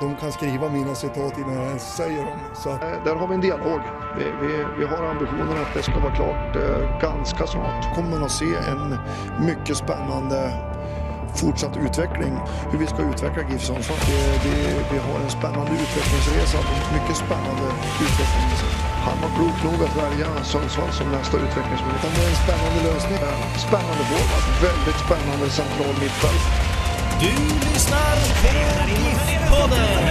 De 0.00 0.16
kan 0.20 0.32
skriva 0.32 0.68
mina 0.68 0.94
citat 0.94 1.38
innan 1.38 1.54
jag 1.54 1.66
ens 1.66 1.96
säger 1.96 2.24
dem. 2.24 2.38
Så 2.54 2.70
eh, 2.70 2.78
där 3.04 3.14
har 3.14 3.26
vi 3.28 3.34
en 3.34 3.40
dialog. 3.40 3.80
Vi, 4.18 4.24
vi, 4.42 4.64
vi 4.78 4.84
har 4.86 5.02
ambitionen 5.10 5.56
att 5.62 5.74
det 5.74 5.82
ska 5.82 5.98
vara 6.06 6.14
klart 6.14 6.56
eh, 6.56 7.00
ganska 7.00 7.46
snart. 7.46 7.94
kommer 7.94 8.10
man 8.10 8.22
att 8.24 8.30
se 8.30 8.54
en 8.72 8.98
mycket 9.46 9.76
spännande 9.76 10.52
fortsatt 11.40 11.76
utveckling. 11.76 12.34
Hur 12.70 12.78
vi 12.78 12.86
ska 12.86 13.00
utveckla 13.12 13.42
GIF 13.50 13.62
Sundsvall. 13.62 13.98
Det- 14.44 14.84
Vi 14.92 14.98
har 14.98 15.16
en 15.24 15.30
spännande 15.30 15.72
utvecklingsresa. 15.84 16.58
Mycket 16.96 17.16
spännande 17.16 17.64
utveckling. 18.04 18.48
Han 19.06 19.16
var 19.22 19.30
klok 19.36 19.58
nog 19.68 19.78
att 19.88 19.96
välja 20.04 20.28
Sundsvall 20.52 20.90
som 20.98 21.06
nästa 21.18 21.36
utvecklingsmöjlighet. 21.36 22.14
Det 22.16 22.22
är 22.24 22.30
en 22.34 22.40
spännande 22.46 22.80
lösning. 22.90 23.18
Spännande 23.68 24.02
forward. 24.10 24.44
Väldigt 24.68 24.98
spännande 25.06 25.46
central 25.60 25.94
mittfält. 26.04 26.69
Du 27.20 27.26
lyssnar 27.26 28.16
på 28.42 28.48
GIF-podden. 28.90 30.08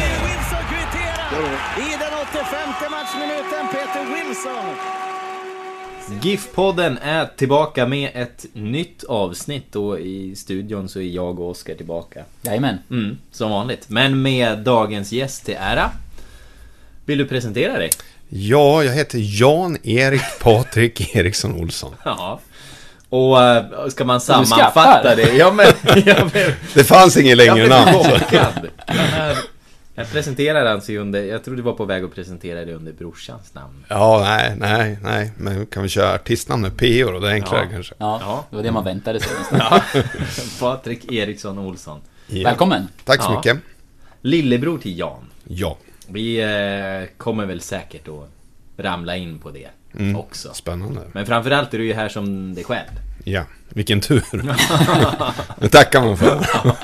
I 1.77 1.91
den 1.99 2.13
85 2.31 2.91
matchminuten. 2.91 3.67
Peter 3.71 4.05
Wilson. 4.13 4.75
GIF-podden 6.21 6.97
är 7.01 7.25
tillbaka 7.25 7.87
med 7.87 8.11
ett 8.13 8.45
nytt 8.53 9.03
avsnitt 9.03 9.75
och 9.75 9.99
i 9.99 10.35
studion 10.35 10.89
så 10.89 10.99
är 10.99 11.03
jag 11.03 11.39
och 11.39 11.49
Oskar 11.49 11.75
tillbaka. 11.75 12.23
Jajamän. 12.41 12.77
Mm, 12.89 13.17
som 13.31 13.51
vanligt. 13.51 13.89
Men 13.89 14.21
med 14.21 14.59
dagens 14.59 15.11
gäst 15.11 15.45
till 15.45 15.57
ära. 15.59 15.91
Vill 17.05 17.17
du 17.17 17.25
presentera 17.25 17.77
dig? 17.77 17.89
Ja, 18.29 18.83
jag 18.83 18.93
heter 18.93 19.19
Jan-Erik 19.21 20.39
Patrik 20.39 21.15
Eriksson 21.15 21.55
Olsson. 21.55 21.95
Ja. 22.05 22.39
Och 23.09 23.41
äh, 23.43 23.87
ska 23.89 24.05
man 24.05 24.21
sammanfatta 24.21 25.15
det? 25.15 25.33
Ja 25.37 25.51
men, 25.51 25.65
jag 26.05 26.27
blev, 26.29 26.55
Det 26.73 26.83
fanns 26.83 27.17
ingen 27.17 27.37
längre 27.37 27.67
namn. 27.67 27.91
Jag 29.95 30.11
presenterade 30.11 30.71
alltså 30.71 30.91
under, 30.93 31.23
jag 31.23 31.43
tror 31.43 31.55
du 31.55 31.61
var 31.61 31.73
på 31.73 31.85
väg 31.85 32.03
att 32.03 32.15
presentera 32.15 32.65
det 32.65 32.73
under 32.73 32.91
brorsans 32.93 33.53
namn. 33.53 33.85
Ja, 33.87 34.19
nej, 34.23 34.55
nej, 34.57 34.97
nej. 35.03 35.31
Men 35.37 35.65
kan 35.65 35.83
vi 35.83 35.89
köra 35.89 36.13
artistnamnet 36.15 36.77
PO 36.77 37.11
då? 37.11 37.19
Det 37.19 37.27
är 37.29 37.33
enklare 37.33 37.61
Ja. 37.63 37.69
kanske. 37.71 37.93
Ja, 37.97 38.19
Ja. 38.21 38.45
det 38.49 38.55
var 38.55 38.63
det 38.63 38.71
man 38.71 38.83
väntade 38.83 39.19
sig 39.19 39.31
nästan. 39.39 39.59
Ja. 39.93 40.01
Patrik 40.59 41.11
Eriksson 41.11 41.59
Olsson. 41.59 42.01
Ja. 42.27 42.49
Välkommen! 42.49 42.87
Tack 43.05 43.23
så 43.23 43.31
Ja. 43.31 43.35
mycket. 43.37 43.57
Lillebror 44.21 44.77
till 44.77 44.99
Jan. 44.99 45.25
Ja, 45.47 45.77
Vi 46.07 46.39
eh, 46.41 47.17
kommer 47.17 47.45
väl 47.45 47.61
säkert 47.61 48.07
att 48.07 48.29
ramla 48.85 49.15
in 49.17 49.39
på 49.39 49.51
det 49.51 49.67
Mm. 49.97 50.15
också. 50.15 50.53
spännande. 50.53 51.01
Men 51.11 51.25
framförallt 51.25 51.73
är 51.73 51.77
du 51.77 51.85
ju 51.85 51.93
här 51.93 52.09
som 52.09 52.55
dig 52.55 52.63
själv. 52.63 52.89
Ja, 53.23 53.43
vilken 53.69 54.01
tur. 54.01 54.23
det 55.61 55.69
tackar 55.69 56.01
man 56.01 56.17
för. 56.17 56.47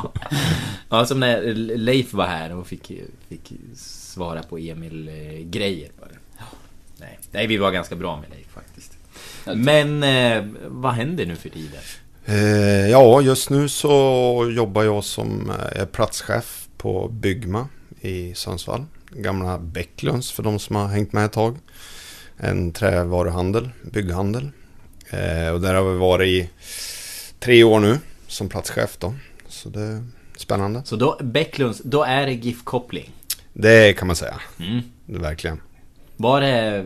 Ja, 0.89 1.05
som 1.05 1.19
när 1.19 1.53
Leif 1.77 2.13
var 2.13 2.27
här 2.27 2.55
och 2.55 2.67
fick, 2.67 2.91
fick 3.29 3.53
svara 3.75 4.43
på 4.43 4.57
Emil-grejer. 4.57 5.89
Nej. 6.97 7.19
Nej, 7.31 7.47
vi 7.47 7.57
var 7.57 7.71
ganska 7.71 7.95
bra 7.95 8.19
med 8.19 8.29
Leif 8.29 8.47
faktiskt. 8.47 8.97
Men 9.55 10.03
eh, 10.03 10.43
vad 10.67 10.93
händer 10.93 11.25
nu 11.25 11.35
för 11.35 11.49
tiden? 11.49 11.81
Eh, 12.25 12.89
ja, 12.89 13.21
just 13.21 13.49
nu 13.49 13.69
så 13.69 14.51
jobbar 14.55 14.83
jag 14.83 15.03
som 15.03 15.51
eh, 15.75 15.85
platschef 15.85 16.67
på 16.77 17.07
Byggma 17.07 17.67
i 18.01 18.33
Sundsvall. 18.33 18.85
Gamla 19.09 19.59
Bäcklunds 19.59 20.31
för 20.31 20.43
de 20.43 20.59
som 20.59 20.75
har 20.75 20.87
hängt 20.87 21.13
med 21.13 21.25
ett 21.25 21.31
tag. 21.31 21.57
En 22.37 22.71
trävaruhandel, 22.71 23.69
bygghandel. 23.83 24.51
Eh, 25.09 25.49
och 25.49 25.61
där 25.61 25.73
har 25.73 25.91
vi 25.91 25.97
varit 25.97 26.27
i 26.27 26.49
tre 27.39 27.63
år 27.63 27.79
nu 27.79 27.97
som 28.27 28.49
platschef 28.49 28.97
då. 28.99 29.13
Så 29.47 29.69
det 29.69 29.81
är 29.81 30.03
spännande. 30.37 30.81
Så 30.85 30.95
då, 30.95 31.17
Bäcklunds, 31.21 31.81
då 31.83 32.03
är 32.03 32.25
det 32.25 32.33
GIF-koppling. 32.33 33.11
Det 33.53 33.93
kan 33.93 34.07
man 34.07 34.15
säga. 34.15 34.41
Mm. 34.59 34.81
Det 35.05 35.19
verkligen. 35.19 35.61
Var 36.17 36.41
det 36.41 36.77
eh, 36.77 36.85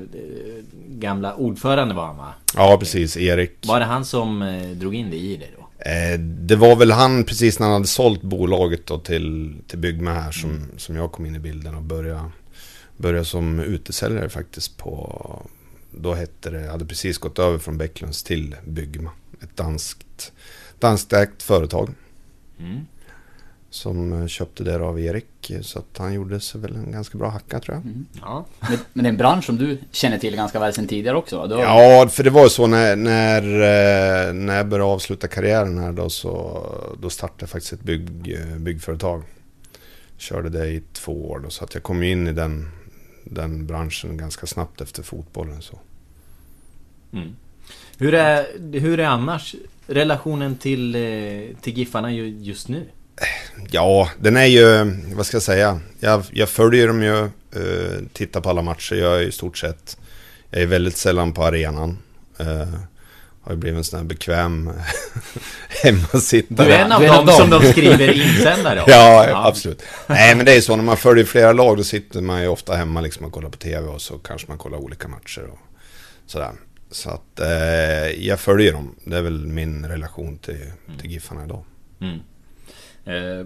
gamla 0.87 1.35
ordförande 1.35 1.93
var 1.95 2.05
han 2.05 2.17
va? 2.17 2.33
Ja, 2.55 2.77
precis. 2.79 3.17
Erik. 3.17 3.67
Var 3.67 3.79
det 3.79 3.85
han 3.85 4.05
som 4.05 4.41
eh, 4.41 4.69
drog 4.69 4.95
in 4.95 5.09
dig 5.09 5.31
i 5.31 5.37
det 5.37 5.47
då? 5.57 5.89
Eh, 5.89 6.19
det 6.19 6.55
var 6.55 6.75
väl 6.75 6.91
han 6.91 7.23
precis 7.23 7.59
när 7.59 7.67
han 7.67 7.73
hade 7.73 7.87
sålt 7.87 8.21
bolaget 8.21 8.87
då 8.87 8.99
till, 8.99 9.55
till 9.67 9.79
Byggma 9.79 10.13
här 10.13 10.31
som, 10.31 10.63
som 10.77 10.95
jag 10.95 11.11
kom 11.11 11.25
in 11.25 11.35
i 11.35 11.39
bilden 11.39 11.75
och 11.75 11.83
började, 11.83 12.31
började 12.99 13.25
som 13.25 13.59
utesäljare 13.59 14.29
faktiskt 14.29 14.77
på... 14.77 15.45
Då 15.91 16.13
hette 16.13 16.49
det, 16.49 16.67
hade 16.71 16.85
precis 16.85 17.17
gått 17.17 17.39
över 17.39 17.57
från 17.57 17.77
Bäcklunds 17.77 18.23
till 18.23 18.55
Byggma. 18.67 19.11
Ett 19.41 19.57
danskt, 19.57 20.31
danskt 20.79 21.43
företag. 21.43 21.89
Mm. 22.59 22.79
Som 23.69 24.21
eh, 24.21 24.27
köpte 24.27 24.63
det 24.63 24.75
av 24.79 24.99
Erik. 24.99 25.51
Så 25.61 25.79
att 25.79 25.97
han 25.97 26.13
gjorde 26.13 26.39
sig 26.39 26.61
väl 26.61 26.75
en 26.75 26.91
ganska 26.91 27.17
bra 27.17 27.29
hacka 27.29 27.59
tror 27.59 27.75
jag. 27.77 28.03
Ja. 28.21 28.45
Men, 28.59 28.77
men 28.93 29.03
det 29.03 29.07
är 29.07 29.11
en 29.11 29.17
bransch 29.17 29.45
som 29.45 29.57
du 29.57 29.77
känner 29.91 30.17
till 30.17 30.35
ganska 30.35 30.59
väl 30.59 30.73
sedan 30.73 30.87
tidigare 30.87 31.17
också 31.17 31.37
har- 31.37 31.47
Ja, 31.49 32.07
för 32.09 32.23
det 32.23 32.29
var 32.29 32.43
ju 32.43 32.49
så 32.49 32.67
när, 32.67 32.95
när, 32.95 33.41
eh, 33.43 34.33
när 34.33 34.57
jag 34.57 34.67
började 34.67 34.91
avsluta 34.91 35.27
karriären 35.27 35.77
här 35.77 35.91
då 35.91 36.09
så 36.09 36.63
då 37.01 37.09
startade 37.09 37.37
jag 37.39 37.49
faktiskt 37.49 37.73
ett 37.73 37.83
bygg, 37.83 38.33
eh, 38.39 38.57
byggföretag. 38.57 39.23
Körde 40.17 40.49
det 40.49 40.67
i 40.67 40.81
två 40.93 41.29
år 41.29 41.39
då, 41.39 41.49
så 41.49 41.63
att 41.63 41.73
jag 41.73 41.83
kom 41.83 42.03
in 42.03 42.27
i 42.27 42.33
den, 42.33 42.71
den 43.23 43.65
branschen 43.67 44.17
ganska 44.17 44.47
snabbt 44.47 44.81
efter 44.81 45.03
fotbollen. 45.03 45.61
Så. 45.61 45.79
Mm. 47.13 47.35
Hur, 47.97 48.13
är, 48.13 48.45
hur 48.79 48.99
är 48.99 49.05
annars 49.05 49.55
relationen 49.87 50.55
till, 50.57 50.95
eh, 50.95 51.01
till 51.61 51.77
Giffarna 51.77 52.11
ju- 52.11 52.37
just 52.39 52.67
nu? 52.67 52.85
Ja, 53.71 54.09
den 54.19 54.37
är 54.37 54.45
ju, 54.45 54.91
vad 55.15 55.25
ska 55.25 55.35
jag 55.35 55.41
säga, 55.43 55.79
jag, 55.99 56.23
jag 56.31 56.49
följer 56.49 56.87
dem 56.87 57.03
ju, 57.03 57.23
eh, 57.23 57.99
tittar 58.13 58.41
på 58.41 58.49
alla 58.49 58.61
matcher, 58.61 58.95
jag 58.95 59.17
är 59.17 59.27
i 59.27 59.31
stort 59.31 59.57
sett, 59.57 59.97
jag 60.49 60.61
är 60.61 60.65
väldigt 60.65 60.97
sällan 60.97 61.33
på 61.33 61.43
arenan. 61.43 61.97
Eh, 62.37 62.73
har 63.49 63.55
ju 63.55 63.59
blivit 63.59 63.77
en 63.77 63.83
sån 63.83 63.99
här 63.99 64.05
bekväm 64.05 64.71
hemmasittare. 65.83 66.67
Du 66.67 66.73
är 66.73 66.85
en 66.85 66.91
av 66.91 67.03
är 67.03 67.07
dem 67.07 67.27
som 67.27 67.49
de 67.49 67.61
skriver 67.61 68.11
insändare 68.11 68.79
om. 68.79 68.85
Ja, 68.91 69.47
absolut. 69.47 69.83
Nej, 70.07 70.35
men 70.35 70.45
det 70.45 70.53
är 70.53 70.61
så 70.61 70.75
när 70.75 70.83
man 70.83 70.97
följer 70.97 71.25
flera 71.25 71.53
lag 71.53 71.77
då 71.77 71.83
sitter 71.83 72.21
man 72.21 72.41
ju 72.41 72.47
ofta 72.47 72.75
hemma 72.75 73.01
liksom 73.01 73.25
och 73.25 73.31
kollar 73.31 73.49
på 73.49 73.57
TV 73.57 73.87
och 73.87 74.01
så 74.01 74.17
kanske 74.17 74.47
man 74.47 74.57
kollar 74.57 74.77
olika 74.77 75.07
matcher 75.07 75.49
och 75.51 75.59
sådär. 76.25 76.51
Så 76.91 77.09
att 77.09 77.39
eh, 77.39 78.27
jag 78.27 78.39
följer 78.39 78.73
dem. 78.73 78.95
Det 79.03 79.17
är 79.17 79.21
väl 79.21 79.47
min 79.47 79.85
relation 79.85 80.37
till, 80.37 80.71
till 81.01 81.11
Giffarna 81.11 81.43
idag. 81.43 81.63
Mm. 82.01 82.19
Eh, 83.05 83.45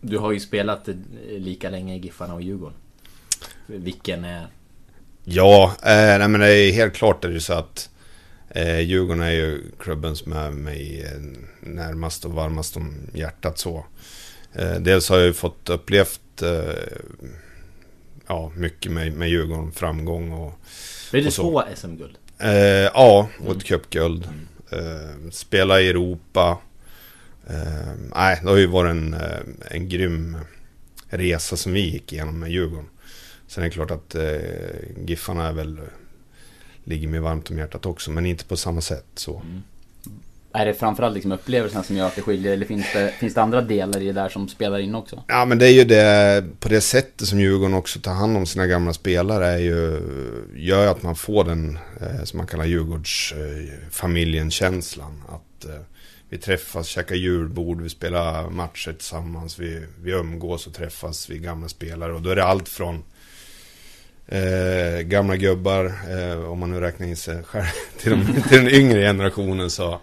du 0.00 0.18
har 0.18 0.32
ju 0.32 0.40
spelat 0.40 0.88
lika 1.28 1.70
länge 1.70 1.94
i 1.94 1.98
Giffarna 1.98 2.34
och 2.34 2.42
Djurgården. 2.42 2.78
Vilken 3.66 4.24
är... 4.24 4.46
Ja, 5.24 5.74
eh, 5.82 6.18
nej 6.18 6.28
men 6.28 6.40
det 6.40 6.56
är 6.56 6.72
helt 6.72 6.94
klart 6.94 7.24
är 7.24 7.28
det 7.28 7.34
ju 7.34 7.40
så 7.40 7.52
att 7.52 7.90
eh, 8.54 8.80
Djurgården 8.80 9.22
är 9.22 9.30
ju 9.30 9.62
klubben 9.78 10.16
som 10.16 10.32
är 10.32 10.50
mig 10.50 11.02
eh, 11.02 11.20
närmast 11.60 12.24
och 12.24 12.32
varmast 12.32 12.76
om 12.76 12.94
hjärtat 13.12 13.58
så. 13.58 13.86
Eh, 14.52 14.74
dels 14.74 15.08
har 15.08 15.16
jag 15.16 15.26
ju 15.26 15.32
fått 15.32 15.70
upplevt 15.70 16.42
eh, 16.42 16.98
ja, 18.26 18.52
mycket 18.56 18.92
med, 18.92 19.12
med 19.12 19.28
Djurgården, 19.28 19.72
framgång 19.72 20.32
och 20.32 20.52
Blev 21.10 21.24
det 21.24 21.30
två 21.30 21.62
SM-guld? 21.74 22.16
Eh, 22.38 22.50
ja, 22.94 23.28
och 23.46 23.56
ett 23.56 23.64
cupguld. 23.64 24.28
Eh, 24.70 25.30
spela 25.30 25.80
i 25.80 25.88
Europa. 25.88 26.58
Eh, 27.46 27.92
nej, 28.14 28.40
det 28.42 28.48
har 28.48 28.56
ju 28.56 28.66
varit 28.66 28.90
en, 28.90 29.16
en 29.70 29.88
grym 29.88 30.36
resa 31.08 31.56
som 31.56 31.72
vi 31.72 31.80
gick 31.80 32.12
igenom 32.12 32.38
med 32.38 32.50
Djurgården. 32.50 32.88
Sen 33.46 33.64
är 33.64 33.68
det 33.68 33.74
klart 33.74 33.90
att 33.90 34.14
eh, 34.14 35.06
Giffarna 35.06 35.48
är 35.48 35.52
väl, 35.52 35.80
ligger 36.84 37.08
mig 37.08 37.20
varmt 37.20 37.50
om 37.50 37.58
hjärtat 37.58 37.86
också, 37.86 38.10
men 38.10 38.26
inte 38.26 38.44
på 38.44 38.56
samma 38.56 38.80
sätt 38.80 39.06
så. 39.14 39.42
Är 40.56 40.66
det 40.66 40.74
framförallt 40.74 41.14
liksom 41.14 41.32
upplevelserna 41.32 41.82
som 41.82 41.96
gör 41.96 42.06
att 42.06 42.16
det 42.16 42.22
skiljer 42.22 42.52
eller 42.52 42.66
finns 42.66 42.86
det, 42.92 43.14
finns 43.18 43.34
det 43.34 43.42
andra 43.42 43.60
delar 43.60 44.02
i 44.02 44.06
det 44.06 44.12
där 44.12 44.28
som 44.28 44.48
spelar 44.48 44.78
in 44.78 44.94
också? 44.94 45.22
Ja 45.28 45.44
men 45.44 45.58
det 45.58 45.66
är 45.66 45.72
ju 45.72 45.84
det, 45.84 46.44
på 46.60 46.68
det 46.68 46.80
sättet 46.80 47.28
som 47.28 47.40
Djurgården 47.40 47.74
också 47.74 48.00
tar 48.00 48.12
hand 48.12 48.36
om 48.36 48.46
sina 48.46 48.66
gamla 48.66 48.92
spelare 48.92 49.46
är 49.46 49.58
ju, 49.58 50.00
gör 50.56 50.82
ju 50.82 50.88
att 50.88 51.02
man 51.02 51.16
får 51.16 51.44
den, 51.44 51.78
eh, 52.00 52.24
som 52.24 52.36
man 52.36 52.46
kallar 52.46 52.64
Djurgårdsfamiljen-känslan. 52.64 55.22
att 55.28 55.64
eh, 55.64 55.80
vi 56.28 56.38
träffas, 56.38 56.86
käkar 56.86 57.14
julbord, 57.14 57.80
vi 57.80 57.88
spelar 57.88 58.50
matcher 58.50 58.92
tillsammans, 58.92 59.58
vi, 59.58 59.86
vi 60.02 60.10
umgås 60.10 60.66
och 60.66 60.74
träffas, 60.74 61.30
vi 61.30 61.38
gamla 61.38 61.68
spelare. 61.68 62.12
Och 62.12 62.22
då 62.22 62.30
är 62.30 62.36
det 62.36 62.44
allt 62.44 62.68
från 62.68 63.02
eh, 64.26 65.00
gamla 65.00 65.36
gubbar, 65.36 65.92
eh, 66.10 66.50
om 66.50 66.58
man 66.58 66.70
nu 66.70 66.80
räknar 66.80 67.06
in 67.06 67.16
sig 67.16 67.42
själv 67.42 67.66
till, 67.98 68.10
de, 68.10 68.42
till 68.42 68.58
den 68.58 68.68
yngre 68.68 69.00
generationen 69.00 69.70
så, 69.70 70.00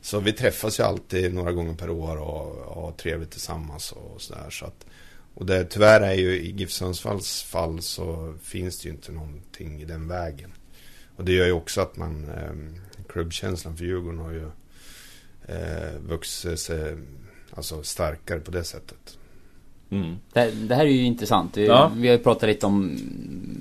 så 0.00 0.20
vi 0.20 0.32
träffas 0.32 0.80
ju 0.80 0.84
alltid 0.84 1.34
några 1.34 1.52
gånger 1.52 1.74
per 1.74 1.90
år 1.90 2.16
och, 2.16 2.74
har 2.74 2.92
trevligt 2.92 3.30
tillsammans 3.30 3.92
och 3.92 4.22
sådär. 4.22 4.50
Så 4.50 4.64
att, 4.64 4.86
och 5.34 5.46
det, 5.46 5.64
tyvärr 5.64 6.00
är 6.00 6.14
ju 6.14 6.40
i 6.40 6.50
GIF 6.50 6.70
Sundsvalls 6.70 7.42
fall 7.42 7.82
så 7.82 8.34
finns 8.42 8.80
det 8.80 8.88
ju 8.88 8.94
inte 8.94 9.12
någonting 9.12 9.82
i 9.82 9.84
den 9.84 10.08
vägen. 10.08 10.52
Och 11.16 11.24
det 11.24 11.32
gör 11.32 11.46
ju 11.46 11.52
också 11.52 11.80
att 11.80 11.96
man, 11.96 12.28
eh, 12.28 12.82
klubbkänslan 13.08 13.76
för 13.76 13.84
Djurgården 13.84 14.18
har 14.18 14.32
ju 14.32 14.46
eh, 15.48 15.98
vuxit 16.00 16.60
sig 16.60 16.96
alltså, 17.50 17.82
starkare 17.82 18.40
på 18.40 18.50
det 18.50 18.64
sättet. 18.64 19.18
Mm. 19.92 20.18
Det, 20.32 20.50
det, 20.68 20.74
här 20.74 20.86
är 20.86 20.90
ju 20.90 21.04
intressant. 21.04 21.56
Ja. 21.56 21.90
Vi 21.96 22.08
har 22.08 22.16
ju 22.16 22.22
pratat 22.22 22.48
lite 22.48 22.66
om 22.66 22.98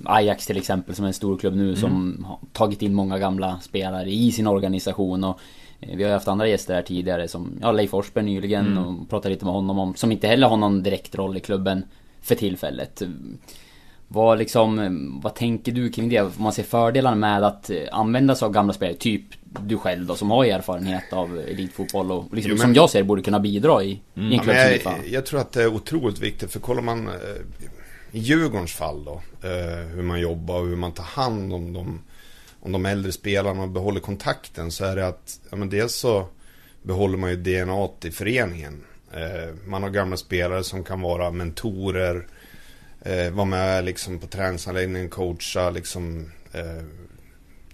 Ajax 0.06 0.48
till 0.48 0.58
exempel 0.58 0.96
som 0.96 1.06
är 1.06 1.08
en 1.08 1.14
stor 1.14 1.38
klubb 1.38 1.56
nu 1.56 1.64
mm. 1.64 1.76
som 1.76 2.26
har 2.28 2.40
tagit 2.54 2.82
in 2.82 2.94
många 2.94 3.20
gamla 3.20 3.60
spelare 3.60 4.12
i 4.12 4.32
sin 4.32 4.48
organisation. 4.48 5.24
Och 5.24 5.40
eh, 5.80 5.96
vi 5.98 6.04
har 6.04 6.12
haft 6.12 6.28
andra 6.28 6.48
gäster 6.48 6.74
här 6.74 6.82
tidigare 6.82 7.28
som 7.28 7.60
ja, 7.62 7.72
Leif 7.72 7.90
Forsberg 7.90 8.26
nyligen 8.26 8.68
mm. 8.68 8.86
och 8.86 9.10
pratat 9.10 9.32
lite 9.32 9.46
med 9.46 9.54
honom 9.54 9.80
om 9.80 9.96
som 9.96 10.12
inte 10.12 10.28
heller 10.28 10.48
har 10.48 10.58
någon 10.58 10.84
direkt 10.84 11.16
roll 11.16 11.38
i 11.38 11.40
klubben 11.40 11.84
för 12.22 12.36
tillfället. 12.36 13.02
Vad 14.14 14.38
liksom, 14.38 15.20
vad 15.24 15.36
tänker 15.36 15.72
du 15.72 15.90
kring 15.90 16.10
det? 16.10 16.22
Om 16.22 16.32
man 16.38 16.54
ser 16.54 16.64
fördelarna 16.64 17.16
med 17.16 17.44
att 17.44 17.70
eh, 17.70 17.78
använda 17.92 18.36
sig 18.36 18.46
av 18.46 18.52
gamla 18.52 18.74
spelare, 18.74 18.98
typ 18.98 19.24
du 19.44 19.78
själv 19.78 20.06
då 20.06 20.16
som 20.16 20.32
har 20.32 20.46
erfarenhet 20.46 21.14
av 21.14 21.40
elitfotboll 21.40 22.12
och 22.12 22.34
liksom, 22.34 22.50
jo, 22.50 22.58
men, 22.58 22.62
som 22.62 22.74
jag 22.74 22.90
ser 22.90 23.04
borde 23.04 23.22
kunna 23.22 23.40
bidra 23.40 23.84
i, 23.84 24.02
mm. 24.16 24.32
i 24.32 24.36
en 24.36 24.40
klubb 24.44 24.56
ja, 24.56 24.72
jag, 24.72 25.08
jag 25.08 25.26
tror 25.26 25.40
att 25.40 25.52
det 25.52 25.64
är 25.64 25.68
otroligt 25.68 26.20
viktigt 26.20 26.52
för 26.52 26.60
kollar 26.60 26.82
man 26.82 27.08
eh, 27.08 27.14
i 28.12 28.20
Djurgårdens 28.20 28.74
fall 28.74 29.06
då 29.06 29.22
eh, 29.44 29.88
hur 29.96 30.04
man 30.04 30.20
jobbar 30.20 30.60
och 30.60 30.68
hur 30.68 30.76
man 30.76 30.92
tar 30.92 31.04
hand 31.04 31.54
om 31.54 31.74
de, 31.74 32.02
om 32.62 32.72
de 32.72 32.86
äldre 32.86 33.12
spelarna 33.12 33.62
och 33.62 33.70
behåller 33.70 34.00
kontakten 34.00 34.72
så 34.72 34.86
är 34.86 34.96
det 34.96 35.08
att 35.08 35.40
ja, 35.50 35.58
men 35.58 35.70
dels 35.70 35.96
så 35.96 36.28
behåller 36.84 37.18
man 37.18 37.30
ju 37.30 37.36
DNA 37.36 37.90
i 38.04 38.12
föreningen. 38.12 38.84
Man 39.66 39.84
har 39.84 39.90
gamla 39.90 40.18
spelare 40.18 40.64
som 40.64 40.84
kan 40.84 41.02
vara 41.02 41.32
mentorer 41.32 42.28
eh, 43.02 43.32
vara 43.32 43.46
med 43.46 43.86
liksom 43.86 44.20
på 44.20 44.28
träningsanläggningen, 44.28 45.10
coacha, 45.10 45.70
liksom 45.70 46.32
eh, 46.52 46.84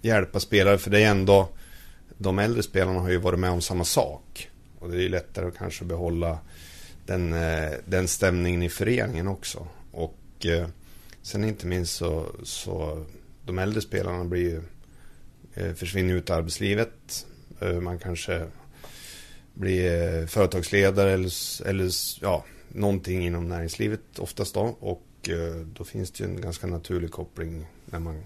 hjälpa 0.02 0.40
spelare. 0.40 0.78
För 0.78 0.92
det 0.92 1.00
är 1.00 1.12
ändå, 1.12 1.50
de 2.18 2.40
äldre 2.40 2.64
spelarna 2.64 3.00
har 3.00 3.10
ju 3.10 3.18
varit 3.18 3.40
med 3.40 3.52
om 3.52 3.62
samma 3.62 3.84
sak. 3.84 4.50
Och 4.80 4.92
det 4.92 4.98
är 4.98 5.02
ju 5.02 5.10
lättare 5.10 5.48
att 5.48 5.58
kanske 5.58 5.86
behålla 5.86 6.40
den, 7.06 7.34
eh, 7.34 7.72
den 7.86 8.08
stämningen 8.08 8.64
i 8.64 8.70
föreningen 8.70 9.28
också. 9.28 9.68
Och 9.92 10.46
eh, 10.46 10.68
sen 11.22 11.44
inte 11.44 11.68
minst 11.68 11.96
så, 11.96 12.26
så 12.44 13.06
de 13.46 13.60
äldre 13.60 13.82
spelarna 13.82 14.26
blir 14.26 14.42
ju, 14.42 14.62
eh, 15.54 15.74
försvinner 15.74 16.14
ut 16.14 16.30
i 16.30 16.34
arbetslivet. 16.34 17.26
Eh, 17.60 17.80
man 17.82 18.00
kanske 18.00 18.48
blir 19.54 20.16
eh, 20.22 20.26
företagsledare 20.28 21.12
eller, 21.12 21.32
eller 21.68 21.92
ja, 22.22 22.46
någonting 22.68 23.26
inom 23.26 23.50
näringslivet 23.50 24.20
oftast 24.20 24.54
då. 24.54 24.78
Och 24.80 25.07
Eh, 25.24 25.66
då 25.74 25.84
finns 25.84 26.12
det 26.12 26.24
ju 26.24 26.30
en 26.30 26.42
ganska 26.42 26.68
naturlig 26.68 27.12
koppling 27.12 27.66
när 27.86 28.00
man 28.00 28.24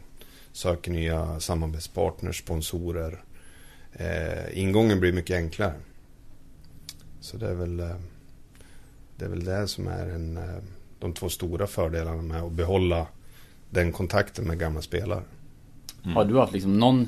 söker 0.51 0.91
nya 0.91 1.39
samarbetspartners, 1.39 2.39
sponsorer. 2.39 3.23
Eh, 3.93 4.59
ingången 4.59 4.99
blir 4.99 5.13
mycket 5.13 5.35
enklare. 5.35 5.73
Så 7.19 7.37
det 7.37 7.47
är 7.47 7.55
väl 7.55 7.79
eh, 7.79 7.95
det, 9.15 9.25
är 9.25 9.29
väl 9.29 9.45
det 9.45 9.67
som 9.67 9.87
är 9.87 10.07
en, 10.07 10.39
de 10.99 11.13
två 11.13 11.29
stora 11.29 11.67
fördelarna 11.67 12.21
med 12.21 12.41
att 12.41 12.51
behålla 12.51 13.07
den 13.69 13.91
kontakten 13.91 14.45
med 14.45 14.59
gamla 14.59 14.81
spelare. 14.81 15.23
Mm. 16.03 16.15
Har 16.15 16.25
du 16.25 16.37
haft 16.37 16.53
liksom 16.53 16.79
någon 16.79 17.07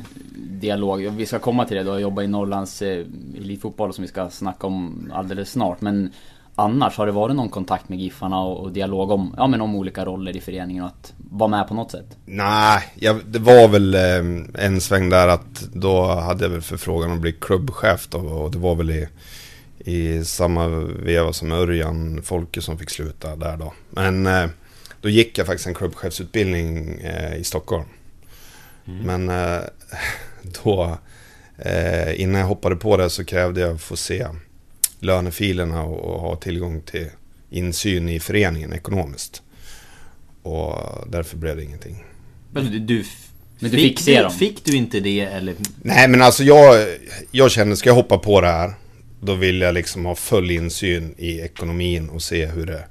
dialog? 0.49 1.01
Vi 1.01 1.25
ska 1.25 1.39
komma 1.39 1.65
till 1.65 1.77
det, 1.77 1.83
du 1.83 1.89
har 1.89 1.99
jobbat 1.99 2.23
i 2.23 2.27
Norrlands 2.27 2.81
elitfotboll 2.81 3.93
som 3.93 4.01
vi 4.01 4.07
ska 4.07 4.29
snacka 4.29 4.67
om 4.67 5.11
alldeles 5.13 5.51
snart. 5.51 5.81
Men 5.81 6.11
annars? 6.55 6.97
Har 6.97 7.05
det 7.05 7.11
varit 7.11 7.35
någon 7.35 7.49
kontakt 7.49 7.89
med 7.89 7.99
Giffarna 7.99 8.39
och, 8.39 8.63
och, 8.63 8.71
dialog 8.71 9.11
om, 9.11 9.33
ja, 9.37 9.47
men 9.47 9.61
om 9.61 9.75
olika 9.75 10.05
roller 10.05 10.37
i 10.37 10.41
föreningen 10.41 10.83
och 10.83 10.89
att 10.89 11.13
vara 11.17 11.49
med 11.49 11.67
på 11.67 11.73
något 11.73 11.91
sätt? 11.91 12.17
Nej, 12.25 12.83
jag, 12.95 13.19
det 13.25 13.39
var 13.39 13.67
väl 13.67 13.95
eh, 13.95 14.65
en 14.65 14.81
sväng 14.81 15.09
där 15.09 15.27
att 15.27 15.61
då 15.73 16.05
hade 16.05 16.43
jag 16.43 16.49
väl 16.49 16.61
förfrågan 16.61 17.11
att 17.11 17.19
bli 17.19 17.31
klubbchef 17.31 18.07
då, 18.07 18.17
och 18.17 18.51
det 18.51 18.57
var 18.57 18.75
väl 18.75 18.91
i, 18.91 19.07
i 19.77 20.25
samma 20.25 20.67
veva 21.03 21.33
som 21.33 21.51
Örjan 21.51 22.21
Folke 22.23 22.61
som 22.61 22.77
fick 22.77 22.89
sluta 22.89 23.35
där 23.35 23.57
då. 23.57 23.73
Men 23.89 24.27
eh, 24.27 24.47
då 25.01 25.09
gick 25.09 25.37
jag 25.37 25.47
faktiskt 25.47 25.67
en 25.67 25.73
klubbchefsutbildning 25.73 26.99
eh, 26.99 27.35
i 27.35 27.43
Stockholm. 27.43 27.85
Mm. 28.85 28.99
Men 29.05 29.29
eh, 29.29 29.61
då, 30.63 30.97
eh, 31.57 32.21
innan 32.21 32.41
jag 32.41 32.47
hoppade 32.47 32.75
på 32.75 32.97
det 32.97 33.09
så 33.09 33.25
krävde 33.25 33.61
jag 33.61 33.75
att 33.75 33.81
få 33.81 33.95
se 33.95 34.27
lönefilerna 35.03 35.83
och, 35.83 36.21
ha 36.21 36.35
tillgång 36.35 36.81
till 36.81 37.09
insyn 37.49 38.09
i 38.09 38.19
föreningen 38.19 38.73
ekonomiskt. 38.73 39.41
Och 40.43 40.75
därför 41.07 41.37
blev 41.37 41.55
det 41.55 41.63
ingenting. 41.63 42.03
Men 42.51 42.71
du, 42.71 42.79
du, 42.79 43.05
men 43.59 43.71
du 43.71 43.77
fick, 43.77 43.99
fick, 43.99 44.17
du, 44.17 44.29
fick 44.29 44.65
du 44.65 44.75
inte 44.75 44.99
det 44.99 45.19
eller? 45.19 45.55
Nej 45.81 46.07
men 46.07 46.21
alltså 46.21 46.43
jag, 46.43 46.87
jag 47.31 47.51
kände, 47.51 47.75
ska 47.75 47.89
jag 47.89 47.95
hoppa 47.95 48.17
på 48.17 48.41
det 48.41 48.47
här? 48.47 48.73
Då 49.21 49.35
vill 49.35 49.61
jag 49.61 49.73
liksom 49.73 50.05
ha 50.05 50.15
full 50.15 50.51
insyn 50.51 51.15
i 51.17 51.39
ekonomin 51.39 52.09
och 52.09 52.21
se 52.21 52.45
hur 52.45 52.65
det, 52.65 52.85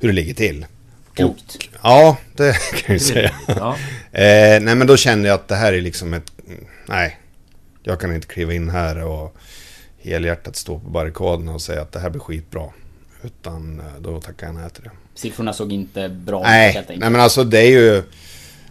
hur 0.00 0.08
det 0.08 0.14
ligger 0.14 0.34
till. 0.34 0.66
Klokt. 1.14 1.58
ja, 1.82 2.16
det 2.36 2.52
kan 2.86 2.94
jag 2.94 3.02
säga. 3.02 3.32
Ja. 3.46 3.76
eh, 4.12 4.60
nej 4.60 4.74
men 4.74 4.86
då 4.86 4.96
kände 4.96 5.28
jag 5.28 5.34
att 5.34 5.48
det 5.48 5.56
här 5.56 5.72
är 5.72 5.80
liksom 5.80 6.14
ett... 6.14 6.32
Nej, 6.86 7.18
jag 7.82 8.00
kan 8.00 8.14
inte 8.14 8.26
kliva 8.26 8.54
in 8.54 8.70
här 8.70 9.04
och 9.04 9.36
helhjärtat 10.02 10.56
stå 10.56 10.78
på 10.78 10.90
barrikaderna 10.90 11.54
och 11.54 11.62
säga 11.62 11.82
att 11.82 11.92
det 11.92 12.00
här 12.00 12.10
blir 12.10 12.20
skitbra. 12.20 12.68
Utan 13.22 13.80
eh, 13.80 14.00
då 14.00 14.20
tackar 14.20 14.46
jag 14.46 14.54
nej 14.54 14.70
till 14.70 14.82
det. 14.82 14.90
Siffrorna 15.14 15.52
såg 15.52 15.72
inte 15.72 16.08
bra 16.08 16.40
ut 16.40 16.46
helt 16.46 16.76
enkelt. 16.76 17.00
Nej, 17.00 17.10
men 17.10 17.20
alltså 17.20 17.44
det 17.44 17.58
är 17.58 17.70
ju... 17.70 17.96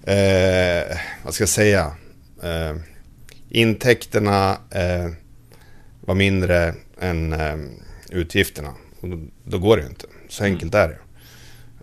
Eh, 0.04 0.98
vad 1.24 1.34
ska 1.34 1.42
jag 1.42 1.50
säga? 1.50 1.96
Eh, 2.44 2.76
intäkterna 3.50 4.58
eh, 4.70 5.10
var 6.02 6.16
mindre 6.16 6.74
än 7.00 7.34
eh, 7.34 7.56
utgifterna. 8.10 8.74
Och 9.00 9.10
då, 9.10 9.20
då, 9.44 9.60
går 9.60 9.78
det 9.78 9.84
ju 9.84 9.90
inte. 9.90 10.08
Så 10.30 10.44
mm. 10.44 10.54
enkelt 10.54 10.76
är 10.76 10.88
det. 10.88 10.98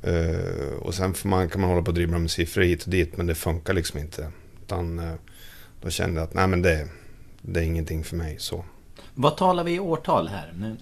Uh, 0.06 0.74
och 0.74 0.94
sen 0.94 1.14
man, 1.24 1.48
kan 1.48 1.60
man 1.60 1.70
hålla 1.70 1.82
på 1.82 1.88
och 1.88 1.94
dribbla 1.94 2.18
med 2.18 2.30
siffror 2.30 2.62
hit 2.62 2.82
och 2.82 2.90
dit 2.90 3.16
men 3.16 3.26
det 3.26 3.34
funkar 3.34 3.74
liksom 3.74 4.00
inte. 4.00 4.28
Utan 4.62 5.16
då 5.82 5.90
kände 5.90 6.20
jag 6.20 6.28
att 6.28 6.34
nej 6.34 6.46
men 6.46 6.62
det, 6.62 6.88
det 7.43 7.60
är 7.60 7.64
ingenting 7.64 8.05
för 8.05 8.17
mig 8.17 8.36
så. 8.38 8.64
Vad 9.20 9.37
talar 9.37 9.65
vi 9.65 9.75
i 9.75 9.81
årtal 9.81 10.29
här? 10.29 10.53
Nu? 10.58 10.77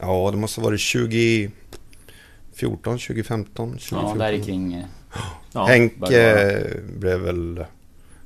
Ja, 0.00 0.30
det 0.30 0.36
måste 0.36 0.60
ha 0.60 0.64
varit 0.64 0.92
2014, 0.92 2.98
2015, 2.98 3.70
2014. 3.70 4.08
Ja, 4.08 4.14
där 4.24 4.44
kring... 4.44 4.74
Eh, 4.74 4.84
ja, 5.52 5.64
Henke 5.64 6.66
blev 6.98 7.20
väl... 7.20 7.64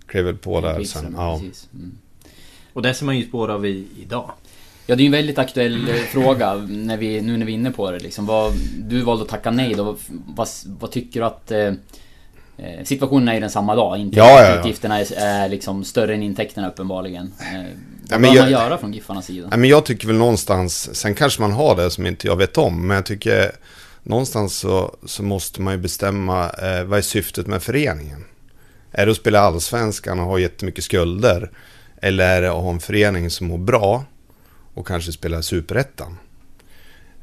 Klev 0.06 0.24
väl 0.24 0.36
på 0.36 0.60
där 0.60 0.84
sen. 0.84 1.14
Ja. 1.16 1.40
Mm. 1.74 1.98
Och 2.72 2.82
det 2.82 2.94
ser 2.94 3.06
man 3.06 3.18
ju 3.18 3.28
spår 3.28 3.50
av 3.50 3.66
i, 3.66 3.86
idag. 4.02 4.30
Ja, 4.86 4.96
det 4.96 5.00
är 5.00 5.04
ju 5.04 5.06
en 5.06 5.12
väldigt 5.12 5.38
aktuell 5.38 5.88
eh, 5.88 5.94
fråga 5.94 6.54
när 6.54 6.96
vi, 6.96 7.20
nu 7.20 7.36
när 7.36 7.46
vi 7.46 7.52
är 7.52 7.56
inne 7.56 7.70
på 7.70 7.90
det. 7.90 7.98
Liksom. 7.98 8.26
Vad, 8.26 8.52
du 8.78 9.02
valde 9.02 9.22
att 9.22 9.28
tacka 9.28 9.50
nej 9.50 9.74
då. 9.74 9.96
Vad, 10.26 10.48
vad 10.66 10.90
tycker 10.90 11.20
du 11.20 11.26
att... 11.26 11.50
Eh, 11.50 11.72
eh 12.56 12.84
situationen 12.84 13.28
är 13.28 13.34
ju 13.34 13.40
densamma 13.40 13.74
dag. 13.74 13.98
Inte 13.98 14.16
ja, 14.16 14.42
ja, 14.42 14.48
ja. 14.48 14.60
Utgifterna 14.60 15.00
är, 15.00 15.06
är 15.16 15.48
liksom 15.48 15.84
större 15.84 16.14
än 16.14 16.22
intäkterna 16.22 16.68
uppenbarligen. 16.68 17.32
Eh, 17.38 17.66
vad 18.10 18.20
bör 18.20 18.28
man 18.28 18.50
göra 18.50 18.78
från 18.78 18.92
Giffarnas 18.92 19.26
sida? 19.26 19.48
Ja, 19.50 19.56
men 19.56 19.70
jag 19.70 19.84
tycker 19.84 20.06
väl 20.06 20.16
någonstans, 20.16 20.96
sen 20.96 21.14
kanske 21.14 21.40
man 21.40 21.52
har 21.52 21.76
det 21.76 21.90
som 21.90 22.06
inte 22.06 22.26
jag 22.26 22.36
vet 22.36 22.58
om, 22.58 22.86
men 22.86 22.94
jag 22.94 23.06
tycker 23.06 23.52
någonstans 24.02 24.56
så, 24.56 24.96
så 25.04 25.22
måste 25.22 25.62
man 25.62 25.74
ju 25.74 25.80
bestämma 25.80 26.50
eh, 26.50 26.84
vad 26.84 26.98
är 26.98 27.02
syftet 27.02 27.46
med 27.46 27.62
föreningen? 27.62 28.24
Är 28.92 29.06
det 29.06 29.12
att 29.12 29.18
spela 29.18 29.40
allsvenskan 29.40 30.20
och 30.20 30.26
ha 30.26 30.38
jättemycket 30.38 30.84
skulder? 30.84 31.50
Eller 32.02 32.36
är 32.36 32.42
det 32.42 32.48
att 32.48 32.62
ha 32.62 32.70
en 32.70 32.80
förening 32.80 33.30
som 33.30 33.46
mår 33.46 33.58
bra 33.58 34.04
och 34.74 34.86
kanske 34.86 35.12
spela 35.12 35.42
superettan? 35.42 36.18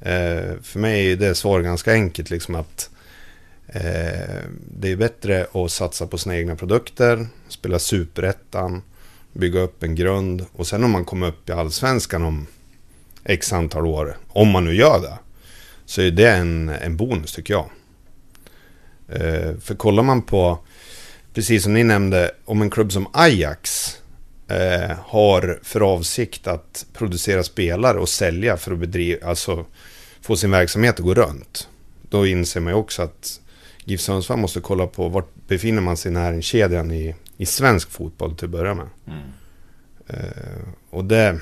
Eh, 0.01 0.61
för 0.61 0.79
mig 0.79 1.11
är 1.11 1.15
det 1.15 1.35
svaret 1.35 1.65
ganska 1.65 1.91
enkelt, 1.91 2.29
liksom 2.29 2.55
att 2.55 2.89
eh, 3.67 4.43
det 4.77 4.91
är 4.91 4.95
bättre 4.95 5.47
att 5.53 5.71
satsa 5.71 6.07
på 6.07 6.17
sina 6.17 6.37
egna 6.37 6.55
produkter, 6.55 7.27
spela 7.49 7.79
superettan 7.79 8.81
bygga 9.33 9.59
upp 9.59 9.83
en 9.83 9.95
grund 9.95 10.45
och 10.53 10.67
sen 10.67 10.83
om 10.83 10.91
man 10.91 11.05
kommer 11.05 11.27
upp 11.27 11.49
i 11.49 11.51
allsvenskan 11.51 12.23
om 12.23 12.47
x 13.25 13.53
antal 13.53 13.85
år, 13.85 14.17
om 14.27 14.49
man 14.49 14.65
nu 14.65 14.75
gör 14.75 15.01
det, 15.01 15.17
så 15.85 16.01
är 16.01 16.11
det 16.11 16.31
en, 16.31 16.69
en 16.69 16.97
bonus 16.97 17.31
tycker 17.31 17.53
jag. 17.53 17.69
Eh, 19.07 19.57
för 19.59 19.75
kollar 19.75 20.03
man 20.03 20.21
på, 20.21 20.59
precis 21.33 21.63
som 21.63 21.73
ni 21.73 21.83
nämnde, 21.83 22.31
om 22.45 22.61
en 22.61 22.69
klubb 22.69 22.91
som 22.91 23.07
Ajax 23.13 23.89
eh, 24.47 24.97
har 25.05 25.59
för 25.63 25.81
avsikt 25.81 26.47
att 26.47 26.85
producera 26.93 27.43
spelare 27.43 27.99
och 27.99 28.09
sälja 28.09 28.57
för 28.57 28.71
att 28.71 28.79
bedriva, 28.79 29.27
alltså 29.27 29.65
få 30.21 30.35
sin 30.35 30.51
verksamhet 30.51 30.95
att 30.95 31.05
gå 31.05 31.13
runt. 31.13 31.67
Då 32.09 32.27
inser 32.27 32.59
man 32.59 32.73
ju 32.73 32.79
också 32.79 33.01
att 33.01 33.39
GIF 33.85 34.01
Sundsvall 34.01 34.37
måste 34.37 34.59
kolla 34.59 34.87
på 34.87 35.09
vart 35.09 35.35
befinner 35.47 35.81
man 35.81 35.97
sig 35.97 36.11
i 36.11 36.13
näringskedjan 36.13 36.91
i, 36.91 37.15
i 37.37 37.45
svensk 37.45 37.91
fotboll 37.91 38.35
till 38.35 38.45
att 38.45 38.51
börja 38.51 38.73
med. 38.73 38.87
Mm. 39.07 39.19
Eh, 40.07 40.67
och 40.89 41.05
det... 41.05 41.39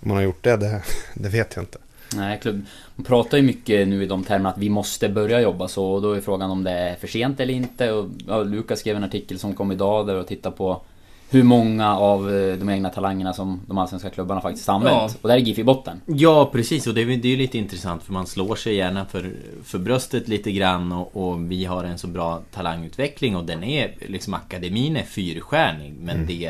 Om 0.00 0.08
man 0.08 0.16
har 0.16 0.24
gjort 0.24 0.44
det, 0.44 0.56
det, 0.56 0.82
det 1.14 1.28
vet 1.28 1.56
jag 1.56 1.62
inte. 1.62 1.78
Nej, 2.14 2.38
klubb, 2.42 2.64
man 2.94 3.04
pratar 3.04 3.38
ju 3.38 3.42
mycket 3.42 3.88
nu 3.88 4.02
i 4.02 4.06
de 4.06 4.24
termerna 4.24 4.50
att 4.50 4.58
vi 4.58 4.70
måste 4.70 5.08
börja 5.08 5.40
jobba 5.40 5.68
så 5.68 5.86
och 5.86 6.02
då 6.02 6.12
är 6.12 6.20
frågan 6.20 6.50
om 6.50 6.64
det 6.64 6.70
är 6.70 6.94
för 6.94 7.06
sent 7.06 7.40
eller 7.40 7.54
inte. 7.54 7.92
Och, 7.92 8.10
ja, 8.26 8.42
Lukas 8.42 8.80
skrev 8.80 8.96
en 8.96 9.04
artikel 9.04 9.38
som 9.38 9.54
kom 9.54 9.72
idag 9.72 10.06
där 10.06 10.14
och 10.14 10.26
tittade 10.26 10.56
på 10.56 10.82
hur 11.30 11.42
många 11.42 11.96
av 11.96 12.34
eh, 12.34 12.56
de 12.56 12.70
egna 12.70 12.90
talangerna 12.90 13.32
som 13.32 13.60
de 13.66 13.78
allsvenska 13.78 14.10
klubbarna 14.10 14.40
faktiskt 14.40 14.68
använt. 14.68 15.12
Ja. 15.12 15.18
Och 15.22 15.28
där 15.28 15.36
är 15.36 15.40
GIF 15.40 15.58
i 15.58 15.64
botten. 15.64 16.00
Ja 16.06 16.50
precis 16.52 16.86
och 16.86 16.94
det 16.94 17.00
är 17.00 17.06
ju 17.06 17.16
det 17.16 17.28
är 17.28 17.30
ju 17.30 17.36
lite 17.36 17.58
intressant 17.58 18.02
för 18.02 18.12
man 18.12 18.26
slår 18.26 18.56
sig 18.56 18.74
gärna 18.74 19.06
för, 19.06 19.32
för 19.64 19.78
bröstet 19.78 20.28
lite 20.28 20.52
grann 20.52 20.92
och, 20.92 21.16
och 21.16 21.50
vi 21.50 21.64
har 21.64 21.84
en 21.84 21.98
så 21.98 22.06
bra 22.06 22.42
talangutveckling 22.52 23.36
och 23.36 23.44
den 23.44 23.64
är 23.64 23.94
liksom 24.08 24.34
akademin 24.34 24.96
är 24.96 25.02
fyrstjärnig 25.02 25.94
men 26.00 26.26
det 26.26 26.46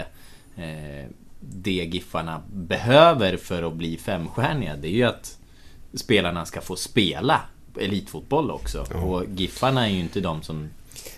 eh, 0.56 1.10
det 1.40 1.70
Giffarna 1.70 2.42
behöver 2.52 3.36
för 3.36 3.62
att 3.62 3.74
bli 3.74 3.96
femstjärniga 3.96 4.76
det 4.76 4.88
är 4.88 4.92
ju 4.92 5.04
att 5.04 5.38
spelarna 5.94 6.44
ska 6.44 6.60
få 6.60 6.76
spela 6.76 7.40
elitfotboll 7.80 8.50
också 8.50 8.80
och 8.80 9.24
Giffarna 9.36 9.86
är 9.86 9.90
ju 9.90 10.00
inte 10.00 10.20
de 10.20 10.42
som 10.42 10.68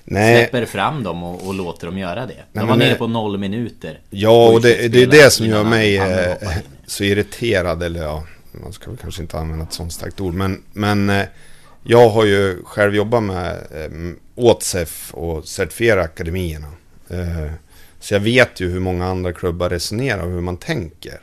Nej, 0.05 0.37
släpper 0.37 0.67
fram 0.67 1.03
dem 1.03 1.23
och, 1.23 1.47
och 1.47 1.55
låter 1.55 1.87
dem 1.87 1.99
göra 1.99 2.27
det. 2.27 2.45
De 2.53 2.69
var 2.69 2.77
nere 2.77 2.95
på 2.95 3.07
noll 3.07 3.39
minuter. 3.39 4.01
Ja, 4.11 4.49
och 4.49 4.61
det, 4.61 4.89
det 4.89 5.03
är 5.03 5.07
det 5.07 5.33
som 5.33 5.47
gör 5.47 5.65
mig 5.65 5.97
eh, 5.97 6.37
så 6.87 7.05
irriterad, 7.05 7.83
eller 7.83 8.03
ja, 8.03 8.25
man 8.53 8.73
ska 8.73 8.91
väl 8.91 8.99
kanske 8.99 9.23
inte 9.23 9.39
använda 9.39 9.65
ett 9.65 9.73
sånt 9.73 9.93
starkt 9.93 10.21
ord, 10.21 10.35
men, 10.35 10.63
men 10.73 11.11
eh, 11.11 11.25
jag 11.83 12.09
har 12.09 12.25
ju 12.25 12.63
själv 12.65 12.95
jobbat 12.95 13.23
med 13.23 13.53
eh, 13.53 14.15
åt 14.35 14.63
SEF 14.63 15.15
och 15.15 15.45
certifiera 15.49 16.03
akademierna. 16.03 16.69
Så 18.01 18.15
jag 18.15 18.21
vet 18.21 18.61
ju 18.61 18.71
hur 18.71 18.81
många 18.81 19.07
andra 19.07 19.33
klubbar 19.33 19.71
resonerar 19.71 20.23
och 20.23 20.31
hur 20.31 20.41
man 20.41 20.57
tänker. 20.57 21.21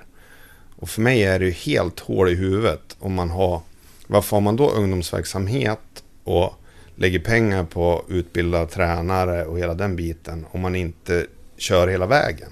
Och 0.76 0.90
för 0.90 1.02
mig 1.02 1.24
är 1.24 1.40
det 1.40 1.46
ju 1.46 1.52
helt 1.52 2.00
hål 2.00 2.30
i 2.30 2.36
huvudet 2.36 2.96
om 3.00 3.14
man 3.14 3.30
har, 3.30 3.62
varför 4.08 4.38
har 4.38 4.42
man 4.42 4.56
då 4.56 4.70
ungdomsverksamhet 4.70 6.04
och 6.24 6.57
lägger 6.98 7.20
pengar 7.20 7.64
på 7.64 8.00
att 8.00 8.12
utbilda 8.12 8.66
tränare 8.66 9.46
och 9.46 9.60
hela 9.60 9.74
den 9.74 9.96
biten 9.96 10.46
om 10.52 10.62
man 10.62 10.76
inte 10.76 11.26
kör 11.58 11.88
hela 11.88 12.06
vägen. 12.06 12.52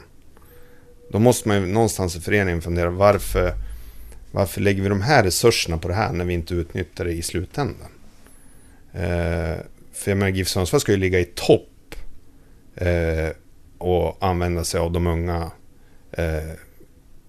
Då 1.11 1.19
måste 1.19 1.47
man 1.47 1.61
ju 1.61 1.65
någonstans 1.65 2.15
i 2.15 2.21
föreningen 2.21 2.61
fundera 2.61 2.89
varför, 2.89 3.53
varför 4.31 4.61
lägger 4.61 4.83
vi 4.83 4.89
de 4.89 5.01
här 5.01 5.23
resurserna 5.23 5.77
på 5.77 5.87
det 5.87 5.93
här 5.93 6.11
när 6.13 6.25
vi 6.25 6.33
inte 6.33 6.53
utnyttjar 6.53 7.05
det 7.05 7.11
i 7.11 7.21
slutändan? 7.21 7.89
Eh, 8.93 9.57
för 9.93 10.11
jag 10.11 10.17
menar 10.17 10.31
GIF 10.31 10.47
Sundsvall 10.47 10.81
ska 10.81 10.91
ju 10.91 10.97
ligga 10.97 11.19
i 11.19 11.25
topp 11.25 11.95
eh, 12.75 13.29
och 13.77 14.17
använda 14.19 14.63
sig 14.63 14.79
av 14.79 14.91
de 14.91 15.07
unga 15.07 15.51
eh, 16.11 16.51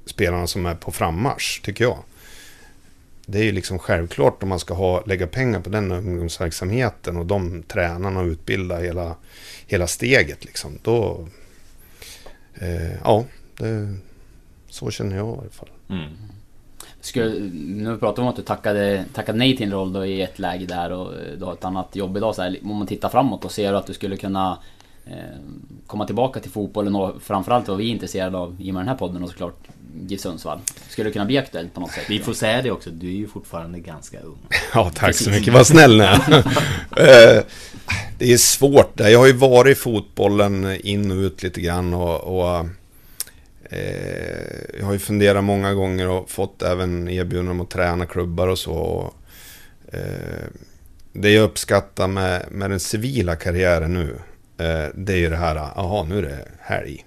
spelarna 0.06 0.46
som 0.46 0.66
är 0.66 0.74
på 0.74 0.92
frammarsch, 0.92 1.62
tycker 1.62 1.84
jag. 1.84 1.98
Det 3.28 3.38
är 3.38 3.44
ju 3.44 3.52
liksom 3.52 3.78
självklart 3.78 4.42
om 4.42 4.48
man 4.48 4.58
ska 4.58 4.74
ha, 4.74 5.04
lägga 5.04 5.26
pengar 5.26 5.60
på 5.60 5.70
den 5.70 5.92
ungdomsverksamheten 5.92 7.16
och 7.16 7.26
de 7.26 7.62
tränarna 7.62 8.20
och 8.20 8.26
utbilda 8.26 8.78
hela, 8.78 9.16
hela 9.66 9.86
steget 9.86 10.44
liksom. 10.44 10.78
Då, 10.82 11.28
eh, 12.54 12.94
ja, 13.04 13.24
det, 13.56 13.94
så 14.68 14.90
känner 14.90 15.16
jag 15.16 15.28
i 15.28 15.38
alla 15.38 15.50
fall. 15.50 15.68
Mm. 15.88 16.12
Skulle, 17.00 17.40
nu 17.64 17.98
pratar 17.98 18.22
vi 18.22 18.22
om 18.22 18.28
att 18.28 18.36
du 18.36 18.42
tackade, 18.42 19.04
tackade 19.12 19.38
nej 19.38 19.56
till 19.56 19.66
en 19.66 19.72
roll 19.72 19.92
då 19.92 20.06
i 20.06 20.22
ett 20.22 20.38
läge 20.38 20.66
där 20.66 20.92
och 20.92 21.14
eh, 21.14 21.38
du 21.38 21.44
har 21.44 21.52
ett 21.52 21.64
annat 21.64 21.96
jobb 21.96 22.16
idag. 22.16 22.34
Så 22.34 22.42
här, 22.42 22.58
om 22.62 22.76
man 22.76 22.86
tittar 22.86 23.08
framåt 23.08 23.44
och 23.44 23.52
ser 23.52 23.72
du 23.72 23.78
att 23.78 23.86
du 23.86 23.94
skulle 23.94 24.16
kunna 24.16 24.58
eh, 25.04 25.14
komma 25.86 26.06
tillbaka 26.06 26.40
till 26.40 26.50
fotbollen 26.50 26.96
och 26.96 27.22
framförallt 27.22 27.68
vad 27.68 27.76
vi 27.76 27.88
är 27.88 27.92
intresserade 27.92 28.38
av 28.38 28.56
i 28.58 28.70
och 28.70 28.74
med 28.74 28.80
den 28.80 28.88
här 28.88 28.96
podden 28.96 29.22
och 29.22 29.28
såklart 29.28 29.68
GIF 30.06 30.20
Sundsvall. 30.20 30.60
Skulle 30.88 31.08
det 31.08 31.12
kunna 31.12 31.24
bli 31.24 31.38
aktuellt 31.38 31.74
på 31.74 31.80
något 31.80 31.90
sätt? 31.92 32.04
Vi 32.08 32.18
får 32.18 32.32
säga 32.34 32.62
det 32.62 32.70
också, 32.70 32.90
du 32.90 33.06
är 33.06 33.12
ju 33.12 33.26
fortfarande 33.28 33.78
ganska 33.78 34.20
ung. 34.20 34.38
Ja, 34.74 34.90
tack 34.94 35.14
så 35.14 35.24
Precis. 35.24 35.28
mycket. 35.28 35.54
Vad 35.54 35.66
snäll 35.66 35.96
ni 35.98 36.04
är. 36.04 36.44
Eh, 37.36 37.42
Det 38.18 38.32
är 38.32 38.36
svårt 38.36 38.96
där. 38.98 39.08
Jag 39.08 39.18
har 39.18 39.26
ju 39.26 39.32
varit 39.32 39.76
i 39.78 39.80
fotbollen 39.80 40.76
in 40.80 41.10
och 41.10 41.16
ut 41.16 41.42
lite 41.42 41.60
grann 41.60 41.94
och, 41.94 42.20
och 42.38 42.66
eh, 43.70 44.78
jag 44.78 44.86
har 44.86 44.92
ju 44.92 44.98
funderat 44.98 45.44
många 45.44 45.74
gånger 45.74 46.08
och 46.08 46.30
fått 46.30 46.62
även 46.62 47.08
erbjudanden 47.08 47.50
om 47.50 47.60
att 47.60 47.70
träna 47.70 48.06
klubbar 48.06 48.48
och 48.48 48.58
så. 48.58 48.72
Och, 48.72 49.14
eh, 49.94 50.44
det 51.12 51.30
jag 51.30 51.44
uppskattar 51.44 52.08
med, 52.08 52.46
med 52.50 52.70
den 52.70 52.80
civila 52.80 53.36
karriären 53.36 53.94
nu, 53.94 54.16
eh, 54.64 54.88
det 54.94 55.12
är 55.12 55.16
ju 55.16 55.30
det 55.30 55.36
här, 55.36 55.54
jaha, 55.54 56.04
nu 56.04 56.18
är 56.18 56.22
det 56.22 56.48
helg. 56.60 57.04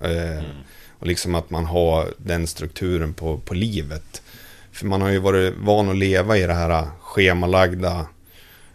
Eh, 0.00 0.42
och 0.98 1.06
liksom 1.06 1.34
att 1.34 1.50
man 1.50 1.64
har 1.64 2.14
den 2.18 2.46
strukturen 2.46 3.14
på, 3.14 3.38
på 3.38 3.54
livet. 3.54 4.22
För 4.72 4.86
man 4.86 5.02
har 5.02 5.10
ju 5.10 5.18
varit 5.18 5.54
van 5.58 5.88
att 5.88 5.96
leva 5.96 6.38
i 6.38 6.46
det 6.46 6.54
här 6.54 6.86
schemalagda 7.00 8.06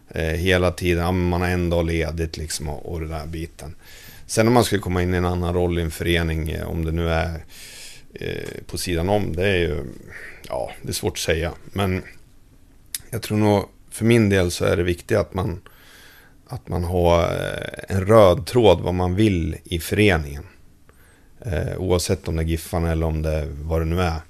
eh, 0.10 0.24
hela 0.24 0.72
tiden. 0.72 1.04
Ja, 1.04 1.12
man 1.12 1.42
har 1.42 1.50
en 1.50 1.70
dag 1.70 1.86
ledigt 1.86 2.38
liksom 2.38 2.70
och, 2.70 2.94
och 2.94 3.00
den 3.00 3.10
där 3.10 3.28
biten. 3.28 3.76
Sen 4.26 4.48
om 4.48 4.54
man 4.54 4.64
skulle 4.64 4.82
komma 4.82 5.04
in 5.04 5.14
i 5.14 5.18
en 5.18 5.26
annan 5.26 5.54
roll 5.54 5.80
i 5.80 5.82
en 5.82 5.92
förening, 5.92 6.50
eh, 6.50 6.68
om 6.68 6.86
det 6.86 6.92
nu 6.92 7.10
är 7.10 7.44
eh, 8.14 8.64
på 8.68 8.78
sidan 8.78 9.10
om, 9.10 9.36
det 9.36 9.48
är 9.48 9.58
ju, 9.58 9.84
ja, 10.48 10.72
det 10.82 10.90
är 10.90 10.94
svårt 10.94 11.14
att 11.14 11.20
säga. 11.20 11.52
Men 11.64 12.04
jag 13.10 13.22
tror 13.22 13.38
nog, 13.38 13.66
för 13.90 14.06
min 14.06 14.30
del 14.30 14.52
så 14.52 14.66
är 14.66 14.78
det 14.78 14.84
viktigt 14.84 15.18
att 15.18 15.34
man, 15.34 15.62
att 16.48 16.68
man 16.68 16.84
har 16.84 17.24
eh, 17.24 17.96
en 17.96 18.06
röd 18.06 18.46
tråd 18.46 18.80
vad 18.82 18.94
man 18.94 19.16
vill 19.16 19.56
i 19.64 19.80
föreningen. 19.80 20.44
Eh, 21.46 21.78
oavsett 21.78 22.28
om 22.28 22.36
det 22.36 22.42
är 22.42 22.46
Giffarna 22.46 22.92
eller 22.92 23.06
om 23.06 23.22
det 23.22 23.48
vad 23.62 23.82
det 23.82 23.86
nu 23.86 24.02
är. 24.02 24.22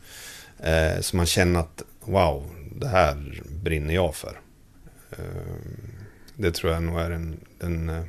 Eh, 0.60 1.02
så 1.02 1.18
man 1.18 1.26
känner 1.26 1.60
att 1.60 1.84
wow, 2.00 2.44
det 2.76 2.88
här 2.88 3.42
brinner 3.64 3.94
jag 3.94 4.16
för. 4.16 4.40
Eh, 5.12 5.18
det 6.36 6.52
tror 6.52 6.74
jag 6.74 6.84
nog 6.84 7.00
är 7.00 7.10
den, 7.10 7.40
den, 7.60 7.90
eh, 7.90 8.04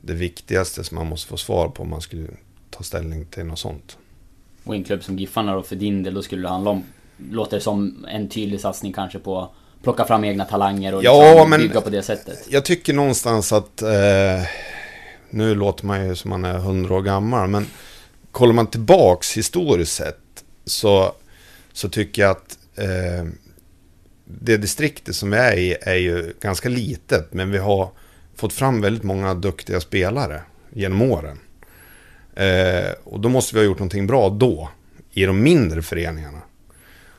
det 0.00 0.14
viktigaste 0.14 0.84
som 0.84 0.94
man 0.94 1.06
måste 1.06 1.28
få 1.28 1.36
svar 1.36 1.68
på 1.68 1.82
om 1.82 1.90
man 1.90 2.00
skulle 2.00 2.28
ta 2.70 2.82
ställning 2.82 3.26
till 3.26 3.44
något 3.44 3.58
sånt. 3.58 3.96
Och 4.64 4.74
en 4.74 4.84
klubb 4.84 5.04
som 5.04 5.18
Giffarna 5.18 5.54
då 5.54 5.62
för 5.62 5.76
din 5.76 6.02
del, 6.02 6.14
då 6.14 6.22
skulle 6.22 6.42
det 6.42 6.48
handla 6.48 6.70
om... 6.70 6.84
Låter 7.30 7.56
det 7.56 7.62
som 7.62 8.06
en 8.08 8.28
tydlig 8.28 8.60
satsning 8.60 8.92
kanske 8.92 9.18
på 9.18 9.50
plocka 9.82 10.04
fram 10.04 10.24
egna 10.24 10.44
talanger 10.44 10.94
och 10.94 11.04
Ja, 11.04 11.34
liksom 11.34 11.50
bygga 11.50 11.80
på 11.80 11.90
det 11.90 12.02
sättet. 12.02 12.46
Jag 12.50 12.64
tycker 12.64 12.92
någonstans 12.92 13.52
att, 13.52 13.82
eh, 13.82 14.42
nu 15.30 15.54
låter 15.54 15.86
man 15.86 16.08
ju 16.08 16.16
som 16.16 16.30
man 16.30 16.44
är 16.44 16.58
hundra 16.58 16.94
år 16.94 17.02
gammal, 17.02 17.48
men 17.48 17.66
kollar 18.32 18.52
man 18.52 18.66
tillbaks 18.66 19.36
historiskt 19.36 19.92
sett 19.92 20.44
så, 20.64 21.14
så 21.72 21.88
tycker 21.88 22.22
jag 22.22 22.30
att 22.30 22.58
eh, 22.76 23.26
det 24.24 24.56
distriktet 24.56 25.16
som 25.16 25.30
vi 25.30 25.36
är 25.36 25.56
i 25.56 25.76
är 25.80 25.96
ju 25.96 26.34
ganska 26.40 26.68
litet, 26.68 27.32
men 27.32 27.50
vi 27.50 27.58
har 27.58 27.90
fått 28.34 28.52
fram 28.52 28.80
väldigt 28.80 29.02
många 29.02 29.34
duktiga 29.34 29.80
spelare 29.80 30.42
genom 30.70 31.02
åren. 31.02 31.38
Eh, 32.34 32.92
och 33.04 33.20
då 33.20 33.28
måste 33.28 33.54
vi 33.54 33.60
ha 33.60 33.64
gjort 33.66 33.78
någonting 33.78 34.06
bra 34.06 34.28
då, 34.28 34.68
i 35.10 35.24
de 35.24 35.42
mindre 35.42 35.82
föreningarna. 35.82 36.42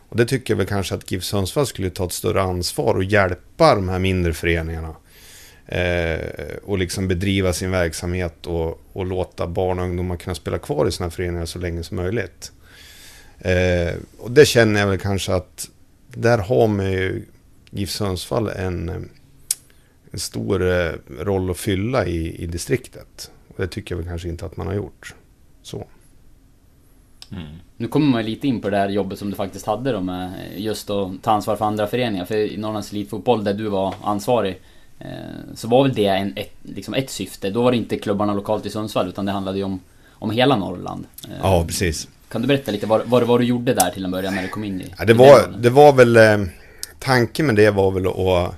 Och 0.09 0.17
det 0.17 0.25
tycker 0.25 0.53
jag 0.53 0.57
väl 0.57 0.67
kanske 0.67 0.95
att 0.95 1.11
GIF 1.11 1.23
Sundsvall 1.23 1.67
skulle 1.67 1.89
ta 1.89 2.05
ett 2.05 2.11
större 2.11 2.41
ansvar 2.41 2.95
och 2.95 3.03
hjälpa 3.03 3.75
de 3.75 3.89
här 3.89 3.99
mindre 3.99 4.33
föreningarna. 4.33 4.95
Eh, 5.65 6.55
och 6.63 6.77
liksom 6.77 7.07
bedriva 7.07 7.53
sin 7.53 7.71
verksamhet 7.71 8.47
och, 8.47 8.81
och 8.93 9.05
låta 9.05 9.47
barn 9.47 9.79
och 9.79 9.85
ungdomar 9.85 10.15
kunna 10.15 10.35
spela 10.35 10.57
kvar 10.57 10.87
i 10.87 10.91
sina 10.91 11.09
föreningar 11.09 11.45
så 11.45 11.59
länge 11.59 11.83
som 11.83 11.97
möjligt. 11.97 12.51
Eh, 13.39 13.93
och 14.17 14.31
det 14.31 14.45
känner 14.45 14.79
jag 14.79 14.87
väl 14.87 14.99
kanske 14.99 15.33
att 15.33 15.69
där 16.07 16.37
har 16.37 16.67
man 16.67 16.91
ju 16.91 17.25
GIF 17.69 17.89
Sundsvall 17.89 18.47
en, 18.47 19.09
en 20.11 20.19
stor 20.19 20.71
eh, 20.71 20.91
roll 21.19 21.51
att 21.51 21.57
fylla 21.57 22.05
i, 22.05 22.43
i 22.43 22.45
distriktet. 22.45 23.31
Och 23.47 23.55
det 23.57 23.67
tycker 23.67 23.95
jag 23.95 23.97
väl 23.97 24.07
kanske 24.07 24.29
inte 24.29 24.45
att 24.45 24.57
man 24.57 24.67
har 24.67 24.73
gjort. 24.73 25.15
Så. 25.61 25.87
Mm. 27.31 27.43
Nu 27.77 27.87
kommer 27.87 28.07
man 28.07 28.25
lite 28.25 28.47
in 28.47 28.61
på 28.61 28.69
det 28.69 28.77
här 28.77 28.89
jobbet 28.89 29.19
som 29.19 29.29
du 29.29 29.35
faktiskt 29.35 29.65
hade 29.65 29.91
då 29.91 30.01
med 30.01 30.31
just 30.57 30.89
att 30.89 31.23
ta 31.23 31.31
ansvar 31.31 31.55
för 31.55 31.65
andra 31.65 31.87
föreningar. 31.87 32.25
För 32.25 32.35
i 32.35 32.57
Norrlands 32.57 32.91
Elitfotboll 32.91 33.43
där 33.43 33.53
du 33.53 33.67
var 33.67 33.95
ansvarig 34.03 34.61
så 35.55 35.67
var 35.67 35.83
väl 35.83 35.93
det 35.93 36.05
en, 36.05 36.33
ett, 36.35 36.53
liksom 36.61 36.93
ett 36.93 37.09
syfte. 37.09 37.49
Då 37.49 37.61
var 37.61 37.71
det 37.71 37.77
inte 37.77 37.97
klubbarna 37.97 38.33
lokalt 38.33 38.65
i 38.65 38.69
Sundsvall 38.69 39.07
utan 39.09 39.25
det 39.25 39.31
handlade 39.31 39.57
ju 39.57 39.63
om, 39.63 39.79
om 40.11 40.31
hela 40.31 40.55
Norrland. 40.55 41.05
Eh, 41.23 41.33
Ja, 41.41 41.65
precis. 41.67 42.07
Kan 42.29 42.41
du 42.41 42.47
berätta 42.47 42.71
lite 42.71 42.85
vad, 42.85 43.01
vad 43.05 43.21
det 43.21 43.25
var 43.25 43.39
du 43.39 43.45
gjorde 43.45 43.73
där 43.73 43.91
till 43.91 44.05
en 44.05 44.11
början 44.11 44.35
när 44.35 44.41
du 44.41 44.47
kom 44.47 44.63
in 44.63 44.81
i 44.81 44.93
Ja, 44.97 45.05
det, 45.05 45.13
var, 45.13 45.41
den 45.41 45.61
det 45.61 45.69
var 45.69 45.93
väl... 45.93 46.17
Eh, 46.17 46.45
tanken 46.99 47.45
med 47.45 47.55
det 47.55 47.71
var 47.71 47.91
väl 47.91 48.07
att 48.07 48.55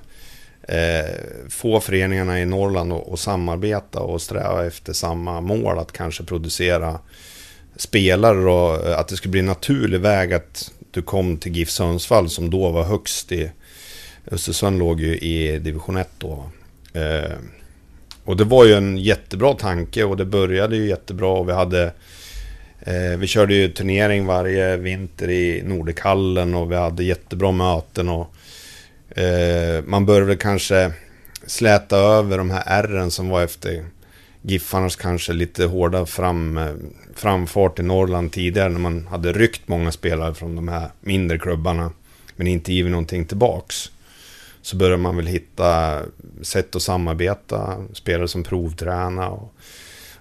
eh, 0.68 1.48
få 1.48 1.80
föreningarna 1.80 2.40
i 2.40 2.46
Norrland 2.46 2.92
att 2.92 3.20
samarbeta 3.20 4.00
och 4.00 4.22
sträva 4.22 4.66
efter 4.66 4.92
samma 4.92 5.40
mål. 5.40 5.78
Att 5.78 5.92
kanske 5.92 6.24
producera 6.24 6.98
spelare 7.76 8.50
och 8.50 8.86
eh, 8.86 8.98
att 8.98 9.08
det 9.08 9.16
skulle 9.16 9.30
bli 9.30 9.40
en 9.40 9.46
naturlig 9.46 10.00
väg 10.00 10.32
att 10.32 10.72
du 10.90 11.02
kom 11.02 11.36
till 11.36 11.56
GIF 11.56 11.70
Sundsvall 11.70 12.30
som 12.30 12.50
då 12.50 12.70
var 12.70 12.84
högst 12.84 13.32
i... 13.32 13.50
Östersund 14.30 14.78
låg 14.78 15.00
ju 15.00 15.18
i 15.18 15.58
division 15.58 15.96
1 15.96 16.08
då. 16.18 16.44
Eh, 16.92 17.32
och 18.24 18.36
det 18.36 18.44
var 18.44 18.64
ju 18.64 18.72
en 18.72 18.98
jättebra 18.98 19.54
tanke 19.54 20.04
och 20.04 20.16
det 20.16 20.24
började 20.24 20.76
ju 20.76 20.88
jättebra 20.88 21.28
och 21.28 21.48
vi 21.48 21.52
hade 21.52 21.92
eh, 22.80 23.18
Vi 23.18 23.26
körde 23.26 23.54
ju 23.54 23.68
turnering 23.68 24.26
varje 24.26 24.76
vinter 24.76 25.30
i 25.30 25.62
Nordikallen 25.62 26.54
och 26.54 26.70
vi 26.70 26.76
hade 26.76 27.04
jättebra 27.04 27.52
möten 27.52 28.08
och 28.08 28.34
eh, 29.18 29.84
Man 29.84 30.06
började 30.06 30.36
kanske 30.36 30.92
släta 31.46 31.96
över 31.96 32.38
de 32.38 32.50
här 32.50 32.62
ärren 32.66 33.10
som 33.10 33.28
var 33.28 33.42
efter 33.42 33.84
Giffarnas 34.42 34.96
kanske 34.96 35.32
lite 35.32 35.64
hårda 35.64 36.06
fram, 36.06 36.60
framfart 37.14 37.78
i 37.78 37.82
Norrland 37.82 38.32
tidigare 38.32 38.68
när 38.68 38.80
man 38.80 39.06
hade 39.06 39.32
ryckt 39.32 39.68
många 39.68 39.92
spelare 39.92 40.34
från 40.34 40.56
de 40.56 40.68
här 40.68 40.88
mindre 41.00 41.38
klubbarna 41.38 41.92
men 42.36 42.46
inte 42.46 42.72
givit 42.72 42.90
någonting 42.90 43.24
tillbaks. 43.24 43.90
Så 44.66 44.76
börjar 44.76 44.96
man 44.96 45.16
väl 45.16 45.26
hitta 45.26 46.02
sätt 46.42 46.76
att 46.76 46.82
samarbeta, 46.82 47.84
spelare 47.92 48.28
som 48.28 48.42
provträna 48.42 49.28
och, 49.28 49.54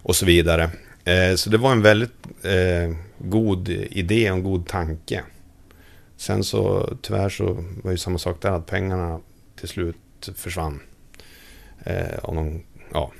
och 0.01 0.15
så 0.15 0.25
vidare. 0.25 0.69
Eh, 1.03 1.35
så 1.35 1.49
det 1.49 1.57
var 1.57 1.71
en 1.71 1.81
väldigt 1.81 2.27
eh, 2.43 2.95
god 3.17 3.69
idé 3.69 4.31
och 4.31 4.37
en 4.37 4.43
god 4.43 4.67
tanke. 4.67 5.23
Sen 6.17 6.43
så 6.43 6.89
tyvärr 7.01 7.29
så 7.29 7.63
var 7.83 7.91
ju 7.91 7.97
samma 7.97 8.17
sak 8.17 8.41
där 8.41 8.51
att 8.51 8.65
pengarna 8.65 9.19
till 9.59 9.67
slut 9.67 10.29
försvann. 10.35 10.79
Eh, 11.83 12.19
av 12.21 12.35
någon, 12.35 12.63
ja, 12.93 13.11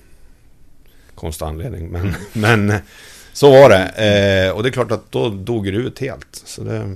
konstig 1.16 1.46
anledning. 1.46 1.90
Men, 1.90 2.14
men 2.34 2.70
eh, 2.70 2.80
så 3.34 3.52
var 3.52 3.70
det. 3.70 3.88
Eh, 3.88 4.56
och 4.56 4.64
det 4.64 4.70
är 4.70 4.74
klart 4.74 4.92
att 4.92 5.12
då 5.12 5.30
dog 5.30 5.66
det 5.66 5.78
ut 5.78 6.00
helt. 6.00 6.36
Så 6.46 6.64
det, 6.64 6.96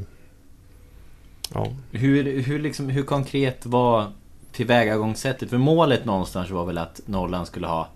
ja. 1.53 1.73
hur, 1.91 2.41
hur, 2.41 2.59
liksom, 2.59 2.89
hur 2.89 3.03
konkret 3.03 3.65
var 3.65 4.11
tillvägagångssättet? 4.59 5.49
För 5.49 5.57
målet 5.57 6.05
någonstans 6.05 6.49
var 6.49 6.65
väl 6.65 6.77
att 6.77 7.01
Norrland 7.05 7.47
skulle 7.47 7.67
ha 7.67 7.89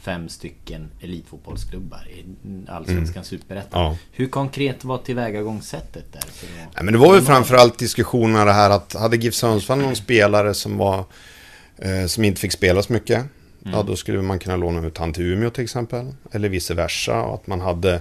fem 0.00 0.28
stycken 0.28 0.90
elitfotbollsklubbar 1.00 2.08
i 2.10 2.24
Allsvenskan 2.68 3.14
mm. 3.14 3.24
Superettan. 3.24 3.82
Ja. 3.82 3.96
Hur 4.12 4.28
konkret 4.28 4.84
var 4.84 4.98
tillvägagångssättet 4.98 6.12
där? 6.12 6.22
Ja, 6.74 6.82
men 6.82 6.92
det 6.92 6.98
var 6.98 7.14
ju 7.14 7.20
framförallt 7.20 7.78
diskussionerna 7.78 8.44
det 8.44 8.52
här 8.52 8.70
att 8.70 8.94
hade 8.94 9.16
GIF 9.16 9.34
Sundsvall 9.34 9.78
någon 9.78 9.96
spelare 9.96 10.54
som 10.54 10.78
var 10.78 11.04
eh, 11.78 12.06
som 12.06 12.24
inte 12.24 12.40
fick 12.40 12.52
spela 12.52 12.82
så 12.82 12.92
mycket 12.92 13.24
Mm. 13.64 13.78
Ja, 13.78 13.82
då 13.82 13.96
skulle 13.96 14.22
man 14.22 14.38
kunna 14.38 14.56
låna 14.56 14.86
ut 14.86 14.98
han 14.98 15.12
till 15.12 15.24
Umeå 15.24 15.50
till 15.50 15.64
exempel. 15.64 16.06
Eller 16.32 16.48
vice 16.48 16.74
versa. 16.74 17.22
Och 17.22 17.34
att 17.34 17.46
man 17.46 17.60
hade 17.60 18.00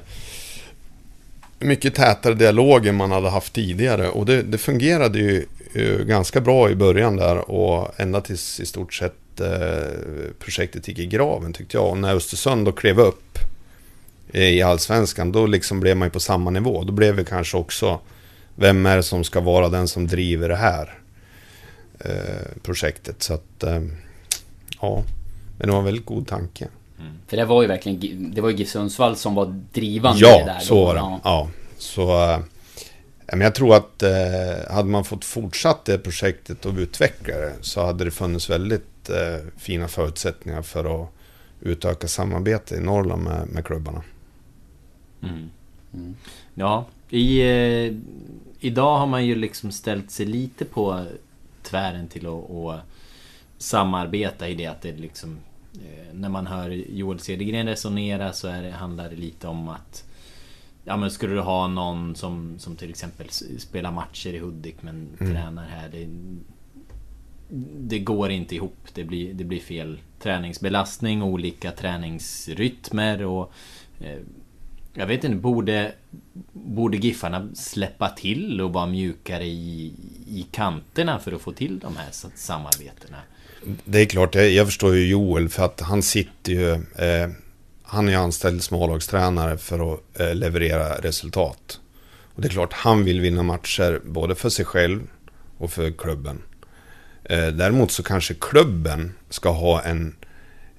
mycket 1.60 1.96
tätare 1.96 2.34
dialog 2.34 2.88
än 2.88 2.96
man 2.96 3.12
hade 3.12 3.30
haft 3.30 3.54
tidigare. 3.54 4.10
Och 4.10 4.26
det, 4.26 4.42
det 4.42 4.58
fungerade 4.58 5.20
ju 5.20 5.46
ganska 6.06 6.42
bra 6.42 6.70
i 6.70 6.76
början 6.76 7.16
där. 7.16 7.52
Och 7.52 8.00
ända 8.00 8.22
tills 8.22 8.60
i 8.60 8.66
stort 8.66 8.94
sett 8.94 9.40
eh, 9.40 10.34
projektet 10.40 10.88
gick 10.88 11.00
i 11.00 11.06
graven 11.06 11.54
tyckte 11.54 11.78
jag. 11.78 11.90
Och 11.90 11.98
när 11.98 12.16
Östersund 12.16 12.66
då 12.66 12.72
klev 12.72 13.00
upp 13.00 13.38
i 14.32 14.62
allsvenskan, 14.62 15.32
då 15.32 15.46
liksom 15.46 15.80
blev 15.80 15.98
man 15.98 16.06
ju 16.06 16.12
på 16.12 16.20
samma 16.20 16.50
nivå. 16.50 16.84
Då 16.84 16.94
blev 16.94 17.16
vi 17.16 17.26
kanske 17.26 17.58
också, 17.58 18.00
vem 18.56 18.86
är 18.86 18.98
det 18.98 19.04
som 19.04 19.24
ska 19.24 19.40
vara 19.40 19.70
den 19.70 19.88
som 19.88 20.08
driver 20.08 20.50
det 20.50 20.56
här 20.56 21.00
eh, 22.00 22.62
projektet? 22.64 23.24
Så 23.24 23.34
att, 23.34 23.64
eh, 23.64 23.82
ja. 24.82 25.04
Men 25.58 25.68
det 25.68 25.72
var 25.72 25.80
en 25.80 25.86
väldigt 25.86 26.06
god 26.06 26.28
tanke. 26.28 26.68
Mm. 27.00 27.12
För 27.28 27.38
det 27.38 27.46
var 27.46 27.62
ju 27.62 27.68
verkligen, 27.68 28.32
det 28.34 28.42
var 28.42 28.50
ju 28.50 28.56
GIF 28.56 28.70
Sundsvall 28.70 29.16
som 29.16 29.36
var 29.36 29.62
drivande 29.74 30.22
ja, 30.22 30.38
det 30.38 30.46
där. 30.46 30.60
så 30.60 30.86
var 30.86 30.94
det. 30.94 31.00
Ja. 31.00 31.20
ja. 31.24 31.48
Så... 31.78 32.40
Men 33.32 33.42
jag 33.42 33.56
tror 33.56 33.76
att 33.76 34.04
eh, 34.04 34.74
hade 34.74 34.90
man 34.90 35.06
fått 35.06 35.26
fortsatt 35.26 35.86
det 35.86 35.98
projektet 35.98 36.66
och 36.66 36.74
utveckla 36.74 37.38
det 37.38 37.54
så 37.62 37.86
hade 37.86 38.06
det 38.06 38.12
funnits 38.12 38.50
väldigt 38.50 39.10
eh, 39.10 39.46
fina 39.58 39.88
förutsättningar 39.88 40.62
för 40.62 41.04
att 41.04 41.10
utöka 41.62 42.08
samarbete 42.08 42.76
i 42.76 42.80
Norrland 42.80 43.24
med, 43.24 43.48
med 43.48 43.66
klubbarna. 43.66 44.04
Mm. 45.24 45.50
Mm. 45.94 46.16
Ja, 46.54 46.86
i, 47.10 47.42
eh, 47.42 47.96
idag 48.60 48.98
har 48.98 49.08
man 49.08 49.26
ju 49.26 49.36
liksom 49.36 49.72
ställt 49.72 50.12
sig 50.12 50.26
lite 50.26 50.66
på 50.66 51.06
tvären 51.64 52.08
till 52.08 52.28
att, 52.28 52.52
att 52.52 52.80
samarbeta 53.58 54.48
i 54.48 54.56
det 54.56 54.66
att 54.66 54.82
det 54.82 54.92
liksom 54.92 55.38
Eh, 55.74 56.14
när 56.14 56.30
man 56.30 56.48
hör 56.48 56.70
Joel 56.70 57.20
Cedergren 57.20 57.68
resonera 57.68 58.34
så 58.34 58.48
är 58.48 58.64
det, 58.64 58.72
handlar 58.72 59.10
det 59.10 59.16
lite 59.16 59.48
om 59.48 59.70
att 59.70 60.06
Ja 60.84 60.98
men 60.98 61.12
skulle 61.12 61.34
du 61.34 61.42
ha 61.42 61.68
någon 61.68 62.16
som, 62.16 62.60
som 62.60 62.76
till 62.76 62.90
exempel 62.90 63.30
spelar 63.60 63.92
matcher 63.92 64.34
i 64.34 64.40
Hudik 64.40 64.76
men 64.82 65.08
mm. 65.20 65.34
tränar 65.34 65.66
här. 65.66 65.90
Det, 65.90 66.08
det 67.80 68.00
går 68.00 68.32
inte 68.32 68.56
ihop. 68.56 68.88
Det 68.94 69.04
blir, 69.04 69.34
det 69.34 69.44
blir 69.44 69.60
fel 69.60 70.00
träningsbelastning, 70.20 71.24
olika 71.24 71.72
träningsrytmer 71.72 73.26
och 73.26 73.54
eh, 74.00 74.20
Jag 74.94 75.08
vet 75.08 75.24
inte, 75.24 75.38
borde 75.38 75.92
Borde 76.54 76.98
Giffarna 76.98 77.50
släppa 77.56 78.10
till 78.10 78.62
och 78.62 78.74
vara 78.74 78.86
mjukare 78.86 79.46
i, 79.46 79.94
i 80.28 80.48
kanterna 80.52 81.20
för 81.20 81.32
att 81.32 81.42
få 81.42 81.52
till 81.52 81.80
de 81.80 81.96
här 81.98 82.08
samarbetena? 82.36 83.18
Det 83.86 84.00
är 84.00 84.06
klart, 84.06 84.36
jag, 84.36 84.50
jag 84.50 84.68
förstår 84.68 84.96
ju 84.96 85.08
Joel 85.08 85.50
för 85.50 85.66
att 85.66 85.82
han 85.82 86.02
sitter 86.02 86.52
ju... 86.52 86.72
Eh, 86.74 87.30
han 87.92 88.08
är 88.08 88.12
ju 88.12 88.18
anställd 88.18 88.64
smålagstränare 88.64 89.58
för 89.58 89.94
att 89.94 90.20
eh, 90.20 90.36
leverera 90.36 90.96
resultat. 90.96 91.80
Och 92.36 92.42
det 92.42 92.48
är 92.48 92.50
klart, 92.50 92.74
han 92.74 93.04
vill 93.04 93.22
vinna 93.22 93.44
matcher 93.44 94.02
både 94.06 94.36
för 94.36 94.50
sig 94.50 94.66
själv 94.66 95.02
och 95.58 95.72
för 95.72 95.92
klubben. 95.92 96.42
Eh, 97.24 97.48
däremot 97.48 97.92
så 97.92 98.04
kanske 98.04 98.34
klubben 98.34 99.14
ska 99.30 99.50
ha 99.50 99.82
en, 99.82 100.16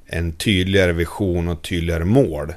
en 0.06 0.32
tydligare 0.32 0.92
vision 0.92 1.48
och 1.48 1.62
tydligare 1.62 2.04
mål. 2.04 2.54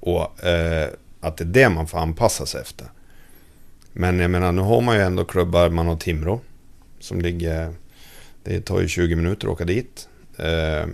Och 0.00 0.44
eh, 0.44 0.88
att 1.20 1.36
det 1.36 1.44
är 1.44 1.48
det 1.48 1.68
man 1.68 1.86
får 1.86 1.98
anpassa 1.98 2.46
sig 2.46 2.60
efter. 2.60 2.86
Men 3.92 4.18
jag 4.18 4.30
menar, 4.30 4.52
nu 4.52 4.62
har 4.62 4.80
man 4.80 4.96
ju 4.96 5.02
ändå 5.02 5.24
klubbar, 5.24 5.70
man 5.70 5.86
har 5.86 5.96
Timrå. 5.96 6.40
Som 7.00 7.20
ligger 7.20 7.74
det 8.44 8.60
tar 8.60 8.80
ju 8.80 8.88
20 8.88 9.16
minuter 9.16 9.46
att 9.46 9.52
åka 9.52 9.64
dit. 9.64 10.08
Eh, 10.36 10.86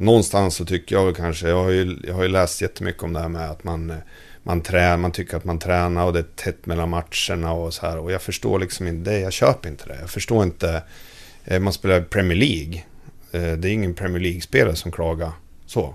någonstans 0.00 0.54
så 0.54 0.64
tycker 0.64 0.96
jag 0.96 1.04
väl 1.04 1.14
kanske, 1.14 1.48
jag 1.48 1.64
har, 1.64 1.70
ju, 1.70 1.96
jag 2.06 2.14
har 2.14 2.22
ju 2.22 2.28
läst 2.28 2.62
jättemycket 2.62 3.02
om 3.02 3.12
det 3.12 3.20
här 3.20 3.28
med 3.28 3.50
att 3.50 3.64
man, 3.64 3.92
man, 4.42 4.60
trä, 4.60 4.96
man 4.96 5.12
tycker 5.12 5.36
att 5.36 5.44
man 5.44 5.58
tränar 5.58 6.04
och 6.04 6.12
det 6.12 6.18
är 6.18 6.26
tätt 6.36 6.66
mellan 6.66 6.88
matcherna 6.88 7.52
och 7.52 7.74
så 7.74 7.86
här. 7.86 7.98
Och 7.98 8.12
jag 8.12 8.22
förstår 8.22 8.58
liksom 8.58 8.86
inte 8.86 9.10
det, 9.10 9.20
jag 9.20 9.32
köper 9.32 9.68
inte 9.68 9.86
det. 9.86 9.96
Jag 10.00 10.10
förstår 10.10 10.44
inte, 10.44 10.82
eh, 11.44 11.60
man 11.60 11.72
spelar 11.72 12.00
Premier 12.00 12.38
League. 12.38 12.82
Eh, 13.32 13.58
det 13.58 13.68
är 13.68 13.72
ingen 13.72 13.94
Premier 13.94 14.22
League-spelare 14.22 14.76
som 14.76 14.92
klagar 14.92 15.32
så. 15.66 15.94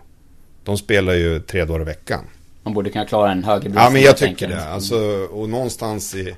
De 0.64 0.78
spelar 0.78 1.14
ju 1.14 1.40
tre 1.40 1.66
dagar 1.66 1.82
i 1.82 1.86
veckan. 1.86 2.26
Man 2.64 2.74
borde 2.74 2.90
kunna 2.90 3.06
klara 3.06 3.32
en 3.32 3.44
högre 3.44 3.72
Ja, 3.76 3.90
men 3.90 4.02
jag 4.02 4.18
tycker 4.18 4.48
det. 4.48 4.66
Alltså, 4.66 4.98
och 5.32 5.50
någonstans 5.50 6.16
i 6.16 6.36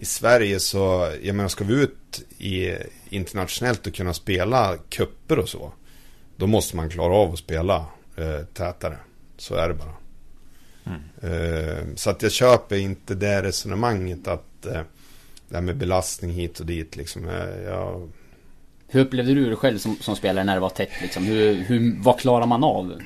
i 0.00 0.04
Sverige 0.04 0.60
så, 0.60 1.12
jag 1.22 1.36
menar 1.36 1.48
ska 1.48 1.64
vi 1.64 1.74
ut 1.74 2.22
i, 2.38 2.76
internationellt 3.08 3.86
och 3.86 3.94
kunna 3.94 4.14
spela 4.14 4.76
kupper 4.88 5.38
och 5.38 5.48
så. 5.48 5.72
Då 6.40 6.46
måste 6.46 6.76
man 6.76 6.90
klara 6.90 7.14
av 7.14 7.32
att 7.32 7.38
spela 7.38 7.86
eh, 8.16 8.44
tätare. 8.54 8.96
Så 9.36 9.54
är 9.54 9.68
det 9.68 9.74
bara. 9.74 9.94
Mm. 10.86 11.00
Eh, 11.22 11.84
så 11.96 12.10
att 12.10 12.22
jag 12.22 12.32
köper 12.32 12.76
inte 12.76 13.14
det 13.14 13.42
resonemanget 13.42 14.28
att 14.28 14.66
eh, 14.66 14.82
det 15.48 15.54
här 15.54 15.60
med 15.60 15.76
belastning 15.76 16.30
hit 16.30 16.60
och 16.60 16.66
dit 16.66 16.96
liksom. 16.96 17.28
Eh, 17.28 17.62
jag... 17.64 18.10
Hur 18.88 19.00
upplevde 19.00 19.34
du 19.34 19.50
det 19.50 19.56
själv 19.56 19.78
som, 19.78 19.96
som 20.00 20.16
spelare 20.16 20.44
när 20.44 20.54
det 20.54 20.60
var 20.60 20.68
tätt 20.68 20.90
liksom? 21.02 21.24
Hur, 21.24 21.54
hur, 21.54 22.02
vad 22.02 22.18
klarar 22.18 22.46
man 22.46 22.64
av? 22.64 23.00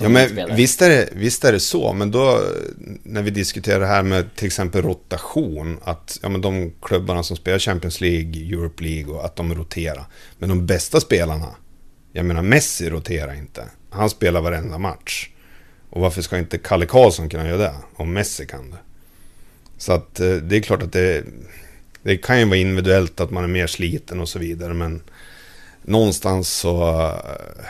ja, 0.00 0.08
men 0.08 0.56
visst 0.56 0.82
är, 0.82 0.88
det, 0.88 1.08
visst 1.12 1.44
är 1.44 1.52
det 1.52 1.60
så, 1.60 1.92
men 1.92 2.10
då 2.10 2.40
när 3.02 3.22
vi 3.22 3.30
diskuterar 3.30 3.80
det 3.80 3.86
här 3.86 4.02
med 4.02 4.34
till 4.34 4.46
exempel 4.46 4.82
rotation, 4.82 5.78
att 5.82 6.18
ja, 6.22 6.28
men 6.28 6.40
de 6.40 6.72
klubbarna 6.82 7.22
som 7.22 7.36
spelar 7.36 7.58
Champions 7.58 8.00
League, 8.00 8.54
Europe 8.54 8.84
League 8.84 9.14
och 9.14 9.24
att 9.24 9.36
de 9.36 9.54
roterar. 9.54 10.04
Men 10.38 10.48
de 10.48 10.66
bästa 10.66 11.00
spelarna, 11.00 11.48
jag 12.12 12.24
menar 12.24 12.42
Messi 12.42 12.90
roterar 12.90 13.34
inte. 13.34 13.64
Han 13.90 14.10
spelar 14.10 14.40
varenda 14.40 14.78
match. 14.78 15.28
Och 15.90 16.00
varför 16.00 16.22
ska 16.22 16.38
inte 16.38 16.58
Kalle 16.58 16.86
Karlsson 16.86 17.28
kunna 17.28 17.48
göra 17.48 17.58
det, 17.58 17.74
om 17.96 18.12
Messi 18.12 18.46
kan 18.46 18.70
det? 18.70 18.76
Så 19.78 19.92
att 19.92 20.20
eh, 20.20 20.34
det 20.34 20.56
är 20.56 20.60
klart 20.60 20.82
att 20.82 20.92
det, 20.92 21.24
det 22.02 22.16
kan 22.16 22.38
ju 22.38 22.44
vara 22.44 22.56
individuellt 22.56 23.20
att 23.20 23.30
man 23.30 23.44
är 23.44 23.48
mer 23.48 23.66
sliten 23.66 24.20
och 24.20 24.28
så 24.28 24.38
vidare, 24.38 24.74
men 24.74 25.02
någonstans 25.82 26.48
så... 26.48 26.92
Eh, 27.06 27.64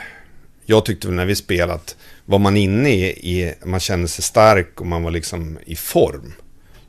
jag 0.65 0.85
tyckte 0.85 1.07
väl 1.07 1.15
när 1.15 1.25
vi 1.25 1.35
spelat 1.35 1.95
var 2.25 2.39
man 2.39 2.57
inne 2.57 2.89
i, 2.89 3.03
i, 3.07 3.53
man 3.65 3.79
kände 3.79 4.07
sig 4.07 4.23
stark 4.23 4.81
och 4.81 4.87
man 4.87 5.03
var 5.03 5.11
liksom 5.11 5.59
i 5.65 5.75
form, 5.75 6.33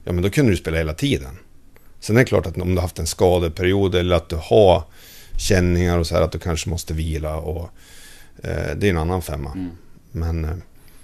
ja 0.05 0.13
men 0.13 0.23
då 0.23 0.31
kunde 0.31 0.53
du 0.53 0.57
spela 0.57 0.79
hela 0.79 0.95
tiden. 0.95 1.39
Sen 2.01 2.17
är 2.17 2.21
det 2.21 2.27
klart 2.27 2.47
att 2.47 2.57
om 2.57 2.69
du 2.69 2.75
har 2.75 2.83
haft 2.83 2.99
en 2.99 3.07
skadeperiod 3.07 3.95
eller 3.95 4.17
att 4.17 4.29
du 4.29 4.37
har 4.37 4.83
känningar 5.43 5.99
och 5.99 6.07
så 6.07 6.15
här 6.15 6.23
att 6.23 6.33
du 6.33 6.39
kanske 6.39 6.71
måste 6.71 6.95
vila 6.95 7.37
och 7.37 7.71
eh, 8.43 8.77
det 8.77 8.87
är 8.87 8.91
en 8.91 8.99
annan 8.99 9.23
femma. 9.23 9.53
Mm. 9.53 9.71
Men 10.13 10.45
eh, 10.45 10.57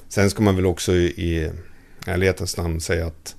sen 0.09 0.31
ska 0.31 0.43
man 0.43 0.57
väl 0.57 0.67
också 0.67 0.95
i, 0.95 1.51
ärlighetens 2.07 2.57
namn 2.57 2.81
säga 2.81 3.07
att 3.07 3.37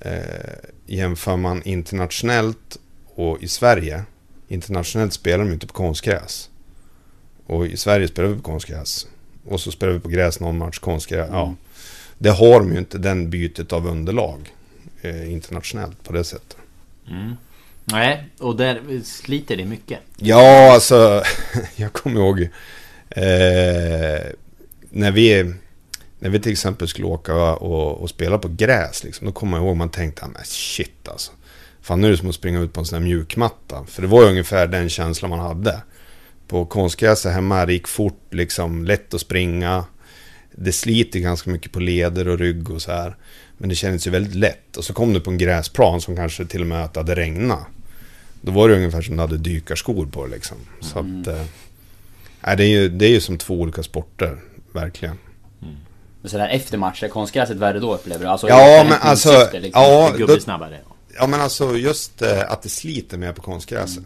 eh, 0.00 0.70
jämför 0.86 1.36
man 1.36 1.62
internationellt 1.62 2.78
och 3.06 3.42
i 3.42 3.48
Sverige, 3.48 4.02
internationellt 4.48 5.12
spelar 5.12 5.44
de 5.44 5.52
inte 5.52 5.66
på 5.66 5.74
konstgräs. 5.74 6.50
Och 7.46 7.66
i 7.66 7.76
Sverige 7.76 8.08
spelar 8.08 8.28
vi 8.28 8.36
på 8.36 8.42
konstgräs. 8.42 9.06
Och 9.44 9.60
så 9.60 9.72
spelar 9.72 9.92
vi 9.92 10.00
på 10.00 10.08
gräs 10.08 10.40
någon 10.40 10.58
match, 10.58 10.78
konstgräs. 10.78 11.28
Ja. 11.32 11.54
Det 12.18 12.30
har 12.30 12.60
de 12.60 12.72
ju 12.72 12.78
inte, 12.78 12.98
den 12.98 13.30
bytet 13.30 13.72
av 13.72 13.86
underlag 13.86 14.54
eh, 15.02 15.32
internationellt 15.32 16.04
på 16.04 16.12
det 16.12 16.24
sättet. 16.24 16.56
Mm. 17.10 17.36
Nej, 17.92 18.24
och 18.38 18.56
där 18.56 19.04
sliter 19.04 19.56
det 19.56 19.64
mycket. 19.64 19.98
Ja, 20.16 20.72
alltså 20.72 21.22
jag 21.76 21.92
kommer 21.92 22.20
ihåg 22.20 22.40
eh, 23.08 24.32
när 24.90 25.10
vi 25.10 25.54
när 26.18 26.30
vi 26.30 26.40
till 26.40 26.52
exempel 26.52 26.88
skulle 26.88 27.06
åka 27.06 27.34
och, 27.34 28.02
och 28.02 28.10
spela 28.10 28.38
på 28.38 28.48
gräs, 28.48 29.04
liksom, 29.04 29.26
då 29.26 29.32
kommer 29.32 29.56
jag 29.56 29.66
ihåg 29.66 29.76
man 29.76 29.88
tänkte, 29.88 30.24
att 30.24 30.32
men 30.32 30.44
shit 30.44 31.08
alltså. 31.08 31.32
Fan 31.80 32.00
nu 32.00 32.06
är 32.06 32.10
det 32.10 32.16
som 32.16 32.28
att 32.28 32.34
springa 32.34 32.60
ut 32.60 32.72
på 32.72 32.80
en 32.80 32.86
sån 32.86 32.98
här 32.98 33.04
mjukmatta. 33.04 33.84
För 33.88 34.02
det 34.02 34.08
var 34.08 34.22
ju 34.22 34.28
ungefär 34.28 34.66
den 34.66 34.88
känslan 34.88 35.30
man 35.30 35.38
hade. 35.38 35.82
På 36.48 36.66
konstgräset 36.66 37.32
hemma, 37.32 37.66
det 37.66 37.72
gick 37.72 37.88
fort, 37.88 38.26
liksom 38.30 38.84
lätt 38.84 39.14
att 39.14 39.20
springa. 39.20 39.84
Det 40.52 40.72
sliter 40.72 41.20
ganska 41.20 41.50
mycket 41.50 41.72
på 41.72 41.80
leder 41.80 42.28
och 42.28 42.38
rygg 42.38 42.70
och 42.70 42.82
så 42.82 42.92
här. 42.92 43.16
Men 43.58 43.68
det 43.68 43.74
kändes 43.74 44.06
ju 44.06 44.10
väldigt 44.10 44.34
lätt. 44.34 44.76
Och 44.76 44.84
så 44.84 44.92
kom 44.92 45.12
du 45.12 45.20
på 45.20 45.30
en 45.30 45.38
gräsplan 45.38 46.00
som 46.00 46.16
kanske 46.16 46.44
till 46.44 46.60
och 46.60 46.66
med 46.66 46.84
att 46.84 46.94
det 46.94 47.00
hade 47.00 47.14
regnat. 47.14 47.66
Då 48.40 48.52
var 48.52 48.68
det 48.68 48.76
ungefär 48.76 49.02
som 49.02 49.16
du 49.16 49.20
hade 49.22 49.38
dykarskor 49.38 50.06
på 50.06 50.26
liksom. 50.26 50.56
Så 50.80 50.98
Mm. 50.98 51.20
att... 51.20 51.26
Eh, 51.26 52.56
det, 52.56 52.64
är 52.64 52.68
ju, 52.68 52.88
det 52.88 53.04
är 53.06 53.10
ju 53.10 53.20
som 53.20 53.38
två 53.38 53.54
olika 53.60 53.82
sporter, 53.82 54.38
verkligen. 54.72 55.18
Men 56.20 56.30
sådär 56.30 56.48
efter 56.48 56.78
match, 56.78 57.02
är 57.02 57.08
konstgräset 57.08 57.56
värre 57.56 57.80
då 57.80 57.94
upplever 57.94 58.24
du? 58.24 58.30
Alltså, 58.30 58.48
Ja, 58.48 58.84
men 58.88 58.98
alltså, 59.00 59.48
liksom. 59.52 59.70
ja, 59.82 60.12
då, 60.26 60.40
snabbare. 60.40 60.80
ja 61.18 61.26
men 61.26 61.40
alltså 61.40 61.76
just 61.76 62.22
eh, 62.22 62.52
att 62.52 62.62
det 62.62 62.68
sliter 62.68 63.18
mer 63.18 63.32
på 63.32 63.42
konstgräset. 63.42 64.04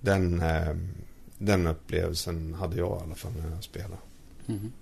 Den, 0.00 0.40
eh, 0.42 0.74
den 1.38 1.66
upplevelsen 1.66 2.54
hade 2.60 2.76
jag 2.76 2.98
i 3.00 3.04
alla 3.04 3.14
fall 3.14 3.32
när 3.44 3.54
jag 3.54 3.64
spelade. 3.64 3.96
Mm. 4.48 4.72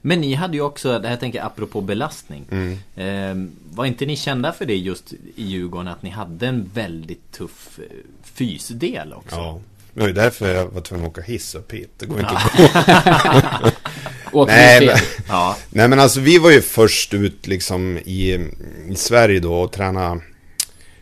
Men 0.00 0.20
ni 0.20 0.34
hade 0.34 0.54
ju 0.56 0.60
också, 0.60 0.98
det 0.98 1.08
här 1.08 1.16
tänker 1.16 1.38
jag 1.38 1.46
apropå 1.46 1.80
belastning. 1.80 2.44
Mm. 2.50 2.78
Eh, 2.96 3.50
var 3.74 3.84
inte 3.84 4.06
ni 4.06 4.16
kända 4.16 4.52
för 4.52 4.66
det 4.66 4.76
just 4.76 5.12
i 5.12 5.42
Djurgården? 5.42 5.88
Att 5.88 6.02
ni 6.02 6.10
hade 6.10 6.46
en 6.46 6.70
väldigt 6.74 7.32
tuff 7.32 7.78
eh, 7.78 7.96
fysdel 8.22 9.12
också? 9.12 9.36
Ja. 9.36 9.60
Det 9.94 10.00
var 10.00 10.08
ju 10.08 10.14
därför 10.14 10.54
jag 10.54 10.66
var 10.66 10.80
tvungen 10.80 11.06
att 11.06 11.10
åka 11.12 11.20
hiss 11.22 11.54
upp 11.54 11.72
hit. 11.72 11.90
Det 11.98 12.06
går 12.06 12.20
inte 12.20 12.32
Ja. 12.56 12.60
att 13.62 13.74
Åker 14.32 14.52
Nej, 14.52 14.86
men? 14.86 14.96
Ja. 15.28 15.56
nej 15.70 15.88
men 15.88 16.00
alltså 16.00 16.20
vi 16.20 16.38
var 16.38 16.50
ju 16.50 16.60
först 16.62 17.14
ut 17.14 17.46
liksom 17.46 17.98
i, 17.98 18.32
i 18.88 18.94
Sverige 18.94 19.40
då 19.40 19.54
och 19.54 19.72
träna 19.72 20.20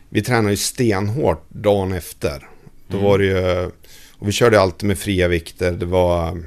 Vi 0.09 0.23
tränade 0.23 0.51
ju 0.51 0.57
stenhårt 0.57 1.47
dagen 1.49 1.93
efter. 1.93 2.49
Då 2.89 2.99
var 2.99 3.19
det 3.19 3.25
ju 3.25 3.71
Och 4.19 4.29
vi 4.29 4.33
körde 4.33 4.61
alltid 4.61 4.89
med 4.89 4.99
fria 4.99 5.29
vikter. 5.29 5.73
Det 5.73 5.87
var 5.87 6.43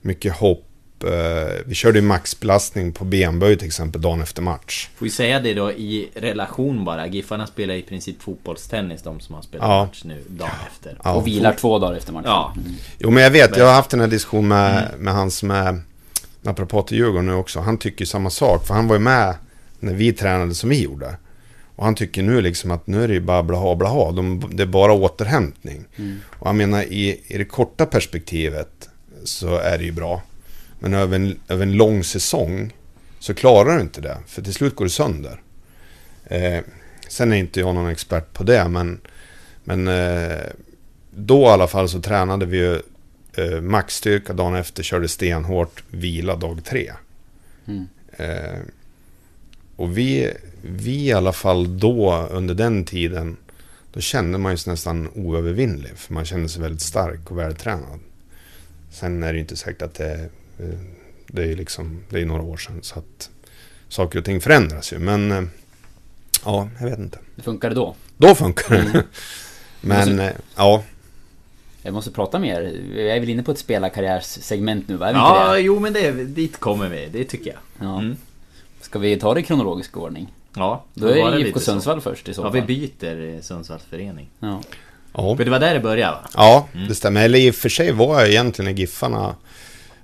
mycket 0.00 0.32
hopp. 0.36 0.68
Eh, 1.04 1.60
Vi 1.66 1.74
körde 1.74 1.98
ju 1.98 2.04
maxbelastning 2.04 2.92
på 2.92 3.04
benböj 3.04 3.58
till 3.58 3.66
exempel 3.66 4.00
dagen 4.00 4.22
efter 4.22 4.42
match. 4.42 4.88
Får 4.96 5.06
vi 5.06 5.10
säga 5.10 5.40
det 5.40 5.54
då 5.54 5.72
i 5.72 6.08
relation 6.14 6.84
bara. 6.84 7.06
Giffarna 7.06 7.46
spelar 7.46 7.74
i 7.74 7.82
princip 7.82 8.22
fotbollstennis 8.22 9.02
de 9.02 9.20
som 9.20 9.34
har 9.34 9.42
spelat 9.42 9.68
Ja. 9.68 9.84
match 9.84 10.02
nu 10.04 10.22
dagen 10.28 10.50
efter. 10.72 10.98
Ja. 11.04 11.12
Och 11.12 11.26
vilar 11.26 11.52
två 11.54 11.78
dagar 11.78 11.94
efter 11.96 12.12
matchen. 12.12 12.30
Ja. 12.30 12.52
Mm. 12.56 12.72
Jo 12.98 13.10
men 13.10 13.22
jag 13.22 13.30
vet, 13.30 13.56
jag 13.56 13.66
har 13.66 13.74
haft 13.74 13.90
den 13.90 14.00
här 14.00 14.08
diskussionen 14.08 14.48
med, 14.48 14.88
med 14.98 15.14
han 15.14 15.30
som 15.30 15.50
är 15.50 15.80
naprapat 16.42 16.92
i 16.92 16.96
Djurgården 16.96 17.26
nu 17.26 17.34
också. 17.34 17.60
Han 17.60 17.78
tycker 17.78 18.04
samma 18.04 18.30
sak, 18.30 18.66
för 18.66 18.74
han 18.74 18.88
var 18.88 18.96
ju 18.96 19.00
med 19.00 19.34
när 19.80 19.94
vi 19.94 20.12
tränade 20.12 20.54
som 20.54 20.70
vi 20.70 20.82
gjorde. 20.82 21.16
Och 21.76 21.84
han 21.84 21.94
tycker 21.94 22.22
nu 22.22 22.40
liksom 22.40 22.70
att 22.70 22.86
nu 22.86 23.04
är 23.04 23.08
det 23.08 23.14
ju 23.14 23.20
bara 23.20 23.42
blaha 23.42 23.74
blaha, 23.76 24.12
de, 24.12 24.44
det 24.52 24.62
är 24.62 24.66
bara 24.66 24.92
återhämtning. 24.92 25.84
Och 26.38 26.46
han 26.46 26.56
menar 26.56 26.82
i, 26.82 27.20
i 27.26 27.38
det 27.38 27.44
korta 27.44 27.86
perspektivet 27.86 28.88
så 29.24 29.56
är 29.56 29.78
det 29.78 29.84
ju 29.84 29.92
bra. 29.92 30.22
Men 30.82 30.94
över 30.94 31.16
en, 31.16 31.40
över 31.48 31.62
en 31.62 31.72
lång 31.72 32.04
säsong 32.04 32.72
så 33.18 33.34
klarar 33.34 33.76
du 33.76 33.82
inte 33.82 34.00
det, 34.00 34.18
för 34.26 34.42
till 34.42 34.54
slut 34.54 34.76
går 34.76 34.84
det 34.84 34.90
sönder. 34.90 35.40
Eh, 36.24 36.60
sen 37.08 37.32
är 37.32 37.36
inte 37.36 37.60
jag 37.60 37.74
någon 37.74 37.90
expert 37.90 38.32
på 38.32 38.42
det, 38.44 38.68
men, 38.68 39.00
men 39.64 39.88
eh, 39.88 40.46
då 41.10 41.42
i 41.42 41.46
alla 41.46 41.66
fall 41.66 41.88
så 41.88 42.00
tränade 42.00 42.46
vi 42.46 42.56
ju 42.56 42.80
eh, 43.36 43.60
maxstyrka 43.60 44.32
dagen 44.32 44.54
efter, 44.54 44.82
körde 44.82 45.08
stenhårt, 45.08 45.82
vila 45.90 46.36
dag 46.36 46.64
tre. 46.64 46.92
Mm. 47.66 47.86
Eh, 48.16 48.60
och 49.76 49.98
vi, 49.98 50.32
vi 50.62 51.06
i 51.06 51.12
alla 51.12 51.32
fall 51.32 51.78
då, 51.78 52.28
under 52.30 52.54
den 52.54 52.84
tiden, 52.84 53.36
då 53.92 54.00
kände 54.00 54.38
man 54.38 54.58
sig 54.58 54.70
nästan 54.70 55.08
oövervinnlig. 55.14 55.92
För 55.96 56.14
man 56.14 56.24
kände 56.24 56.48
sig 56.48 56.62
väldigt 56.62 56.82
stark 56.82 57.30
och 57.30 57.38
vältränad. 57.38 58.00
Sen 58.90 59.22
är 59.22 59.32
det 59.32 59.34
ju 59.34 59.40
inte 59.40 59.56
säkert 59.56 59.82
att 59.82 59.94
det, 59.94 60.28
det 61.26 61.42
är 61.44 61.56
liksom, 61.56 62.02
det 62.08 62.20
är 62.20 62.26
några 62.26 62.42
år 62.42 62.56
sedan. 62.56 62.78
Så 62.82 62.98
att 62.98 63.30
saker 63.88 64.18
och 64.18 64.24
ting 64.24 64.40
förändras 64.40 64.92
ju. 64.92 64.98
Men 64.98 65.32
eh, 65.32 65.42
ja, 66.44 66.68
jag 66.80 66.90
vet 66.90 66.98
inte. 66.98 67.18
Det 67.36 67.42
funkade 67.42 67.74
då. 67.74 67.94
Då 68.16 68.34
funkar 68.34 68.70
det. 68.74 68.80
Mm. 68.80 69.02
Men 69.80 70.18
eh, 70.18 70.30
ja, 70.56 70.82
Jag 71.82 71.94
måste 71.94 72.10
prata 72.10 72.38
mer. 72.38 72.62
Jag 72.96 73.16
är 73.16 73.20
väl 73.20 73.28
inne 73.28 73.42
på 73.42 73.52
ett 73.52 73.58
spelarkarriärssegment 73.58 74.88
nu 74.88 74.96
va? 74.96 75.10
Ja, 75.12 75.58
jo 75.58 75.78
men 75.80 75.92
det, 75.92 76.10
dit 76.12 76.56
kommer 76.60 76.88
vi. 76.88 77.08
Det 77.12 77.24
tycker 77.24 77.50
jag. 77.50 77.88
Ja. 77.88 77.98
Mm. 77.98 78.16
Ska 78.80 78.98
vi 78.98 79.16
ta 79.18 79.34
det 79.34 79.40
i 79.40 79.42
kronologisk 79.42 79.96
ordning? 79.96 80.32
Ja, 80.54 80.84
Då 80.94 81.06
var 81.06 81.14
är 81.14 81.30
det 81.30 81.40
IFK 81.40 81.58
så. 81.58 81.64
Sundsvall 81.64 82.00
först 82.00 82.28
i 82.28 82.34
så 82.34 82.40
Ja, 82.42 82.52
fall. 82.52 82.60
vi 82.66 82.88
byter 83.00 83.34
eh, 83.34 83.40
Sundsvalls 83.40 83.82
förening. 83.82 84.28
Ja. 84.40 84.60
ja. 85.14 85.36
För 85.36 85.44
det 85.44 85.50
var 85.50 85.60
där 85.60 85.74
det 85.74 85.80
började 85.80 86.12
va? 86.12 86.28
Ja, 86.34 86.68
Mm. 86.74 86.88
det 86.88 86.94
stämmer. 86.94 87.24
Eller 87.24 87.38
i 87.38 87.50
och 87.50 87.54
för 87.54 87.68
sig 87.68 87.92
var 87.92 88.20
jag 88.20 88.28
egentligen 88.30 88.76
i 88.76 88.80
Giffarna 88.80 89.34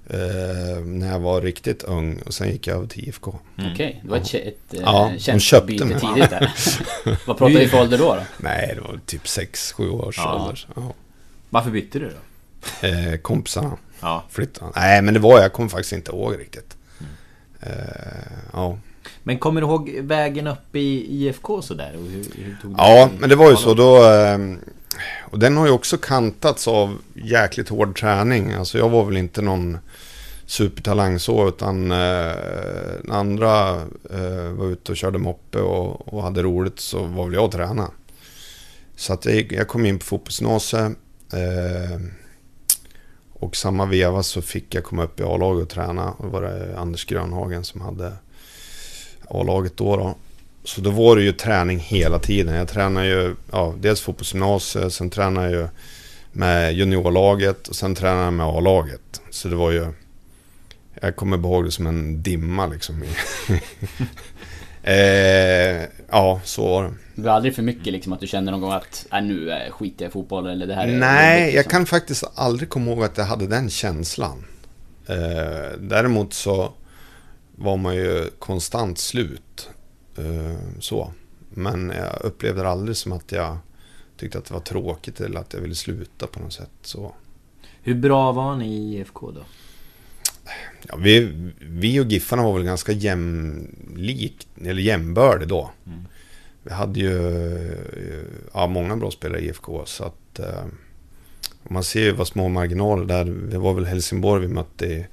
eh, 0.09 0.81
när 0.85 1.09
jag 1.13 1.21
var 1.21 1.41
riktigt 1.41 1.83
ung 1.83 2.19
och 2.27 2.35
sen 2.35 2.51
gick 2.51 2.67
jag 2.67 2.77
över 2.77 2.87
till 2.87 3.09
IFK. 3.09 3.39
Mm. 3.59 3.73
Okej, 3.73 4.01
det 4.03 4.11
var 4.11 4.17
ett, 4.17 4.35
ett 4.35 4.75
eh, 4.75 4.81
Ja, 4.85 5.13
de 5.27 5.41
köpte 5.41 5.85
mig. 5.85 6.01
tidigt 6.01 6.31
där. 6.31 6.53
Vad 7.27 7.39
pratar 7.39 7.55
vi 7.59 7.69
för 7.69 7.81
ålder 7.81 7.99
då? 7.99 8.15
då? 8.15 8.21
Nej, 8.37 8.73
det 8.75 8.81
var 8.81 9.01
typ 9.07 9.25
6-7 9.25 9.91
års 9.91 10.19
Ja. 10.19 10.35
ålder. 10.43 10.67
Ja. 10.77 10.95
Varför 11.51 11.71
bytte 11.71 11.99
du 11.99 12.09
då? 12.11 12.87
Eh, 12.87 13.17
kompisarna 13.17 13.77
Ja. 14.01 14.25
flyttade. 14.31 14.71
Nej, 14.77 15.03
men 15.03 15.15
det 15.15 15.21
var 15.21 15.41
jag 15.41 15.53
kommer 15.53 15.69
faktiskt 15.69 15.93
inte 15.93 16.11
ihåg 16.13 16.39
riktigt. 16.39 16.77
Mm. 17.01 17.13
Eh, 17.79 18.33
ja. 18.53 18.79
Men 19.23 19.39
kommer 19.39 19.61
du 19.61 19.67
ihåg 19.67 19.91
vägen 20.01 20.47
upp 20.47 20.77
i 20.77 21.07
IFK 21.27 21.63
sådär? 21.63 21.93
Och 21.99 22.05
hur, 22.11 22.25
hur 22.45 22.57
tog 22.63 22.75
ja, 22.79 23.11
men 23.19 23.29
det 23.29 23.37
var 23.37 23.51
ju 23.51 23.57
så 23.57 23.75
då... 23.75 24.11
Eh, 24.11 24.39
och 25.31 25.39
den 25.39 25.57
har 25.57 25.67
ju 25.67 25.73
också 25.73 25.97
kantats 25.99 26.69
av 26.69 26.99
jäkligt 27.15 27.69
hård 27.69 27.99
träning. 28.01 28.53
Alltså 28.53 28.79
jag 28.79 28.89
var 28.89 29.05
väl 29.05 29.17
inte 29.17 29.43
någon 29.43 29.79
supertalang 30.49 31.19
så, 31.19 31.49
utan 31.49 31.91
eh, 31.91 32.37
när 33.05 33.15
andra 33.15 33.71
eh, 34.11 34.53
var 34.53 34.67
ute 34.67 34.93
och 34.93 34.99
körde 34.99 35.19
moppe 35.19 35.59
och, 35.59 36.15
och 36.15 36.23
hade 36.23 36.43
roligt 36.43 36.81
så 36.81 37.05
var 37.05 37.25
väl 37.25 37.35
jag 37.35 37.45
och 37.45 37.53
tränade. 37.53 37.91
Så 38.97 39.13
att 39.13 39.25
jag, 39.25 39.53
jag 39.53 39.69
kom 39.69 39.87
in 39.87 39.99
på 39.99 40.05
fotbollsgymnasiet. 40.05 40.93
Eh, 41.33 42.01
och 43.33 43.57
samma 43.57 43.87
veva 43.87 44.23
så 44.23 44.43
fick 44.43 44.75
jag 44.75 44.85
komma 44.85 45.05
upp 45.05 45.21
i 45.21 45.23
A-laget 45.23 45.63
och 45.63 45.69
träna. 45.69 46.11
Och 46.11 46.31
var 46.31 46.43
det 46.43 46.79
Anders 46.79 47.05
Grönhagen 47.05 47.65
som 47.65 47.81
hade 47.81 48.13
A-laget 49.29 49.77
då, 49.77 49.97
då. 49.97 50.15
Så 50.65 50.81
då 50.81 50.91
var 50.91 51.17
det 51.17 51.23
ju 51.23 51.33
träning 51.33 51.79
hela 51.79 52.19
tiden. 52.19 52.55
Jag 52.55 52.69
tränade 52.69 53.07
ju 53.07 53.35
ja, 53.53 53.75
dels 53.79 54.01
fotbollsgymnasiet, 54.01 54.93
sen 54.93 55.11
tränade 55.11 55.51
jag 55.51 55.61
ju 55.61 55.69
med 56.33 56.75
juniorlaget 56.75 57.69
och 57.69 57.77
sen 57.77 57.95
tränade 57.95 58.25
jag 58.25 58.33
med 58.33 58.47
A-laget. 58.47 59.21
Så 59.31 59.49
det 59.49 59.57
var 59.57 59.71
ju... 59.71 59.87
Jag 61.01 61.17
kommer 61.17 61.39
ihåg 61.39 61.65
det 61.65 61.71
som 61.71 61.87
en 61.87 62.23
dimma 62.23 62.67
liksom. 62.67 63.03
eh, 64.83 65.83
ja, 66.11 66.41
så 66.45 66.69
var 66.69 66.85
det. 66.85 66.95
Det 67.15 67.23
var 67.23 67.33
aldrig 67.33 67.55
för 67.55 67.63
mycket 67.63 67.93
liksom 67.93 68.13
att 68.13 68.21
du 68.21 68.27
kände 68.27 68.51
någon 68.51 68.61
gång 68.61 68.73
att 68.73 69.07
äh, 69.13 69.23
nu 69.23 69.51
eh, 69.51 69.73
skiter 69.73 70.05
jag 70.05 70.11
i 70.11 70.13
fotboll 70.13 70.47
eller 70.47 70.67
det 70.67 70.75
här 70.75 70.89
är 70.89 70.99
Nej, 70.99 71.41
jobbigt, 71.41 71.55
jag 71.55 71.63
liksom. 71.63 71.71
kan 71.71 71.87
faktiskt 71.87 72.25
aldrig 72.35 72.69
komma 72.69 72.91
ihåg 72.91 73.05
att 73.05 73.19
jag 73.19 73.25
hade 73.25 73.47
den 73.47 73.71
känslan. 73.71 74.45
Eh, 75.07 75.79
däremot 75.81 76.35
så 76.35 76.73
var 77.57 77.77
man 77.77 77.95
ju 77.95 78.31
konstant 78.39 78.99
slut. 78.99 79.71
Eh, 80.17 80.81
så. 80.81 81.13
Men 81.51 81.93
jag 81.97 82.25
upplevde 82.25 82.63
det 82.63 82.69
aldrig 82.69 82.97
som 82.97 83.13
att 83.13 83.33
jag 83.33 83.59
tyckte 84.17 84.39
att 84.39 84.45
det 84.45 84.55
var 84.55 84.61
tråkigt 84.61 85.21
eller 85.21 85.41
att 85.41 85.53
jag 85.53 85.61
ville 85.61 85.75
sluta 85.75 86.27
på 86.27 86.41
något 86.41 86.53
sätt. 86.53 86.71
Så. 86.83 87.15
Hur 87.83 87.95
bra 87.95 88.33
var 88.33 88.57
ni 88.57 88.67
i 88.67 88.99
IFK 88.99 89.31
då? 89.31 89.41
Ja, 90.83 90.97
vi, 90.97 91.33
vi 91.61 92.01
och 92.01 92.07
Giffarna 92.07 92.43
var 92.43 92.53
väl 92.53 92.65
ganska 92.65 92.93
jämlikt, 92.93 94.49
eller 94.65 94.83
jämbördig 94.83 95.49
då. 95.49 95.71
Mm. 95.87 96.05
Vi 96.63 96.73
hade 96.73 97.01
ju 97.01 97.37
eh, 97.57 98.25
ja, 98.55 98.67
många 98.67 98.97
bra 98.97 99.11
spelare 99.11 99.41
i 99.41 99.47
IFK 99.47 99.83
så 99.87 100.05
att 100.05 100.39
eh, 100.39 100.65
man 101.63 101.85
ser 101.85 102.01
ju 102.01 102.13
vad 102.13 102.27
små 102.27 102.49
marginaler 102.49 103.05
där. 103.05 103.25
Det 103.25 103.59
var 103.59 103.75
väl 103.75 103.87
Helsingborg 103.87 104.41
vi 104.41 104.49
mötte 104.49 104.87
i, 104.87 105.07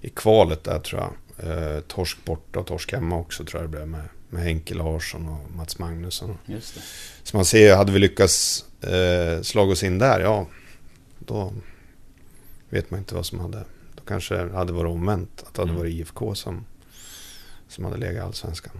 i 0.00 0.08
kvalet 0.08 0.64
där 0.64 0.78
tror 0.78 1.00
jag. 1.00 1.12
Eh, 1.38 1.80
torsk 1.80 2.24
borta 2.24 2.58
och 2.58 2.66
torsk 2.66 2.92
hemma 2.92 3.16
också 3.16 3.44
tror 3.44 3.62
jag 3.62 3.70
det 3.70 3.76
blev 3.76 3.88
med, 3.88 4.08
med 4.30 4.42
Henke 4.42 4.74
Larsson 4.74 5.28
och 5.28 5.56
Mats 5.56 5.78
Magnusson. 5.78 6.38
Just 6.46 6.74
det. 6.74 6.80
Så 7.22 7.36
man 7.36 7.44
ser, 7.44 7.76
hade 7.76 7.92
vi 7.92 7.98
lyckats 7.98 8.64
eh, 8.82 9.42
slå 9.42 9.70
oss 9.70 9.82
in 9.82 9.98
där, 9.98 10.20
ja, 10.20 10.46
då, 11.18 11.52
vet 12.68 12.90
man 12.90 13.00
inte 13.00 13.14
vad 13.14 13.26
som 13.26 13.40
hade... 13.40 13.64
Kanske 14.06 14.48
hade 14.52 14.72
varit 14.72 14.90
omvänt. 14.90 15.44
Att 15.46 15.54
det 15.54 15.60
hade 15.62 15.70
Mm. 15.70 15.80
varit 15.82 15.94
IFK 15.94 16.34
som, 16.34 16.64
som 17.68 17.84
hade 17.84 17.96
legat 17.96 18.14
i 18.16 18.20
Allsvenskan. 18.20 18.72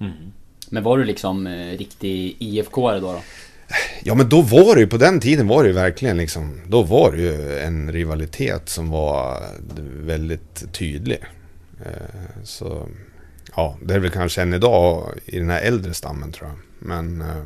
Mm. 0.00 0.12
Men 0.70 0.82
var 0.82 0.98
du 0.98 1.04
liksom 1.04 1.46
eh, 1.46 1.78
riktig 1.78 2.36
IFK-are 2.38 3.00
då? 3.00 3.12
då? 3.12 3.20
Ja 4.02 4.14
men 4.14 4.28
då 4.28 4.42
var 4.42 4.74
det 4.74 4.80
ju, 4.80 4.86
på 4.86 4.96
den 4.96 5.20
tiden 5.20 5.48
var 5.48 5.62
det 5.62 5.68
ju 5.68 5.74
verkligen 5.74 6.16
liksom, 6.16 6.60
då 6.66 6.82
var 6.82 7.12
det 7.12 7.22
ju 7.22 7.58
en 7.58 7.92
rivalitet 7.92 8.68
som 8.68 8.90
var 8.90 9.42
väldigt 10.02 10.72
tydlig. 10.72 11.18
Eh, 11.84 12.42
Så, 12.44 12.88
ja, 13.56 13.76
det 13.82 13.94
är 13.94 13.98
väl 13.98 14.10
kanske 14.10 14.42
än 14.42 14.52
idag 14.54 15.08
i 15.26 15.38
den 15.38 15.50
här 15.50 15.60
äldre 15.62 15.94
stammen 15.94 16.32
tror 16.32 16.48
jag. 16.48 16.58
Men 16.78 17.20
eh, 17.20 17.44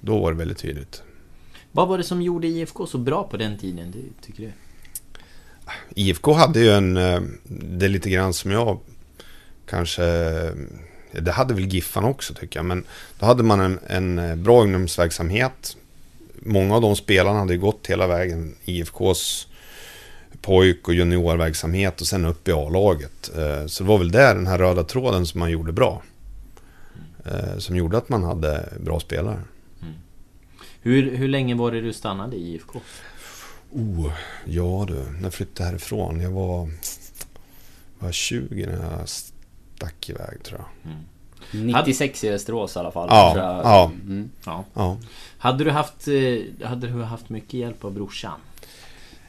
då 0.00 0.20
var 0.20 0.32
det 0.32 0.38
väldigt 0.38 0.58
tydligt. 0.58 1.02
Vad 1.72 1.88
var 1.88 1.98
det 1.98 2.04
som 2.04 2.22
gjorde 2.22 2.46
IFK 2.46 2.86
så 2.86 2.98
bra 2.98 3.24
på 3.24 3.36
den 3.36 3.58
tiden, 3.58 3.90
du, 3.90 4.02
tycker 4.26 4.42
du? 4.42 4.52
IFK 5.94 6.32
hade 6.32 6.60
ju 6.60 6.70
en, 6.70 6.96
eh, 6.96 7.20
det 7.44 7.86
är 7.86 7.88
lite 7.88 8.10
grann 8.10 8.34
som 8.34 8.50
jag 8.50 8.78
kanske, 9.66 10.04
eh, 10.04 10.52
det 11.12 11.32
hade 11.32 11.54
väl 11.54 11.66
Giffan 11.66 12.04
också 12.04 12.34
tycker 12.34 12.58
jag, 12.58 12.66
men 12.66 12.84
då 13.18 13.26
hade 13.26 13.42
man 13.42 13.60
en, 13.60 13.78
en 13.86 14.18
eh, 14.18 14.36
bra 14.36 14.62
ungdomsverksamhet. 14.62 15.76
Många 16.34 16.74
av 16.74 16.82
de 16.82 16.96
spelarna 16.96 17.38
hade 17.38 17.52
ju 17.52 17.60
gått 17.60 17.86
hela 17.86 18.06
vägen 18.06 18.54
IFKs 18.64 19.46
pojk 20.42 20.88
och 20.88 20.94
juniorverksamhet 20.94 22.00
och 22.00 22.06
sen 22.06 22.24
upp 22.24 22.48
i 22.48 22.52
A-laget. 22.52 23.30
Så 23.66 23.82
det 23.82 23.88
var 23.88 23.98
väl 23.98 24.10
där 24.10 24.34
den 24.34 24.46
här 24.46 24.58
röda 24.58 24.84
tråden 24.84 25.26
som 25.26 25.40
man 25.40 25.50
gjorde 25.50 25.72
bra. 25.72 26.02
Som 27.58 27.76
gjorde 27.76 27.98
att 27.98 28.08
man 28.08 28.24
hade 28.24 28.68
bra 28.80 29.00
spelare. 29.00 29.38
Mm. 29.82 29.94
Hur, 30.80 31.16
hur 31.16 31.28
länge 31.28 31.54
var 31.54 31.72
det 31.72 31.80
du 31.80 31.92
stannade 31.92 32.36
i 32.36 32.54
IFK? 32.54 32.80
Oh, 33.74 34.12
ja 34.44 34.84
du, 34.88 34.94
när 34.94 35.22
jag 35.22 35.34
flyttade 35.34 35.68
härifrån. 35.68 36.20
Jag 36.20 36.30
var, 36.30 36.68
var 37.98 38.12
20 38.12 38.66
när 38.66 38.98
jag 38.98 39.08
stack 39.08 40.10
iväg 40.10 40.42
tror 40.42 40.60
jag. 40.60 40.92
96 41.52 42.24
i 42.24 42.30
Västerås 42.30 42.76
i 42.76 42.78
alla 42.78 42.90
fall. 42.90 43.08
Ja, 43.10 43.32
tror 43.32 43.44
jag. 43.44 43.64
ja. 43.64 43.92
Mm. 43.94 44.30
Ja. 44.44 44.64
Ja. 44.74 44.98
Hade 45.38 45.64
du 45.64 45.70
haft, 45.70 46.08
eh, 46.08 46.66
hade 46.68 46.86
du 46.86 47.02
haft 47.02 47.28
mycket 47.28 47.54
hjälp 47.54 47.84
av 47.84 47.92
brorsan? 47.92 48.40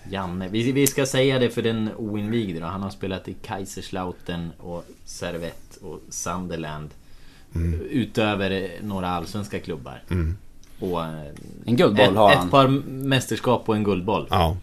Janne. 0.09 0.47
Vi, 0.47 0.71
vi 0.71 0.87
ska 0.87 1.05
säga 1.05 1.39
det 1.39 1.49
för 1.49 1.61
den 1.61 1.89
oinvigde 1.97 2.59
då. 2.59 2.65
Han 2.65 2.83
har 2.83 2.89
spelat 2.89 3.27
i 3.27 3.33
Kaiserslautern 3.33 4.51
och 4.59 4.85
Servette 5.05 5.85
och 5.85 6.01
Sunderland. 6.09 6.89
Utöver 7.89 8.51
eh, 8.51 8.69
några 8.81 9.09
allsvenska 9.09 9.59
klubbar. 9.59 10.03
Och 10.79 11.03
eh, 11.03 11.09
En 11.65 11.75
guldboll 11.75 12.09
ett, 12.09 12.15
har 12.15 12.35
han. 12.35 12.45
ett 12.45 12.51
par 12.51 12.67
mästerskap 12.87 13.69
och 13.69 13.75
en 13.75 13.83
guldboll. 13.83 14.27
Ja. 14.29 14.57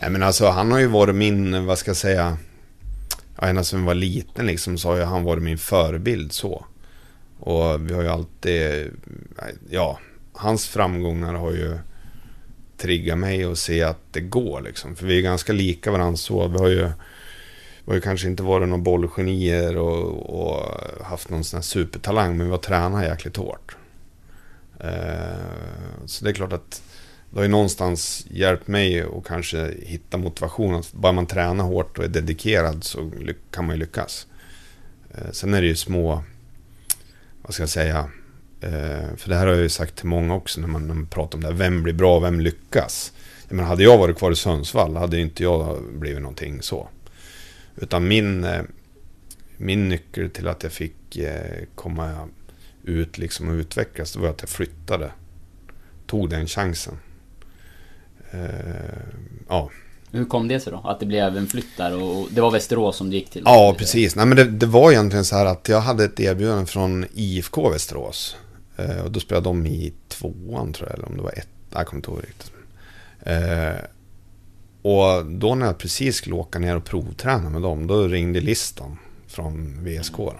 Nej, 0.00 0.10
men 0.10 0.22
alltså 0.22 0.46
han 0.48 0.72
har 0.72 0.78
ju 0.78 0.86
varit 0.86 1.14
min, 1.14 1.66
vad 1.66 1.78
ska 1.78 1.88
jag 1.90 1.96
säga, 1.96 2.36
ja, 3.40 3.46
ända 3.46 3.64
sedan 3.64 3.78
jag 3.80 3.86
var 3.86 3.94
liten 3.94 4.46
liksom 4.46 4.78
så 4.78 4.88
har 4.88 4.96
ju 4.96 5.02
han 5.02 5.24
varit 5.24 5.42
min 5.42 5.58
förebild 5.58 6.32
så. 6.32 6.64
Och 7.40 7.90
vi 7.90 7.94
har 7.94 8.02
ju 8.02 8.08
alltid, 8.08 8.90
ja, 9.70 9.98
hans 10.32 10.68
framgångar 10.68 11.34
har 11.34 11.50
ju 11.52 11.78
triggat 12.78 13.18
mig 13.18 13.44
att 13.44 13.58
se 13.58 13.82
att 13.82 13.98
det 14.10 14.20
går 14.20 14.60
liksom. 14.60 14.96
För 14.96 15.06
vi 15.06 15.18
är 15.18 15.22
ganska 15.22 15.52
lika 15.52 15.90
varandra 15.90 16.16
så. 16.16 16.48
Vi 16.48 16.58
har 16.58 16.68
ju, 16.68 16.82
vi 17.84 17.86
har 17.86 17.94
ju 17.94 18.00
kanske 18.00 18.28
inte 18.28 18.42
varit 18.42 18.68
några 18.68 18.82
bollgenier 18.82 19.76
och, 19.76 20.40
och 20.40 20.66
haft 21.04 21.30
någon 21.30 21.44
sån 21.44 21.56
här 21.58 21.62
supertalang, 21.62 22.36
men 22.36 22.46
vi 22.46 22.50
har 22.52 22.58
tränat 22.58 23.04
jäkligt 23.04 23.36
hårt. 23.36 23.76
Eh, 24.82 26.06
så 26.06 26.24
det 26.24 26.30
är 26.30 26.34
klart 26.34 26.52
att 26.52 26.82
det 27.30 27.38
har 27.38 27.42
ju 27.42 27.48
någonstans 27.48 28.26
hjälpt 28.30 28.68
mig 28.68 29.00
att 29.00 29.24
kanske 29.26 29.74
hitta 29.82 30.18
motivation. 30.18 30.74
Att 30.74 30.92
bara 30.92 31.12
man 31.12 31.26
tränar 31.26 31.64
hårt 31.64 31.98
och 31.98 32.04
är 32.04 32.08
dedikerad 32.08 32.84
så 32.84 33.10
kan 33.50 33.66
man 33.66 33.76
ju 33.76 33.80
lyckas. 33.80 34.26
Eh, 35.14 35.30
Sen 35.32 35.54
är 35.54 35.60
det 35.62 35.68
ju 35.68 35.76
små, 35.76 36.22
vad 37.42 37.54
ska 37.54 37.62
jag 37.62 37.70
säga, 37.70 37.98
eh, 38.60 39.16
för 39.16 39.28
det 39.28 39.34
här 39.36 39.46
har 39.46 39.54
jag 39.54 39.62
ju 39.62 39.68
sagt 39.68 39.96
till 39.96 40.06
många 40.06 40.34
också 40.34 40.60
när 40.60 40.68
man, 40.68 40.86
när 40.88 40.94
man 40.94 41.06
pratar 41.06 41.38
om 41.38 41.42
det 41.42 41.48
här. 41.48 41.54
Vem 41.54 41.82
blir 41.82 41.94
bra, 41.94 42.20
vem 42.20 42.40
lyckas? 42.40 43.12
Jag 43.48 43.56
menar, 43.56 43.68
hade 43.68 43.82
jag 43.82 43.98
varit 43.98 44.18
kvar 44.18 44.30
i 44.30 44.36
Sundsvall 44.36 44.96
hade 44.96 45.18
inte 45.18 45.42
jag 45.42 45.82
blivit 45.92 46.22
någonting 46.22 46.62
så. 46.62 46.88
Utan 47.76 48.08
min, 48.08 48.44
eh, 48.44 48.62
min 49.56 49.88
nyckel 49.88 50.30
till 50.30 50.48
att 50.48 50.62
jag 50.62 50.72
fick 50.72 51.16
eh, 51.16 51.64
komma 51.74 52.28
ut 52.84 53.18
liksom 53.18 53.48
och 53.48 53.54
utvecklas, 53.54 54.12
det 54.12 54.18
var 54.18 54.28
att 54.28 54.40
jag 54.40 54.48
flyttade. 54.48 55.10
Tog 56.06 56.30
den 56.30 56.46
chansen. 56.46 56.98
Eh, 58.30 58.40
ja. 59.48 59.70
Hur 60.10 60.24
kom 60.24 60.48
det 60.48 60.60
sig 60.60 60.72
då? 60.72 60.80
Att 60.84 61.00
det 61.00 61.06
blev 61.06 61.36
en 61.36 61.46
flytt 61.46 61.76
där 61.76 62.02
och 62.02 62.28
det 62.30 62.40
var 62.40 62.50
Västerås 62.50 62.96
som 62.96 63.10
du 63.10 63.16
gick 63.16 63.30
till? 63.30 63.42
ja, 63.44 63.74
precis. 63.78 64.16
Nej, 64.16 64.26
men 64.26 64.36
det, 64.36 64.44
det 64.44 64.66
var 64.66 64.92
egentligen 64.92 65.24
så 65.24 65.36
här 65.36 65.46
att 65.46 65.68
jag 65.68 65.80
hade 65.80 66.04
ett 66.04 66.20
erbjudande 66.20 66.66
från 66.66 67.06
IFK 67.14 67.70
Västerås. 67.70 68.36
Eh, 68.76 69.04
och 69.04 69.10
då 69.10 69.20
spelade 69.20 69.44
de 69.44 69.66
i 69.66 69.92
tvåan 70.08 70.72
tror 70.72 70.88
jag, 70.88 70.98
eller 70.98 71.08
om 71.08 71.16
det 71.16 71.22
var 71.22 71.32
ett. 71.32 71.48
Jag 71.72 71.86
kommer 71.86 71.98
inte 71.98 72.10
ihåg 72.10 72.20
riktigt. 72.24 72.52
Eh, 73.20 73.84
och 74.82 75.26
då 75.26 75.54
när 75.54 75.66
jag 75.66 75.78
precis 75.78 76.16
skulle 76.16 76.34
åka 76.34 76.58
ner 76.58 76.76
och 76.76 76.84
provträna 76.84 77.50
med 77.50 77.62
dem, 77.62 77.86
då 77.86 78.08
ringde 78.08 78.40
listan 78.40 78.98
från 79.26 79.84
VSK. 79.84 80.16
Då. 80.16 80.34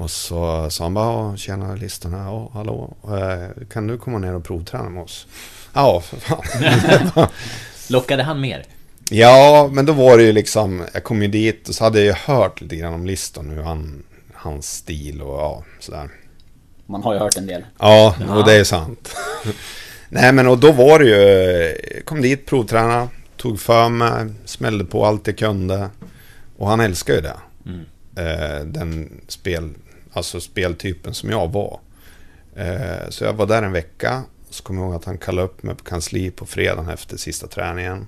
Och 0.00 0.10
så 0.10 0.70
sa 0.70 0.84
han 0.84 0.94
bara, 0.94 1.30
"Ja, 1.30 1.36
tjena 1.36 1.74
listan 1.74 2.14
här, 2.14 2.24
ja, 2.24 2.50
hallå, 2.54 2.96
eh, 3.04 3.66
kan 3.72 3.86
du 3.86 3.98
komma 3.98 4.18
ner 4.18 4.34
och 4.34 4.44
provträna 4.44 4.88
med 4.88 5.02
oss? 5.02 5.26
Ja, 5.72 6.00
för 6.00 6.16
fan. 6.16 7.26
Lockade 7.88 8.22
han 8.22 8.40
mer? 8.40 8.64
Ja, 9.10 9.68
men 9.72 9.86
då 9.86 9.92
var 9.92 10.18
det 10.18 10.22
ju 10.22 10.32
liksom, 10.32 10.84
jag 10.94 11.04
kom 11.04 11.22
ju 11.22 11.28
dit 11.28 11.68
och 11.68 11.74
så 11.74 11.84
hade 11.84 11.98
jag 11.98 12.06
ju 12.06 12.12
hört 12.12 12.60
lite 12.60 12.76
grann 12.76 12.94
om 12.94 13.06
listan, 13.06 13.50
hur 13.50 13.62
han, 13.62 14.02
hans 14.34 14.72
stil 14.72 15.22
och 15.22 15.38
ja, 15.38 15.64
sådär. 15.80 16.08
Man 16.86 17.02
har 17.02 17.14
ju 17.14 17.18
hört 17.18 17.36
en 17.36 17.46
del. 17.46 17.64
Ja, 17.78 18.14
och 18.28 18.44
det 18.44 18.52
är 18.52 18.64
sant. 18.64 19.16
Nej 20.08 20.32
men 20.32 20.46
och 20.46 20.58
då 20.58 20.72
var 20.72 20.98
det 20.98 21.04
ju, 21.04 21.16
jag 21.94 22.04
kom 22.04 22.22
dit, 22.22 22.46
provträna, 22.46 23.08
tog 23.36 23.60
för 23.60 23.88
mig, 23.88 24.26
smällde 24.44 24.84
på 24.84 25.06
allt 25.06 25.26
jag 25.26 25.38
kunde. 25.38 25.90
Och 26.56 26.68
han 26.68 26.80
älskar 26.80 27.14
ju 27.14 27.20
det. 27.20 27.36
Mm. 27.66 27.84
Eh, 28.16 28.64
den 28.64 29.20
spel, 29.28 29.70
alltså 30.12 30.40
speltypen 30.40 31.14
som 31.14 31.30
jag 31.30 31.52
var. 31.52 31.80
Eh, 32.56 33.08
så 33.08 33.24
jag 33.24 33.32
var 33.32 33.46
där 33.46 33.62
en 33.62 33.72
vecka. 33.72 34.22
Så 34.50 34.62
kommer 34.62 34.80
jag 34.80 34.86
ihåg 34.88 34.96
att 34.96 35.04
han 35.04 35.18
kallade 35.18 35.46
upp 35.48 35.62
mig 35.62 35.74
på 35.74 35.84
kansli 35.84 36.30
på 36.30 36.46
fredagen 36.46 36.88
efter 36.88 37.16
sista 37.16 37.46
träningen. 37.46 38.06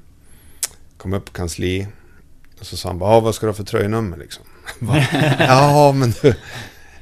Kom 0.97 1.13
upp 1.13 1.25
på 1.25 1.33
kansli. 1.33 1.87
Och 2.61 2.67
så 2.67 2.77
sa 2.77 2.89
han 2.89 2.99
bara, 2.99 3.15
"Ja, 3.15 3.21
vad 3.21 3.35
ska 3.35 3.47
du 3.47 3.51
ha 3.51 3.55
för 3.57 3.65
tröjnummer 3.65 4.17
liksom? 4.17 4.45
Bara, 4.79 5.07
ja, 5.39 5.93
men 5.93 6.13
du. 6.23 6.35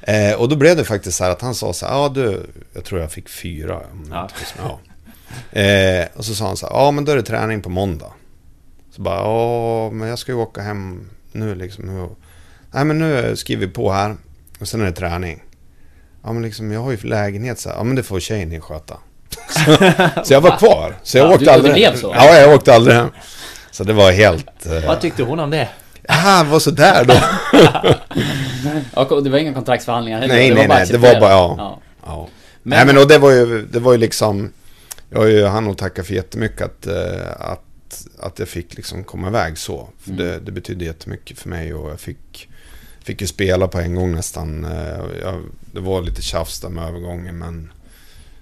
Eh, 0.03 0.35
och 0.35 0.49
då 0.49 0.57
blev 0.57 0.77
det 0.77 0.85
faktiskt 0.85 1.19
så 1.19 1.25
här 1.25 1.31
att 1.31 1.41
han 1.43 1.55
sa 1.55 1.73
så 1.73 1.87
här, 1.87 1.93
ja 1.93 2.09
du, 2.09 2.47
jag 2.73 2.85
tror 2.85 3.01
jag 3.01 3.13
fick 3.13 3.29
fyra. 3.29 3.81
Ja. 4.11 4.29
Ja. 4.59 5.61
Eh, 5.61 6.07
och 6.15 6.25
så 6.25 6.35
sa 6.35 6.47
han 6.47 6.57
så 6.57 6.67
här, 6.67 6.75
ja 6.75 6.91
men 6.91 7.05
då 7.05 7.13
är 7.13 7.17
det 7.17 7.23
träning 7.23 7.63
på 7.63 7.69
måndag. 7.69 8.13
Så 8.91 9.03
bara, 9.03 9.17
ja 9.17 9.91
men 9.91 10.09
jag 10.09 10.19
ska 10.19 10.33
ju 10.33 10.39
åka 10.39 10.61
hem 10.63 11.11
nu 11.33 11.55
liksom. 11.55 11.85
Nu. 11.85 12.09
Nej 12.73 12.85
men 12.85 12.99
nu 12.99 13.37
skriver 13.37 13.67
vi 13.67 13.73
på 13.73 13.93
här. 13.93 14.17
Och 14.61 14.69
sen 14.69 14.81
är 14.81 14.85
det 14.85 14.93
träning. 14.93 15.43
Ja 16.25 16.33
men 16.33 16.43
liksom, 16.43 16.73
jag 16.73 16.81
har 16.81 16.91
ju 16.91 16.97
lägenhet 16.97 17.59
så 17.59 17.69
här. 17.69 17.77
Ja 17.77 17.85
men 17.85 17.97
det 17.97 18.03
får 18.03 18.21
tjejen 18.21 18.51
din 18.51 18.61
sköta. 18.61 18.97
så, 19.51 19.75
så 20.25 20.33
jag 20.33 20.41
var 20.41 20.59
kvar. 20.59 20.97
Så 21.03 21.19
jag 21.19 21.27
Ja, 21.31 21.35
åkte 21.35 21.45
du- 21.45 21.51
aldrig 21.51 21.75
blev 21.75 21.91
hem. 21.91 22.01
så? 22.01 22.13
Ja, 22.17 22.39
jag 22.39 22.55
åkte 22.55 22.75
aldrig 22.75 22.97
hem. 22.97 23.09
Så 23.71 23.85
det 23.85 23.93
var 23.93 24.13
helt... 24.13 24.67
Eh, 24.67 24.87
Vad 24.87 25.01
tyckte 25.01 25.23
hon 25.23 25.41
om 25.41 25.51
det? 25.51 25.69
ah, 26.09 26.43
det 26.45 26.51
var 26.51 26.59
sådär 26.59 27.05
då. 27.05 27.15
Det 29.23 29.31
var 29.31 29.39
inga 29.39 29.55
kontraktsförhandlingar 29.55 30.21
heller. 30.21 30.35
Nej, 30.35 30.49
det 30.49 30.55
nej, 30.55 30.69
nej, 30.69 30.87
det 30.91 30.99
var 30.99 31.21
bara- 31.21 31.31
ja. 31.31 31.55
ja. 31.59 31.81
Ja. 32.07 32.29
Men- 32.63 32.77
Nej 32.79 32.87
men 32.87 32.99
och 33.03 33.09
det 33.09 33.19
var 33.19 33.31
ju, 33.31 33.67
det 33.67 33.79
var 33.81 33.93
ju 33.93 33.99
liksom... 33.99 34.53
Jag 35.11 35.19
har 35.19 35.27
ju 35.27 35.45
han 35.47 35.71
att 35.71 35.79
tacka 35.79 36.05
för 36.05 36.15
jättemycket 36.15 36.63
att, 36.63 36.87
eh, 36.87 37.31
att, 37.39 38.07
att 38.21 38.39
jag 38.39 38.49
fick 38.49 38.75
liksom 38.77 39.05
komma 39.05 39.29
iväg 39.29 39.59
så. 39.59 39.89
För 39.99 40.11
Mm. 40.11 40.25
det, 40.27 40.39
det 40.39 40.53
betydde 40.53 40.85
jättemycket 40.85 41.39
för 41.39 41.49
mig 41.49 41.75
och 41.75 41.91
jag 41.91 42.01
fick, 42.01 42.49
fick 43.11 43.21
ju 43.21 43.27
spela 43.27 43.69
på 43.69 43.79
en 43.79 43.95
gång 43.95 44.13
nästan. 44.13 44.65
Eh, 44.65 45.21
Jag, 45.23 45.43
det 45.73 45.81
var 45.81 46.03
lite 46.03 46.23
tjafs 46.23 46.61
där 46.61 46.69
med 46.69 46.89
övergången 46.89 47.39
men 47.39 47.73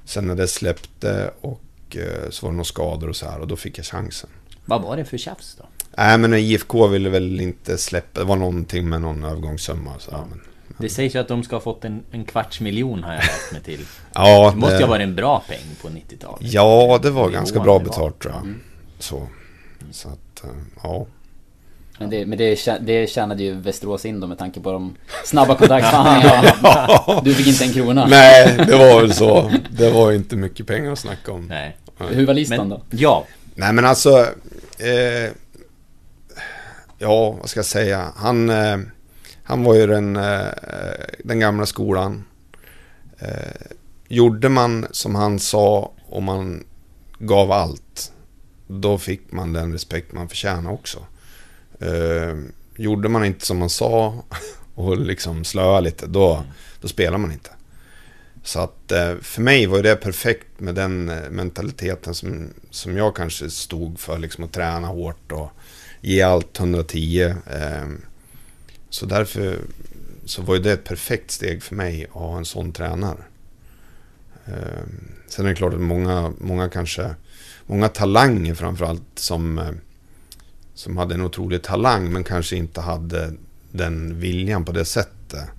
sen 0.04 0.26
när 0.26 0.34
det 0.34 0.48
släppte 0.48 1.30
och 1.40 1.62
eh, 1.96 2.30
så 2.30 2.46
var 2.46 2.52
det 2.52 2.56
några 2.56 2.64
skador 2.64 3.08
och 3.08 3.16
så 3.16 3.26
här 3.30 3.40
och 3.40 3.48
då 3.48 3.56
fick 3.56 3.78
jag 3.78 3.86
chansen. 3.86 4.30
Vad 4.64 4.82
var 4.82 4.96
det 4.96 5.04
för 5.04 5.18
tjafs 5.18 5.56
då? 5.58 5.64
Nej 5.96 6.18
men 6.18 6.34
IFK 6.34 6.86
ville 6.86 7.08
väl 7.08 7.40
inte 7.40 7.78
släppa, 7.78 8.20
det 8.20 8.26
var 8.26 8.36
någonting 8.36 8.88
med 8.88 9.00
någon 9.00 9.24
övergångssumma 9.24 9.94
och 9.94 10.02
så 10.02 10.10
här, 10.10 10.24
men, 10.30 10.40
Det 10.78 10.88
sägs 10.88 11.14
ju 11.14 11.18
att 11.18 11.28
de 11.28 11.42
ska 11.42 11.56
ha 11.56 11.60
fått 11.60 11.84
en, 11.84 12.02
en 12.10 12.24
kvarts 12.24 12.60
miljon 12.60 13.02
har 13.04 13.12
jag 13.14 13.22
lärt 13.22 13.52
mig 13.52 13.62
till. 13.62 13.86
Ja, 14.14 14.50
Det 14.50 14.56
måste 14.60 14.76
ju 14.76 14.82
ha 14.82 14.88
varit 14.90 15.02
en 15.04 15.14
bra 15.14 15.44
peng 15.48 15.74
på 15.82 15.88
90-talet. 15.88 16.52
Ja, 16.52 16.98
det 17.02 17.10
var 17.10 17.30
ganska 17.30 17.60
bra 17.60 17.78
det 17.78 17.84
var. 17.84 17.90
betalt 17.90 18.18
tror 18.18 18.34
jag. 18.34 18.42
Mm. 18.42 18.60
Så, 18.98 19.28
så 19.90 20.08
att, 20.08 20.44
eh, 20.44 20.50
ja. 20.82 21.06
Men, 21.98 22.10
det, 22.10 22.26
men 22.26 22.38
det, 22.38 22.78
det 22.80 23.10
tjänade 23.10 23.42
ju 23.42 23.54
Västerås 23.54 24.04
in 24.04 24.20
då 24.20 24.26
med 24.26 24.38
tanke 24.38 24.60
på 24.60 24.72
de 24.72 24.96
snabba 25.24 25.54
kontraktsförhandlingarna. 25.54 27.20
Du 27.24 27.34
fick 27.34 27.46
inte 27.46 27.64
en 27.64 27.72
krona. 27.72 28.06
Nej, 28.06 28.56
det 28.66 28.76
var 28.76 29.00
väl 29.00 29.14
så. 29.14 29.52
Det 29.70 29.90
var 29.90 30.12
inte 30.12 30.36
mycket 30.36 30.66
pengar 30.66 30.92
att 30.92 30.98
snacka 30.98 31.32
om. 31.32 31.46
Nej. 31.46 31.76
Hur 31.98 32.26
var 32.26 32.34
listan 32.34 32.58
Men, 32.58 32.68
då? 32.68 32.82
ja. 32.90 33.24
Nej, 33.54 33.72
men 33.72 33.84
alltså, 33.84 34.26
Eh, 34.78 35.32
ja, 36.98 37.30
vad 37.30 37.48
ska 37.48 37.58
jag 37.58 37.66
säga? 37.66 38.12
Han, 38.16 38.50
eh, 38.50 38.78
han 39.42 39.64
var 39.64 39.74
ju 39.74 39.86
den, 39.86 40.16
eh, 40.16 40.46
den 41.24 41.40
gamla 41.40 41.66
skolan. 41.66 42.24
Eh, 43.18 43.66
gjorde 44.08 44.48
man 44.48 44.86
som 44.90 45.14
han 45.14 45.38
sa 45.38 45.92
och 46.06 46.22
man 46.22 46.64
gav 47.18 47.52
allt, 47.52 48.12
då 48.66 48.98
fick 48.98 49.32
man 49.32 49.52
den 49.52 49.72
respekt 49.72 50.12
man 50.12 50.28
förtjänade 50.28 50.74
också. 50.74 50.98
Eh, 51.80 52.36
gjorde 52.76 53.08
man 53.08 53.24
inte 53.24 53.46
som 53.46 53.58
man 53.58 53.70
sa 53.70 54.24
och 54.74 54.98
liksom 54.98 55.44
slöa 55.44 55.80
lite, 55.80 56.06
då, 56.06 56.44
då 56.80 56.88
spelar 56.88 57.18
man 57.18 57.32
inte. 57.32 57.50
Så 58.42 58.60
att 58.60 58.92
eh, 58.92 59.16
för 59.22 59.42
mig 59.42 59.66
var 59.66 59.82
det 59.82 59.96
perfekt 59.96 60.60
med 60.60 60.74
den 60.74 61.08
eh, 61.08 61.30
mentaliteten 61.30 62.14
som, 62.14 62.48
som 62.70 62.96
jag 62.96 63.16
kanske 63.16 63.50
stod 63.50 63.98
för, 64.00 64.18
liksom 64.18 64.44
att 64.44 64.52
träna 64.52 64.88
hårt 64.88 65.32
och 65.32 65.50
ge 66.00 66.22
allt 66.22 66.58
110. 66.58 67.34
Ehm, 67.50 68.00
så 68.90 69.06
därför 69.06 69.58
så 70.24 70.42
var 70.42 70.58
det 70.58 70.72
ett 70.72 70.84
perfekt 70.84 71.30
steg 71.30 71.62
för 71.62 71.74
mig 71.74 72.04
att 72.04 72.10
ha 72.10 72.38
en 72.38 72.44
sån 72.44 72.72
tränare. 72.72 73.22
Ehm, 74.46 75.12
sen 75.28 75.44
är 75.44 75.48
det 75.48 75.54
klart 75.54 75.74
att 75.74 75.80
många, 75.80 76.32
många 76.38 76.68
kanske, 76.68 77.14
många 77.66 77.88
talanger 77.88 78.54
framförallt 78.54 79.02
som, 79.14 79.58
eh, 79.58 79.72
som 80.78 80.96
hade 80.96 81.14
en 81.14 81.20
otrolig 81.20 81.62
talang 81.62 82.12
men 82.12 82.24
kanske 82.24 82.56
inte 82.56 82.80
hade 82.80 83.32
den 83.72 84.20
viljan 84.20 84.64
på 84.64 84.72
det 84.72 84.84
sättet. 84.84 85.50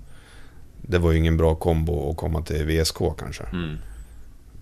Det 0.81 0.97
var 0.97 1.11
ju 1.11 1.17
ingen 1.17 1.37
bra 1.37 1.55
kombo 1.55 2.11
att 2.11 2.17
komma 2.17 2.41
till 2.41 2.65
VSK 2.65 2.97
kanske. 3.17 3.43
Mm. 3.43 3.77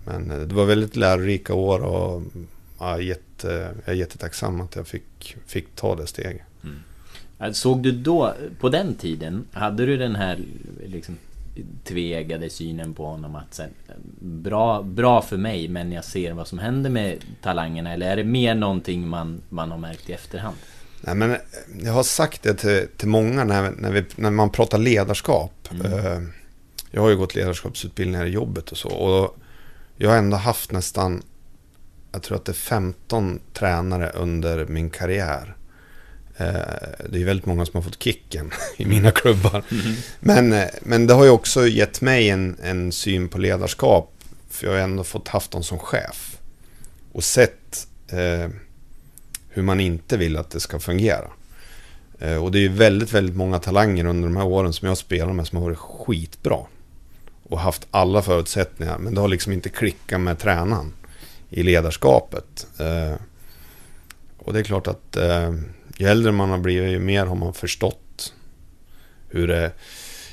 Men 0.04 0.30
eh, 0.30 0.38
det 0.38 0.54
var 0.54 0.64
väldigt 0.64 0.96
lärorika 0.96 1.54
år 1.54 1.80
och 1.80 2.22
ja, 2.78 3.00
jätte, 3.00 3.74
jag 3.84 3.94
är 3.94 3.98
jättetacksam 3.98 4.60
att 4.60 4.76
jag 4.76 4.86
fick, 4.86 5.36
fick 5.46 5.74
ta 5.74 5.96
det 5.96 6.06
steget. 6.06 6.42
Såg 7.52 7.82
du 7.82 7.92
då, 7.92 8.34
på 8.60 8.68
den 8.68 8.94
tiden, 8.94 9.44
hade 9.52 9.86
du 9.86 9.96
den 9.96 10.16
här 10.16 10.40
liksom 10.86 11.16
tvegade 11.84 12.50
synen 12.50 12.94
på 12.94 13.06
honom 13.06 13.36
att 13.36 13.54
sen, 13.54 13.70
bra, 14.20 14.82
bra 14.82 15.22
för 15.22 15.36
mig 15.36 15.68
men 15.68 15.92
jag 15.92 16.04
ser 16.04 16.32
vad 16.32 16.48
som 16.48 16.58
händer 16.58 16.90
med 16.90 17.24
talangerna 17.42 17.92
eller 17.92 18.10
är 18.10 18.16
det 18.16 18.24
mer 18.24 18.54
någonting 18.54 19.08
man, 19.08 19.40
man 19.48 19.70
har 19.70 19.78
märkt 19.78 20.10
i 20.10 20.12
efterhand? 20.12 20.56
Nej, 21.00 21.14
men 21.14 21.30
eh, 21.30 21.36
jag 21.82 21.92
har 21.92 22.02
sagt 22.02 22.42
det 22.42 22.54
till, 22.54 22.86
till 22.96 23.08
många 23.08 23.44
när, 23.44 23.70
när, 23.70 23.90
vi, 23.92 24.04
när 24.16 24.30
man 24.30 24.50
pratar 24.50 24.78
ledarskap. 24.78 25.68
Eh, 25.84 26.18
Jag 26.90 27.02
har 27.02 27.10
ju 27.10 27.16
gått 27.16 27.34
ledarskapsutbildningar 27.34 28.26
i 28.26 28.30
jobbet 28.30 28.70
och 28.72 28.78
så. 28.78 28.88
Och 28.88 29.36
jag 29.96 30.10
har 30.10 30.16
ändå 30.16 30.36
haft 30.36 30.72
nästan, 30.72 31.22
jag 32.12 32.22
tror 32.22 32.36
att 32.36 32.44
det 32.44 32.52
är 32.52 32.54
15 32.54 33.40
tränare 33.52 34.10
under 34.10 34.66
min 34.66 34.90
karriär. 34.90 35.54
Eh, 36.38 36.46
det 37.08 37.16
är 37.16 37.18
ju 37.18 37.24
väldigt 37.24 37.46
många 37.46 37.66
som 37.66 37.74
har 37.74 37.82
fått 37.82 38.02
kicken 38.02 38.50
i 38.76 38.86
mina 38.86 39.10
klubbar. 39.10 39.62
Men, 40.20 40.52
eh, 40.52 40.68
men 40.82 41.06
det 41.06 41.14
har 41.14 41.24
ju 41.24 41.30
också 41.30 41.66
gett 41.66 42.00
mig 42.00 42.28
en, 42.28 42.56
en 42.62 42.92
syn 42.92 43.28
på 43.28 43.38
ledarskap. 43.38 44.12
För 44.50 44.66
jag 44.66 44.74
har 44.74 44.80
ändå 44.80 45.04
fått 45.04 45.28
haft 45.28 45.50
dem 45.50 45.62
som 45.62 45.78
chef. 45.78 46.38
Och 47.12 47.24
sett 47.24 47.86
eh, 48.08 48.50
hur 49.48 49.62
man 49.62 49.80
inte 49.80 50.16
vill 50.16 50.36
att 50.36 50.50
det 50.50 50.60
ska 50.60 50.78
fungera. 50.78 51.30
Eh, 52.18 52.44
och 52.44 52.52
det 52.52 52.58
är 52.58 52.62
ju 52.62 52.68
väldigt, 52.68 53.12
väldigt 53.12 53.36
många 53.36 53.58
talanger 53.58 54.04
under 54.04 54.28
de 54.28 54.36
här 54.36 54.46
åren 54.46 54.72
som 54.72 54.88
jag 54.88 54.98
spelar 54.98 55.32
med 55.32 55.46
som 55.46 55.58
har 55.58 55.64
varit 55.64 55.78
skitbra. 55.78 56.58
Och 57.48 57.60
haft 57.60 57.86
alla 57.90 58.22
förutsättningar, 58.22 58.98
men 58.98 59.14
det 59.14 59.20
har 59.20 59.28
liksom 59.28 59.52
inte 59.52 59.68
klickat 59.68 60.20
med 60.20 60.38
tränaren 60.38 60.92
i 61.50 61.62
ledarskapet. 61.62 62.66
Eh, 62.78 63.14
och 64.38 64.52
det 64.52 64.58
är 64.58 64.64
klart 64.64 64.86
att 64.86 65.16
eh, 65.16 65.52
ju 65.98 66.06
äldre 66.06 66.32
man 66.32 66.50
har 66.50 66.58
blivit, 66.58 66.92
ju 66.92 66.98
mer 66.98 67.26
har 67.26 67.36
man 67.36 67.54
förstått 67.54 68.34
hur 69.28 69.48
det... 69.48 69.72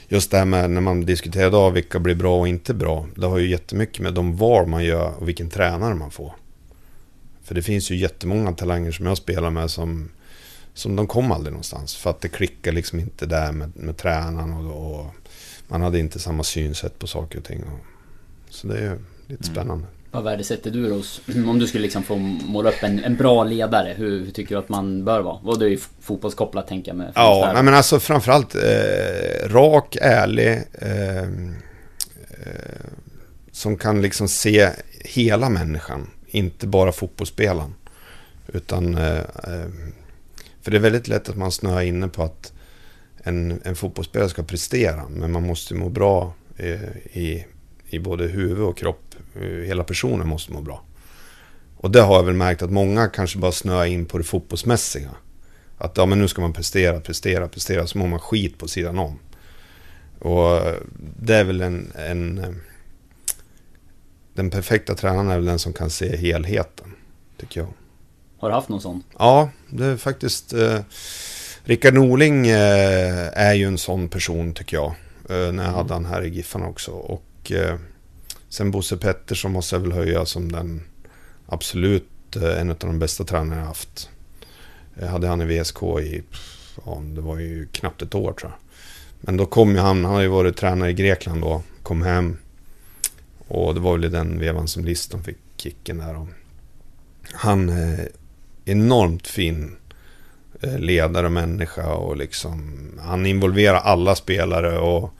Just 0.07 0.31
det 0.31 0.37
här 0.37 0.45
med 0.45 0.69
när 0.69 0.81
man 0.81 1.05
diskuterar 1.05 1.47
idag, 1.47 1.71
vilka 1.71 1.99
blir 1.99 2.15
bra 2.15 2.39
och 2.39 2.47
inte 2.47 2.73
bra. 2.73 3.07
Det 3.15 3.27
har 3.27 3.37
ju 3.37 3.49
jättemycket 3.49 3.99
med 3.99 4.13
de 4.13 4.35
val 4.35 4.67
man 4.67 4.83
gör 4.83 5.13
och 5.13 5.27
vilken 5.27 5.49
tränare 5.49 5.95
man 5.95 6.11
får. 6.11 6.33
För 7.43 7.55
det 7.55 7.61
finns 7.61 7.91
ju 7.91 7.95
jättemånga 7.95 8.53
talanger 8.53 8.91
som 8.91 9.05
jag 9.05 9.17
spelar 9.17 9.49
med 9.49 9.71
som, 9.71 10.09
som 10.73 10.95
de 10.95 11.07
kom 11.07 11.31
aldrig 11.31 11.51
någonstans. 11.53 11.95
För 11.95 12.09
att 12.09 12.21
det 12.21 12.27
klickar 12.27 12.71
liksom 12.71 12.99
inte 12.99 13.25
där 13.25 13.51
med, 13.51 13.71
med 13.75 13.97
tränaren 13.97 14.53
och, 14.53 14.99
och 14.99 15.05
man 15.67 15.81
hade 15.81 15.99
inte 15.99 16.19
samma 16.19 16.43
synsätt 16.43 16.99
på 16.99 17.07
saker 17.07 17.37
och 17.37 17.45
ting. 17.45 17.63
Och, 17.63 17.79
så 18.49 18.67
det 18.67 18.77
är 18.77 18.81
ju 18.81 18.99
lite 19.27 19.43
spännande. 19.43 19.85
Vad 20.15 20.23
värdesätter 20.23 20.71
du 20.71 20.89
då? 20.89 20.95
Om 21.49 21.59
du 21.59 21.67
skulle 21.67 21.81
liksom 21.81 22.03
få 22.03 22.15
måla 22.15 22.69
upp 22.69 22.83
en, 22.83 23.03
en 23.03 23.15
bra 23.15 23.43
ledare, 23.43 23.93
hur, 23.97 24.25
hur 24.25 24.31
tycker 24.31 24.55
du 24.55 24.59
att 24.59 24.69
man 24.69 25.05
bör 25.05 25.21
vara? 25.21 25.35
Och 25.35 25.59
det 25.59 25.65
är 25.65 25.69
ju 25.69 25.79
fotbollskopplat 26.01 26.67
tänker 26.67 26.91
jag 26.91 26.97
med. 26.97 27.11
Ja, 27.15 27.51
nej, 27.53 27.63
men 27.63 27.73
alltså 27.73 27.99
framförallt 27.99 28.55
eh, 28.55 29.49
rak, 29.49 29.97
ärlig. 30.01 30.61
Eh, 30.73 31.23
eh, 31.23 31.25
som 33.51 33.77
kan 33.77 34.01
liksom 34.01 34.27
se 34.27 34.69
hela 34.99 35.49
människan. 35.49 36.09
Inte 36.27 36.67
bara 36.67 36.91
fotbollsspelaren. 36.91 37.73
Utan... 38.47 38.97
Eh, 38.97 39.17
eh, 39.17 39.69
för 40.61 40.71
det 40.71 40.77
är 40.77 40.81
väldigt 40.81 41.07
lätt 41.07 41.29
att 41.29 41.37
man 41.37 41.51
snöar 41.51 41.81
inne 41.81 42.07
på 42.07 42.23
att 42.23 42.53
en, 43.17 43.61
en 43.63 43.75
fotbollsspelare 43.75 44.29
ska 44.29 44.43
prestera. 44.43 45.03
Men 45.09 45.31
man 45.31 45.47
måste 45.47 45.73
må 45.73 45.89
bra 45.89 46.33
eh, 46.57 46.87
i, 47.13 47.45
i 47.89 47.99
både 47.99 48.27
huvud 48.27 48.63
och 48.63 48.77
kropp. 48.77 49.04
Hela 49.39 49.83
personen 49.83 50.27
måste 50.27 50.53
må 50.53 50.61
bra. 50.61 50.83
Och 51.77 51.91
det 51.91 52.01
har 52.01 52.15
jag 52.15 52.23
väl 52.23 52.35
märkt 52.35 52.61
att 52.61 52.71
många 52.71 53.07
kanske 53.07 53.39
bara 53.39 53.51
snöar 53.51 53.85
in 53.85 54.05
på 54.05 54.17
det 54.17 54.23
fotbollsmässiga. 54.23 55.09
Att 55.77 55.97
ja, 55.97 56.05
men 56.05 56.19
nu 56.19 56.27
ska 56.27 56.41
man 56.41 56.53
prestera, 56.53 56.99
prestera, 56.99 57.47
prestera, 57.47 57.87
så 57.87 57.97
mår 57.97 58.07
man 58.07 58.19
skit 58.19 58.57
på 58.57 58.67
sidan 58.67 58.99
om. 58.99 59.19
Och 60.19 60.57
eh, 60.57 60.75
det 61.19 61.35
är 61.35 61.43
väl 61.43 61.61
en... 61.61 61.91
en 61.95 62.37
eh, 62.37 62.49
den 64.33 64.49
perfekta 64.49 64.95
tränaren 64.95 65.29
är 65.29 65.35
väl 65.35 65.45
den 65.45 65.59
som 65.59 65.73
kan 65.73 65.89
se 65.89 66.17
helheten, 66.17 66.95
tycker 67.37 67.59
jag. 67.59 67.69
Har 68.37 68.49
du 68.49 68.55
haft 68.55 68.69
någon 68.69 68.81
sån? 68.81 69.03
Ja, 69.17 69.49
det 69.69 69.85
är 69.85 69.97
faktiskt... 69.97 70.53
Eh, 70.53 70.79
Rickard 71.63 71.93
Norling 71.93 72.47
eh, 72.47 73.27
är 73.33 73.53
ju 73.53 73.65
en 73.65 73.77
sån 73.77 74.09
person, 74.09 74.53
tycker 74.53 74.77
jag. 74.77 74.95
Eh, 75.29 75.51
när 75.51 75.63
jag 75.63 75.71
hade 75.71 75.93
han 75.93 76.05
här 76.05 76.21
i 76.21 76.29
Giffarna 76.29 76.67
också. 76.67 76.91
Och 76.91 77.51
eh, 77.51 77.75
sen 78.49 78.71
Bosse 78.71 78.97
Pettersson 78.97 79.51
måste 79.51 79.75
jag 79.75 79.81
väl 79.81 79.91
höja 79.91 80.25
som 80.25 80.51
den 80.51 80.81
absolut 81.45 82.35
eh, 82.35 82.61
en 82.61 82.69
av 82.69 82.77
de 82.79 82.99
bästa 82.99 83.23
tränarna 83.23 83.55
jag 83.61 83.67
haft. 83.67 84.09
Jag 84.99 85.07
hade 85.07 85.27
han 85.27 85.41
i 85.41 85.45
VSK 85.59 85.83
i, 85.83 86.23
ja, 86.85 87.01
det 87.15 87.21
var 87.21 87.39
ju 87.39 87.67
knappt 87.71 88.01
ett 88.01 88.15
år 88.15 88.33
tror 88.33 88.51
jag. 88.51 88.59
Men 89.21 89.37
då 89.37 89.45
kom 89.45 89.71
ju 89.71 89.77
han, 89.77 90.05
han 90.05 90.13
har 90.13 90.21
ju 90.21 90.27
varit 90.27 90.57
tränare 90.57 90.89
i 90.89 90.93
Grekland 90.93 91.41
då, 91.41 91.61
kom 91.83 92.01
hem. 92.01 92.37
Och 93.47 93.73
det 93.73 93.79
var 93.79 93.91
väl 93.91 94.05
i 94.05 94.09
den 94.09 94.39
vevan 94.39 94.67
som 94.67 94.85
Liston 94.85 95.23
fick 95.23 95.37
kicken 95.57 95.97
där. 95.97 96.15
Och 96.15 96.27
han 97.33 97.69
är 97.69 98.09
enormt 98.65 99.27
fin 99.27 99.75
eh, 100.61 100.79
ledare 100.79 101.25
och 101.25 101.31
människa 101.31 101.93
och 101.93 102.17
liksom 102.17 102.79
han 103.01 103.25
involverar 103.25 103.77
alla 103.77 104.15
spelare 104.15 104.79
och 104.79 105.13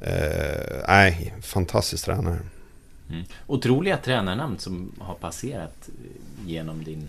eh, 0.00 0.84
nej, 0.88 1.34
fantastisk 1.42 2.04
tränare. 2.04 2.38
Mm. 3.10 3.24
Otroliga 3.46 3.96
tränarnamn 3.96 4.58
som 4.58 4.92
har 4.98 5.14
passerat 5.14 5.88
genom 6.46 6.84
din 6.84 7.08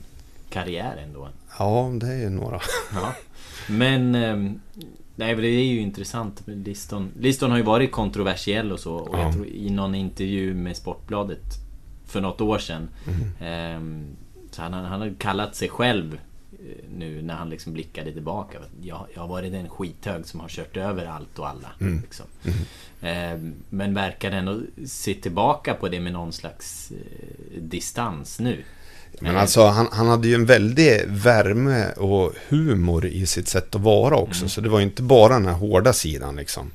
karriär 0.49 0.97
ändå. 1.03 1.29
Ja, 1.59 1.91
det 2.01 2.07
är 2.07 2.17
ju 2.19 2.29
några. 2.29 2.59
Ja. 2.93 3.13
Men... 3.69 4.15
ehm, 4.15 4.59
Nej, 5.19 5.33
men 5.35 5.41
det 5.41 5.47
är 5.49 5.63
ju 5.63 5.79
intressant 5.81 6.47
med 6.47 6.67
Liston. 6.67 7.11
Liston 7.19 7.51
har 7.51 7.57
ju 7.57 7.63
varit 7.63 7.91
kontroversiell 7.91 8.71
och 8.71 8.79
så. 8.79 8.93
Och 8.93 9.17
Ja. 9.17 9.21
jag 9.23 9.33
tror 9.33 9.47
i 9.47 9.69
någon 9.69 9.95
intervju 9.95 10.53
med 10.53 10.77
Sportbladet 10.77 11.43
för 12.05 12.21
något 12.21 12.41
år 12.41 12.57
sedan. 12.59 12.89
Mm. 13.07 13.31
ehm, 13.39 14.05
så 14.51 14.61
han, 14.61 14.73
han 14.73 15.01
har 15.01 15.13
kallat 15.19 15.55
sig 15.55 15.69
själv 15.69 16.13
eh, 16.13 16.19
nu 16.97 17.21
när 17.21 17.33
han 17.33 17.49
liksom 17.49 17.73
blickade 17.73 18.11
tillbaka. 18.13 18.57
Jag, 18.81 19.05
jag 19.13 19.21
har 19.21 19.27
varit 19.27 19.51
den 19.51 19.69
skithög 19.69 20.25
som 20.25 20.39
har 20.39 20.49
kört 20.49 20.77
över 20.77 21.05
allt 21.05 21.39
och 21.39 21.47
alla. 21.47 21.71
Mm. 21.81 22.01
Liksom. 22.01 22.25
Ehm, 23.01 23.53
men 23.69 23.93
verkar 23.93 24.31
ändå 24.31 24.61
se 24.85 25.13
tillbaka 25.13 25.73
på 25.73 25.89
det 25.89 25.99
med 25.99 26.13
någon 26.13 26.33
slags 26.33 26.91
eh, 26.91 27.61
distans 27.61 28.39
nu. 28.39 28.63
Men 29.19 29.35
Eh, 29.35 29.41
alltså 29.41 29.65
han, 29.65 29.87
han 29.91 30.07
hade 30.07 30.27
ju 30.27 30.35
en 30.35 30.45
väldig 30.45 31.01
värme 31.07 31.91
och 31.91 32.33
humor 32.49 33.05
i 33.05 33.25
sitt 33.25 33.47
sätt 33.47 33.75
att 33.75 33.81
vara 33.81 34.15
också. 34.15 34.41
Mm. 34.41 34.49
Så 34.49 34.61
det 34.61 34.69
var 34.69 34.79
ju 34.79 34.85
inte 34.85 35.01
bara 35.01 35.33
den 35.33 35.45
här 35.45 35.53
hårda 35.53 35.93
sidan 35.93 36.35
liksom. 36.35 36.71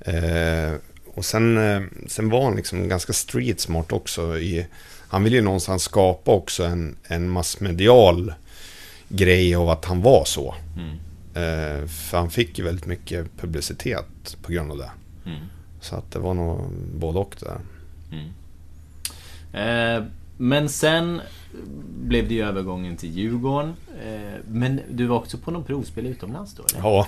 Eh, 0.00 0.74
och 1.14 1.24
sen, 1.24 1.58
eh, 1.58 1.82
sen 2.06 2.28
var 2.28 2.44
han 2.44 2.56
liksom 2.56 2.88
ganska 2.88 3.12
street 3.12 3.60
smart 3.60 3.92
också. 3.92 4.38
I, 4.38 4.66
han 5.08 5.24
ville 5.24 5.36
ju 5.36 5.42
någonstans 5.42 5.82
skapa 5.82 6.30
också 6.30 6.64
en, 6.64 6.96
en 7.02 7.28
massmedial 7.28 8.34
grej 9.16 9.54
av 9.54 9.68
att 9.70 9.84
han 9.84 10.02
var 10.02 10.24
så. 10.24 10.54
Mm. 10.76 10.90
Eh, 11.34 11.86
för 11.88 12.18
han 12.18 12.30
fick 12.30 12.58
ju 12.58 12.64
väldigt 12.64 12.86
mycket 12.86 13.26
publicitet 13.40 14.36
på 14.42 14.52
grund 14.52 14.70
av 14.72 14.78
det. 14.78 14.90
Mm. 15.26 15.38
Så 15.80 15.96
att 15.96 16.10
det 16.12 16.18
var 16.18 16.34
nog 16.34 16.60
både 16.94 17.18
och 17.18 17.36
där. 17.40 17.58
Mm. 18.12 18.28
Eh, 19.52 20.04
Men 20.36 20.68
sen 20.68 21.20
blev 22.02 22.28
det 22.28 22.34
ju 22.34 22.44
övergången 22.44 22.96
till 22.96 23.10
Djurgården. 23.18 23.74
Eh, 24.04 24.40
Men 24.48 24.80
du 24.90 25.06
var 25.06 25.16
också 25.16 25.38
på 25.38 25.50
någon 25.50 25.64
provspel 25.64 26.06
utomlands 26.06 26.54
då? 26.54 26.62
Eller? 26.64 26.80
Ja, 26.88 27.06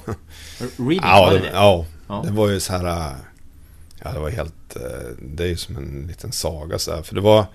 Reading, 0.78 1.00
ja, 1.02 1.20
var 1.26 1.32
det 1.32 1.38
det, 1.38 1.50
ja, 1.52 1.84
Ja. 2.08 2.22
det 2.26 2.30
var 2.32 2.48
ju 2.50 2.60
så 2.60 2.72
här... 2.72 3.10
äh, 3.10 3.16
Ja, 4.04 4.12
det 4.12 4.18
var 4.18 4.30
helt... 4.30 4.76
äh, 4.76 4.82
Det 5.22 5.44
är 5.44 5.48
ju 5.48 5.56
som 5.56 5.76
en 5.76 6.04
liten 6.08 6.32
saga 6.32 6.78
så 6.78 6.94
här. 6.94 7.02
För 7.02 7.14
det 7.14 7.20
var... 7.20 7.46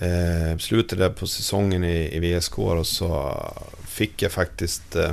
Eh, 0.00 0.58
slutet 0.58 0.98
där 0.98 1.08
på 1.10 1.26
säsongen 1.26 1.84
i, 1.84 2.16
i 2.16 2.20
VSK 2.38 2.58
och 2.58 2.86
så 2.86 3.36
fick 3.88 4.22
jag 4.22 4.32
faktiskt 4.32 4.96
eh, 4.96 5.10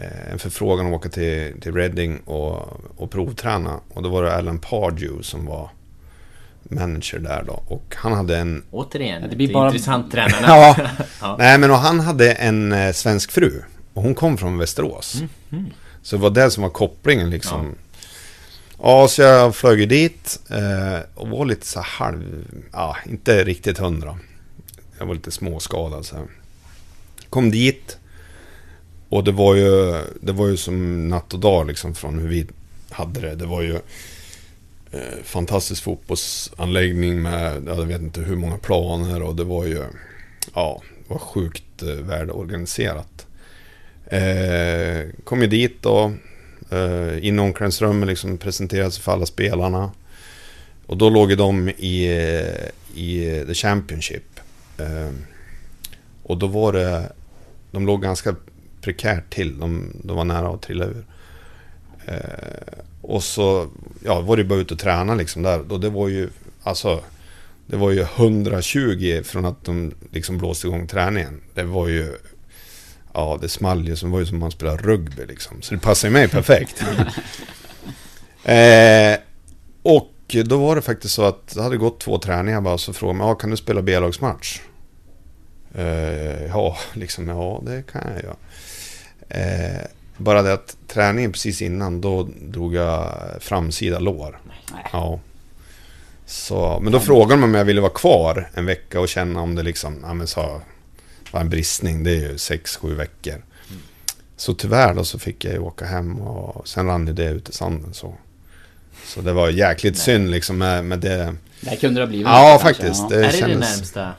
eh, 0.00 0.32
en 0.32 0.38
förfrågan 0.38 0.86
att 0.86 0.92
åka 0.92 1.08
till, 1.08 1.52
till 1.60 1.74
Reading 1.74 2.18
och, 2.20 2.68
och 2.96 3.10
provträna. 3.10 3.80
Och 3.88 4.02
då 4.02 4.08
var 4.08 4.22
det 4.22 4.36
Alan 4.36 4.58
Pardew 4.58 5.22
som 5.22 5.46
var 5.46 5.70
manager 6.62 7.18
där 7.18 7.42
då. 7.46 7.62
Och 7.66 7.94
han 7.96 8.12
hade 8.12 8.38
en... 8.38 8.62
Återigen, 8.70 9.30
det 9.30 9.36
blir 9.36 9.52
bara- 9.52 9.66
intressant 9.66 10.12
tränarna. 10.12 10.46
Ja, 10.48 10.76
Ja. 11.20 11.36
nej 11.38 11.58
men 11.58 11.70
och 11.70 11.76
han 11.78 12.00
hade 12.00 12.32
en 12.32 12.72
eh, 12.72 12.92
svensk 12.92 13.32
fru. 13.32 13.62
Och 13.94 14.02
hon 14.02 14.14
kom 14.14 14.36
från 14.38 14.58
Västerås. 14.58 15.22
Så 16.02 16.16
det 16.16 16.22
var 16.22 16.30
det 16.30 16.50
som 16.50 16.62
var 16.62 16.70
kopplingen 16.70 17.30
liksom. 17.30 17.66
Ja, 17.66 17.81
Ja, 18.84 19.08
så 19.08 19.22
jag 19.22 19.56
flög 19.56 19.80
ju 19.80 19.86
dit 19.86 20.40
eh, 20.50 21.00
och 21.14 21.28
var 21.28 21.44
lite 21.44 21.66
så 21.66 21.80
här 21.80 21.86
halv... 21.86 22.44
Ja, 22.72 22.96
inte 23.06 23.44
riktigt 23.44 23.78
hundra. 23.78 24.18
Jag 24.98 25.06
var 25.06 25.14
lite 25.14 25.30
småskadad 25.30 26.06
så 26.06 26.16
här. 26.16 26.26
Kom 27.30 27.50
dit. 27.50 27.98
Och 29.08 29.24
det 29.24 29.32
var 29.32 29.54
ju, 29.54 30.02
det 30.20 30.32
var 30.32 30.48
ju 30.48 30.56
som 30.56 31.08
natt 31.08 31.34
och 31.34 31.40
dag 31.40 31.66
liksom 31.66 31.94
från 31.94 32.18
hur 32.18 32.28
vi 32.28 32.46
hade 32.90 33.20
det. 33.20 33.34
Det 33.34 33.46
var 33.46 33.62
ju 33.62 33.74
eh, 34.90 35.22
fantastisk 35.24 35.82
fotbollsanläggning 35.82 37.22
med, 37.22 37.62
jag 37.66 37.86
vet 37.86 38.00
inte 38.00 38.20
hur 38.20 38.36
många 38.36 38.58
planer 38.58 39.22
och 39.22 39.36
det 39.36 39.44
var 39.44 39.64
ju, 39.64 39.84
ja, 40.54 40.82
det 40.98 41.12
var 41.12 41.18
sjukt 41.18 41.82
eh, 41.82 41.88
välorganiserat. 41.88 43.26
Eh, 44.06 45.10
kom 45.24 45.42
ju 45.42 45.46
dit 45.46 45.86
och 45.86 46.10
eh, 46.72 47.26
in 47.26 47.38
omklädningsrummet 47.38 48.08
liksom 48.08 48.38
presenterade 48.38 48.90
sig 48.90 49.02
för 49.02 49.12
alla 49.12 49.26
spelarna. 49.26 49.90
Och 50.86 50.96
då 50.96 51.10
låg 51.10 51.30
ju 51.30 51.36
de 51.36 51.68
i, 51.68 52.06
i 52.94 53.44
The 53.46 53.54
Championship. 53.54 54.40
Eh, 54.78 55.10
och 56.22 56.38
då 56.38 56.46
var 56.46 56.72
det, 56.72 57.12
de 57.70 57.86
låg 57.86 58.02
ganska 58.02 58.34
prekärt 58.80 59.34
till, 59.34 59.58
de, 59.58 59.96
de 60.04 60.16
var 60.16 60.24
nära 60.24 60.48
att 60.48 60.62
trilla 60.62 60.84
ur. 60.84 61.04
Eh, 62.06 62.82
och 63.02 63.22
så 63.22 63.68
ja, 64.04 64.20
var 64.20 64.36
det 64.36 64.44
bara 64.44 64.58
ut 64.58 64.70
och 64.70 64.78
träna 64.78 65.14
liksom 65.14 65.42
där. 65.42 65.72
Och 65.72 65.80
det 65.80 65.88
var 65.88 66.08
ju, 66.08 66.28
alltså, 66.62 67.00
det 67.66 67.76
var 67.76 67.90
ju 67.90 68.00
120 68.00 69.22
från 69.24 69.44
att 69.44 69.64
de 69.64 69.92
liksom 70.10 70.38
blåste 70.38 70.66
igång 70.66 70.86
träningen. 70.86 71.40
Det 71.54 71.62
var 71.62 71.88
ju, 71.88 72.16
ja 73.14 73.38
det 73.40 73.48
small 73.48 73.88
ju 73.88 73.96
som, 73.96 74.10
var 74.10 74.18
ju 74.18 74.26
som 74.26 74.38
man 74.38 74.50
spelar 74.50 74.76
rugby 74.76 75.26
liksom. 75.26 75.62
Så 75.62 75.74
det 75.74 75.80
passade 75.80 76.08
ju 76.08 76.12
mig 76.12 76.28
perfekt. 76.28 76.82
eh, 78.44 79.18
och 79.82 80.08
då 80.44 80.56
var 80.56 80.76
det 80.76 80.82
faktiskt 80.82 81.14
så 81.14 81.24
att 81.24 81.48
det 81.48 81.62
hade 81.62 81.76
gått 81.76 82.00
två 82.00 82.18
träningar 82.18 82.60
bara, 82.60 82.78
så 82.78 82.92
frågade 82.92 83.18
man, 83.18 83.28
ja, 83.28 83.34
kan 83.34 83.50
du 83.50 83.56
spela 83.56 83.82
B-lagsmatch? 83.82 84.60
Eh, 85.74 86.46
ja, 86.46 86.76
liksom, 86.92 87.28
ja 87.28 87.62
det 87.66 87.82
kan 87.92 88.02
jag 88.14 88.22
göra. 88.22 88.36
Eh, 89.28 89.86
bara 90.16 90.42
det 90.42 90.52
att 90.52 90.76
träningen 90.88 91.32
precis 91.32 91.62
innan, 91.62 92.00
då 92.00 92.28
drog 92.40 92.74
jag 92.74 93.14
framsida 93.40 93.98
lår. 93.98 94.40
Nej. 94.72 94.86
Ja. 94.92 95.20
Så, 96.26 96.80
men 96.82 96.92
då 96.92 97.00
frågade 97.00 97.40
de 97.40 97.44
om 97.44 97.54
jag 97.54 97.64
ville 97.64 97.80
vara 97.80 97.92
kvar 97.92 98.50
en 98.54 98.66
vecka 98.66 99.00
och 99.00 99.08
känna 99.08 99.40
om 99.40 99.54
det 99.54 99.62
liksom, 99.62 99.98
ja 100.02 100.14
men 100.14 100.26
var 100.26 100.60
en 101.40 101.48
bristning, 101.48 102.04
det 102.04 102.10
är 102.10 102.30
ju 102.30 102.38
sex 102.38 102.76
sju 102.76 102.94
veckor. 102.94 103.42
Så 104.36 104.54
tyvärr 104.54 104.94
då 104.94 105.04
så 105.04 105.18
fick 105.18 105.44
jag 105.44 105.52
ju 105.52 105.58
åka 105.58 105.84
hem 105.84 106.20
och 106.20 106.68
sen 106.68 106.86
rann 106.86 107.06
ju 107.06 107.12
det 107.12 107.30
ut 107.30 107.48
i 107.48 107.52
sanden 107.52 107.94
så. 107.94 108.14
Så 109.06 109.20
det 109.20 109.32
var 109.32 109.48
jäkligt 109.48 109.98
synd 109.98 110.30
liksom 110.30 110.58
med, 110.58 110.84
med 110.84 110.98
det. 110.98 111.34
Det 111.60 111.76
kunde 111.76 112.00
det 112.00 112.04
ha 112.04 112.08
blivit. 112.08 112.26
Ja, 112.26 112.58
kanske, 112.62 112.68
faktiskt. 112.68 113.02
ja. 113.02 113.08
Det 113.08 113.26
är 113.26 113.32
det 113.32 113.46
det 113.46 113.58
närmsta? 113.58 114.12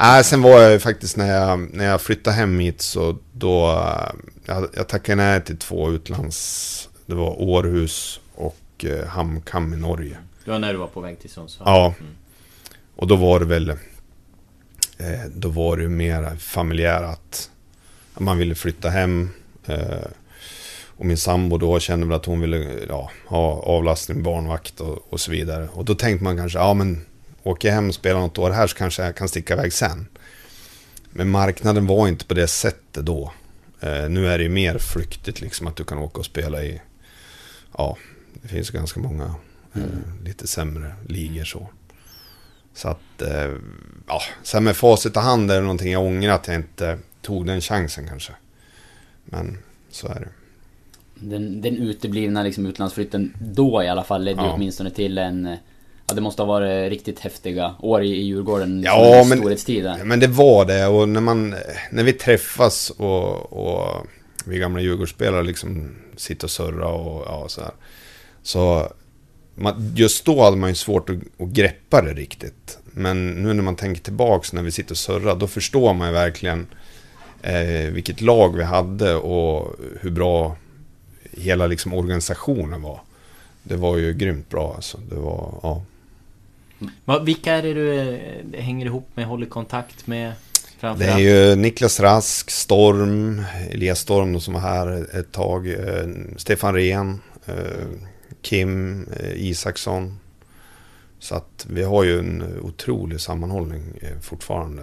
Nej, 0.00 0.24
sen 0.24 0.42
var 0.42 0.60
jag 0.60 0.72
ju 0.72 0.78
faktiskt 0.78 1.16
när 1.16 1.34
jag, 1.34 1.74
när 1.74 1.84
jag 1.84 2.00
flyttade 2.00 2.36
hem 2.36 2.58
hit 2.58 2.80
så 2.80 3.18
då... 3.32 3.84
Jag, 4.46 4.68
jag 4.74 4.88
tackade 4.88 5.16
nej 5.16 5.44
till 5.44 5.56
två 5.56 5.90
utlands... 5.90 6.88
Det 7.06 7.14
var 7.14 7.40
Århus 7.42 8.20
och 8.34 8.84
eh, 8.84 9.06
Hamkam 9.06 9.74
i 9.74 9.76
Norge. 9.76 10.16
Det 10.44 10.50
var 10.50 10.58
när 10.58 10.72
du 10.72 10.78
var 10.78 10.86
på 10.86 11.00
väg 11.00 11.20
till 11.20 11.30
Sundsvall? 11.30 11.68
Ja. 11.68 11.94
Mm. 12.00 12.12
Och 12.96 13.06
då 13.06 13.16
var 13.16 13.40
det 13.40 13.46
väl... 13.46 13.72
Eh, 15.00 15.30
då 15.34 15.48
var 15.48 15.76
det 15.76 15.88
mer 15.88 16.36
familjärt 16.36 17.50
man 18.20 18.38
ville 18.38 18.54
flytta 18.54 18.90
hem. 18.90 19.30
Eh, 19.66 20.06
och 20.96 21.06
min 21.06 21.16
sambo 21.16 21.58
då 21.58 21.80
kände 21.80 22.06
väl 22.06 22.16
att 22.16 22.26
hon 22.26 22.40
ville 22.40 22.86
ja, 22.88 23.10
ha 23.26 23.62
avlastning, 23.62 24.22
barnvakt 24.22 24.80
och, 24.80 25.12
och 25.12 25.20
så 25.20 25.30
vidare. 25.30 25.68
Och 25.72 25.84
då 25.84 25.94
tänkte 25.94 26.24
man 26.24 26.36
kanske, 26.36 26.58
ja 26.58 26.74
men 26.74 27.06
åker 27.42 27.68
jag 27.68 27.74
hem 27.74 27.88
och 27.88 27.94
spelar 27.94 28.20
något 28.20 28.38
år 28.38 28.50
här 28.50 28.66
så 28.66 28.76
kanske 28.76 29.04
jag 29.04 29.16
kan 29.16 29.28
sticka 29.28 29.54
iväg 29.54 29.72
sen. 29.72 30.06
Men 31.10 31.30
marknaden 31.30 31.86
var 31.86 32.08
inte 32.08 32.24
på 32.24 32.34
det 32.34 32.46
sättet 32.46 33.06
då. 33.06 33.32
Eh, 33.80 34.08
nu 34.08 34.28
är 34.28 34.38
det 34.38 34.44
ju 34.44 34.50
mer 34.50 34.78
flyktigt 34.78 35.40
liksom 35.40 35.66
att 35.66 35.76
du 35.76 35.84
kan 35.84 35.98
åka 35.98 36.18
och 36.18 36.26
spela 36.26 36.62
i, 36.62 36.80
ja, 37.78 37.96
det 38.42 38.48
finns 38.48 38.70
ganska 38.70 39.00
många 39.00 39.34
eh, 39.74 40.24
lite 40.24 40.46
sämre 40.46 40.94
ligor 41.08 41.44
så. 41.44 41.68
Så 42.74 42.88
att, 42.88 43.22
eh, 43.22 43.50
ja, 44.08 44.20
sen 44.42 44.64
med 44.64 44.76
facit 44.76 45.16
i 45.16 45.18
hand 45.18 45.50
är 45.50 45.54
det 45.54 45.60
någonting 45.60 45.92
jag 45.92 46.02
ångrar 46.04 46.32
att 46.34 46.46
jag 46.46 46.56
inte 46.56 46.98
tog 47.22 47.46
den 47.46 47.60
chansen 47.60 48.08
kanske. 48.08 48.32
Men 49.24 49.58
så 49.90 50.06
är 50.08 50.14
det. 50.14 50.28
Den, 51.14 51.60
den 51.62 51.76
uteblivna 51.76 52.42
liksom 52.42 52.66
utlandsflytten 52.66 53.34
då 53.40 53.82
i 53.82 53.88
alla 53.88 54.04
fall 54.04 54.24
ledde 54.24 54.42
Ja. 54.42 54.52
åtminstone 54.52 54.90
till 54.90 55.18
en... 55.18 55.46
eh, 55.46 55.54
Ja, 56.08 56.14
det 56.14 56.20
måste 56.20 56.42
ha 56.42 56.46
varit 56.46 56.90
riktigt 56.90 57.18
häftiga 57.20 57.74
år 57.80 58.02
i, 58.02 58.08
i 58.16 58.22
Djurgården. 58.22 58.82
Ja, 58.82 59.24
men- 59.28 59.38
storhetstid 59.38 59.84
där. 59.84 59.98
Ja, 59.98 60.04
men 60.04 60.20
det 60.20 60.26
var 60.26 60.64
det 60.64 60.86
och 60.86 61.08
när 61.08 61.20
man, 61.20 61.54
när 61.90 62.04
vi 62.04 62.12
träffas 62.12 62.90
och, 62.90 63.52
och 63.52 64.06
vi 64.44 64.58
gamla 64.58 64.80
Djurgårdsspelare 64.80 65.42
liksom 65.42 65.96
sitter 66.16 66.46
och 66.46 66.50
surrar 66.50 66.92
och 66.92 67.22
ja, 67.26 67.44
så 67.48 67.60
här. 67.60 67.70
Så 68.42 68.92
just 69.94 70.24
då 70.24 70.42
hade 70.44 70.56
man 70.56 70.68
ju 70.68 70.74
svårt 70.74 71.10
att, 71.10 71.16
att 71.38 71.48
greppa 71.48 72.02
det 72.02 72.14
riktigt. 72.14 72.78
Men 72.84 73.30
nu 73.30 73.52
när 73.52 73.62
man 73.62 73.76
tänker 73.76 74.02
tillbaks 74.02 74.52
när 74.52 74.62
vi 74.62 74.70
sitter 74.70 74.92
och 74.92 74.98
surrar, 74.98 75.36
då 75.36 75.46
förstår 75.46 75.94
man 75.94 76.08
ju 76.08 76.14
verkligen 76.14 76.66
eh, 77.42 77.92
vilket 77.92 78.20
lag 78.20 78.56
vi 78.56 78.64
hade 78.64 79.14
och 79.14 79.76
hur 80.00 80.10
bra 80.10 80.56
hela 81.32 81.66
liksom 81.66 81.94
organisationen 81.94 82.82
var. 82.82 83.00
Det 83.62 83.76
var 83.76 83.96
ju 83.96 84.14
grymt 84.14 84.48
bra 84.48 84.72
alltså. 84.74 84.98
Det 85.10 85.16
var, 85.16 85.54
ja. 85.62 85.82
Va, 87.04 87.18
vilka 87.18 87.52
är 87.54 87.62
det 87.62 87.74
du 87.74 88.00
eh, 88.00 88.60
hänger 88.60 88.86
ihop 88.86 89.08
med, 89.14 89.26
håller 89.26 89.46
kontakt 89.46 90.06
med? 90.06 90.32
Det 90.80 91.04
är 91.04 91.18
ju 91.18 91.56
Niklas 91.56 92.00
Rask, 92.00 92.50
Storm, 92.50 93.44
Elias 93.70 93.98
Storm 93.98 94.40
som 94.40 94.54
var 94.54 94.60
här 94.60 95.18
ett 95.18 95.32
tag, 95.32 95.68
eh, 95.68 96.08
Stefan 96.36 96.74
Rehn, 96.74 97.20
eh, 97.46 97.54
Kim 98.42 99.02
eh, 99.16 99.32
Isaksson. 99.36 100.18
Så 101.18 101.34
att 101.34 101.66
vi 101.70 101.82
har 101.82 102.04
ju 102.04 102.18
en 102.18 102.60
otrolig 102.60 103.20
sammanhållning 103.20 103.82
eh, 104.00 104.20
fortfarande. 104.20 104.82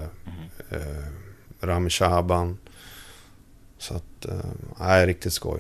Eh, 0.70 1.06
Rami 1.62 1.90
Shaban. 1.90 2.58
Så 3.78 3.94
att, 3.94 4.26
nej, 4.80 5.06
riktigt 5.06 5.34
skoj. 5.34 5.60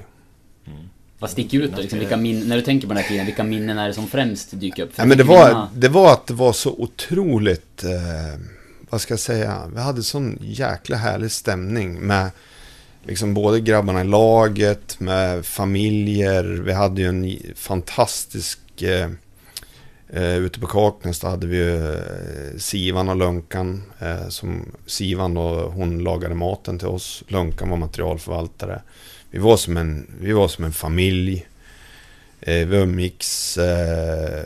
Vad 1.20 1.30
sticker 1.30 1.60
ut 1.60 1.72
då? 1.76 1.82
Liksom, 1.82 2.00
vilka 2.00 2.18
min, 2.18 2.48
när 2.48 2.56
du 2.56 2.62
tänker 2.62 2.88
på 2.88 2.93
den 2.93 3.04
här 3.04 3.10
tiden, 3.10 3.26
vilka 3.26 3.43
minnen 3.43 3.78
är 3.78 3.88
det 3.88 3.93
som 3.93 4.08
främst 4.08 4.52
dyker 4.52 4.84
upp? 4.84 4.95
För 4.95 5.02
Ja, 5.02 5.06
men 5.06 5.18
det, 5.18 5.24
var, 5.24 5.68
det 5.74 5.88
var 5.88 6.14
att 6.14 6.28
det 6.28 6.34
var 6.34 6.54
så 6.54 6.72
otroligt, 6.78 7.84
eh, 7.84 8.39
vad 8.89 9.02
ska 9.02 9.12
jag 9.12 9.20
säga, 9.20 9.62
vi 9.74 9.82
hade 9.82 10.04
sån 10.04 10.38
jäkla 10.41 10.98
härlig 10.98 11.32
stämning 11.32 12.00
med 12.00 12.32
liksom 13.08 13.34
både 13.34 13.60
grabbarna 13.60 14.01
i 14.01 14.03
laget, 14.03 14.99
med 14.99 15.45
familjer, 15.45 16.43
vi 16.43 16.74
hade 16.74 17.01
ju 17.01 17.08
en 17.08 17.39
fantastisk, 17.55 18.82
eh, 18.82 19.10
eh, 20.10 20.38
ute 20.38 20.60
på 20.60 20.68
Kaknäs 20.68 21.20
då 21.20 21.28
hade 21.28 21.47
vi 21.47 21.58
ju 21.58 21.93
eh, 21.93 22.58
Sivan 22.58 23.10
och 23.10 23.16
Lunkan, 23.16 23.84
eh, 23.99 24.28
som 24.28 24.66
Sivan 24.86 25.38
och 25.38 25.74
hon 25.74 25.99
lagade 25.99 26.36
maten 26.36 26.80
till 26.80 26.88
oss, 26.88 27.24
Lunkan 27.28 27.70
var 27.70 27.78
materialförvaltare. 27.78 28.82
Vi 29.32 29.39
var 29.39 29.58
som 29.58 29.78
en, 29.78 30.08
vi 30.20 30.32
var 30.32 30.47
som 30.47 30.66
en 30.66 30.72
familj. 30.72 31.47
Eh, 32.41 32.68
vi 32.68 32.78
umgicks 32.78 33.58
eh, 33.58 34.45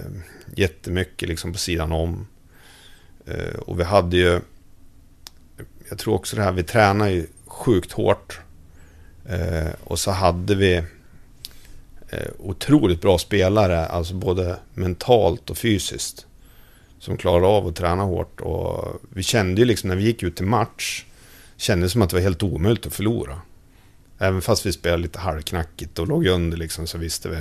jättemycket 0.55 1.30
liksom 1.30 1.53
på 1.53 1.59
sidan 1.59 1.91
om. 1.91 2.28
Eh, 3.26 3.59
och 3.59 3.80
vi 3.80 3.84
hade 3.84 4.18
ju... 4.18 4.39
Jag 5.89 5.97
tror 5.97 6.14
också 6.14 6.36
det 6.36 6.43
här, 6.43 6.51
vi 6.51 6.64
tränade 6.64 7.12
ju 7.12 7.28
sjukt 7.45 7.91
hårt. 7.91 8.39
Eh, 9.32 9.72
och 9.84 10.00
så 10.00 10.12
hade 10.12 10.56
vi 10.56 10.76
eh, 12.10 12.30
otroligt 12.40 13.02
bra 13.02 13.18
spelare, 13.18 13.86
alltså 13.86 14.14
både 14.14 14.58
mentalt 14.74 15.50
och 15.50 15.58
fysiskt. 15.58 16.26
som 17.00 17.18
klarade 17.18 17.48
av 17.48 17.68
att 17.68 17.76
träna 17.76 18.04
hårt. 18.04 18.42
Och 18.42 19.02
vi 19.10 19.24
kände 19.24 19.62
ju 19.62 19.66
liksom 19.66 19.90
när 19.90 19.96
vi 19.96 20.04
gick 20.04 20.24
ut 20.24 20.36
till 20.36 20.46
match, 20.46 21.06
Kändes 21.62 21.92
det 21.92 21.94
som 21.94 22.02
att 22.02 22.10
det 22.10 22.16
var 22.16 22.22
helt 22.22 22.44
omöjligt 22.44 22.86
att 22.86 22.94
förlora. 22.94 23.42
Även 24.18 24.42
fast 24.42 24.66
vi 24.66 24.74
spelade 24.74 25.02
lite 25.02 25.20
halvknackigt 25.20 26.00
och 26.00 26.08
låg 26.08 26.28
under 26.28 26.58
liksom 26.58 26.88
så 26.88 26.98
visste 26.98 27.30
vi, 27.30 27.38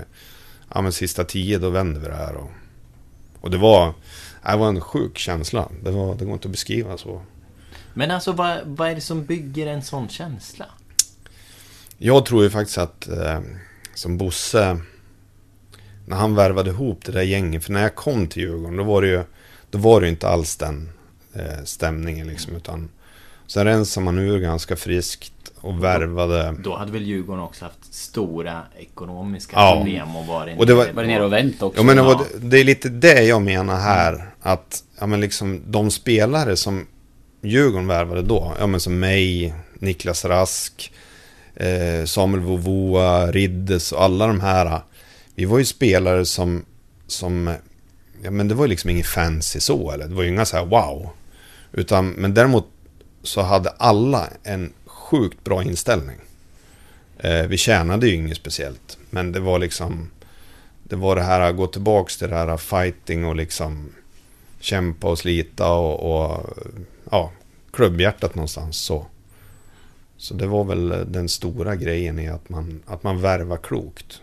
ja 0.74 0.80
men 0.80 0.92
sista 0.92 1.24
tio 1.24 1.58
då 1.58 1.70
vänder 1.70 2.00
vi 2.00 2.06
det 2.06 2.14
här. 2.14 2.34
Och, 2.34 2.50
och 3.40 3.50
det 3.50 3.58
var, 3.58 3.94
det 4.42 4.56
var 4.56 4.68
en 4.68 4.80
sjuk 4.80 5.18
känsla. 5.18 5.68
Det, 5.82 5.90
var, 5.90 6.14
det 6.14 6.24
går 6.24 6.34
inte 6.34 6.48
att 6.48 6.52
beskriva 6.52 6.98
så. 6.98 7.22
Men 7.94 8.10
alltså 8.10 8.32
vad, 8.32 8.58
vad 8.64 8.90
är 8.90 8.94
det 8.94 9.00
som 9.00 9.24
bygger 9.24 9.66
en 9.66 9.82
sån 9.82 10.08
känsla? 10.08 10.66
Jag 12.02 12.26
tror 12.26 12.42
ju 12.42 12.50
faktiskt 12.50 12.78
att 12.78 13.08
eh, 13.08 13.40
som 13.94 14.18
Bosse, 14.18 14.76
när 16.06 16.16
han 16.16 16.34
värvade 16.34 16.70
ihop 16.70 17.04
det 17.04 17.12
där 17.12 17.22
gänget, 17.22 17.64
för 17.64 17.72
när 17.72 17.82
jag 17.82 17.94
kom 17.94 18.26
till 18.26 18.42
Djurgården 18.42 18.76
då 18.76 18.84
var 18.84 19.02
det 19.02 19.08
ju, 19.08 19.22
då 19.70 19.78
var 19.78 20.00
det 20.00 20.06
ju 20.06 20.10
inte 20.10 20.28
alls 20.28 20.56
den 20.56 20.88
eh, 21.34 21.64
stämningen 21.64 22.26
liksom, 22.28 22.56
utan 22.56 22.88
sen 23.46 23.64
rensade 23.64 24.04
man 24.04 24.18
ur 24.18 24.38
ganska 24.38 24.76
friskt 24.76 25.32
och 25.60 25.84
värvade. 25.84 26.54
Då 26.64 26.76
hade 26.76 26.92
väl 26.92 27.02
Djurgården 27.02 27.42
också 27.42 27.64
haft 27.64 27.94
stora 27.94 28.62
ekonomiska 28.78 29.56
Ja. 29.56 29.76
problem 29.76 30.16
och 30.16 30.26
varit 30.26 30.58
Och 30.58 30.66
det 30.66 30.74
var- 30.74 30.92
Var 30.92 31.04
nere 31.04 31.24
och 31.24 31.32
vänt 31.32 31.62
också? 31.62 31.80
Ja, 31.80 31.84
men 31.84 31.96
det, 31.96 32.02
var, 32.02 32.24
det 32.40 32.60
är 32.60 32.64
lite 32.64 32.88
det 32.88 33.22
jag 33.22 33.42
menar 33.42 33.76
här. 33.76 34.30
Att 34.40 34.84
ja, 35.00 35.06
men 35.06 35.20
liksom, 35.20 35.62
de 35.66 35.90
spelare 35.90 36.56
som 36.56 36.86
Djurgården 37.42 37.86
värvade 37.86 38.22
då, 38.22 38.52
ja, 38.58 38.66
men 38.66 38.80
som 38.80 38.98
mig, 38.98 39.54
Niklas 39.78 40.24
Rask, 40.24 40.92
eh, 41.54 42.04
Samuel 42.04 42.42
Vovoa, 42.42 43.32
Riddes 43.32 43.92
och 43.92 44.02
alla 44.02 44.26
de 44.26 44.40
här. 44.40 44.80
Vi 45.34 45.44
var 45.44 45.58
ju 45.58 45.64
spelare 45.64 46.24
som, 46.24 46.64
som 47.06 47.54
ja 48.22 48.30
men 48.30 48.48
det 48.48 48.54
var 48.54 48.64
ju 48.64 48.68
liksom 48.70 48.90
inget 48.90 49.06
fancy 49.06 49.60
så, 49.60 49.90
eller 49.90 50.08
det 50.08 50.14
var 50.14 50.22
ju 50.22 50.28
inga 50.28 50.44
så 50.44 50.56
här 50.56 50.64
wow. 50.64 51.10
Utan, 51.72 52.08
men 52.08 52.34
däremot 52.34 52.66
så 53.22 53.42
hade 53.42 53.70
alla 53.70 54.28
en 54.42 54.72
sjukt 54.86 55.44
bra 55.44 55.62
inställning. 55.62 56.16
Eh, 57.18 57.42
vi 57.42 57.56
tjänade 57.56 58.08
ju 58.08 58.14
inget 58.14 58.36
speciellt, 58.36 58.98
men 59.10 59.32
det 59.32 59.40
var 59.40 59.58
liksom 59.58 60.10
det 60.82 60.96
var 60.96 61.16
det 61.16 61.22
här 61.22 61.40
att 61.40 61.56
gå 61.56 61.66
tillbaks 61.66 62.16
till 62.16 62.28
det 62.28 62.36
här 62.36 62.56
fighting 62.56 63.24
och 63.24 63.36
liksom 63.36 63.92
kämpa 64.60 65.08
och 65.08 65.18
slita 65.18 65.72
och, 65.72 66.24
och 66.24 66.46
ja, 67.10 67.32
klubbhjärtat 67.72 68.34
någonstans 68.34 68.76
så. 68.76 69.06
Så 70.20 70.34
det 70.34 70.46
var 70.46 70.64
väl 70.64 71.12
den 71.12 71.28
stora 71.28 71.76
grejen 71.76 72.18
i 72.18 72.28
att 72.28 72.48
man, 72.48 72.82
att 72.86 73.02
man 73.02 73.20
värvar 73.20 73.56
klokt. 73.56 74.20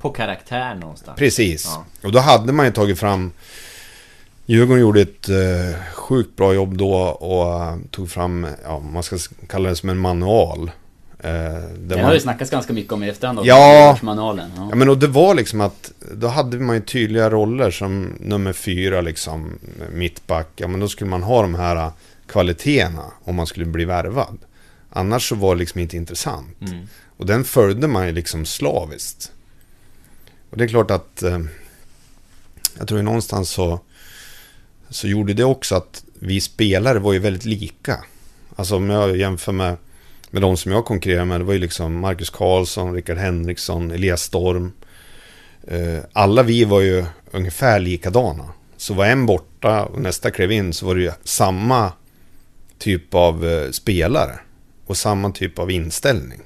På 0.00 0.10
karaktär 0.10 0.74
någonstans. 0.74 1.18
Precis. 1.18 1.64
Ja. 1.66 1.84
Och 2.02 2.12
då 2.12 2.18
hade 2.18 2.52
man 2.52 2.66
ju 2.66 2.72
tagit 2.72 2.98
fram 2.98 3.32
Djurgården 4.46 4.80
gjorde 4.80 5.00
ett 5.00 5.28
eh, 5.28 5.82
sjukt 5.94 6.36
bra 6.36 6.54
jobb 6.54 6.76
då 6.76 6.92
och 6.96 7.54
eh, 7.54 7.76
tog 7.90 8.10
fram, 8.10 8.46
ja, 8.64 8.78
man 8.78 9.02
ska 9.02 9.18
kalla 9.48 9.68
det 9.68 9.76
som 9.76 9.88
en 9.88 9.98
manual. 9.98 10.70
Eh, 11.18 11.30
Den 11.78 12.04
har 12.04 12.14
ju 12.14 12.20
snackats 12.20 12.50
ganska 12.50 12.72
mycket 12.72 12.92
om 12.92 13.02
i 13.02 13.08
efterhand 13.08 13.38
också. 13.38 13.48
Ja. 13.48 13.98
Manualen. 14.02 14.50
Ja. 14.56 14.66
Ja 14.70 14.76
men 14.76 14.88
och 14.88 14.98
det 14.98 15.06
var 15.06 15.34
liksom 15.34 15.60
att 15.60 15.92
då 16.12 16.28
hade 16.28 16.58
man 16.58 16.76
ju 16.76 16.82
tydliga 16.82 17.30
roller 17.30 17.70
som 17.70 18.12
nummer 18.20 18.52
fyra 18.52 19.00
liksom 19.00 19.58
mittback. 19.92 20.48
Ja 20.56 20.68
men 20.68 20.80
då 20.80 20.88
skulle 20.88 21.10
man 21.10 21.22
ha 21.22 21.42
de 21.42 21.54
här 21.54 21.76
äh, 21.76 21.90
kvaliteterna 22.26 23.04
om 23.24 23.34
man 23.34 23.46
skulle 23.46 23.66
bli 23.66 23.84
värvad. 23.84 24.38
Annars 24.96 25.28
så 25.28 25.34
var 25.34 25.54
det 25.54 25.58
liksom 25.58 25.80
inte 25.80 25.96
intressant. 25.96 26.60
Mm. 26.60 26.86
Och 27.16 27.26
den 27.26 27.44
följde 27.44 27.88
man 27.88 28.06
ju 28.06 28.12
liksom 28.12 28.46
slaviskt. 28.46 29.32
Och 30.50 30.56
det 30.56 30.64
är 30.64 30.68
klart 30.68 30.90
att 30.90 31.22
eh, 31.22 31.38
jag 32.78 32.88
tror 32.88 33.00
ju 33.00 33.04
någonstans 33.04 33.50
så 33.50 33.80
så 34.90 35.08
gjorde 35.08 35.34
det 35.34 35.44
också 35.44 35.74
att 35.74 36.04
vi 36.14 36.40
spelare 36.40 36.98
var 36.98 37.12
ju 37.12 37.18
väldigt 37.18 37.44
lika. 37.44 38.04
Alltså 38.56 38.76
om 38.76 38.90
jag 38.90 39.16
jämför 39.16 39.52
med 39.52 39.76
med 40.30 40.42
de 40.42 40.56
som 40.56 40.72
jag 40.72 40.84
konkurrerade 40.84 41.24
med, 41.24 41.40
det 41.40 41.44
var 41.44 41.52
ju 41.52 41.58
liksom 41.58 42.00
Marcus 42.00 42.30
Karlsson, 42.30 42.94
Rickard 42.94 43.18
Henriksson, 43.18 43.90
Elias 43.90 44.22
Storm. 44.22 44.72
Eh, 45.68 45.98
Alla 46.12 46.42
vi 46.42 46.64
var 46.64 46.80
ju 46.80 47.04
ungefär 47.30 47.80
likadana. 47.80 48.44
Så 48.76 48.94
var 48.94 49.06
en 49.06 49.26
borta 49.26 49.84
och 49.84 50.00
nästa 50.00 50.30
klev 50.30 50.52
in 50.52 50.72
så 50.72 50.86
var 50.86 50.94
det 50.94 51.02
ju 51.02 51.12
samma 51.24 51.92
typ 52.78 53.14
av 53.14 53.46
eh, 53.46 53.70
spelare. 53.70 54.38
Och 54.86 54.96
samma 54.96 55.30
typ 55.30 55.58
av 55.58 55.70
inställning. 55.70 56.40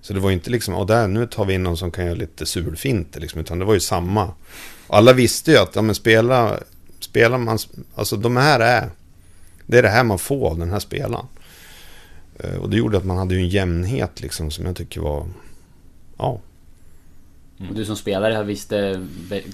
Så 0.00 0.12
det 0.12 0.20
var 0.20 0.30
ju 0.30 0.34
inte 0.34 0.50
liksom, 0.50 0.74
och 0.74 0.86
där, 0.86 1.08
nu 1.08 1.26
tar 1.26 1.44
vi 1.44 1.54
in 1.54 1.62
någon 1.62 1.76
som 1.76 1.90
kan 1.90 2.04
göra 2.04 2.14
lite 2.14 2.46
sulfinter 2.46 3.20
liksom, 3.20 3.40
utan 3.40 3.58
det 3.58 3.64
var 3.64 3.74
ju 3.74 3.80
samma. 3.80 4.32
Och 4.86 4.96
alla 4.96 5.12
visste 5.12 5.50
ju 5.50 5.56
att, 5.58 5.76
ja 5.76 5.82
men 5.82 5.94
spela, 5.94 6.58
spelar 7.00 7.38
man, 7.38 7.58
alltså 7.94 8.16
de 8.16 8.36
här 8.36 8.60
är, 8.60 8.90
det 9.66 9.78
är 9.78 9.82
det 9.82 9.88
här 9.88 10.04
man 10.04 10.18
får 10.18 10.50
av 10.50 10.58
den 10.58 10.70
här 10.70 10.78
spelaren. 10.78 11.26
Eh, 12.38 12.54
Och 12.54 12.70
det 12.70 12.76
gjorde 12.76 12.98
att 12.98 13.04
man 13.04 13.16
hade 13.18 13.34
ju 13.34 13.40
en 13.40 13.48
jämnhet 13.48 14.20
liksom 14.20 14.50
som 14.50 14.66
jag 14.66 14.76
tycker 14.76 15.00
var... 15.00 15.26
Ja. 16.18 16.40
Och 17.68 17.74
du 17.74 17.84
som 17.84 17.96
spelare 17.96 18.44
visste 18.44 19.06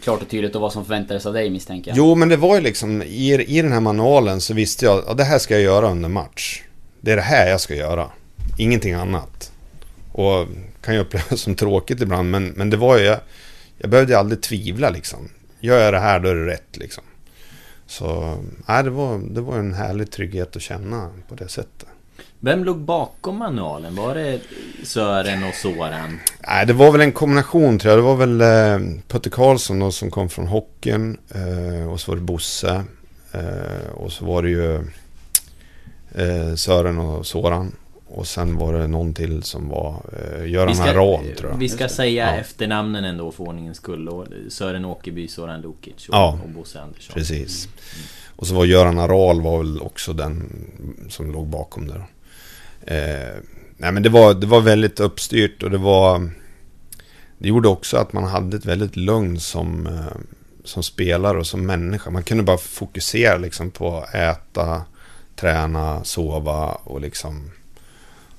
klart 0.02 0.22
och 0.22 0.28
tydligt 0.28 0.54
vad 0.54 0.72
som 0.72 0.84
förväntades 0.84 1.26
av 1.26 1.32
dig 1.32 1.50
misstänker 1.50 1.90
jag. 1.90 1.98
Jo, 1.98 2.14
men 2.14 2.28
det 2.28 2.36
var 2.36 2.54
ju 2.56 2.60
liksom 2.60 3.02
i, 3.02 3.44
i 3.58 3.62
den 3.62 3.72
här 3.72 3.80
manualen 3.80 4.40
så 4.40 4.54
visste 4.54 4.84
jag 4.84 4.98
att 4.98 5.04
ja, 5.06 5.14
det 5.14 5.24
här 5.24 5.38
ska 5.38 5.54
jag 5.54 5.62
göra 5.62 5.90
under 5.90 6.08
match. 6.08 6.62
Det 7.00 7.12
är 7.12 7.16
det 7.16 7.22
här 7.22 7.50
jag 7.50 7.60
ska 7.60 7.74
göra. 7.74 8.10
Ingenting 8.58 8.94
annat. 8.94 9.52
Och 10.12 10.46
kan 10.82 10.94
ju 10.94 11.00
upplevas 11.00 11.40
som 11.40 11.54
tråkigt 11.54 12.00
ibland, 12.00 12.30
men, 12.30 12.46
men 12.46 12.70
det 12.70 12.76
var 12.76 12.98
ju... 12.98 13.04
Jag, 13.04 13.18
jag 13.78 13.90
behövde 13.90 14.18
aldrig 14.18 14.42
tvivla 14.42 14.90
liksom. 14.90 15.28
Gör 15.60 15.84
jag 15.84 15.94
det 15.94 16.00
här, 16.00 16.20
då 16.20 16.28
är 16.28 16.34
det 16.34 16.46
rätt 16.46 16.76
liksom. 16.76 17.04
Så, 17.86 18.38
nej, 18.66 18.84
det 18.84 18.90
var, 18.90 19.18
det 19.18 19.40
var 19.40 19.58
en 19.58 19.74
härlig 19.74 20.10
trygghet 20.10 20.56
att 20.56 20.62
känna 20.62 21.10
på 21.28 21.34
det 21.34 21.48
sättet. 21.48 21.88
Vem 22.40 22.64
låg 22.64 22.78
bakom 22.78 23.36
manualen? 23.36 23.94
Var 23.94 24.14
det 24.14 24.40
Sören 24.84 25.44
och 25.44 25.54
Soran? 25.54 26.18
Nej, 26.46 26.66
det 26.66 26.72
var 26.72 26.92
väl 26.92 27.00
en 27.00 27.12
kombination 27.12 27.78
tror 27.78 27.90
jag. 27.90 27.98
Det 27.98 28.02
var 28.02 28.16
väl 28.16 28.40
eh, 28.40 29.02
Putte 29.08 29.30
Karlsson 29.30 29.78
då, 29.78 29.92
som 29.92 30.10
kom 30.10 30.28
från 30.28 30.46
hockeyn. 30.46 31.18
Eh, 31.34 31.92
och 31.92 32.00
så 32.00 32.10
var 32.10 32.16
det 32.16 32.22
Bosse. 32.22 32.84
Eh, 33.32 33.90
och 33.94 34.12
så 34.12 34.24
var 34.24 34.42
det 34.42 34.50
ju 34.50 34.84
eh, 36.14 36.54
Sören 36.54 36.98
och 36.98 37.26
Soran. 37.26 37.72
Och 38.06 38.26
sen 38.26 38.56
var 38.58 38.72
det 38.72 38.86
någon 38.86 39.14
till 39.14 39.42
som 39.42 39.68
var 39.68 40.02
eh, 40.12 40.50
Göran 40.50 40.76
Harald 40.76 41.36
tror 41.36 41.50
jag. 41.50 41.58
vi 41.58 41.68
ska 41.68 41.88
säga 41.88 42.26
Ja. 42.26 42.36
efternamnen 42.40 43.04
ändå 43.04 43.32
för 43.32 43.44
ordningens 43.44 43.76
skull. 43.76 44.08
Och 44.08 44.26
Sören 44.48 44.84
Åkerby, 44.84 45.28
Soran 45.28 45.60
Lukic 45.60 46.08
och, 46.08 46.14
Ja. 46.14 46.38
och 46.44 46.48
Bosse 46.50 46.80
Andersson. 46.80 47.14
Precis. 47.14 47.68
Och 48.36 48.46
så 48.46 48.54
var 48.54 48.64
Göran 48.64 48.98
Aral 48.98 49.40
var 49.40 49.58
väl 49.58 49.80
också 49.82 50.12
den 50.12 50.64
som 51.08 51.32
låg 51.32 51.46
bakom 51.46 51.86
det. 51.88 52.02
Eh, 52.96 53.36
nej 53.76 53.92
men 53.92 54.02
det 54.02 54.08
var, 54.08 54.34
det 54.34 54.46
var 54.46 54.60
väldigt 54.60 55.00
uppstyrt 55.00 55.62
och 55.62 55.70
det 55.70 55.78
var... 55.78 56.30
Det 57.38 57.48
gjorde 57.48 57.68
också 57.68 57.96
att 57.96 58.12
man 58.12 58.24
hade 58.24 58.56
ett 58.56 58.64
väldigt 58.66 58.96
lugn 58.96 59.40
som, 59.40 59.86
eh, 59.86 60.16
som 60.64 60.82
spelare 60.82 61.38
och 61.38 61.46
som 61.46 61.66
människa. 61.66 62.10
Man 62.10 62.22
kunde 62.22 62.42
bara 62.42 62.58
fokusera 62.58 63.36
liksom 63.38 63.70
på 63.70 63.98
att 63.98 64.14
äta, 64.14 64.82
träna, 65.40 66.04
sova 66.04 66.66
och 66.84 67.00
liksom... 67.00 67.50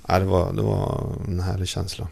Ja, 0.08 0.20
det, 0.20 0.26
var, 0.26 0.54
det 0.54 0.62
var 0.62 1.12
en 1.28 1.40
härlig 1.40 1.68
känsla. 1.68 2.08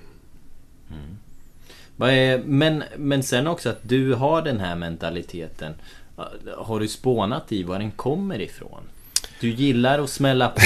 Är- 2.01 2.43
Men, 2.45 2.83
men 2.97 3.23
sen 3.23 3.47
också 3.47 3.69
att 3.69 3.79
du 3.81 4.13
har 4.13 4.41
den 4.41 4.59
här 4.59 4.75
mentaliteten. 4.75 5.73
Har 6.57 6.79
du 6.79 6.87
spånat 6.87 7.51
i 7.51 7.63
var 7.63 7.79
den 7.79 7.91
kommer 7.91 8.41
ifrån? 8.41 8.81
Du 9.41 9.49
gillar 9.49 9.99
att 9.99 10.09
smälla 10.09 10.47
på 10.49 10.61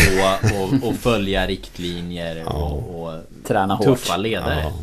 och, 0.83 0.87
och 0.89 0.95
följa 0.95 1.47
riktlinjer 1.47 2.47
och, 2.47 3.03
och 3.03 3.21
Träna 3.47 3.73
hårt. 3.75 3.85
tuffa 3.85 4.17
ledare. 4.17 4.61
Ja. 4.63 4.73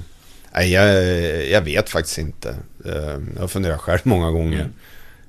Nej, 0.54 0.72
jag, 0.72 1.06
jag 1.48 1.62
vet 1.62 1.90
faktiskt 1.90 2.18
inte. 2.18 2.48
Eh, 2.84 3.18
Jag 3.34 3.40
har 3.40 3.48
funderat 3.48 3.80
själv 3.80 4.00
många 4.02 4.30
gånger. 4.30 4.60
Mm. 4.60 4.72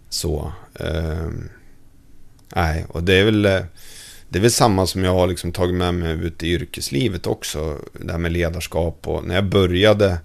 Så. 0.10 0.52
eh, 0.74 1.28
Nej, 2.56 2.86
och 2.90 3.04
det 3.04 3.14
är 3.14 3.26
väl... 3.26 3.64
Det 4.32 4.40
är 4.40 4.42
väl 4.42 4.52
samma 4.52 4.88
som 4.88 5.04
jag 5.04 5.14
har 5.14 5.28
liksom 5.28 5.52
tagit 5.52 5.76
med 5.76 5.94
mig 5.94 6.12
ut 6.12 6.44
i 6.44 6.48
yrkeslivet 6.48 7.28
också. 7.28 7.78
Det 7.94 8.12
här 8.12 8.20
med 8.20 8.32
ledarskap 8.32 9.08
och 9.08 9.24
när 9.24 9.36
jag 9.36 9.46
började 9.46 10.18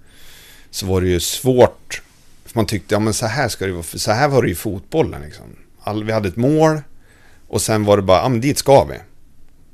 så 0.71 0.87
var 0.87 1.01
det 1.01 1.09
ju 1.09 1.21
svårt. 1.21 2.03
För 2.45 2.59
man 2.59 2.67
tyckte, 2.67 2.95
ja 2.95 2.99
men 2.99 3.15
så 3.15 3.27
här 3.27 3.49
ska 3.49 3.67
det 3.67 3.73
vara. 3.73 3.83
Så 3.83 4.13
här 4.13 4.29
var 4.29 4.43
det 4.43 4.49
ju 4.49 4.53
i 4.53 4.57
fotbollen 4.57 5.23
liksom. 5.23 5.45
All, 5.81 6.05
vi 6.05 6.13
hade 6.13 6.29
ett 6.29 6.37
mål 6.37 6.81
och 7.49 7.63
sen 7.63 7.85
var 7.85 7.97
det 7.97 8.03
bara, 8.03 8.19
ja 8.19 8.29
men 8.29 8.41
dit 8.41 8.59
ska 8.59 8.85
vi. 8.85 8.95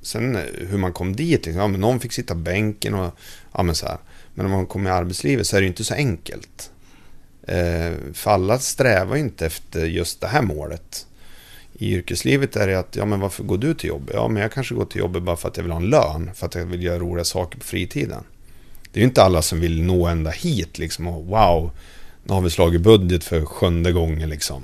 Sen 0.03 0.37
eh, 0.37 0.43
hur 0.69 0.79
man 0.79 0.93
kom 0.93 1.17
dit, 1.17 1.47
liksom, 1.47 1.61
ja 1.61 1.69
men 1.69 1.81
någon 1.81 2.01
fick 2.01 2.13
sitta 2.13 2.35
bänken 2.35 2.95
och 2.95 3.15
ja 3.53 3.63
men 3.63 3.75
så 3.75 3.87
här. 3.87 3.99
Men 4.35 4.47
när 4.47 4.57
man 4.57 4.67
kommer 4.67 4.91
i 4.91 4.93
arbetslivet 4.93 5.47
så 5.47 5.57
är 5.57 5.61
det 5.61 5.65
ju 5.65 5.71
inte 5.71 5.85
så 5.85 5.95
enkelt. 5.95 6.71
Eh, 7.43 7.93
för 8.13 8.31
alla 8.31 8.59
strävar 8.59 9.17
ju 9.17 9.23
inte 9.23 9.47
efter 9.47 9.87
just 9.87 10.21
det 10.21 10.27
här 10.27 10.43
målet. 10.43 11.07
I 11.75 11.95
yrkeslivet 11.95 12.57
är 12.57 12.67
det 12.67 12.79
att, 12.79 12.97
ja 12.97 13.05
men 13.05 13.21
varför 13.21 13.45
går 13.45 13.59
du 13.59 13.75
till 13.75 13.89
jobbet? 13.89 14.15
Ja 14.15 14.29
men 14.29 14.43
jag 14.43 14.53
kanske 14.53 14.75
går 14.75 14.85
till 14.85 15.01
jobbet 15.01 15.23
bara 15.23 15.37
för 15.37 15.49
att 15.49 15.57
jag 15.57 15.65
vill 15.65 15.73
ha 15.73 15.81
en 15.81 15.91
lön. 15.91 16.31
För 16.35 16.47
att 16.47 16.55
jag 16.55 16.65
vill 16.65 16.83
göra 16.83 16.99
roliga 16.99 17.25
saker 17.25 17.59
på 17.59 17.65
fritiden. 17.65 18.25
Det 18.93 18.99
är 18.99 19.03
ju 19.03 19.09
inte 19.09 19.23
alla 19.23 19.43
som 19.43 19.61
vill 19.61 19.83
nå 19.83 20.07
ända 20.07 20.31
hit 20.31 20.79
liksom 20.79 21.07
och 21.07 21.27
wow, 21.27 21.71
nu 22.25 22.35
har 22.35 22.41
vi 22.41 22.51
slagit 22.51 22.81
budget 22.81 23.25
för 23.25 23.45
sjunde 23.45 23.93
gången 23.93 24.29
liksom. 24.29 24.63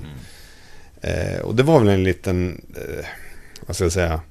Eh, 1.01 1.39
och 1.41 1.55
det 1.55 1.63
var 1.63 1.79
väl 1.79 1.89
en 1.89 2.03
liten, 2.03 2.61
eh, 2.75 3.05
vad 3.65 3.75
ska 3.75 3.85
jag 3.85 3.91
säga, 3.91 4.21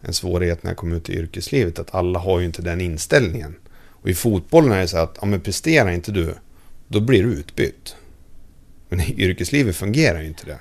en 0.00 0.12
svårighet 0.12 0.62
när 0.62 0.70
jag 0.70 0.76
kom 0.76 0.92
ut 0.92 1.10
i 1.10 1.12
yrkeslivet. 1.12 1.78
Att 1.78 1.94
alla 1.94 2.18
har 2.18 2.40
ju 2.40 2.46
inte 2.46 2.62
den 2.62 2.80
inställningen. 2.80 3.54
Och 4.02 4.08
i 4.08 4.14
fotbollen 4.14 4.72
är 4.72 4.80
det 4.80 4.88
så 4.88 4.98
att, 4.98 5.18
ja 5.20 5.26
men 5.26 5.40
presterar 5.40 5.90
inte 5.90 6.12
du, 6.12 6.34
då 6.88 7.00
blir 7.00 7.22
du 7.22 7.28
utbytt. 7.28 7.96
Men 8.88 9.00
i 9.00 9.14
yrkeslivet 9.18 9.76
fungerar 9.76 10.20
ju 10.20 10.26
inte 10.26 10.46
det. 10.46 10.58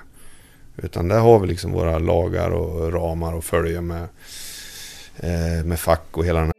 Utan 0.84 1.08
där 1.08 1.20
har 1.20 1.40
vi 1.40 1.48
liksom 1.48 1.72
våra 1.72 2.00
lagar 2.00 2.50
och 2.50 2.94
ramar 2.94 3.38
att 3.38 3.46
följa 3.46 3.82
med, 3.82 4.08
eh, 5.18 5.66
med 5.66 5.80
fack 5.80 6.08
och 6.12 6.26
hela 6.26 6.40
den 6.40 6.48
här 6.48 6.54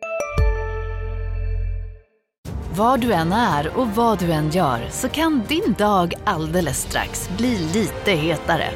Var 2.76 2.98
du 2.98 3.12
än 3.12 3.32
är 3.32 3.78
och 3.78 3.88
vad 3.88 4.18
du 4.18 4.32
än 4.32 4.50
gör 4.50 4.88
så 4.90 5.08
kan 5.08 5.42
din 5.48 5.74
dag 5.78 6.14
alldeles 6.24 6.80
strax 6.80 7.30
bli 7.36 7.58
lite 7.58 8.12
hetare. 8.12 8.70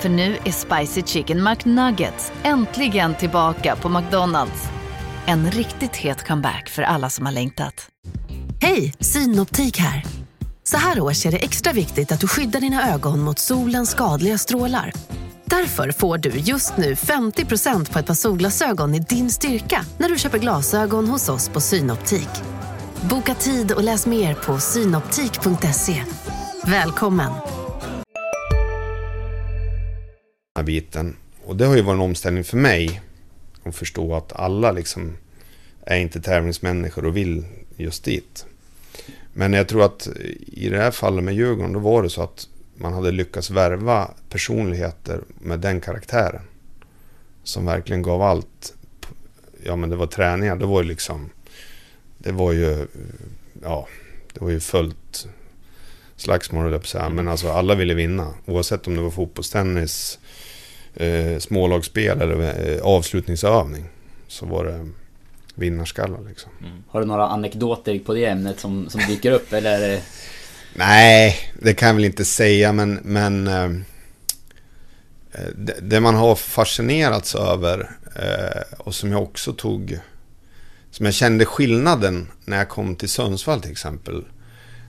För 0.00 0.08
nu 0.08 0.36
är 0.44 0.52
Spicy 0.52 1.02
Chicken 1.02 1.44
McNuggets 1.44 2.32
äntligen 2.42 3.14
tillbaka 3.14 3.76
på 3.76 3.88
McDonalds. 3.88 4.68
En 5.26 5.50
riktigt 5.50 5.96
het 5.96 6.26
comeback 6.26 6.68
för 6.68 6.82
alla 6.82 7.10
som 7.10 7.26
har 7.26 7.32
längtat. 7.32 7.88
Hej, 8.60 8.94
Synoptik 9.00 9.78
här. 9.78 10.21
Så 10.72 10.78
här 10.78 11.00
års 11.00 11.26
är 11.26 11.30
det 11.30 11.38
extra 11.38 11.72
viktigt 11.72 12.12
att 12.12 12.20
du 12.20 12.28
skyddar 12.28 12.60
dina 12.60 12.94
ögon 12.94 13.20
mot 13.20 13.38
solens 13.38 13.90
skadliga 13.90 14.38
strålar. 14.38 14.92
Därför 15.44 15.92
får 15.92 16.18
du 16.18 16.30
just 16.30 16.76
nu 16.76 16.94
50% 16.94 17.92
på 17.92 17.98
ett 17.98 18.06
par 18.06 18.14
solglasögon 18.14 18.94
i 18.94 18.98
din 18.98 19.30
styrka 19.30 19.84
när 19.98 20.08
du 20.08 20.18
köper 20.18 20.38
glasögon 20.38 21.08
hos 21.08 21.28
oss 21.28 21.48
på 21.48 21.60
Synoptik. 21.60 22.28
Boka 23.10 23.34
tid 23.34 23.72
och 23.72 23.82
läs 23.82 24.06
mer 24.06 24.34
på 24.34 24.58
synoptik.se. 24.58 26.04
Välkommen! 26.66 27.32
här 30.56 30.62
biten. 30.62 31.16
Och 31.44 31.56
det 31.56 31.66
har 31.66 31.76
ju 31.76 31.82
varit 31.82 31.96
en 31.96 32.04
omställning 32.04 32.44
för 32.44 32.56
mig. 32.56 33.00
Att 33.64 33.76
förstå 33.76 34.14
att 34.14 34.32
alla 34.32 34.72
liksom 34.72 35.16
är 35.86 35.96
inte 35.96 36.20
tävlingsmänniskor 36.20 37.04
och 37.04 37.16
vill 37.16 37.44
just 37.76 38.04
dit. 38.04 38.46
Men 39.32 39.52
jag 39.52 39.68
tror 39.68 39.84
att 39.84 40.08
i 40.46 40.68
det 40.68 40.78
här 40.78 40.90
fallet 40.90 41.24
med 41.24 41.34
Djurgården, 41.34 41.72
då 41.72 41.78
var 41.78 42.02
det 42.02 42.10
så 42.10 42.22
att 42.22 42.48
man 42.74 42.92
hade 42.92 43.10
lyckats 43.10 43.50
värva 43.50 44.10
personligheter 44.28 45.20
med 45.38 45.60
den 45.60 45.80
karaktären. 45.80 46.42
Som 47.44 47.66
verkligen 47.66 48.02
gav 48.02 48.22
allt. 48.22 48.74
Ja 49.64 49.76
men 49.76 49.90
det 49.90 49.96
var 49.96 50.06
träningar, 50.06 50.56
det 50.56 50.66
var 50.66 50.82
ju 50.82 50.88
liksom... 50.88 51.30
Det 52.18 52.32
var 52.32 52.52
ju... 52.52 52.86
Ja, 53.62 53.88
det 54.32 54.40
var 54.44 54.50
ju 54.50 54.60
fullt 54.60 55.26
slagsmål 56.22 56.62
höll 56.62 56.72
jag 56.72 56.80
på 56.80 56.84
att 56.84 56.88
säga. 56.88 57.08
Men 57.08 57.28
alltså 57.28 57.48
alla 57.48 57.74
ville 57.74 57.94
vinna. 57.94 58.34
Oavsett 58.46 58.86
om 58.86 58.94
det 58.94 59.02
var 59.02 59.10
fotbollstennis, 59.10 60.18
eh, 60.94 61.38
smålagsspel 61.38 62.20
eller 62.20 62.70
eh, 62.70 62.82
avslutningsövning. 62.82 63.84
Så 64.28 64.46
var 64.46 64.64
det 64.64 64.88
vinnarskallar 65.54 66.20
liksom. 66.28 66.52
Har 66.88 67.00
du 67.00 67.06
några 67.06 67.28
anekdoter 67.28 67.98
på 67.98 68.14
det 68.14 68.24
ämnet 68.24 68.60
som, 68.60 68.90
som 68.90 69.00
dyker 69.00 69.32
upp 69.32 69.52
eller? 69.52 70.00
Nej, 70.74 71.36
det 71.62 71.74
kan 71.74 71.88
jag 71.88 71.94
väl 71.94 72.04
inte 72.04 72.24
säga 72.24 72.72
men, 72.72 72.94
men 72.94 73.46
eh, 73.46 73.70
det, 75.56 75.74
det 75.82 76.00
man 76.00 76.14
har 76.14 76.34
fascinerats 76.34 77.34
över 77.34 77.90
eh, 78.16 78.78
och 78.78 78.94
som 78.94 79.12
jag 79.12 79.22
också 79.22 79.52
tog 79.52 79.98
som 80.90 81.06
jag 81.06 81.14
kände 81.14 81.44
skillnaden 81.44 82.28
när 82.44 82.56
jag 82.56 82.68
kom 82.68 82.96
till 82.96 83.08
Sundsvall 83.08 83.60
till 83.60 83.70
exempel. 83.70 84.24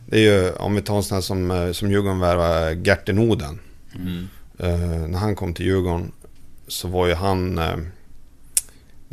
Det 0.05 0.17
är 0.17 0.21
ju, 0.21 0.51
om 0.51 0.75
vi 0.75 0.81
tar 0.81 0.97
en 0.97 1.03
sån 1.03 1.15
här 1.15 1.21
som, 1.21 1.51
eh, 1.51 1.71
som 1.71 1.91
Djurgården 1.91 2.19
värvade, 2.19 2.73
Gerten 2.73 3.19
Oden. 3.19 3.59
Eh, 4.59 5.07
när 5.07 5.19
han 5.19 5.35
kom 5.35 5.53
till 5.53 5.65
Djurgården 5.65 6.11
så 6.67 6.87
var 6.87 7.07
ju 7.07 7.13
han... 7.13 7.59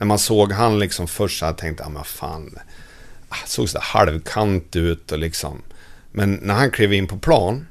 När 0.01 0.07
man 0.07 0.19
såg 0.19 0.53
han 0.53 0.79
liksom 0.79 1.09
först 1.09 1.39
så 1.39 1.53
tänkte 1.53 1.83
jag 1.83 1.91
ah, 1.91 1.95
men 1.95 2.05
fan. 2.05 2.59
Ah, 3.29 3.47
såg 3.47 3.69
så 3.69 3.79
halvkant 3.81 4.77
ut 4.77 5.13
och 5.13 5.19
liksom. 5.19 5.63
Men 6.13 6.35
när 6.35 6.55
han 6.55 6.71
klev 6.71 6.93
in 6.93 7.07
på 7.07 7.19
plan. 7.19 7.67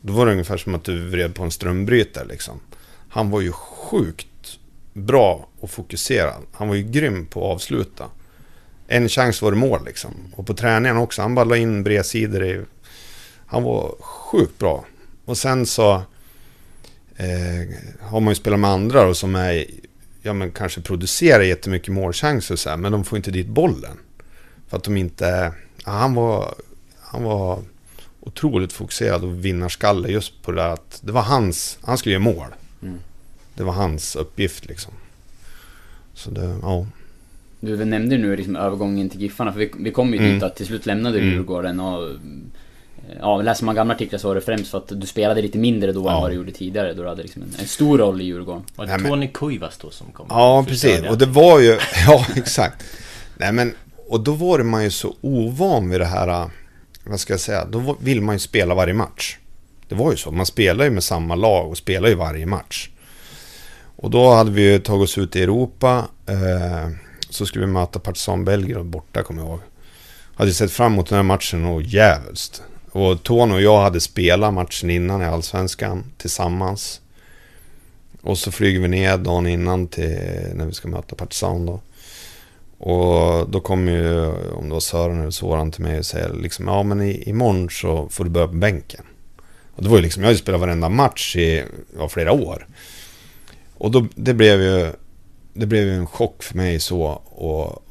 Då 0.00 0.12
var 0.12 0.26
det 0.26 0.32
ungefär 0.32 0.56
som 0.56 0.74
att 0.74 0.84
du 0.84 1.08
vred 1.08 1.34
på 1.34 1.42
en 1.42 1.50
strömbrytare 1.50 2.24
liksom. 2.24 2.60
Han 3.08 3.30
var 3.30 3.40
ju 3.40 3.52
sjukt 3.52 4.58
bra 4.92 5.48
och 5.60 5.70
fokuserad. 5.70 6.42
Han 6.52 6.68
var 6.68 6.74
ju 6.74 6.82
grym 6.82 7.26
på 7.26 7.40
att 7.40 7.54
avsluta. 7.54 8.04
En 8.86 9.08
chans 9.08 9.42
var 9.42 9.50
det 9.50 9.56
mål 9.56 9.84
liksom. 9.86 10.14
Och 10.36 10.46
på 10.46 10.54
träningen 10.54 10.96
också. 10.96 11.22
Han 11.22 11.34
bara 11.34 11.44
la 11.44 11.56
in 11.56 11.82
bredsidor 11.82 12.44
i... 12.44 12.60
Han 13.46 13.62
var 13.62 13.94
sjukt 14.00 14.58
bra. 14.58 14.84
Och 15.24 15.38
sen 15.38 15.66
så 15.66 15.94
eh, 17.16 17.68
har 18.00 18.20
man 18.20 18.30
ju 18.30 18.34
spelat 18.34 18.60
med 18.60 18.70
andra 18.70 19.04
då, 19.04 19.14
som 19.14 19.34
är, 19.34 19.66
ja 20.28 20.32
men 20.32 20.50
kanske 20.50 20.80
producerar 20.80 21.42
jättemycket 21.42 21.88
målchanser 21.94 22.54
och 22.54 22.58
så 22.58 22.70
här, 22.70 22.76
men 22.76 22.92
de 22.92 23.04
får 23.04 23.16
inte 23.16 23.30
dit 23.30 23.46
bollen. 23.46 23.96
För 24.68 24.76
att 24.76 24.84
de 24.84 24.96
inte, 24.96 25.52
ja, 25.84 25.92
han 25.92 26.14
var, 26.14 26.54
han 27.00 27.22
var 27.22 27.62
otroligt 28.20 28.72
fokuserad 28.72 29.24
och 29.24 29.44
vinnarskalle 29.44 30.08
just 30.08 30.42
på 30.42 30.52
det 30.52 30.62
där 30.62 30.68
att 30.68 31.00
det 31.04 31.12
var 31.12 31.22
hans, 31.22 31.78
han 31.82 31.98
skulle 31.98 32.12
göra 32.12 32.22
mål. 32.22 32.46
Mm. 32.82 32.98
Det 33.54 33.62
var 33.64 33.72
hans 33.72 34.16
uppgift 34.16 34.66
liksom. 34.66 34.92
Så 36.14 36.30
det, 36.30 36.58
ja. 36.62 36.86
Du 37.60 37.84
nämnde 37.84 38.18
nu 38.18 38.36
liksom 38.36 38.56
övergången 38.56 39.10
till 39.10 39.20
Giffarna, 39.20 39.52
för 39.52 39.58
vi, 39.58 39.72
vi 39.78 39.90
kom 39.90 40.12
ju 40.12 40.18
Mm. 40.18 40.34
dit 40.34 40.42
att 40.42 40.56
till 40.56 40.66
slut 40.66 40.86
lämnade 40.86 41.18
Mm. 41.18 41.30
Djurgården 41.30 41.80
och... 41.80 42.08
Ja, 43.20 43.42
läser 43.42 43.64
man 43.64 43.74
gamla 43.74 43.94
artiklar 43.94 44.18
så 44.18 44.28
var 44.28 44.34
det 44.34 44.40
främst 44.40 44.70
för 44.70 44.78
att 44.78 44.88
du 45.00 45.06
spelade 45.06 45.42
lite 45.42 45.58
mindre 45.58 45.92
då 45.92 46.08
än 46.08 46.14
Ja. 46.14 46.20
vad 46.20 46.30
du 46.30 46.34
gjorde 46.34 46.52
tidigare. 46.52 46.94
Då 46.94 47.02
du 47.02 47.08
hade 47.08 47.22
liksom 47.22 47.42
en, 47.42 47.54
en 47.60 47.66
stor 47.66 47.98
roll 47.98 48.20
i 48.20 48.24
Djurgården. 48.24 48.62
Var 48.76 48.86
det 48.86 48.98
Tony 49.08 49.28
Kuivas 49.28 49.78
då 49.78 49.90
som 49.90 50.06
kom? 50.12 50.26
Ja, 50.30 50.64
precis. 50.68 51.00
Och 51.10 51.18
det 51.18 51.26
var 51.26 51.58
ju, 51.60 51.78
ja 52.06 52.26
exakt. 52.36 52.84
Nej 53.36 53.52
men, 53.52 53.74
och 54.08 54.20
då 54.20 54.32
var 54.32 54.58
man 54.58 54.84
ju 54.84 54.90
så 54.90 55.14
ovan 55.20 55.90
vid 55.90 56.00
det 56.00 56.06
här, 56.06 56.50
vad 57.04 57.20
ska 57.20 57.32
jag 57.32 57.40
säga, 57.40 57.64
då 57.64 57.96
vill 58.00 58.20
man 58.20 58.34
ju 58.34 58.38
spela 58.38 58.74
varje 58.74 58.94
match. 58.94 59.36
Det 59.88 59.94
var 59.94 60.10
ju 60.10 60.16
så, 60.16 60.30
man 60.30 60.46
spelar 60.46 60.84
ju 60.84 60.90
med 60.90 61.04
samma 61.04 61.34
lag 61.34 61.70
och 61.70 61.76
spelar 61.78 62.08
ju 62.08 62.14
varje 62.14 62.46
match. 62.46 62.88
Och 63.96 64.10
då 64.10 64.30
hade 64.34 64.50
vi 64.50 64.72
ju 64.72 64.78
tagit 64.78 65.04
oss 65.04 65.18
ut 65.18 65.36
i 65.36 65.42
Europa, 65.42 66.08
eh, 66.26 66.90
så 67.30 67.46
skulle 67.46 67.66
vi 67.66 67.72
möta 67.72 67.98
Partizan 67.98 68.44
Belgrad 68.44 68.86
borta, 68.86 69.22
kommer 69.22 69.42
jag 69.42 69.48
ihåg. 69.48 69.60
Hade 70.34 70.52
sett 70.52 70.70
fram 70.72 70.92
emot 70.92 71.08
den 71.08 71.16
här 71.16 71.22
matchen 71.22 71.64
och 71.64 71.82
jävligt. 71.82 72.62
Och 72.98 73.22
Tony 73.22 73.54
och 73.54 73.62
jag 73.62 73.80
hade 73.80 74.00
spelat 74.00 74.54
matchen 74.54 74.90
innan 74.90 75.22
i 75.22 75.24
Allsvenskan 75.24 76.04
tillsammans. 76.16 77.00
Och 78.22 78.38
så 78.38 78.52
flyger 78.52 78.80
vi 78.80 78.88
ner 78.88 79.18
dagen 79.18 79.46
innan 79.46 79.86
till 79.86 80.18
när 80.54 80.66
vi 80.66 80.72
ska 80.72 80.88
möta 80.88 81.16
Partizan 81.16 81.66
då. 81.66 81.80
Och 82.78 83.50
då 83.50 83.60
kommer 83.60 83.92
ju, 83.92 84.26
om 84.52 84.68
det 84.68 84.74
var 84.74 84.80
Sören 84.80 85.20
eller 85.20 85.30
Soran 85.30 85.70
till 85.70 85.82
mig 85.82 85.98
och 85.98 86.06
säger 86.06 86.34
liksom, 86.34 86.66
ja 86.66 86.82
men 86.82 87.02
i, 87.02 87.22
imorgon 87.26 87.70
så 87.70 88.08
får 88.08 88.24
du 88.24 88.30
börja 88.30 88.48
på 88.48 88.54
bänken. 88.54 89.04
Och 89.74 89.82
det 89.82 89.88
var 89.88 89.96
ju 89.96 90.02
liksom, 90.02 90.22
jag 90.22 90.28
har 90.28 90.32
ju 90.32 90.38
spelat 90.38 90.60
varenda 90.60 90.88
match 90.88 91.36
i 91.36 91.64
ja, 91.98 92.08
flera 92.08 92.32
år. 92.32 92.66
Och 93.74 93.90
då, 93.90 94.06
det 94.14 94.34
blev 94.34 94.62
ju, 94.62 94.92
det 95.52 95.66
blev 95.66 95.84
ju 95.84 95.94
en 95.94 96.06
chock 96.06 96.42
för 96.42 96.56
mig 96.56 96.80
så 96.80 97.02
och, 97.24 97.84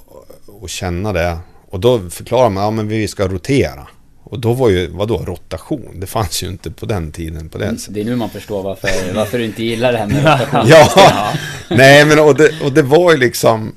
och 0.45 0.69
känna 0.69 1.13
det. 1.13 1.37
Och 1.69 1.79
då 1.79 2.09
förklarar 2.09 2.49
man, 2.49 2.63
ja 2.63 2.71
men 2.71 2.87
vi 2.87 3.07
ska 3.07 3.27
rotera. 3.27 3.87
Och 4.29 4.39
då 4.39 4.53
var 4.53 4.69
ju, 4.69 4.87
vadå, 4.87 5.17
rotation? 5.17 5.99
Det 5.99 6.07
fanns 6.07 6.43
ju 6.43 6.47
inte 6.47 6.71
på 6.71 6.85
den 6.85 7.11
tiden 7.11 7.49
på 7.49 7.57
det 7.57 7.77
sättet. 7.77 7.93
Det 7.93 8.01
är 8.01 8.05
nu 8.05 8.15
man 8.15 8.29
förstår 8.29 8.63
varför, 8.63 8.89
varför 9.15 9.37
du 9.37 9.45
inte 9.45 9.63
gillar 9.63 9.91
det 9.91 9.97
här 9.97 10.07
med 10.07 10.23
rotation. 10.23 10.69
Ja, 10.69 11.33
nej 11.69 12.05
men 12.05 12.19
och 12.19 12.35
det, 12.35 12.61
och 12.63 12.71
det 12.71 12.81
var 12.81 13.11
ju 13.11 13.17
liksom 13.17 13.75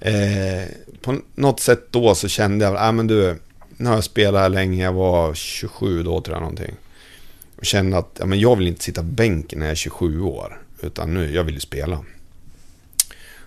eh, 0.00 0.12
På 1.02 1.18
något 1.34 1.60
sätt 1.60 1.86
då 1.90 2.14
så 2.14 2.28
kände 2.28 2.64
jag, 2.64 2.74
ja 2.74 2.92
men 2.92 3.06
du 3.06 3.38
Nu 3.76 3.88
har 3.88 3.94
jag 3.94 4.04
spelat 4.04 4.40
här 4.40 4.48
länge, 4.48 4.84
jag 4.84 4.92
var 4.92 5.34
27 5.34 6.02
då 6.02 6.20
tror 6.20 6.36
jag 6.36 6.40
någonting 6.40 6.74
Och 7.58 7.64
kände 7.64 7.98
att, 7.98 8.16
ja 8.18 8.26
men 8.26 8.40
jag 8.40 8.56
vill 8.56 8.68
inte 8.68 8.84
sitta 8.84 9.00
på 9.00 9.06
bänken 9.06 9.58
när 9.58 9.66
jag 9.66 9.72
är 9.72 9.76
27 9.76 10.20
år 10.20 10.60
Utan 10.82 11.14
nu, 11.14 11.34
jag 11.34 11.44
vill 11.44 11.54
ju 11.54 11.60
spela 11.60 12.04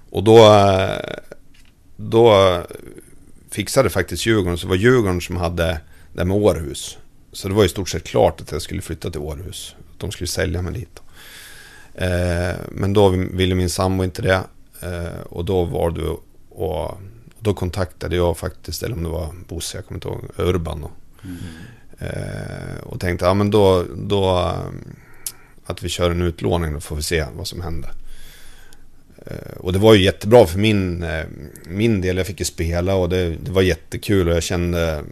Och 0.10 0.24
då 0.24 0.38
eh, 0.38 0.90
Då 1.96 2.62
fixade 3.52 3.90
faktiskt 3.90 4.26
Djurgården, 4.26 4.58
så 4.58 4.66
det 4.66 4.70
var 4.70 4.78
Djurgården 4.78 5.22
som 5.22 5.38
hade 5.38 5.80
det 6.14 6.20
här 6.20 6.26
med 6.26 6.38
Århus 6.38 6.98
Så 7.32 7.48
det 7.48 7.54
var 7.54 7.66
i 7.66 7.70
stort 7.70 7.90
sett 7.90 8.04
klart 8.04 8.42
att 8.42 8.52
jag 8.52 8.62
skulle 8.62 8.82
flytta 8.82 9.10
till 9.10 9.22
Århus 9.22 9.76
Att 9.94 10.00
de 10.00 10.12
skulle 10.12 10.28
sälja 10.28 10.62
mig 10.62 10.74
dit 10.74 11.04
Eh, 11.94 12.56
men 12.72 12.94
då 12.94 13.10
ville 13.10 13.56
min 13.56 13.70
sambo 13.70 14.04
inte 14.04 14.22
det. 14.22 14.44
Eh, 14.82 15.22
och 15.30 15.46
då 15.46 15.64
var 15.64 15.90
du 15.90 16.18
och 16.50 16.98
då 17.40 17.54
kontaktade 17.54 18.16
jag 18.16 18.38
faktiskt, 18.38 18.84
eller 18.84 18.96
om 18.96 19.04
det 19.04 19.10
var 19.10 19.34
Bosse, 19.48 19.78
jag 19.78 19.86
kommer 19.86 19.98
inte 19.98 20.08
ihåg, 20.08 20.48
Urban 20.50 20.82
då. 20.82 20.92
Eh, 22.06 22.78
och 22.84 23.00
tänkte, 23.00 23.26
ja 23.26 23.34
men 23.34 23.52
då, 23.52 23.86
då 23.96 24.40
eh, 24.40 24.90
att 25.66 25.84
vi 25.84 25.90
kör 25.90 26.12
en 26.12 26.22
utlåning, 26.22 26.74
då 26.74 26.80
får 26.80 26.96
vi 26.96 27.02
se 27.02 27.26
vad 27.36 27.48
som 27.48 27.62
händer. 27.62 27.92
Eh, 29.26 29.58
och 29.58 29.74
det 29.74 29.80
var 29.80 29.94
ju 29.94 30.04
jättebra 30.04 30.46
för 30.46 30.60
min, 30.60 31.04
eh, 31.04 31.26
min 31.68 32.02
del, 32.02 32.18
jag 32.18 32.28
fick 32.28 32.40
ju 32.40 32.46
spela 32.46 32.96
och 32.96 33.10
det, 33.10 33.30
det 33.30 33.52
var 33.52 33.62
jättekul 33.62 34.28
och 34.28 34.36
jag 34.36 34.44
kände 34.44 35.04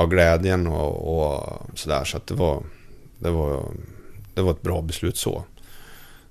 ja, 0.00 0.06
glädjen 0.06 0.66
och, 0.66 1.18
och 1.18 1.60
sådär. 1.74 2.04
Så 2.04 2.16
att 2.16 2.26
det 2.26 2.34
var, 2.34 2.62
det 3.18 3.30
var 3.30 3.64
det 4.34 4.42
var 4.42 4.50
ett 4.50 4.62
bra 4.62 4.82
beslut 4.82 5.16
så. 5.16 5.44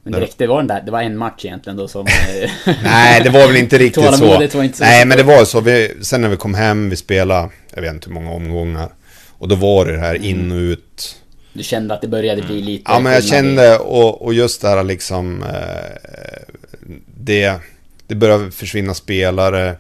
Men 0.04 0.14
direkt, 0.14 0.38
det 0.38 0.48
var 0.48 0.58
den 0.58 0.68
där, 0.68 0.82
det 0.82 0.92
var 0.92 1.02
en 1.02 1.18
match 1.18 1.46
egentligen 1.46 1.78
då 1.78 1.88
som... 1.88 2.06
Nej, 2.84 3.22
det 3.24 3.30
var 3.30 3.48
väl 3.48 3.58
inte 3.58 3.78
riktigt 3.80 4.16
så. 4.16 4.44
Inte 4.44 4.78
så 4.78 4.84
Nej, 4.84 5.06
men 5.06 5.18
det 5.18 5.24
var 5.24 5.46
så. 5.46 5.62
Vi, 5.62 5.94
sen 6.02 6.22
när 6.22 6.30
vi 6.30 6.38
kom 6.38 6.54
hem, 6.54 6.90
vi 6.90 6.96
spelade, 6.96 7.50
jag 7.74 7.82
vet 7.82 7.94
inte 7.94 8.08
hur 8.08 8.14
många 8.14 8.32
omgångar. 8.32 8.90
Och 9.30 9.48
då 9.48 9.56
var 9.56 9.86
det 9.86 9.92
det 9.92 10.00
här 10.00 10.26
in 10.26 10.52
och 10.52 10.56
ut. 10.56 11.16
Du 11.54 11.64
kände 11.64 11.94
att 11.94 12.02
det 12.02 12.08
började 12.08 12.42
bli 12.42 12.62
lite... 12.62 12.92
Ja, 12.92 13.00
men 13.00 13.14
jag 13.14 13.24
kände, 13.24 13.78
och, 13.78 14.22
och 14.22 14.34
just 14.34 14.62
det 14.62 14.68
här 14.68 14.84
liksom... 14.84 15.44
Eh, 15.44 16.54
det, 17.16 17.54
det 18.08 18.16
började 18.16 18.52
försvinna 18.52 18.94
spelare. 18.94 19.76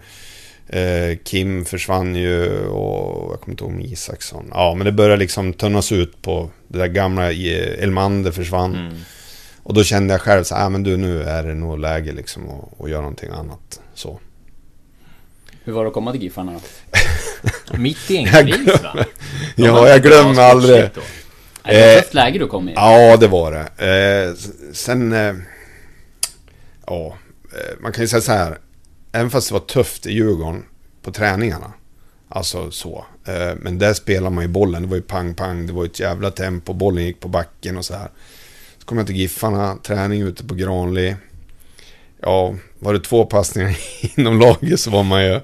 Eh, 0.70 1.18
Kim 1.24 1.66
försvann 1.66 2.16
ju 2.16 2.60
och 2.68 3.32
jag 3.32 3.42
kommer 3.42 3.54
inte 3.54 3.64
ihåg 3.64 3.74
om 3.74 3.82
Isaksson. 3.82 4.50
Ja, 4.52 4.74
men 4.78 4.86
det 4.86 4.92
började 4.92 5.18
liksom 5.18 5.54
tunnas 5.54 5.92
ut 5.92 6.22
på 6.22 6.50
det 6.68 6.78
där 6.78 6.88
gamla 6.88 7.32
eh, 7.32 7.84
Elmander 7.84 8.32
försvann. 8.32 8.76
Mm. 8.76 8.98
Och 9.64 9.74
då 9.74 9.84
kände 9.84 10.14
jag 10.14 10.22
själv 10.22 10.44
så 10.44 10.56
här, 10.56 10.66
ah, 10.66 10.70
men 10.70 10.84
du 10.84 10.98
nu 10.98 11.24
är 11.24 11.44
det 11.44 11.54
nog 11.54 11.80
läge 11.80 12.12
liksom 12.12 12.50
att, 12.50 12.82
att 12.82 12.90
göra 12.90 13.02
någonting 13.02 13.30
annat. 13.30 13.82
Så. 13.94 14.20
Hur 15.64 15.74
var 15.74 15.84
det 15.84 15.88
att 15.88 15.94
komma 15.94 16.12
till 16.12 16.24
Giffarna 16.24 16.52
då? 16.54 17.78
Mitt 17.78 18.12
i 18.12 18.18
en 18.18 18.26
kris 18.26 18.84
va? 18.84 19.06
Ja, 19.56 19.90
jag 19.90 20.04
glömmer 20.04 20.42
aldrig. 20.42 20.90
då. 20.96 21.02
Nej, 21.66 21.76
det 21.76 21.92
Eh, 21.92 21.98
ett 21.98 22.04
tufft 22.04 22.14
läge 22.14 22.40
du 22.40 22.48
kom 22.48 22.70
i. 22.70 22.74
Ja, 22.74 23.18
det 23.18 23.28
var 23.28 23.52
det. 23.52 23.86
Eh, 23.88 24.36
sen... 24.74 25.14
Eh, 25.14 25.36
ja, 26.88 27.18
eh, 27.54 27.80
man 27.80 27.92
kan 27.92 28.04
ju 28.04 28.08
säga 28.08 28.22
så 28.22 28.32
här. 28.32 28.58
Även 29.12 29.30
fast 29.30 29.48
det 29.48 29.54
var 29.54 29.60
tufft 29.60 30.06
i 30.06 30.14
Djurgården 30.14 30.66
på 31.02 31.12
träningarna. 31.12 31.74
Alltså 32.30 32.72
så. 32.72 33.06
Eh, 33.26 33.56
men 33.58 33.80
där 33.80 33.94
spelar 33.94 34.30
man 34.30 34.44
ju 34.44 34.48
bollen. 34.48 34.82
Det 34.82 34.88
var 34.88 34.96
ju 34.96 35.02
pang-pang. 35.02 35.68
Det 35.68 35.74
var 35.74 35.84
ju 35.84 35.90
ett 35.90 36.00
jävla 36.00 36.32
tempo. 36.32 36.74
Bollen 36.74 37.06
gick 37.06 37.20
på 37.20 37.28
backen 37.28 37.78
och 37.78 37.86
så 37.86 37.94
här. 37.94 38.10
Så 38.78 38.86
kom 38.86 38.98
jag 38.98 39.08
till 39.08 39.16
Giffarna. 39.16 39.78
Träning 39.84 40.22
ute 40.22 40.44
på 40.44 40.56
Granli. 40.56 41.16
Ja, 42.22 42.56
var 42.80 42.94
det 42.94 43.00
två 43.00 43.26
passningar 43.26 43.78
inom 44.18 44.40
laget 44.40 44.80
så 44.80 44.92
var 44.92 45.04
man 45.04 45.26
ju, 45.26 45.40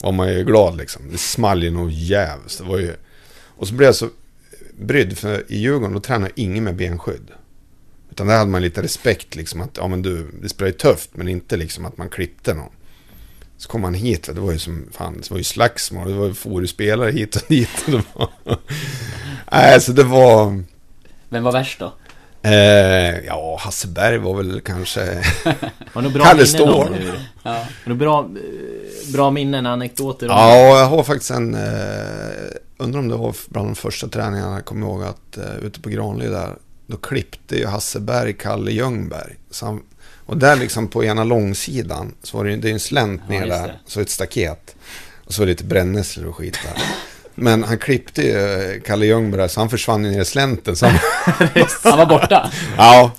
var 0.00 0.12
man 0.12 0.28
ju 0.28 0.44
glad 0.44 0.76
liksom. 0.76 1.02
Det 1.10 1.18
small 1.18 1.62
ju 1.62 1.70
nog 1.70 1.90
jävligt. 1.90 2.58
Det 2.58 2.64
var 2.64 2.78
ju... 2.78 2.94
Och 3.56 3.68
så 3.68 3.74
blev 3.74 3.86
jag 3.86 3.94
så 3.94 4.08
brydd, 4.78 5.18
för 5.18 5.52
i 5.52 5.58
Djurgården 5.58 5.94
då 5.94 6.00
tränade 6.00 6.32
ingen 6.34 6.64
med 6.64 6.76
benskydd. 6.76 7.30
Utan 8.10 8.26
där 8.26 8.38
hade 8.38 8.50
man 8.50 8.62
lite 8.62 8.82
respekt 8.82 9.36
liksom 9.36 9.60
att, 9.60 9.76
ja 9.76 9.88
men 9.88 10.02
du, 10.02 10.30
det 10.42 10.48
spelar 10.48 10.66
ju 10.66 10.76
tufft 10.78 11.10
men 11.12 11.28
inte 11.28 11.56
liksom 11.56 11.86
att 11.86 11.96
man 11.96 12.08
klippte 12.08 12.54
någon. 12.54 12.72
Så 13.58 13.68
kom 13.68 13.80
man 13.80 13.94
hit, 13.94 14.28
det 14.34 14.40
var 14.40 14.52
ju 14.52 14.58
som 14.58 14.88
fan, 14.92 15.20
det 15.20 15.30
var 15.30 15.38
ju 15.38 15.44
slagsmål, 15.44 16.08
det 16.08 16.14
var 16.14 16.26
ju 16.26 16.34
foruspelare 16.34 17.10
hit 17.10 17.36
och 17.36 17.42
dit. 17.48 17.84
Och 17.84 17.92
det 17.92 18.04
var... 18.14 18.58
Nej, 19.52 19.80
så 19.80 19.92
det 19.92 20.04
var... 20.04 20.62
Vem 21.28 21.44
var 21.44 21.52
värst 21.52 21.78
då? 21.78 21.92
Eh, 22.42 23.24
ja, 23.26 23.58
Hasseberg 23.60 24.18
var 24.18 24.34
väl 24.34 24.60
kanske... 24.60 25.00
Har 25.92 26.02
du 26.02 26.10
bra 26.10 26.24
Kalle 26.24 26.34
minnen 26.34 26.46
Ståhl. 26.46 26.96
Ja. 27.42 27.50
Har 27.84 27.90
du 27.90 27.94
bra, 27.94 28.20
eh, 28.20 29.12
bra 29.12 29.30
minnen, 29.30 29.66
anekdoter? 29.66 30.26
Ja, 30.26 30.78
jag 30.78 30.86
har 30.86 31.02
faktiskt 31.02 31.30
en... 31.30 31.54
Eh, 31.54 31.60
undrar 32.78 33.00
om 33.00 33.08
det 33.08 33.16
var 33.16 33.36
bland 33.48 33.68
de 33.68 33.74
första 33.74 34.08
träningarna 34.08 34.54
jag 34.54 34.64
kommer 34.64 34.86
ihåg 34.86 35.02
att 35.02 35.36
eh, 35.36 35.56
ute 35.62 35.80
på 35.80 35.88
Granli 35.88 36.28
där, 36.28 36.50
då 36.86 36.96
klippte 36.96 37.56
ju 37.56 37.66
Hasseberg 37.66 38.32
Kalle 38.32 38.70
Ljungberg. 38.70 39.36
Så 39.50 39.66
han, 39.66 39.82
och 40.26 40.36
där 40.36 40.56
liksom 40.56 40.88
på 40.88 41.04
ena 41.04 41.24
långsidan 41.24 42.14
så 42.22 42.36
var 42.36 42.44
det 42.44 42.50
ju 42.50 42.56
det 42.56 42.68
är 42.68 42.72
en 42.72 42.80
slänt 42.80 43.20
Ja, 43.28 43.32
ner 43.32 43.46
där, 43.46 43.66
det. 43.66 43.74
så 43.86 44.00
ett 44.00 44.10
staket. 44.10 44.74
Och 45.24 45.34
så 45.34 45.42
var 45.42 45.46
det 45.46 45.52
lite 45.52 45.64
brännässlor 45.64 46.26
och 46.28 46.36
skit 46.36 46.58
där. 46.64 46.82
Men 47.34 47.64
han 47.64 47.78
klippte 47.78 48.22
ju 48.22 48.36
eh, 48.36 48.80
Kalle 48.82 49.06
Ljungberg 49.06 49.40
där, 49.40 49.48
så 49.48 49.60
han 49.60 49.70
försvann 49.70 50.04
ju 50.04 50.10
ner 50.10 50.20
i 50.22 50.24
slänten. 50.24 50.76
Så 50.76 50.86
han, 50.86 50.98
Han 51.84 51.98
var 51.98 52.06
borta. 52.06 52.50
ja. 52.76 53.10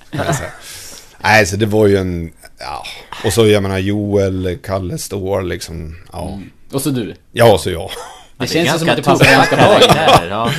Nej, 1.23 1.45
så 1.45 1.55
det 1.55 1.65
var 1.65 1.87
ju 1.87 1.97
en... 1.97 2.31
Ja. 2.59 2.83
Och 3.25 3.33
så 3.33 3.47
jag 3.47 3.63
menar 3.63 3.77
Joel, 3.77 4.57
Kalle 4.63 4.97
Ståhl 4.97 5.47
liksom. 5.47 5.95
Ja, 6.11 6.27
Mm. 6.33 6.49
Och 6.71 6.81
så 6.81 6.89
du. 6.89 7.15
ja 7.31 7.57
så 7.57 7.69
jag. 7.69 7.89
Det 8.37 8.43
är 8.43 8.47
känns 8.65 8.79
som 8.79 8.89
att 8.89 8.97
det 8.97 9.03
passar 9.03 9.25
ganska 9.25 9.55
bra 9.55 9.65
karaktärer, 9.79 10.29
ja. 10.29 10.51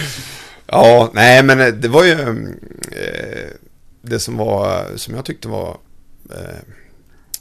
Ja, 0.67 1.11
nej 1.13 1.43
men 1.43 1.61
eh, 1.61 1.67
det 1.67 1.89
var 1.89 2.05
ju 2.05 2.13
eh, 2.93 3.49
det 4.03 4.21
som 4.21 4.37
var, 4.37 4.85
som 4.97 5.15
jag 5.15 5.25
tyckte 5.25 5.49
var 5.49 5.77
eh, 6.31 6.59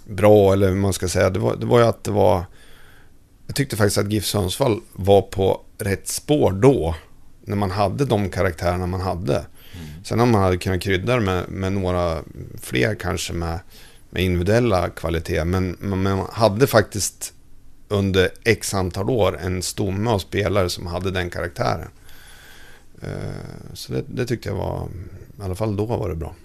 bra, 0.05 0.53
eller 0.53 0.69
hur 0.69 0.75
man 0.75 0.93
ska 0.93 1.07
säga, 1.07 1.29
det 1.29 1.39
var, 1.39 1.55
det 1.55 1.65
var 1.65 1.79
ju 1.79 1.85
att 1.85 2.03
det 2.03 2.11
var, 2.11 2.45
jag 3.47 3.55
tyckte 3.55 3.75
faktiskt 3.75 3.97
att 3.97 4.11
GIF 4.11 4.25
Sundsvall 4.25 4.81
var 4.93 5.21
på 5.21 5.61
rätt 5.77 6.07
spår 6.07 6.51
då, 6.51 6.95
när 7.41 7.55
man 7.55 7.71
hade 7.71 8.05
de 8.05 8.29
karaktärerna 8.29 8.85
man 8.85 9.01
hade. 9.01 9.45
Sen 10.03 10.19
om 10.19 10.31
man 10.31 10.41
hade 10.41 10.57
kunnat 10.57 10.81
krydda 10.81 11.15
det 11.15 11.21
med, 11.21 11.49
med 11.49 11.73
några 11.73 12.21
fler 12.61 12.95
kanske 12.95 13.33
med, 13.33 13.59
med 14.09 14.23
individuella 14.23 14.89
kvaliteter, 14.89 15.45
men, 15.45 15.75
men 15.79 16.03
man 16.03 16.27
hade 16.31 16.67
faktiskt 16.67 17.33
under 17.87 18.29
x 18.43 18.73
antal 18.73 19.09
år 19.09 19.37
en 19.41 19.61
stomme 19.61 20.09
av 20.09 20.19
spelare 20.19 20.69
som 20.69 20.87
hade 20.87 21.11
den 21.11 21.29
karaktären. 21.29 21.89
Eh, 23.01 23.09
Så 23.73 23.93
det, 23.93 24.03
det 24.07 24.25
tyckte 24.25 24.49
jag 24.49 24.55
var, 24.55 24.87
i 25.39 25.41
alla 25.41 25.55
fall 25.55 25.75
då 25.75 25.85
var 25.85 26.09
det 26.09 26.15
bra. 26.15 26.35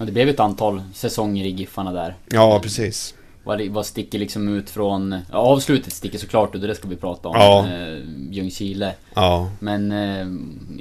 Och 0.00 0.06
det 0.06 0.12
blev 0.12 0.28
ett 0.28 0.40
antal 0.40 0.82
säsonger 0.94 1.44
i 1.44 1.48
Giffarna 1.48 1.92
där. 1.92 2.16
Ja, 2.28 2.60
precis. 2.62 3.14
Vad, 3.44 3.66
vad 3.68 3.86
sticker 3.86 4.18
liksom 4.18 4.48
ut 4.48 4.70
från... 4.70 5.12
Ja, 5.32 5.38
avslutet 5.38 5.92
sticker 5.92 6.18
såklart 6.18 6.54
ut 6.54 6.62
och 6.62 6.68
det 6.68 6.74
ska 6.74 6.88
vi 6.88 6.96
prata 6.96 7.28
om. 7.28 7.34
Ja. 7.36 7.66
Eh, 7.68 7.98
Ljungskile. 8.30 8.94
Ja. 9.14 9.50
Men 9.58 9.92
eh, 9.92 10.26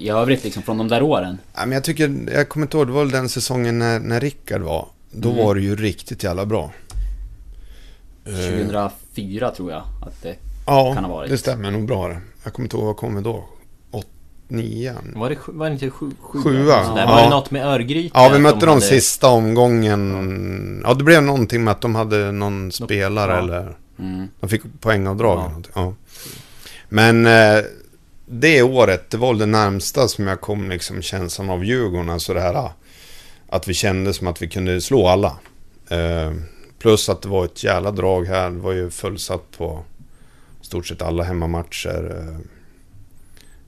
i 0.03 0.09
övrigt 0.09 0.43
liksom 0.43 0.63
från 0.63 0.77
de 0.77 0.87
där 0.87 1.01
åren. 1.01 1.37
ja 1.55 1.59
men 1.61 1.71
jag 1.71 1.83
tycker, 1.83 2.29
jag 2.33 2.49
kommer 2.49 2.65
inte 2.65 2.77
ihåg, 2.77 2.87
det 2.87 2.93
var 2.93 3.01
väl 3.03 3.11
den 3.11 3.29
säsongen 3.29 3.79
när, 3.79 3.99
när 3.99 4.19
Rickard 4.19 4.61
var. 4.61 4.87
Då 5.11 5.31
Mm. 5.31 5.45
var 5.45 5.55
det 5.55 5.61
ju 5.61 5.75
riktigt 5.75 6.23
jävla 6.23 6.45
bra. 6.45 6.71
Eh, 8.25 8.31
2004 8.33 9.51
tror 9.51 9.71
jag 9.71 9.83
att 10.07 10.21
det 10.21 10.35
ja, 10.65 10.93
kan 10.93 11.03
ha 11.05 11.11
varit. 11.15 11.29
det 11.29 11.37
stämmer 11.37 11.71
nog 11.71 11.85
bra 11.87 12.07
det. 12.07 12.17
Jag 12.43 12.53
kommer 12.53 12.65
inte 12.65 12.77
ihåg, 12.77 12.85
vad 12.85 12.97
kom 12.97 13.15
vi 13.15 13.21
då? 13.21 13.43
Nian? 14.47 15.13
Var 15.15 15.29
det, 15.29 15.37
var 15.47 15.65
det 15.65 15.73
inte 15.73 15.89
sju, 15.89 16.11
sju 16.21 16.41
Sjua, 16.41 16.85
sådär? 16.85 17.01
ja. 17.01 17.07
Var 17.07 17.23
det 17.23 17.29
något 17.29 17.51
med 17.51 17.65
Örgryte? 17.67 18.11
Ja, 18.13 18.29
vi 18.33 18.39
mötte 18.39 18.59
de 18.59 18.65
dem 18.65 18.69
hade- 18.69 18.85
sista 18.85 19.27
omgången. 19.27 20.81
Ja, 20.85 20.93
det 20.93 21.03
blev 21.03 21.23
någonting 21.23 21.63
med 21.63 21.71
att 21.71 21.81
de 21.81 21.95
hade 21.95 22.31
någon 22.31 22.71
spelare 22.71 23.31
ja. 23.31 23.37
eller... 23.37 23.77
Mm. 23.99 24.27
De 24.39 24.49
fick 24.49 24.61
poängavdrag 24.79 25.39
Ja. 25.39 25.61
Ja. 25.73 25.93
Men 26.89 27.25
eh, 27.25 27.63
det 28.25 28.61
året, 28.61 29.09
det 29.09 29.17
var 29.17 29.33
det 29.33 29.45
närmsta 29.45 30.07
som 30.07 30.27
jag 30.27 30.41
kom 30.41 30.69
liksom 30.69 31.01
känslan 31.01 31.49
av 31.49 31.65
Djurgården. 31.65 32.09
Alltså 32.09 32.33
det 32.33 32.41
här 32.41 32.69
att 33.49 33.67
vi 33.67 33.73
kände 33.73 34.13
som 34.13 34.27
att 34.27 34.41
vi 34.41 34.47
kunde 34.47 34.81
slå 34.81 35.07
alla. 35.07 35.37
Eh, 35.89 36.31
plus 36.79 37.09
att 37.09 37.21
det 37.21 37.27
var 37.29 37.45
ett 37.45 37.63
jävla 37.63 37.91
drag 37.91 38.25
här. 38.25 38.49
Det 38.49 38.59
var 38.59 38.71
ju 38.71 38.89
fullsatt 38.89 39.57
på 39.57 39.83
stort 40.61 40.87
sett 40.87 41.01
alla 41.01 41.23
hemmamatcher. 41.23 42.15
Eh, 42.17 42.39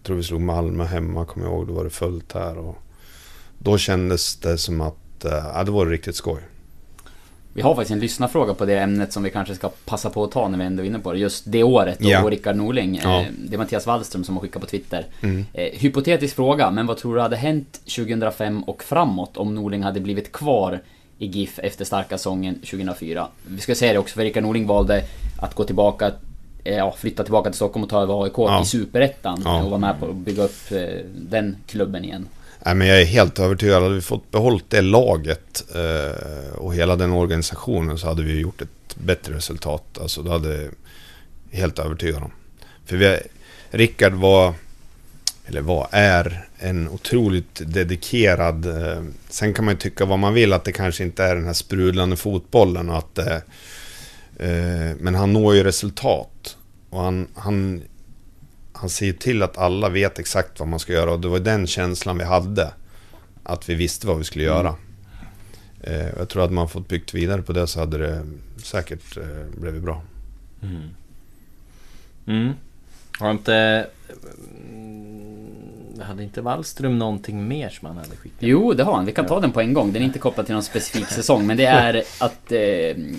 tror 0.07 0.17
vi 0.17 0.23
slog 0.23 0.41
Malmö 0.41 0.83
hemma, 0.83 1.25
kommer 1.25 1.45
jag 1.47 1.53
ihåg. 1.55 1.67
Då 1.67 1.73
var 1.73 1.83
det 1.83 1.89
fullt 1.89 2.33
här. 2.33 2.57
Och 2.57 2.77
då 3.57 3.77
kändes 3.77 4.35
det 4.35 4.57
som 4.57 4.81
att, 4.81 5.25
eh, 5.25 5.31
ja, 5.53 5.63
det 5.63 5.71
var 5.71 5.85
riktigt 5.85 6.15
skoj. 6.15 6.41
Vi 7.53 7.61
har 7.63 7.75
faktiskt 7.75 7.91
en 7.91 7.99
lyssnarfråga 7.99 8.53
på 8.53 8.65
det 8.65 8.77
ämnet 8.79 9.13
som 9.13 9.23
vi 9.23 9.29
kanske 9.29 9.55
ska 9.55 9.69
passa 9.85 10.09
på 10.09 10.23
att 10.23 10.31
ta 10.31 10.47
när 10.47 10.57
vi 10.57 10.63
ändå 10.65 10.83
är 10.83 10.87
inne 10.87 10.99
på 10.99 11.13
det. 11.13 11.19
Just 11.19 11.43
det 11.47 11.63
året 11.63 11.97
och 11.99 12.05
Ja. 12.05 12.27
Rickard 12.29 12.55
Norling. 12.55 12.99
Ja. 13.03 13.21
Eh, 13.21 13.25
Det 13.47 13.53
är 13.55 13.57
Mattias 13.57 13.85
Wallström 13.87 14.23
som 14.23 14.35
har 14.35 14.41
skickat 14.41 14.61
på 14.61 14.67
Twitter. 14.67 15.05
Mm. 15.21 15.45
Eh, 15.53 15.69
hypotetisk 15.79 16.35
fråga, 16.35 16.71
men 16.71 16.87
vad 16.87 16.97
tror 16.97 17.15
du 17.15 17.21
hade 17.21 17.35
hänt 17.35 17.81
2005 17.95 18.63
och 18.63 18.83
framåt 18.83 19.37
om 19.37 19.55
Norling 19.55 19.83
hade 19.83 19.99
blivit 19.99 20.31
kvar 20.31 20.81
i 21.17 21.25
GIF 21.25 21.59
efter 21.59 21.85
starka 21.85 22.17
säsongen 22.17 22.55
2004? 22.55 23.27
Vi 23.47 23.61
ska 23.61 23.75
säga 23.75 23.93
det 23.93 23.99
också, 23.99 24.15
för 24.15 24.21
Rickard 24.23 24.43
Norling 24.43 24.67
valde 24.67 25.03
att 25.41 25.53
gå 25.55 25.63
tillbaka 25.63 26.11
Ja, 26.75 26.95
flytta 26.97 27.23
tillbaka 27.23 27.49
till 27.49 27.55
Stockholm 27.55 27.83
och 27.83 27.89
ta 27.89 28.01
över 28.01 28.23
AIK 28.23 28.33
Ja. 28.37 28.61
i 28.61 28.65
Superettan 28.65 29.41
Ja. 29.45 29.63
och 29.63 29.69
vara 29.69 29.79
med 29.79 29.99
på 29.99 30.05
att 30.05 30.15
bygga 30.15 30.43
upp 30.43 30.71
eh, 30.71 30.79
den 31.15 31.57
klubben 31.67 32.03
igen. 32.05 32.27
Nej, 32.65 32.75
men 32.75 32.87
jag 32.87 33.01
är 33.01 33.05
helt 33.05 33.39
övertygad. 33.39 33.83
Hade 33.83 33.95
vi 33.95 34.01
fått 34.01 34.31
behållit 34.31 34.69
det 34.69 34.81
laget 34.81 35.63
eh, 35.75 36.53
och 36.55 36.75
hela 36.75 36.95
den 36.95 37.11
organisationen 37.11 37.97
så 37.97 38.07
hade 38.07 38.23
vi 38.23 38.39
gjort 38.39 38.61
ett 38.61 38.95
bättre 38.95 39.33
resultat. 39.35 39.97
Alltså, 40.01 40.21
det 40.21 40.29
hade 40.29 40.61
jag 40.61 40.71
helt 41.51 41.79
övertygad 41.79 42.23
om. 42.23 42.31
För 42.85 42.97
vi, 42.97 43.17
Rickard 43.71 44.13
var, 44.13 44.53
eller 45.45 45.61
var, 45.61 45.87
är 45.91 46.47
en 46.59 46.89
otroligt 46.89 47.61
dedikerad... 47.65 48.65
Eh, 48.65 49.03
sen 49.29 49.53
kan 49.53 49.65
man 49.65 49.73
ju 49.73 49.77
tycka 49.79 50.05
vad 50.05 50.19
man 50.19 50.33
vill 50.33 50.53
att 50.53 50.63
det 50.63 50.71
kanske 50.71 51.03
inte 51.03 51.23
är 51.23 51.35
den 51.35 51.45
här 51.45 51.53
sprudlande 51.53 52.15
fotbollen 52.15 52.89
och 52.89 52.97
att... 52.97 53.17
Eh, 53.17 53.35
eh, 54.39 54.95
men 54.99 55.15
han 55.15 55.33
når 55.33 55.55
ju 55.55 55.63
resultat. 55.63 56.56
Och 56.89 57.01
han, 57.01 57.27
han 57.33 57.81
han 58.77 58.89
ser 58.89 59.13
till 59.13 59.43
att 59.43 59.57
alla 59.57 59.89
vet 59.89 60.19
exakt 60.19 60.59
vad 60.59 60.67
man 60.67 60.79
ska 60.79 60.93
göra 60.93 61.11
och 61.11 61.19
det 61.19 61.27
var 61.27 61.39
den 61.39 61.67
känslan 61.67 62.17
vi 62.17 62.23
hade. 62.23 62.73
Att 63.43 63.69
vi 63.69 63.75
visste 63.75 64.07
vad 64.07 64.17
vi 64.17 64.23
skulle 64.23 64.43
göra. 64.43 64.75
Eh, 65.81 66.07
jag 66.17 66.29
tror 66.29 66.43
att 66.43 66.51
man 66.51 66.69
fått 66.69 66.87
byggt 66.87 67.13
vidare 67.13 67.41
på 67.41 67.53
det 67.53 67.67
så 67.67 67.79
hade 67.79 67.97
det 67.97 68.25
säkert 68.57 69.17
eh, 69.17 69.59
blivit 69.61 69.81
bra. 69.81 70.01
Mm. 72.25 72.53
Har 73.19 73.31
inte... 73.31 73.87
hade 76.03 76.23
inte 76.23 76.41
Wallström 76.41 76.99
någonting 76.99 77.47
mer 77.47 77.69
som 77.69 77.87
han 77.87 77.97
hade 77.97 78.09
skickat? 78.15 78.37
Jo, 78.39 78.73
det 78.73 78.83
har 78.83 78.93
han. 78.95 79.05
Vi 79.05 79.11
kan 79.11 79.25
ta 79.25 79.39
den 79.39 79.51
på 79.51 79.61
en 79.61 79.73
gång. 79.73 79.93
Den 79.93 80.01
är 80.01 80.05
inte 80.05 80.19
kopplad 80.19 80.45
till 80.45 80.53
någon 80.55 80.63
specifik 80.63 81.07
säsong. 81.07 81.47
Men 81.47 81.57
det 81.57 81.65
är 81.65 82.03
att, 82.19 82.51
eh, 82.51 82.59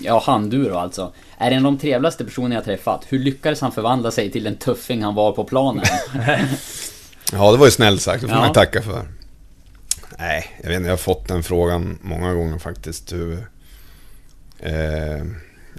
ja, 0.03 0.23
Handuro 0.25 0.75
alltså. 0.75 1.13
Är 1.37 1.51
en 1.51 1.65
av 1.65 1.71
de 1.71 1.77
trevligaste 1.79 2.25
personer 2.25 2.55
jag 2.55 2.65
träffat. 2.65 3.05
Hur 3.09 3.19
lyckades 3.19 3.61
han 3.61 3.71
förvandla 3.71 4.11
sig 4.11 4.31
till 4.31 4.43
den 4.43 4.55
tuffing 4.57 5.03
han 5.03 5.15
var 5.15 5.31
på 5.31 5.43
planen? 5.43 5.85
Ja, 7.33 7.51
det 7.51 7.57
var 7.57 7.65
ju 7.65 7.71
snällt 7.71 8.01
sagt. 8.01 8.21
Det 8.21 8.27
får 8.27 8.37
Ja. 8.37 8.41
man 8.43 8.53
tacka 8.53 8.81
för. 8.81 9.01
Nej, 10.17 10.45
jag 10.63 10.69
vet 10.69 10.77
inte. 10.77 10.87
Jag 10.87 10.93
har 10.93 10.97
fått 10.97 11.27
den 11.27 11.43
frågan 11.43 11.97
många 12.01 12.33
gånger 12.33 12.59
faktiskt. 12.59 13.13
Hur, 13.13 13.47
eh, 14.59 15.25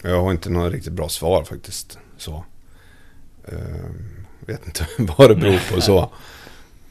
jag 0.03 0.23
har 0.23 0.31
inte 0.31 0.51
något 0.51 0.73
riktigt 0.73 0.93
bra 0.93 1.09
svar 1.09 1.45
faktiskt. 1.45 1.99
Så. 2.19 2.45
Eh, 3.49 3.59
vet 4.47 4.67
inte 4.67 4.87
vad 5.19 5.31
det 5.31 5.35
beror 5.35 5.75
på 5.75 5.81
så. 5.81 6.11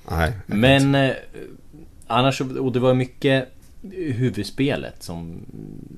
Nej. 0.09 0.31
Men 0.45 0.95
eh, 0.95 1.11
annars, 2.07 2.37
så- 2.37 2.59
och 2.63 2.71
det 2.71 2.79
var 2.79 2.93
mycket 2.93 3.47
huvudspelet 3.91 5.03
som, 5.03 5.45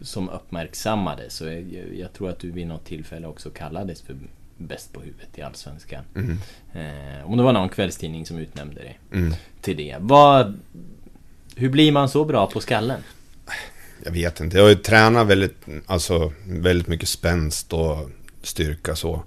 som 0.01 0.29
uppmärksammades. 0.29 1.33
Så 1.33 1.45
jag, 1.45 1.65
jag 1.95 2.13
tror 2.13 2.29
att 2.29 2.39
du 2.39 2.51
vid 2.51 2.67
något 2.67 2.85
tillfälle 2.85 3.27
också 3.27 3.49
kallades 3.49 4.01
för 4.01 4.15
bäst 4.57 4.93
på 4.93 5.01
huvudet 5.01 5.37
i 5.37 5.41
Allsvenskan. 5.41 6.03
Mm. 6.15 6.37
Eh, 6.73 7.25
om 7.31 7.37
det 7.37 7.43
var 7.43 7.53
någon 7.53 7.69
kvällstidning 7.69 8.25
som 8.25 8.37
utnämnde 8.37 8.81
dig 8.81 8.99
Mm. 9.13 9.33
till 9.61 9.77
det. 9.77 9.95
Vad, 9.99 10.59
hur 11.55 11.69
blir 11.69 11.91
man 11.91 12.09
så 12.09 12.25
bra 12.25 12.47
på 12.47 12.59
skallen? 12.59 12.99
Jag 14.03 14.11
vet 14.11 14.39
inte. 14.39 14.57
Jag 14.57 14.63
har 14.63 14.69
ju 14.69 14.75
tränat 14.75 15.27
väldigt, 15.27 15.65
alltså, 15.85 16.33
väldigt 16.47 16.87
mycket 16.87 17.09
spänst 17.09 17.73
och 17.73 18.09
styrka 18.41 18.95
så. 18.95 19.23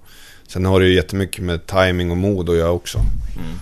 Sen 0.47 0.65
har 0.65 0.79
det 0.79 0.87
ju 0.87 0.95
jättemycket 0.95 1.43
med 1.43 1.65
timing 1.65 2.11
och 2.11 2.17
mod 2.17 2.49
att 2.49 2.55
göra 2.57 2.71
också. 2.71 2.97
Ehm, 2.97 3.59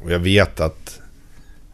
och 0.00 0.10
jag 0.10 0.18
vet 0.18 0.60
att, 0.60 1.00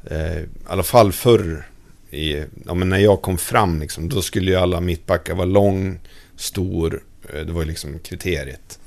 eh, 0.05 0.39
i 0.39 0.47
alla 0.67 0.83
fall 0.83 1.13
förr, 1.13 1.67
i, 2.11 2.45
ja, 2.67 2.75
men 2.75 2.89
när 2.89 2.99
jag 2.99 3.23
kom 3.23 3.39
fram, 3.39 3.81
liksom, 3.81 4.09
då 4.09 4.23
skulle 4.23 4.51
ju 4.51 4.57
alla 4.57 4.81
mittbackar 4.81 5.35
vara 5.35 5.47
lång, 5.47 6.01
stor. 6.37 7.03
Eh, 7.29 7.41
det 7.41 7.53
var 7.53 7.63
ju 7.63 7.69
liksom 7.69 7.99
kriteriet. 7.99 8.79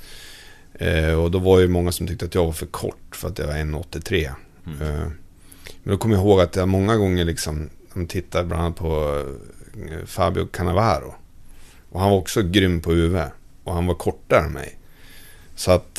Eh, 0.74 1.14
och 1.14 1.32
då 1.32 1.40
var 1.40 1.60
ju 1.60 1.68
många 1.68 1.92
som 1.92 2.08
tyckte 2.08 2.26
att 2.26 2.36
jag 2.36 2.46
var 2.46 2.52
för 2.52 2.66
kort 2.66 3.16
för 3.16 3.28
att 3.28 3.40
jag 3.40 3.48
var 3.48 3.54
1,83. 3.54 4.26
Eh, 4.26 4.32
men 5.84 5.92
då 5.94 5.98
kommer 5.98 6.16
jag 6.16 6.24
ihåg 6.24 6.42
att 6.42 6.56
jag 6.56 6.68
många 6.68 6.96
gånger 6.98 7.26
liksom, 7.26 7.70
de 7.94 8.08
tittar 8.08 8.44
bland 8.44 8.64
annat 8.64 8.76
på 8.76 9.24
Fabio 10.06 10.46
Cannavaro. 10.46 11.16
Och 11.90 12.00
han 12.00 12.10
var 12.10 12.18
också 12.18 12.42
grym 12.42 12.82
på 12.82 12.92
huvudet. 12.92 13.32
Och 13.64 13.74
han 13.74 13.88
var 13.88 13.96
kortare 13.96 14.46
än 14.46 14.52
mig. 14.52 14.78
Så 15.56 15.72
att, 15.72 15.97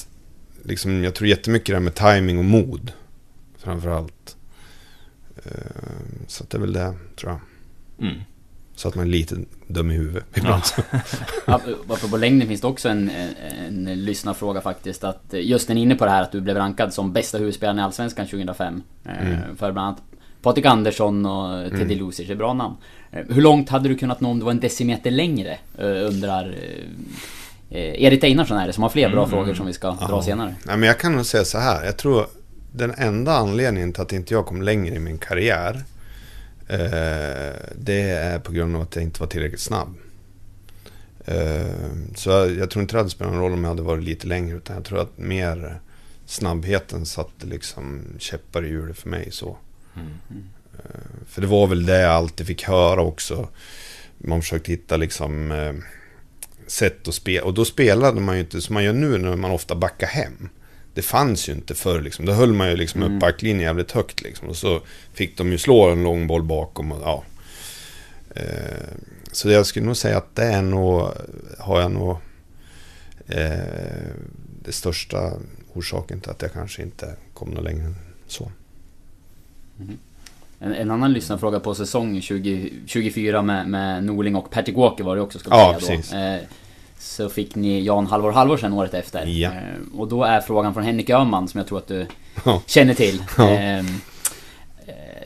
liksom, 0.69 1.05
jag 1.05 1.15
tror 1.15 1.29
jättemycket 1.29 1.67
det 1.67 1.75
här 1.75 1.81
med 1.81 1.95
timing 1.95 2.39
och 2.39 2.45
mod. 2.45 2.93
Framförallt. 3.59 4.37
Eh, 5.45 5.53
Så 6.27 6.45
att 6.45 6.51
det 6.51 6.57
är 6.57 6.61
väl 6.61 6.73
det, 6.73 6.95
tror 7.17 7.33
jag. 7.33 7.41
Mm. 8.09 8.21
Så 8.75 8.89
att 8.89 8.95
man 8.95 9.05
är 9.05 9.09
lite 9.11 9.37
dum 9.67 9.91
i 9.91 9.95
huvudet 9.95 10.25
ibland. 10.35 10.63
Ja, 11.47 11.61
Apropå 11.89 12.17
längden 12.17 12.49
finns 12.49 12.61
det 12.61 12.67
också 12.67 12.89
en, 12.89 13.11
en, 13.11 13.87
en 13.89 14.05
lyssnarfråga 14.05 14.61
faktiskt. 14.61 15.05
Att 15.05 15.25
just 15.33 15.69
den 15.69 15.79
är 15.79 15.83
inne 15.83 15.95
på 15.95 16.05
det 16.05 16.11
här 16.11 16.23
att 16.23 16.33
du 16.33 16.41
blev 16.41 16.57
rankad 16.57 16.95
som 16.95 17.13
bästa 17.13 17.39
huvudspelaren 17.39 17.79
i 17.79 17.83
Allsvenskan 17.83 18.27
2005. 18.27 18.83
Eh, 19.05 19.27
Mm. 19.27 19.57
För 19.57 19.73
bland 19.73 19.87
annat 19.89 20.03
Patrik 20.43 20.67
Andersson 20.67 21.27
och 21.27 21.71
Teddy 21.71 21.83
Mm. 21.95 21.99
Lucic, 21.99 22.31
är 22.31 22.35
bra 22.35 22.53
namn. 22.55 22.75
Eh, 23.11 23.25
Hur 23.29 23.43
långt 23.43 23.69
hade 23.69 23.89
du 23.89 23.97
kunnat 23.97 24.21
nå 24.21 24.31
om 24.31 24.39
du 24.39 24.45
var 24.45 24.53
en 24.53 24.61
decimeter 24.61 25.11
längre? 25.11 25.59
Undrar 25.79 26.55
Erik 27.71 28.25
Einarsson 28.25 28.57
är 28.59 28.67
det 28.67 28.73
som 28.73 28.83
har 28.83 28.91
fler 28.91 29.09
bra 29.11 29.19
Mm. 29.19 29.31
frågor 29.31 29.55
som 29.55 29.67
vi 29.67 29.73
ska 29.73 29.91
dra 29.91 30.07
Ja. 30.11 30.23
senare. 30.23 30.55
Nej, 30.65 30.77
men 30.77 30.87
jag 30.87 30.99
kan 31.01 31.13
nog 31.13 31.27
säga 31.27 31.45
så 31.45 31.59
här. 31.59 31.85
Jag 31.85 31.97
tror 31.97 32.27
den 32.73 32.95
enda 32.99 33.33
anledningen 33.37 33.93
till 33.93 34.03
att 34.03 34.13
inte 34.13 34.35
jag 34.35 34.47
kom 34.47 34.63
längre 34.63 34.95
i 34.95 34.99
min 34.99 35.19
karriär. 35.19 35.83
Eh, 36.69 37.55
det 37.77 38.01
är 38.11 38.39
på 38.39 38.53
grund 38.53 38.77
av 38.77 38.83
att 38.83 38.95
jag 38.97 39.03
inte 39.05 39.21
var 39.21 39.27
tillräckligt 39.27 39.61
snabb. 39.61 39.95
Eh, 41.25 41.67
så 42.15 42.31
jag, 42.31 42.57
jag 42.57 42.71
tror 42.71 42.83
inte 42.83 42.95
det 42.95 42.99
hade 42.99 43.11
spelat 43.11 43.33
någon 43.33 43.43
roll 43.43 43.53
om 43.53 43.65
jag 43.65 43.69
hade 43.71 43.83
varit 43.83 44.05
lite 44.05 44.27
längre. 44.27 44.57
Utan 44.57 44.77
jag 44.77 44.85
tror 44.85 45.01
att 45.01 45.19
mer 45.19 45.81
snabbheten 46.27 47.07
satte 47.07 47.47
liksom 47.47 48.03
käppar 48.19 48.65
i 48.65 48.69
hjulet 48.69 48.99
för 48.99 49.09
mig. 49.09 49.29
så. 49.31 49.57
Eh, 49.97 50.01
för 51.29 51.41
det 51.41 51.47
var 51.47 51.67
väl 51.67 51.87
det 51.87 52.01
jag 52.01 52.13
alltid 52.13 52.47
fick 52.47 52.63
höra 52.65 53.03
också. 53.03 53.49
Man 54.19 54.43
försökte 54.43 54.71
hitta 54.73 54.97
liksom 54.97 55.53
eh, 55.53 55.73
sätt 56.71 57.09
att 57.09 57.15
spela. 57.15 57.47
Och 57.47 57.55
då 57.55 57.65
spelade 57.65 58.21
man 58.21 58.35
ju 58.35 58.41
inte 58.41 58.61
som 58.61 58.75
man 58.75 58.85
gör 58.85 58.93
nu 58.93 59.19
när 59.19 59.37
man 59.37 59.51
ofta 59.51 59.75
backar 59.75 60.07
hem. 60.07 60.49
Det 60.95 61.03
fanns 61.03 61.49
ju 61.49 61.53
inte 61.53 61.75
förr 61.75 62.01
liksom. 62.01 62.25
Då 62.27 62.33
höll 62.33 62.53
man 62.53 62.71
ju 62.71 62.77
liksom 62.77 63.03
Mm. 63.03 63.15
upp 63.15 63.21
backlinjen 63.21 63.61
jävligt 63.61 63.93
högt 63.93 64.23
liksom. 64.23 64.49
Och 64.49 64.57
så 64.57 64.81
fick 65.13 65.37
de 65.39 65.53
ju 65.53 65.59
slå 65.59 65.91
en 65.91 66.03
lång 66.03 66.27
boll 66.27 66.43
bakom 66.43 66.93
och 66.93 67.03
ja. 67.03 67.25
Eh, 68.35 68.89
så 69.33 69.51
jag 69.51 69.67
skulle 69.67 69.87
nog 69.87 69.97
säga 69.97 70.19
att 70.19 70.35
det 70.37 70.45
är 70.45 70.63
nog, 70.63 71.09
har 71.59 71.81
jag 71.81 71.91
nog 71.93 72.17
eh, 73.27 74.13
det 74.65 74.73
största 74.73 75.33
orsaken 75.75 76.21
till 76.21 76.31
att 76.31 76.43
jag 76.43 76.53
kanske 76.53 76.83
inte 76.83 77.17
kom 77.35 77.51
något 77.51 77.65
längre 77.65 77.85
än 77.85 77.97
så. 78.27 78.53
En, 80.61 80.75
en 80.75 80.91
annan 80.91 81.13
lyssnarfråga 81.13 81.61
på 81.61 81.75
säsong 81.75 82.21
20, 82.23 82.71
24 82.87 83.43
med, 83.43 83.69
med 83.69 84.05
Norling 84.05 84.37
och 84.37 84.51
Patrick 84.51 84.77
Walker 84.77 85.05
var 85.05 85.17
det 85.17 85.23
också 85.23 85.39
ska 85.39 85.51
Ja, 85.51 85.77
säga 85.81 85.97
precis. 85.97 86.11
då. 86.11 86.17
Eh, 86.19 86.39
så 86.99 87.29
fick 87.29 87.55
ni 87.55 87.81
Jan 87.81 88.07
Halvor 88.07 88.33
Halvorsen 88.33 88.73
året 88.73 88.95
efter. 88.95 89.27
Ja. 89.27 89.49
Eh, 89.49 89.99
och 89.99 90.09
då 90.09 90.25
är 90.25 90.41
frågan 90.41 90.75
från 90.75 90.85
Henrik 90.85 91.11
Öhman 91.11 91.49
som 91.49 91.59
jag 91.59 91.67
tror 91.69 91.79
att 91.79 91.89
du 91.89 92.07
Ja. 92.45 92.63
känner 92.67 92.95
till. 92.95 93.23
Ja. 93.39 93.49
Eh, 93.51 93.79
eh, 93.79 93.85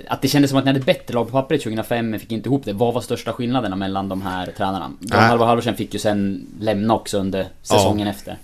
att 0.08 0.22
det 0.22 0.28
kändes 0.28 0.50
som 0.50 0.58
att 0.58 0.64
ni 0.64 0.70
hade 0.72 0.84
bättre 0.84 1.14
lag 1.14 1.26
på 1.26 1.32
pappret 1.32 1.62
2005 1.62 2.10
men 2.10 2.20
fick 2.20 2.32
inte 2.32 2.48
ihop 2.48 2.64
det. 2.64 2.72
Vad 2.72 2.94
var 2.94 3.00
största 3.00 3.32
skillnaderna 3.32 3.76
mellan 3.76 4.08
de 4.08 4.22
här 4.22 4.46
tränarna? 4.56 4.90
Jan 5.00 5.20
Nej. 5.20 5.20
Halvor 5.28 5.46
Halvorsen 5.46 5.76
fick 5.76 5.94
ju 5.94 6.00
sen 6.00 6.46
lämna 6.60 6.94
också 6.94 7.18
under 7.18 7.46
säsongen 7.62 8.08
efter. 8.08 8.38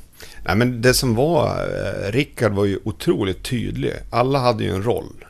Nej, 0.46 0.56
men 0.56 0.82
det 0.82 0.94
som 0.94 1.14
var, 1.14 1.46
eh, 1.46 2.12
Rickard 2.12 2.52
var 2.52 2.64
ju 2.64 2.78
otroligt 2.84 3.42
tydlig. 3.42 3.92
Alla 4.10 4.38
hade 4.38 4.64
ju 4.64 4.70
en 4.70 4.82
roll. 4.82 5.24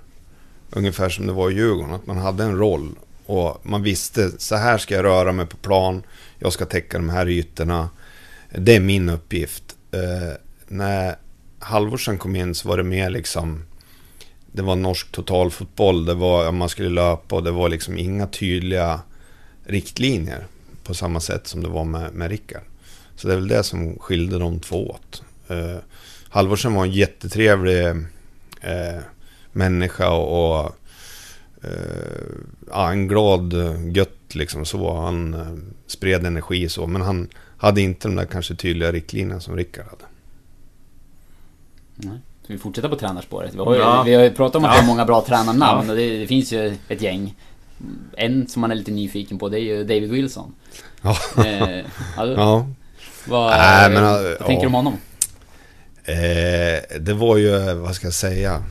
Ungefär 0.71 1.09
som 1.09 1.27
det 1.27 1.33
var 1.33 1.51
i 1.51 1.55
Djurgården, 1.55 1.95
att 1.95 2.07
man 2.07 2.19
hade 2.19 2.45
en 2.45 2.59
roll. 2.59 2.95
Och 3.27 3.61
man 3.62 3.83
visste, 3.83 4.31
så 4.39 4.57
här 4.57 4.79
ska 4.79 4.95
jag 4.95 5.05
röra 5.05 5.33
mig 5.33 5.47
på 5.47 5.57
plan. 5.57 6.03
Jag 6.39 6.53
ska 6.53 6.66
täcka 6.66 6.99
de 6.99 7.09
här 7.09 7.29
ytorna. 7.29 7.91
Det 8.51 8.77
är 8.77 8.81
min 8.81 9.09
uppgift. 9.09 9.77
Eh, 9.91 10.37
när 10.69 11.16
Halvorsen 11.59 12.19
kom 12.19 12.37
in 12.37 12.55
så 12.55 12.69
var 12.69 12.77
det 12.77 12.83
mer 12.83 13.11
liksom... 13.11 13.64
Det 14.53 14.62
var 14.62 14.77
norsk 14.77 15.12
totalfotboll, 15.12 16.05
det 16.05 16.14
var, 16.14 16.53
man 16.53 16.69
skulle 16.69 16.89
löpa 16.89 17.37
och 17.37 17.45
det 17.45 17.51
var 17.51 17.69
liksom 17.69 17.99
inga 17.99 18.27
tydliga 18.27 19.01
riktlinjer. 19.64 20.47
På 20.85 20.95
samma 20.95 21.21
sätt 21.21 21.47
som 21.47 21.62
det 21.62 21.69
var 21.69 21.85
med, 21.85 22.12
med 22.12 22.31
Rickard. 22.31 22.62
Så 23.16 23.29
det 23.29 23.35
är 23.35 23.39
väl 23.39 23.49
det 23.49 23.62
som 23.62 23.99
skilde 23.99 24.39
de 24.39 24.61
två 24.61 24.91
åt. 24.91 25.23
Eh, 25.49 25.77
Halvorsen 26.29 26.75
var 26.75 26.85
en 26.85 26.93
jättetrevlig 26.93 27.87
eh, 28.61 28.99
människa 29.53 30.11
och, 30.11 30.59
och 30.61 30.73
eh, 31.65 31.71
ja, 32.71 32.91
en 32.93 33.09
glad 33.09 33.53
eh, 33.53 33.89
gött 33.93 34.35
liksom 34.35 34.65
så. 34.65 34.95
Han 35.01 35.35
eh, 35.35 35.47
spred 35.87 36.27
energi 36.27 36.69
så. 36.69 36.87
Men 36.87 37.03
han 37.03 37.29
hade 37.59 37.81
inte 37.81 38.09
de 38.09 38.15
där 38.17 38.25
kanske 38.25 38.55
tydliga 38.55 38.93
riktlinjerna 38.93 39.41
som 39.41 39.57
Rickard 39.57 39.85
hade. 39.85 40.05
Nej. 41.95 42.19
Ska 42.45 42.53
vi 42.53 42.59
fortsätta 42.59 42.89
på 42.89 42.97
tränarspåret? 42.97 43.55
Vi 43.55 43.59
har 43.59 43.75
ju, 43.75 43.81
Ja. 43.81 44.03
vi 44.07 44.15
har 44.15 44.23
ju 44.25 44.31
pratat 44.31 44.57
om 44.57 44.65
att 44.65 44.71
Ja. 44.75 44.81
det 44.81 44.85
är 44.85 44.87
många 44.87 45.05
bra 45.05 45.25
tränarnamn 45.27 45.85
Ja. 45.87 45.91
och 45.93 45.97
det, 45.97 46.19
det 46.19 46.27
finns 46.27 46.53
ju 46.53 46.77
ett 46.89 47.03
gäng. 47.03 47.35
En 48.17 48.49
som 48.49 48.61
man 48.61 48.71
är 48.71 48.75
lite 48.75 48.91
nyfiken 48.91 49.39
på 49.39 49.49
det 49.49 49.59
är 49.61 49.63
ju 49.63 49.85
David 49.85 50.11
Wilson. 50.11 50.55
Ja. 51.03 51.17
Eh, 51.37 51.67
du- 51.67 51.85
Ja. 52.37 52.67
Vad, 53.29 53.51
Nej, 53.51 53.91
men, 53.91 54.03
vad 54.05 54.39
tänker 54.47 54.61
du 54.61 54.67
om 54.67 54.75
honom? 54.75 54.93
Eh, 56.05 56.99
det 57.01 57.15
var 57.15 57.37
ju, 57.37 57.75
vad 57.75 57.95
ska 57.95 58.07
jag 58.07 58.15
säga? 58.15 58.63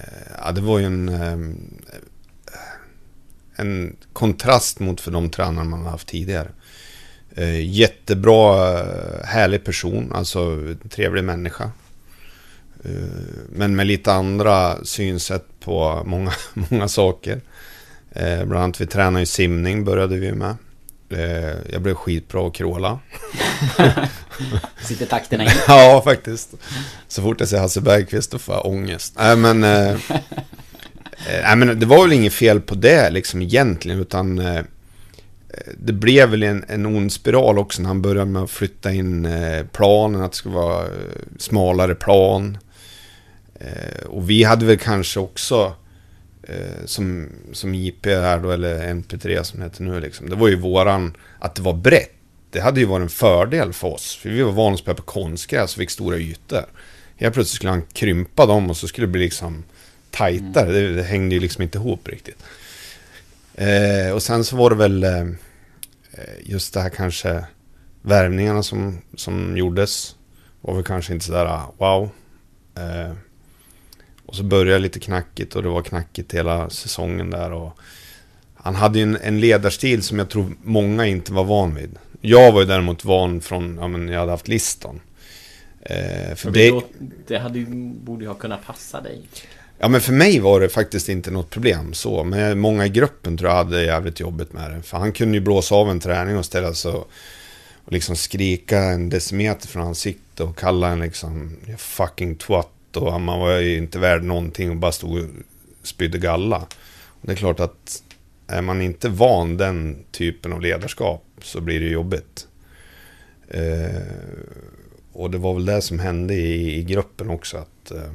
Eh, 0.00 0.32
ja, 0.44 0.52
det 0.52 0.60
var 0.60 0.78
ju 0.78 0.84
en, 0.84 1.08
ehm, 1.08 1.56
eh, 2.46 3.60
en 3.60 3.96
kontrast 4.12 4.80
mot 4.80 5.00
för 5.00 5.10
de 5.10 5.30
tränare 5.30 5.64
man 5.64 5.82
har 5.82 5.90
haft 5.90 6.08
tidigare. 6.08 6.48
Eh, 7.34 7.66
jättebra, 7.66 8.54
härlig 9.24 9.64
person, 9.64 10.12
alltså 10.12 10.58
trevlig 10.90 11.24
människa. 11.24 11.70
Men 13.48 13.76
med 13.76 13.86
lite 13.86 14.12
andra 14.12 14.84
synsätt 14.84 15.46
på 15.60 16.02
många, 16.06 16.32
många 16.70 16.88
saker. 16.88 17.40
Bland 18.44 18.64
annat 18.64 18.80
vi 18.80 18.86
tränar 18.86 19.20
ju 19.20 19.26
simning, 19.26 19.84
började 19.84 20.16
vi 20.16 20.32
med. 20.32 20.56
Eh, 21.10 21.72
jag 21.72 21.82
blev 21.82 21.94
skitbra 21.94 22.46
att 22.46 22.54
kråla. 22.54 22.98
Sitter 24.82 25.06
takterna 25.06 25.44
i? 25.44 25.48
Ja, 25.68 26.02
faktiskt. 26.04 26.54
Så 27.08 27.22
fort 27.22 27.40
jag 27.40 27.48
ser 27.48 27.58
Hasse 27.58 27.80
Bergqvist 27.80 28.30
då 28.30 28.38
får 28.38 28.54
jag 28.54 28.66
ångest. 28.66 29.14
Nej, 29.18 29.36
men... 29.36 29.64
Eh, 29.64 29.96
nej, 31.42 31.56
men 31.56 31.80
det 31.80 31.86
var 31.86 32.02
väl 32.02 32.12
inget 32.12 32.32
fel 32.32 32.60
på 32.60 32.74
det 32.74 33.10
liksom 33.10 33.42
egentligen, 33.42 34.00
utan... 34.00 34.38
Eh, 34.38 34.62
det 35.78 35.92
blev 35.92 36.28
väl 36.28 36.42
en, 36.42 36.64
en 36.68 36.86
ond 36.86 37.12
spiral 37.12 37.58
också 37.58 37.82
när 37.82 37.88
han 37.88 38.02
började 38.02 38.30
med 38.30 38.42
att 38.42 38.50
flytta 38.50 38.92
in 38.92 39.28
planen, 39.72 40.22
att 40.22 40.32
det 40.32 40.36
skulle 40.36 40.54
vara 40.54 40.86
smalare 41.38 41.94
plan. 41.94 42.58
Och 44.06 44.30
vi 44.30 44.44
hade 44.44 44.66
väl 44.66 44.78
kanske 44.78 45.20
också, 45.20 45.74
eh, 46.50 46.84
som, 46.84 47.28
som 47.52 47.74
IP 47.74 48.06
här 48.06 48.38
då, 48.38 48.50
eller 48.50 48.94
MP3 48.94 49.42
som 49.42 49.60
det 49.60 49.66
heter 49.66 49.82
nu 49.82 50.00
liksom. 50.00 50.30
Det 50.30 50.36
var 50.36 50.48
ju 50.48 50.56
våran, 50.56 51.16
att 51.38 51.54
det 51.54 51.62
var 51.62 51.72
brett. 51.72 52.12
Det 52.50 52.60
hade 52.60 52.80
ju 52.80 52.86
varit 52.86 53.02
en 53.02 53.08
fördel 53.08 53.72
för 53.72 53.88
oss. 53.88 54.16
För 54.16 54.30
vi 54.30 54.42
var 54.42 54.52
vana 54.52 54.74
att 54.74 54.80
spela 54.80 54.94
på 54.94 55.02
konstgräs 55.02 55.74
och 55.74 55.78
fick 55.78 55.90
stora 55.90 56.16
ytor. 56.16 56.64
Helt 57.16 57.34
plötsligt 57.34 57.56
skulle 57.56 57.70
han 57.70 57.82
krympa 57.92 58.46
dem 58.46 58.70
och 58.70 58.76
så 58.76 58.88
skulle 58.88 59.06
det 59.06 59.10
bli 59.10 59.20
liksom 59.20 59.64
tajtare. 60.10 60.72
Det, 60.72 60.94
det 60.94 61.02
hängde 61.02 61.34
ju 61.34 61.40
liksom 61.40 61.62
inte 61.62 61.78
ihop 61.78 62.08
riktigt. 62.08 62.42
Eh, 63.54 64.12
och 64.14 64.22
sen 64.22 64.44
så 64.44 64.56
var 64.56 64.70
det 64.70 64.76
väl 64.76 65.04
eh, 65.04 65.26
just 66.42 66.74
det 66.74 66.80
här 66.80 66.88
kanske 66.88 67.44
värvningarna 68.02 68.62
som, 68.62 68.98
som 69.16 69.56
gjordes. 69.56 70.16
Var 70.60 70.74
väl 70.74 70.84
kanske 70.84 71.12
inte 71.12 71.24
sådär 71.24 71.46
ah, 71.46 71.74
wow. 71.78 72.10
Eh, 72.76 73.12
och 74.30 74.36
så 74.36 74.42
började 74.42 74.78
lite 74.78 75.00
knackigt 75.00 75.56
och 75.56 75.62
det 75.62 75.68
var 75.68 75.82
knackigt 75.82 76.34
hela 76.34 76.70
säsongen 76.70 77.30
där. 77.30 77.52
Och 77.52 77.78
han 78.54 78.74
hade 78.74 78.98
ju 78.98 79.02
en, 79.02 79.16
en 79.16 79.40
ledarstil 79.40 80.02
som 80.02 80.18
jag 80.18 80.30
tror 80.30 80.52
många 80.62 81.06
inte 81.06 81.32
var 81.32 81.44
van 81.44 81.74
vid. 81.74 81.98
Jag 82.20 82.52
var 82.52 82.60
ju 82.60 82.66
däremot 82.66 83.04
van 83.04 83.40
från, 83.40 83.78
ja 83.80 83.88
men 83.88 84.08
jag 84.08 84.20
hade 84.20 84.30
haft 84.30 84.48
Liston. 84.48 85.00
Eh, 85.80 86.34
för 86.34 86.50
det, 86.50 86.70
det, 86.70 86.82
det 87.26 87.38
hade 87.38 87.58
ju, 87.58 87.66
borde 87.94 88.24
ju 88.24 88.28
ha 88.28 88.34
kunnat 88.34 88.66
passa 88.66 89.00
dig. 89.00 89.22
Ja 89.78 89.88
men 89.88 90.00
för 90.00 90.12
mig 90.12 90.40
var 90.40 90.60
det 90.60 90.68
faktiskt 90.68 91.08
inte 91.08 91.30
något 91.30 91.50
problem 91.50 91.92
så. 91.94 92.24
Men 92.24 92.58
många 92.58 92.86
i 92.86 92.88
gruppen 92.88 93.36
tror 93.36 93.50
jag 93.50 93.56
hade 93.56 93.84
jävligt 93.84 94.20
jobbigt 94.20 94.52
med 94.52 94.70
det. 94.70 94.82
För 94.82 94.98
han 94.98 95.12
kunde 95.12 95.34
ju 95.34 95.40
blåsa 95.40 95.74
av 95.74 95.90
en 95.90 96.00
träning 96.00 96.36
och 96.36 96.44
ställa 96.44 96.74
sig 96.74 96.92
och, 96.92 97.10
och 97.84 97.92
liksom 97.92 98.16
skrika 98.16 98.78
en 98.78 99.08
decimeter 99.08 99.68
från 99.68 99.82
ansiktet 99.82 100.40
och 100.40 100.58
kalla 100.58 100.88
en 100.88 101.00
liksom 101.00 101.56
fucking 101.78 102.36
twat. 102.36 102.70
Och 102.96 103.20
man 103.20 103.40
var 103.40 103.58
ju 103.58 103.76
inte 103.76 103.98
värd 103.98 104.22
någonting 104.22 104.70
och 104.70 104.76
bara 104.76 104.92
stod 104.92 105.18
och 105.18 105.28
spydde 105.82 106.18
galla. 106.18 106.66
Och 107.06 107.26
det 107.26 107.32
är 107.32 107.36
klart 107.36 107.60
att 107.60 108.02
är 108.46 108.62
man 108.62 108.82
inte 108.82 109.08
van 109.08 109.56
den 109.56 110.04
typen 110.10 110.52
av 110.52 110.60
ledarskap 110.60 111.24
så 111.42 111.60
blir 111.60 111.80
det 111.80 111.86
jobbigt. 111.86 112.46
Eh, 113.48 114.02
och 115.12 115.30
det 115.30 115.38
var 115.38 115.54
väl 115.54 115.64
det 115.64 115.82
som 115.82 115.98
hände 115.98 116.34
i, 116.34 116.78
i 116.78 116.82
gruppen 116.82 117.30
också. 117.30 117.56
att 117.56 117.90
eh, 117.90 118.12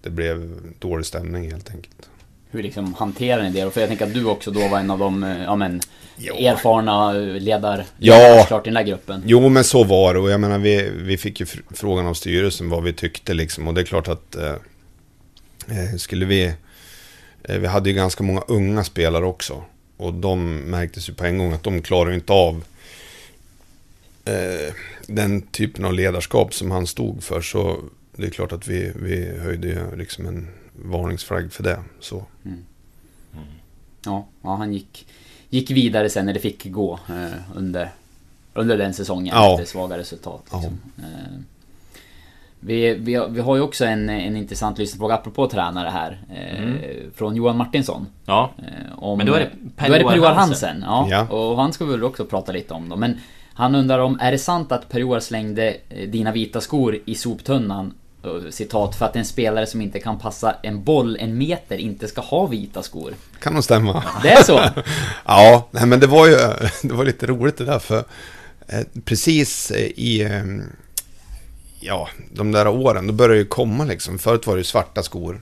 det 0.00 0.10
blev 0.10 0.56
dålig 0.78 1.06
stämning 1.06 1.50
helt 1.50 1.70
enkelt. 1.70 2.08
Hur 2.52 2.62
liksom 2.62 2.94
hanterar 2.94 3.42
ni 3.42 3.50
det? 3.50 3.70
För 3.70 3.80
jag 3.80 3.88
tänker 3.88 4.06
att 4.06 4.14
du 4.14 4.24
också 4.24 4.50
då 4.50 4.68
var 4.68 4.78
en 4.78 4.90
av 4.90 4.98
de 4.98 5.22
eh, 5.22 5.42
ja, 5.42 5.56
men, 5.56 5.80
erfarna 6.18 7.12
ledar, 7.12 7.84
ja. 7.98 8.44
klart 8.48 8.66
i 8.66 8.70
den 8.70 8.74
där 8.74 8.82
gruppen. 8.82 9.22
Jo, 9.26 9.48
men 9.48 9.64
så 9.64 9.84
var 9.84 10.14
det. 10.14 10.20
Och 10.20 10.30
jag 10.30 10.40
menar, 10.40 10.58
vi, 10.58 10.90
vi 10.96 11.18
fick 11.18 11.40
ju 11.40 11.46
frågan 11.70 12.06
av 12.06 12.14
styrelsen 12.14 12.68
vad 12.68 12.82
vi 12.82 12.92
tyckte 12.92 13.34
liksom. 13.34 13.68
Och 13.68 13.74
det 13.74 13.80
är 13.80 13.84
klart 13.84 14.08
att 14.08 14.36
eh, 14.36 14.54
eh, 15.68 15.96
skulle 15.98 16.24
vi... 16.24 16.54
Eh, 17.44 17.58
vi 17.58 17.66
hade 17.66 17.90
ju 17.90 17.96
ganska 17.96 18.24
många 18.24 18.40
unga 18.48 18.84
spelare 18.84 19.24
också. 19.24 19.64
Och 19.96 20.14
de 20.14 20.56
märktes 20.56 21.08
ju 21.08 21.14
på 21.14 21.24
en 21.24 21.38
gång 21.38 21.52
att 21.52 21.62
de 21.62 21.82
klarar 21.82 22.12
inte 22.12 22.32
av 22.32 22.64
eh, 24.24 24.74
den 25.06 25.42
typen 25.42 25.84
av 25.84 25.92
ledarskap 25.94 26.54
som 26.54 26.70
han 26.70 26.86
stod 26.86 27.22
för. 27.22 27.40
Så 27.40 27.78
det 28.16 28.26
är 28.26 28.30
klart 28.30 28.52
att 28.52 28.68
vi, 28.68 28.92
vi 28.94 29.38
höjde 29.38 29.84
liksom 29.96 30.26
en 30.26 30.48
varningsflagg 30.72 31.52
för 31.52 31.62
det. 31.62 31.78
Så. 32.00 32.16
Mm. 32.44 32.64
Mm. 33.32 33.44
Ja, 34.04 34.26
ja, 34.42 34.54
han 34.54 34.72
gick, 34.72 35.06
gick 35.48 35.70
vidare 35.70 36.10
sen 36.10 36.26
när 36.26 36.32
det 36.32 36.40
fick 36.40 36.70
gå 36.70 36.98
eh, 37.08 37.54
under, 37.54 37.90
under 38.54 38.78
den 38.78 38.94
säsongen 38.94 39.34
ja. 39.36 39.52
efter 39.52 39.64
svaga 39.64 39.98
resultat. 39.98 40.42
Liksom. 40.52 40.80
Ja. 40.96 41.02
Eh, 41.02 41.40
vi, 42.64 42.94
vi, 42.94 43.26
vi 43.30 43.40
har 43.40 43.56
ju 43.56 43.62
också 43.62 43.84
en, 43.84 44.10
en 44.10 44.36
intressant 44.36 44.78
lyssnarfråga 44.78 45.14
apropå 45.14 45.46
tränare 45.46 45.88
här. 45.88 46.20
Eh, 46.30 46.62
mm. 46.62 46.78
Från 47.14 47.36
Johan 47.36 47.56
Martinsson. 47.56 48.06
Ja. 48.24 48.50
Eh, 48.58 48.98
om, 48.98 49.18
Men 49.18 49.26
då 49.26 49.34
är 49.34 49.40
det 49.40 49.50
Per-Johan 49.76 50.36
Hansen. 50.36 50.82
Ja, 50.86 51.06
ja. 51.10 51.28
Och 51.28 51.56
han 51.56 51.72
ska 51.72 51.84
vi 51.84 51.90
väl 51.90 52.04
också 52.04 52.24
prata 52.24 52.52
lite 52.52 52.74
om 52.74 52.88
då. 52.88 52.96
Men 52.96 53.20
han 53.54 53.74
undrar 53.74 53.98
om, 53.98 54.18
är 54.20 54.32
det 54.32 54.38
sant 54.38 54.72
att 54.72 54.88
Per-Johan 54.88 55.20
slängde 55.20 55.76
eh, 55.88 56.08
dina 56.08 56.32
vita 56.32 56.60
skor 56.60 56.98
i 57.04 57.14
soptunnan 57.14 57.94
citat, 58.50 58.96
för 58.96 59.06
att 59.06 59.16
en 59.16 59.24
spelare 59.24 59.66
som 59.66 59.80
inte 59.80 60.00
kan 60.00 60.18
passa 60.18 60.56
en 60.62 60.84
boll 60.84 61.16
en 61.20 61.38
meter 61.38 61.76
inte 61.76 62.08
ska 62.08 62.20
ha 62.20 62.46
vita 62.46 62.82
skor. 62.82 63.14
Kan 63.40 63.54
nog 63.54 63.64
stämma. 63.64 64.04
Det 64.22 64.30
är 64.30 64.42
så? 64.42 64.52
ja, 65.26 65.68
nej 65.70 65.86
men 65.86 66.00
det 66.00 66.06
var 66.06 66.26
ju 66.26 66.36
det 66.82 66.94
var 66.94 67.04
lite 67.04 67.26
roligt 67.26 67.56
det 67.56 67.64
där 67.64 67.78
för 67.78 68.04
eh, 68.66 68.80
precis 69.04 69.70
i 69.96 70.22
eh, 70.22 70.44
ja, 71.80 72.08
de 72.32 72.52
där 72.52 72.68
åren, 72.68 73.06
då 73.06 73.12
började 73.12 73.34
det 73.34 73.38
ju 73.38 73.46
komma 73.46 73.84
liksom. 73.84 74.18
Förut 74.18 74.46
var 74.46 74.54
det 74.54 74.60
ju 74.60 74.64
svarta 74.64 75.02
skor. 75.02 75.40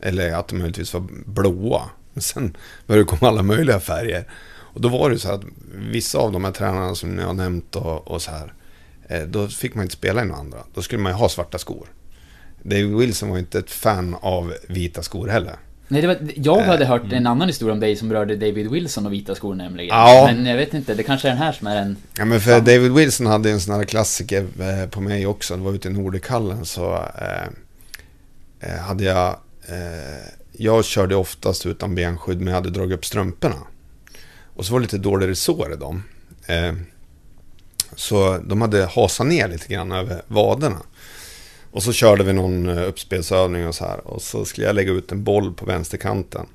Eller 0.00 0.32
att 0.32 0.48
de 0.48 0.58
möjligtvis 0.58 0.94
var 0.94 1.04
blåa. 1.26 1.82
Men 2.12 2.22
sen 2.22 2.56
började 2.86 3.04
det 3.04 3.16
komma 3.16 3.28
alla 3.30 3.42
möjliga 3.42 3.80
färger. 3.80 4.24
Och 4.74 4.80
då 4.80 4.88
var 4.88 5.10
det 5.10 5.18
så 5.18 5.32
att 5.32 5.42
vissa 5.74 6.18
av 6.18 6.32
de 6.32 6.44
här 6.44 6.52
tränarna 6.52 6.94
som 6.94 7.18
jag 7.18 7.26
har 7.26 7.34
nämnt 7.34 7.76
och, 7.76 8.08
och 8.08 8.22
så 8.22 8.30
här. 8.30 8.52
Eh, 9.08 9.22
då 9.22 9.48
fick 9.48 9.74
man 9.74 9.82
inte 9.82 9.96
spela 9.96 10.22
i 10.22 10.24
några 10.24 10.40
andra. 10.40 10.58
Då 10.74 10.82
skulle 10.82 11.02
man 11.02 11.12
ju 11.12 11.16
ha 11.16 11.28
svarta 11.28 11.58
skor. 11.58 11.88
David 12.68 12.94
Wilson 12.94 13.30
var 13.30 13.38
inte 13.38 13.58
ett 13.58 13.70
fan 13.70 14.16
av 14.20 14.54
vita 14.68 15.02
skor 15.02 15.28
heller. 15.28 15.56
Nej, 15.88 16.00
det 16.00 16.06
var, 16.06 16.18
jag 16.34 16.60
hade 16.60 16.84
hört 16.84 17.12
en 17.12 17.26
annan 17.26 17.48
historia 17.48 17.72
om 17.72 17.80
dig 17.80 17.96
som 17.96 18.12
rörde 18.12 18.36
David 18.36 18.70
Wilson 18.70 19.06
och 19.06 19.12
vita 19.12 19.34
skor 19.34 19.54
nämligen. 19.54 19.96
Ja. 19.96 20.30
Men 20.32 20.46
jag 20.46 20.56
vet 20.56 20.74
inte, 20.74 20.94
det 20.94 21.02
kanske 21.02 21.28
är 21.28 21.32
den 21.32 21.42
här 21.42 21.52
som 21.52 21.66
är 21.66 21.76
en... 21.76 21.96
Ja 22.18 22.24
men 22.24 22.40
för 22.40 22.60
David 22.60 22.92
Wilson 22.92 23.26
hade 23.26 23.50
en 23.50 23.60
sån 23.60 23.74
här 23.74 23.84
klassiker 23.84 24.46
eh, 24.60 24.88
på 24.88 25.00
mig 25.00 25.26
också. 25.26 25.56
Det 25.56 25.62
var 25.62 25.72
ute 25.72 25.88
i 25.88 25.92
Nordikallen 25.92 26.64
så 26.64 26.94
eh, 26.94 27.48
eh, 28.60 28.78
hade 28.78 29.04
jag... 29.04 29.28
Eh, 29.68 30.32
jag 30.52 30.84
körde 30.84 31.16
oftast 31.16 31.66
utan 31.66 31.94
benskydd 31.94 32.38
men 32.38 32.46
jag 32.46 32.54
hade 32.54 32.70
dragit 32.70 32.98
upp 32.98 33.04
strumporna. 33.04 33.56
Och 34.54 34.64
så 34.64 34.72
var 34.72 34.80
det 34.80 34.84
lite 34.84 34.98
dålig 34.98 35.28
resår 35.28 35.72
i 35.72 35.76
dem. 35.76 36.02
Eh, 36.46 36.72
så 37.96 38.38
de 38.38 38.60
hade 38.60 38.86
hasat 38.86 39.26
ner 39.26 39.48
lite 39.48 39.74
grann 39.74 39.92
över 39.92 40.22
vaderna. 40.26 40.82
Och 41.70 41.82
så 41.82 41.92
körde 41.92 42.24
vi 42.24 42.32
någon 42.32 42.68
eh, 42.68 42.88
uppspelsövning 42.88 43.66
och 43.66 43.74
så 43.74 43.84
här. 43.84 44.06
Och 44.06 44.22
så 44.22 44.44
skulle 44.44 44.66
jag 44.66 44.76
lägga 44.76 44.92
ut 44.92 45.12
en 45.12 45.24
boll 45.24 45.54
på 45.54 45.66
vänsterkanten. 45.66 46.46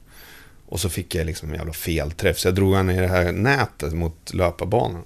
Och 0.66 0.80
så 0.80 0.90
fick 0.90 1.16
jag 1.16 1.26
liksom 1.26 1.50
en 1.50 1.56
jävla 1.56 1.74
felträff. 1.74 2.40
Så 2.40 2.48
jag 2.48 2.56
drog 2.56 2.74
han 2.74 2.90
i 2.90 3.00
det 3.00 3.08
här 3.08 3.32
nätet 3.32 3.94
mot 3.94 4.34
löparbanan. 4.34 5.04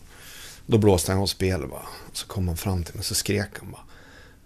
Då 0.66 0.78
blåste 0.78 1.12
han 1.12 1.22
av 1.22 1.28
spel 1.28 1.64
och 1.64 1.70
bara. 1.70 1.88
Så 2.14 2.28
kom 2.28 2.48
han 2.48 2.58
fram 2.58 2.84
till 2.84 2.94
mig 2.94 3.00
och 3.00 3.06
så 3.06 3.16
skrek 3.16 3.50
han 3.60 3.72
bara. 3.72 3.82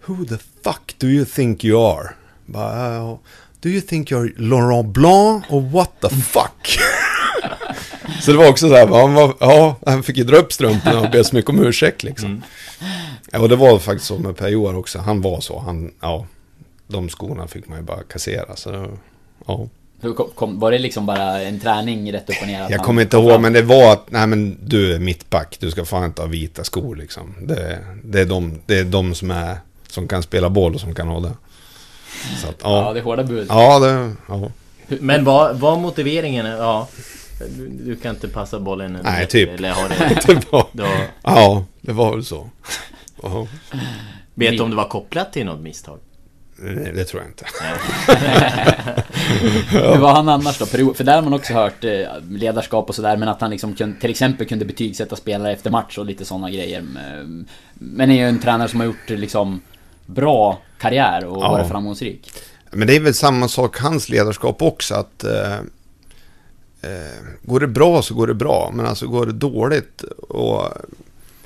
Who 0.06 0.24
the 0.24 0.38
fuck 0.64 0.94
do 0.98 1.06
you 1.06 1.24
think 1.24 1.64
you 1.64 1.98
are? 1.98 2.08
Bara, 2.46 2.98
uh, 2.98 3.18
do 3.60 3.68
you 3.68 3.80
think 3.80 4.10
you're 4.10 4.32
Laurent 4.36 4.86
Blanc 4.86 5.44
or 5.48 5.60
what 5.60 5.90
the 6.00 6.08
fuck? 6.08 6.78
så 8.22 8.32
det 8.32 8.38
var 8.38 8.48
också 8.48 8.68
så 8.68 8.74
här, 8.74 8.86
han, 8.86 9.14
var, 9.14 9.34
ja, 9.40 9.76
han 9.86 10.02
fick 10.02 10.16
ju 10.16 10.24
dra 10.24 10.36
upp 10.36 10.52
strumporna 10.52 11.00
och 11.00 11.10
be 11.10 11.24
så 11.24 11.36
mycket 11.36 11.48
om 11.48 11.64
ursäkt 11.64 12.02
liksom. 12.02 12.28
Mm. 12.28 12.42
Ja, 13.32 13.38
och 13.38 13.48
det 13.48 13.56
var 13.56 13.78
faktiskt 13.78 14.06
så 14.06 14.18
med 14.18 14.36
Per-Johan 14.36 14.76
också. 14.76 14.98
Han 14.98 15.20
var 15.20 15.40
så. 15.40 15.58
Han, 15.58 15.92
ja, 16.00 16.26
de 16.86 17.08
skorna 17.08 17.46
fick 17.46 17.68
man 17.68 17.78
ju 17.78 17.84
bara 17.84 18.02
kassera. 18.02 18.56
Så, 18.56 18.86
ja. 19.46 19.68
Hur 20.00 20.14
kom, 20.14 20.60
var 20.60 20.70
det 20.70 20.78
liksom 20.78 21.06
bara 21.06 21.42
en 21.42 21.60
träning 21.60 22.12
rätt 22.12 22.30
upp 22.30 22.36
och 22.40 22.46
ner? 22.46 22.66
Jag 22.70 22.80
kommer 22.80 23.02
inte 23.02 23.16
ihåg, 23.16 23.40
men 23.40 23.52
det 23.52 23.62
var 23.62 23.92
att, 23.92 24.10
nej 24.10 24.26
men 24.26 24.58
du 24.62 24.94
är 24.94 24.98
mittback, 24.98 25.56
du 25.60 25.70
ska 25.70 25.84
fan 25.84 26.04
inte 26.04 26.22
ha 26.22 26.26
vita 26.26 26.64
skor 26.64 26.96
liksom. 26.96 27.34
Det, 27.40 27.78
det, 28.04 28.20
är, 28.20 28.26
de, 28.26 28.60
det 28.66 28.78
är 28.78 28.84
de 28.84 29.14
som 29.14 29.30
är, 29.30 29.56
som 29.88 30.08
kan 30.08 30.22
spela 30.22 30.50
boll 30.50 30.74
och 30.74 30.80
som 30.80 30.94
kan 30.94 31.08
ha 31.08 31.20
det. 31.20 31.32
Så 32.42 32.48
att, 32.48 32.56
ja. 32.62 32.86
ja, 32.86 32.92
det 32.92 33.00
är 33.00 33.04
hårda 33.04 33.24
bud. 33.24 33.46
Ja, 33.48 33.78
det, 33.78 34.12
ja. 34.28 34.50
Men 34.86 35.24
vad 35.24 35.60
var 35.60 35.76
motiveringen? 35.76 36.46
Ja, 36.46 36.88
du, 37.56 37.68
du, 37.68 37.96
kan 37.96 38.14
inte 38.14 38.28
passa 38.28 38.60
bollen? 38.60 38.98
Nej, 39.02 39.26
typ. 39.26 39.50
Eller 39.50 39.70
har 39.70 39.88
det, 39.88 40.26
det 40.26 40.52
var, 40.52 40.66
då... 40.72 40.86
Ja, 41.22 41.64
det 41.80 41.92
var 41.92 42.14
väl 42.14 42.24
så. 42.24 42.50
Oh. 43.22 43.46
Vet 44.34 44.56
du 44.56 44.62
om 44.62 44.70
det 44.70 44.76
var 44.76 44.88
kopplat 44.88 45.32
till 45.32 45.46
något 45.46 45.60
misstag? 45.60 45.98
Nej, 46.56 46.92
det 46.94 47.04
tror 47.04 47.22
jag 47.22 47.30
inte. 47.30 47.46
Hur 49.70 49.98
var 50.00 50.12
han 50.14 50.28
annars 50.28 50.58
då? 50.58 50.66
För 50.66 51.04
där 51.04 51.14
har 51.14 51.22
man 51.22 51.32
också 51.32 51.52
hört 51.52 51.84
eh, 51.84 52.06
ledarskap 52.28 52.88
och 52.88 52.94
sådär, 52.94 53.16
men 53.16 53.28
att 53.28 53.40
han 53.40 53.50
liksom 53.50 53.74
kunde, 53.74 54.00
till 54.00 54.10
exempel 54.10 54.46
kunde 54.46 54.64
betygsätta 54.64 55.16
spelare 55.16 55.52
efter 55.52 55.70
match 55.70 55.98
och 55.98 56.06
lite 56.06 56.24
sådana 56.24 56.50
grejer. 56.50 56.84
Men 57.74 58.10
är 58.10 58.14
ju 58.14 58.28
en 58.28 58.40
tränare 58.40 58.68
som 58.68 58.80
har 58.80 58.86
gjort 58.86 59.10
liksom 59.10 59.60
bra 60.06 60.58
karriär 60.78 61.24
och 61.24 61.42
ja. 61.42 61.50
varit 61.50 61.68
framgångsrik. 61.68 62.30
Men 62.70 62.86
det 62.86 62.96
är 62.96 63.00
väl 63.00 63.14
samma 63.14 63.48
sak 63.48 63.78
hans 63.78 64.08
ledarskap 64.08 64.62
också, 64.62 64.94
att 64.94 65.24
eh, 65.24 65.58
eh, 66.82 67.22
går 67.42 67.60
det 67.60 67.68
bra 67.68 68.02
så 68.02 68.14
går 68.14 68.26
det 68.26 68.34
bra, 68.34 68.70
men 68.74 68.86
alltså 68.86 69.06
går 69.06 69.26
det 69.26 69.32
dåligt 69.32 70.02
och 70.28 70.68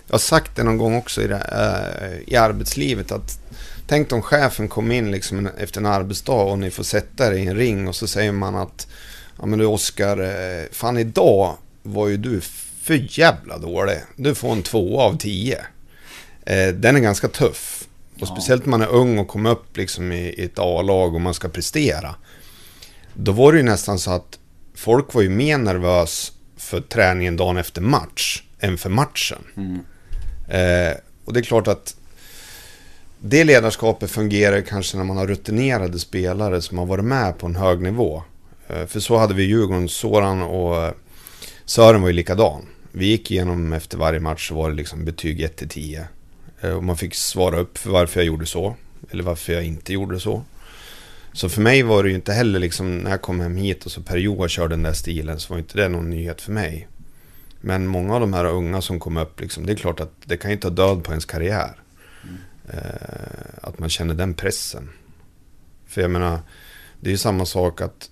jag 0.07 0.15
har 0.15 0.19
sagt 0.19 0.57
det 0.57 0.63
någon 0.63 0.79
gång 0.79 0.97
också 0.97 1.23
i, 1.23 1.27
det, 1.27 1.37
äh, 1.37 2.33
i 2.33 2.37
arbetslivet 2.37 3.13
att 3.13 3.39
tänk 3.87 4.13
om 4.13 4.23
chefen 4.23 4.69
kom 4.69 4.93
in 4.93 5.11
liksom 5.11 5.49
efter 5.59 5.81
en 5.81 5.87
arbetsdag 5.87 6.43
och 6.43 6.59
ni 6.59 6.71
får 6.71 6.85
sätta 6.85 7.27
er 7.27 7.33
i 7.33 7.47
en 7.47 7.57
ring 7.57 7.89
och 7.89 7.97
så 7.97 8.07
säger 8.07 8.33
man 8.33 8.55
att 8.55 8.87
ja 9.39 9.47
men 9.47 9.59
du 9.59 9.65
Oskar, 9.65 10.19
eh, 10.19 10.65
fan 10.73 10.99
idag 10.99 11.57
var 11.83 12.09
ju 12.09 12.17
du 12.17 12.41
för 12.83 13.19
jävla 13.19 13.59
dålig. 13.59 13.99
Du 14.17 14.35
får 14.35 14.53
en 14.53 14.63
två 14.63 15.01
av 15.01 15.19
tio. 15.19 15.59
Eh, 16.47 16.69
den 16.69 16.97
är 16.97 17.01
ganska 17.01 17.29
tuff. 17.29 17.89
Och 18.21 18.29
speciellt 18.29 18.67
när 18.67 18.71
man 18.71 18.83
är 18.83 18.89
ung 18.89 19.19
och 19.19 19.29
kommer 19.29 19.51
upp 19.51 19.77
liksom 19.77 20.13
i, 20.13 20.29
i 20.29 20.45
ett 20.45 20.59
A-lag 20.59 21.15
och 21.15 21.21
man 21.21 21.35
ska 21.35 21.49
prestera. 21.49 22.15
Då 23.15 23.33
var 23.33 23.53
det 23.53 23.59
ju 23.59 23.65
nästan 23.65 23.99
så 23.99 24.11
att 24.11 24.39
folk 24.75 25.15
var 25.15 25.23
ju 25.23 25.29
mer 25.29 25.59
nervös 25.59 26.33
för 26.57 26.81
träningen 26.81 27.37
dagen 27.37 27.57
efter 27.57 27.81
match 27.81 28.43
än 28.61 28.79
för 28.79 28.91
matchen. 28.91 29.39
Eh, 30.49 30.97
och 31.25 31.33
det 31.33 31.41
är 31.41 31.43
klart 31.43 31.69
att 31.69 31.97
det 33.21 33.45
ledarskapet 33.45 34.11
fungerar 34.11 34.61
kanske 34.61 34.97
när 34.97 35.05
man 35.05 35.17
har 35.17 35.27
rutinerade 35.27 35.99
spelare 35.99 36.63
som 36.63 36.79
har 36.79 36.87
varit 36.87 37.05
med 37.05 37.39
på 37.39 37.47
en 37.47 37.57
hög 37.57 37.81
nivå. 37.81 38.23
Eh, 38.69 38.87
för 38.87 39.01
så 39.01 39.17
hade 39.17 39.35
vi 39.35 39.43
Djurgården, 39.43 39.89
Soran 39.89 40.43
och 40.43 40.85
eh, 40.85 40.93
Sören 41.65 42.01
var 42.01 42.09
ju 42.09 42.15
likadan. 42.15 42.63
Vi 42.93 43.07
gick 43.07 43.31
igenom 43.31 43.73
efter 43.73 43.99
varje 43.99 44.21
match 44.21 44.49
så 44.49 44.55
var 44.55 44.71
det 44.71 44.77
liksom 44.77 45.05
betyg 45.05 45.41
1 45.41 45.57
till 45.57 45.69
10. 45.69 46.09
Eh, 46.61 46.71
och 46.71 46.85
man 46.85 46.97
fick 46.97 47.15
svara 47.15 47.59
upp 47.59 47.79
för 47.79 47.91
varför 47.91 48.21
jag 48.21 48.27
gjorde 48.27 48.47
så. 48.47 48.77
Eller 49.11 49.23
varför 49.23 49.53
jag 49.53 49.65
inte 49.65 49.93
gjorde 49.93 50.21
så. 50.21 50.43
Så 51.33 51.49
för 51.49 51.61
mig 51.61 51.83
var 51.83 52.03
det 52.03 52.09
ju 52.09 52.15
inte 52.15 52.33
heller 52.33 52.59
liksom 52.59 52.99
när 52.99 53.11
jag 53.11 53.23
kom 53.23 53.41
hem 53.41 53.57
hit 53.57 53.85
och 53.85 53.93
så 53.93 54.03
Per 54.03 54.17
Joa 54.17 54.49
körde 54.49 54.73
den 54.75 54.83
där 54.83 54.93
stilen 54.93 55.41
så 55.41 55.53
var 55.53 55.59
inte 55.59 55.79
det 55.79 55.89
någon 55.89 56.11
nyhet 56.11 56.41
för 56.41 56.53
mig. 56.53 56.89
Men 57.67 57.87
många 57.87 58.15
av 58.15 58.21
de 58.21 58.33
här 58.33 58.45
unga 58.45 58.81
som 58.81 59.01
kom 59.01 59.17
upp, 59.17 59.41
liksom, 59.41 59.67
det 59.67 59.73
är 59.73 59.77
klart 59.77 60.01
att 60.01 60.13
det 60.25 60.37
kan 60.37 60.51
ju 60.51 60.57
ta 60.57 60.71
död 60.71 61.05
på 61.05 61.11
ens 61.11 61.25
karriär. 61.25 61.81
Eh, 62.69 63.59
att 63.63 63.79
man 63.79 63.89
känner 63.89 64.15
den 64.15 64.35
pressen. 64.35 64.89
För 65.87 66.01
jag 66.01 66.11
menar, 66.11 66.41
det 67.01 67.09
är 67.09 67.11
ju 67.11 67.19
samma 67.19 67.47
sak 67.47 67.81
att 67.81 68.11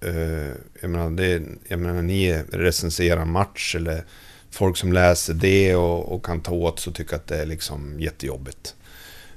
eh, 0.00 0.52
jag, 0.80 0.90
menar, 0.90 1.10
det, 1.10 1.42
jag 1.68 1.78
menar, 1.80 2.02
ni 2.02 2.42
recenserar 2.52 3.24
match 3.24 3.74
eller 3.74 4.04
folk 4.50 4.76
som 4.76 4.92
läser 4.92 5.34
det 5.34 5.76
och, 5.76 6.12
och 6.12 6.24
kan 6.24 6.40
ta 6.40 6.52
åt 6.52 6.80
sig 6.80 6.90
och 6.90 6.96
tycka 6.96 7.16
att 7.16 7.26
det 7.26 7.42
är 7.42 7.46
liksom 7.46 8.00
jättejobbigt. 8.00 8.74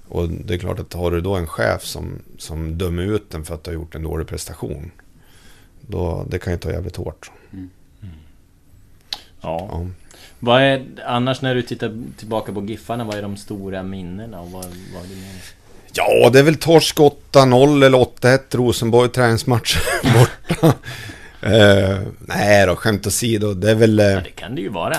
Och 0.08 0.30
det 0.30 0.54
är 0.54 0.58
klart 0.58 0.80
att 0.80 0.94
har 0.94 1.12
du 1.12 1.22
då 1.22 1.36
en 1.36 1.48
chef 1.48 1.84
som, 1.84 2.20
som 2.38 2.78
dömer 2.78 3.04
ut 3.04 3.30
den 3.30 3.46
för 3.46 3.56
att 3.56 3.64
du 3.64 3.72
har 3.72 3.76
gjort 3.76 3.96
en 3.96 4.04
dålig 4.04 4.28
prestation. 4.28 4.92
Då, 5.82 6.26
det 6.30 6.40
kan 6.40 6.54
ju 6.54 6.60
ta 6.60 6.72
jävligt 6.72 6.96
hårt. 6.96 7.32
Mm. 7.54 7.70
Ja. 9.42 9.68
Ja. 9.72 9.86
Vad 10.40 10.62
är, 10.62 10.86
annars 11.06 11.42
när 11.42 11.56
du 11.56 11.62
tittar 11.62 11.98
tillbaka 12.18 12.52
på 12.54 12.66
Giffarna, 12.66 13.04
vad 13.04 13.16
är 13.18 13.22
de 13.22 13.38
stora 13.38 13.84
minnena? 13.84 14.40
Och 14.42 14.52
vad, 14.52 14.66
vad 14.66 15.04
är 15.04 15.10
det? 15.10 15.42
Ja, 15.94 16.30
det 16.30 16.40
är 16.40 16.44
väl 16.44 16.56
torsk 16.56 16.98
8-0 16.98 17.86
eller 17.86 17.98
8-1 17.98 18.40
Rosenborg 18.52 19.10
träningsmatch 19.10 19.78
borta. 20.04 20.74
Eh, 21.42 22.00
nej 22.20 22.66
då, 22.68 22.76
skämt 22.76 23.08
åsido. 23.08 23.54
Det 23.54 23.72
är 23.72 23.76
väl... 23.76 24.00
eh, 24.00 24.06
Ja, 24.06 24.22
det 24.22 24.30
kan 24.32 24.56
det 24.56 24.62
ju 24.62 24.70
vara. 24.70 24.98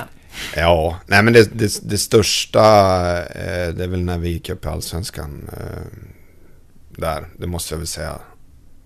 Ja, 0.57 0.99
nej 1.07 1.22
men 1.22 1.32
det, 1.32 1.59
det, 1.59 1.80
det 1.91 1.99
största 1.99 2.61
eh, 3.22 3.68
det 3.74 3.84
är 3.84 3.89
väl 3.89 4.01
när 4.03 4.18
vi 4.18 4.28
gick 4.28 4.51
upp 4.51 4.64
i 4.64 4.68
Allsvenskan. 4.68 5.51
Där, 6.97 7.26
det 7.36 7.47
måste 7.47 7.74
jag 7.74 7.78
väl 7.78 7.86
säga. 7.86 8.18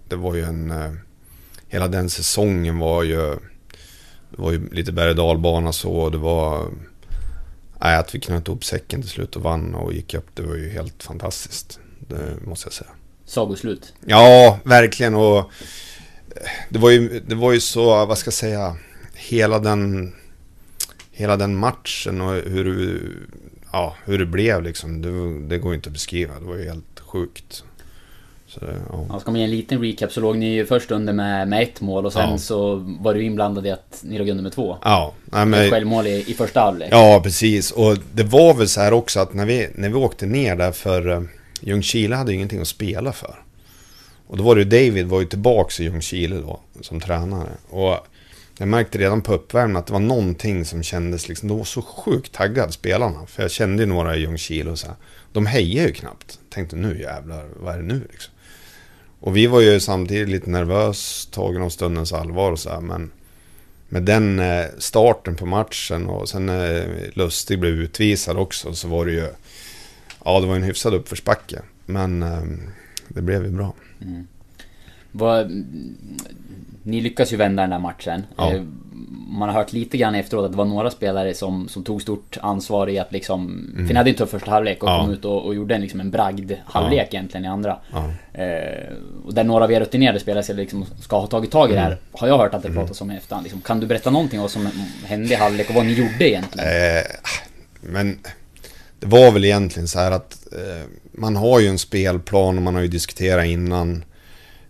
Det 0.08 0.16
var 0.16 0.34
ju 0.34 0.44
en... 0.44 0.72
Hela 1.68 1.88
den 1.88 2.10
säsongen 2.10 2.78
var 2.78 3.02
ju... 3.02 3.36
Det 4.36 4.42
var 4.42 4.52
ju 4.52 4.68
lite 4.70 4.92
berg 4.92 5.10
och 5.10 5.16
dalbana 5.16 5.72
så. 5.72 6.10
Det 6.10 6.18
var... 6.18 6.68
Nej, 7.80 7.96
att 7.96 8.14
vi 8.14 8.20
knöt 8.20 8.48
ihop 8.48 8.64
säcken 8.64 9.00
till 9.02 9.10
slut 9.10 9.36
och 9.36 9.42
vann 9.42 9.74
och 9.74 9.92
gick 9.92 10.14
upp. 10.14 10.26
Det 10.34 10.42
var 10.42 10.54
ju 10.54 10.70
helt 10.70 11.02
fantastiskt. 11.02 11.78
Det 12.08 12.46
måste 12.46 12.66
jag 12.66 12.72
säga. 12.72 12.90
Sagoslut. 13.24 13.92
Ja, 14.06 14.58
verkligen. 14.64 15.14
Och 15.14 15.38
eh, 15.38 15.44
det 16.68 16.78
var 16.78 16.90
ju, 16.90 17.20
det 17.26 17.34
var 17.34 17.52
ju 17.52 17.60
så, 17.60 18.06
vad 18.06 18.18
ska 18.18 18.28
jag 18.28 18.34
säga, 18.34 18.76
hela 19.14 19.58
den, 19.58 20.12
hela 21.10 21.36
den 21.36 21.56
matchen 21.56 22.20
och 22.20 22.32
hur, 22.34 23.28
ja, 23.72 23.96
hur 24.04 24.18
det 24.18 24.26
blev 24.26 24.62
liksom. 24.62 25.02
Det, 25.02 25.40
det 25.48 25.58
går 25.58 25.72
ju 25.72 25.76
inte 25.76 25.88
att 25.88 25.92
beskriva. 25.92 26.40
Det 26.40 26.46
var 26.46 26.56
ju 26.56 26.64
helt 26.64 27.00
sjukt. 27.00 27.64
Så, 28.54 28.60
ja. 28.90 29.06
Ja, 29.08 29.20
ska 29.20 29.30
man 29.30 29.40
ge 29.40 29.44
en 29.44 29.50
liten 29.50 29.82
recap 29.82 30.12
så 30.12 30.20
låg 30.20 30.36
ni 30.38 30.46
ju 30.54 30.66
först 30.66 30.90
under 30.90 31.12
med, 31.12 31.48
med 31.48 31.62
ett 31.62 31.80
mål 31.80 32.06
och 32.06 32.12
sen 32.12 32.30
Ja. 32.30 32.38
så 32.38 32.74
var 33.00 33.14
du 33.14 33.22
inblandad 33.24 33.66
i 33.66 33.70
att 33.70 34.00
ni 34.02 34.18
låg 34.18 34.28
under 34.28 34.42
med 34.42 34.52
två. 34.52 34.78
Ja, 34.82 35.12
nej, 35.24 35.42
Ett 35.42 35.48
men, 35.48 35.70
självmål 35.70 36.06
i, 36.06 36.24
i 36.30 36.34
första 36.34 36.60
halvlek. 36.60 36.88
ja, 36.92 37.20
precis. 37.24 37.70
Och 37.70 37.96
det 38.12 38.22
var 38.22 38.54
väl 38.54 38.68
så 38.68 38.80
här 38.80 38.92
också 38.92 39.20
att 39.20 39.34
när 39.34 39.46
vi, 39.46 39.68
när 39.74 39.88
vi 39.88 39.94
åkte 39.94 40.26
ner 40.26 40.56
där 40.56 40.72
för 40.72 41.08
uh, 41.08 41.22
Ljungskile 41.60 42.16
hade 42.16 42.30
ju 42.30 42.36
ingenting 42.36 42.60
att 42.60 42.68
spela 42.68 43.12
för. 43.12 43.34
Och 44.26 44.36
då 44.36 44.44
var 44.44 44.54
det 44.56 44.62
ju 44.62 44.68
David 44.88 45.06
var 45.06 45.20
ju 45.20 45.26
tillbaks 45.26 45.80
i 45.80 45.84
Ljungskile 45.84 46.36
då 46.36 46.60
som 46.80 47.00
tränare. 47.00 47.48
Och 47.70 47.96
jag 48.58 48.68
märkte 48.68 48.98
redan 48.98 49.22
på 49.22 49.34
uppvärmningen 49.34 49.76
att 49.76 49.86
det 49.86 49.92
var 49.92 50.00
någonting 50.00 50.64
som 50.64 50.82
kändes 50.82 51.28
liksom, 51.28 51.48
de 51.48 51.58
var 51.58 51.64
så 51.64 51.82
sjukt 51.82 52.32
taggade 52.32 52.72
spelarna. 52.72 53.26
För 53.26 53.42
jag 53.42 53.50
kände 53.50 53.82
ju 53.82 53.86
några 53.86 54.16
i 54.16 54.20
Ljungskile 54.20 54.70
och 54.70 54.78
så 54.78 54.86
här. 54.86 54.96
De 55.32 55.46
hejar 55.46 55.86
ju 55.86 55.92
knappt. 55.92 56.38
Tänkte 56.50 56.76
nu 56.76 57.00
jävlar, 57.00 57.48
vad 57.60 57.74
är 57.74 57.78
det 57.78 57.84
nu 57.84 58.08
liksom? 58.12 58.32
Och 59.22 59.36
vi 59.36 59.46
var 59.46 59.60
ju 59.60 59.80
samtidigt 59.80 60.28
lite 60.28 60.50
nervös, 60.50 61.28
tagen 61.30 61.62
av 61.62 61.68
stundens 61.68 62.12
allvar 62.12 62.52
och 62.52 62.58
så 62.58 62.70
här, 62.70 62.80
men 62.80 63.10
med 63.88 64.02
den 64.02 64.38
eh, 64.38 64.64
starten 64.78 65.36
på 65.36 65.46
matchen 65.46 66.06
och 66.06 66.28
sen 66.28 66.46
när 66.46 66.88
Lustig 67.14 67.58
blev 67.60 67.72
utvisad 67.72 68.36
också 68.36 68.74
så 68.74 68.88
var 68.88 69.06
det 69.06 69.12
ju... 69.12 69.26
Ja, 70.24 70.40
det 70.40 70.46
var 70.46 70.56
en 70.56 70.62
hyfsad 70.62 70.94
uppförsbacke. 70.94 71.62
Men 71.86 72.22
eh, 72.22 72.42
det 73.08 73.22
blev 73.22 73.44
ju 73.44 73.50
bra. 73.50 73.74
Vad, 75.12 75.64
ni 76.82 77.00
lyckas 77.00 77.32
ju 77.32 77.36
vända 77.36 77.62
den 77.62 77.70
där 77.70 77.78
matchen. 77.78 78.22
Ja. 78.36 78.52
Man 79.28 79.48
har 79.48 79.56
hört 79.56 79.72
lite 79.72 79.96
grann 79.98 80.14
efteråt 80.14 80.44
att 80.44 80.50
det 80.52 80.58
var 80.58 80.64
några 80.64 80.90
spelare 80.90 81.34
som, 81.34 81.68
som 81.68 81.84
tog 81.84 82.02
stort 82.02 82.38
ansvar 82.42 82.88
i 82.88 82.98
att 82.98 83.12
liksom... 83.12 83.70
För 83.76 83.82
ni 83.82 83.94
hade 83.94 84.10
ju 84.10 84.14
en 84.14 84.18
tuff 84.18 84.30
första 84.30 84.50
halvlek 84.50 84.82
och 84.82 84.88
Mm. 84.88 84.98
Ja. 85.00 85.04
kom 85.04 85.12
ut 85.14 85.24
och, 85.24 85.44
och 85.46 85.54
gjorde 85.54 85.74
en, 85.74 85.80
liksom 85.80 86.00
en 86.00 86.10
bragd 86.10 86.52
halvlek 86.64 87.14
egentligen 87.14 87.44
i 87.44 87.48
andra. 87.48 87.78
Ja. 87.92 88.10
Eh, 88.42 88.92
och 89.24 89.34
där 89.34 89.44
några 89.44 89.64
av 89.64 89.72
er 89.72 89.80
rutinerade 89.80 90.20
spelare 90.20 90.54
liksom 90.54 90.86
ska 91.00 91.18
ha 91.20 91.26
tagit 91.26 91.50
tag 91.50 91.70
i 91.70 91.72
det 91.72 91.78
Mm. 91.78 91.90
här. 91.92 91.98
Har 92.12 92.28
jag 92.28 92.38
hört 92.38 92.54
att 92.54 92.62
det 92.62 92.70
pratas 92.72 93.00
om 93.00 93.10
i 93.10 93.16
efterhand. 93.16 93.44
Liksom, 93.44 93.60
kan 93.60 93.80
du 93.80 93.86
berätta 93.86 94.10
någonting 94.10 94.38
om 94.38 94.42
vad 94.42 94.50
som 94.50 94.68
hände 95.04 95.32
i 95.32 95.36
halvlek 95.36 95.68
och 95.68 95.74
vad 95.74 95.86
ni 95.86 95.92
gjorde 95.92 96.28
egentligen? 96.30 96.68
Eh, 96.68 97.02
men 97.80 98.18
det 99.00 99.06
var 99.06 99.30
väl 99.32 99.44
egentligen 99.44 99.88
så 99.88 99.98
här 99.98 100.10
att 100.10 100.38
eh, 100.52 100.82
man 101.12 101.36
har 101.36 101.60
ju 101.60 101.68
en 101.68 101.78
spelplan 101.78 102.56
och 102.56 102.62
man 102.62 102.74
har 102.74 102.82
ju 102.82 102.88
diskuterat 102.88 103.46
innan. 103.46 104.04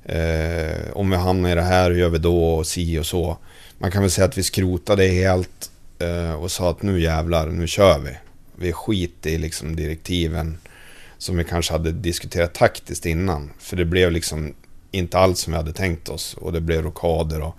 Eh, 0.05 0.91
om 0.93 1.11
vi 1.11 1.17
hamnar 1.17 1.51
i 1.51 1.55
det 1.55 1.63
här, 1.63 1.91
hur 1.91 1.99
gör 1.99 2.09
vi 2.09 2.19
då? 2.19 2.45
Och 2.55 2.67
si 2.67 2.99
och 2.99 3.07
så. 3.07 3.37
Man 3.83 3.91
kan 3.91 4.03
väl 4.03 4.11
säga 4.11 4.25
att 4.25 4.39
vi 4.39 4.43
skrotade 4.43 5.07
helt 5.07 5.71
eh, 5.99 6.33
och 6.33 6.51
sa 6.51 6.71
att 6.71 6.83
nu 6.83 7.01
jävlar, 7.01 7.47
nu 7.47 7.67
kör 7.67 7.99
vi. 7.99 8.17
Vi 8.57 8.73
skiter 8.73 9.31
i 9.31 9.39
liksom 9.39 9.77
direktiven 9.77 10.59
som 11.19 11.37
vi 11.37 11.45
kanske 11.45 11.73
hade 11.73 11.93
diskuterat 11.93 12.55
taktiskt 12.55 13.07
innan. 13.07 13.51
För 13.59 13.77
det 13.77 13.85
blev 13.85 14.13
liksom 14.13 14.55
inte 14.91 15.19
alls 15.19 15.41
som 15.41 15.53
vi 15.53 15.57
hade 15.57 15.73
tänkt 15.73 16.09
oss 16.09 16.35
och 16.35 16.53
det 16.53 16.61
blev 16.61 16.83
rockader 16.83 17.41
och 17.41 17.57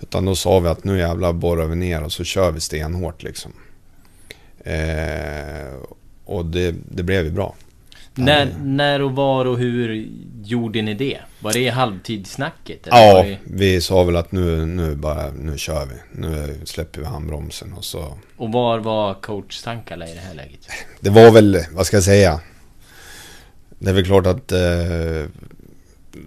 utan 0.00 0.24
då 0.24 0.34
sa 0.34 0.60
vi 0.60 0.68
att 0.68 0.84
nu 0.84 0.98
jävlar 0.98 1.32
borrar 1.32 1.66
vi 1.66 1.76
ner 1.76 2.02
och 2.02 2.12
så 2.12 2.24
kör 2.24 2.50
vi 2.50 2.60
stenhårt 2.60 3.22
liksom. 3.22 3.52
Eh, 4.64 5.74
och 6.24 6.46
det, 6.46 6.74
det 6.90 7.02
blev 7.02 7.24
ju 7.24 7.30
bra. 7.30 7.54
När, 8.14 8.54
när 8.62 9.02
och 9.02 9.12
var 9.12 9.44
och 9.44 9.58
hur 9.58 10.08
gjorde 10.44 10.82
ni 10.82 10.94
det? 10.94 11.18
Var 11.40 11.52
det 11.52 11.58
i 11.58 11.68
halvtidssnacket? 11.68 12.86
eller 12.86 12.96
Ja, 12.98 13.22
det- 13.22 13.38
vi 13.44 13.80
sa 13.80 14.02
väl 14.04 14.16
att 14.16 14.32
nu, 14.32 14.66
nu 14.66 14.94
bara, 14.94 15.30
nu 15.30 15.58
kör 15.58 15.86
vi. 15.86 16.20
Nu 16.22 16.60
släpper 16.64 17.00
vi 17.00 17.06
handbromsen 17.06 17.72
och 17.72 17.84
så. 17.84 18.18
Och 18.36 18.52
var 18.52 18.78
var 18.78 19.14
coachtankarna 19.14 20.08
i 20.08 20.14
det 20.14 20.20
här 20.20 20.34
läget? 20.34 20.60
Det 21.00 21.10
var 21.10 21.30
väl, 21.30 21.58
vad 21.72 21.86
ska 21.86 21.96
jag 21.96 22.04
säga? 22.04 22.40
Det 23.78 23.90
är 23.90 23.94
väl 23.94 24.04
klart 24.04 24.26
att 24.26 24.52
eh, 24.52 25.24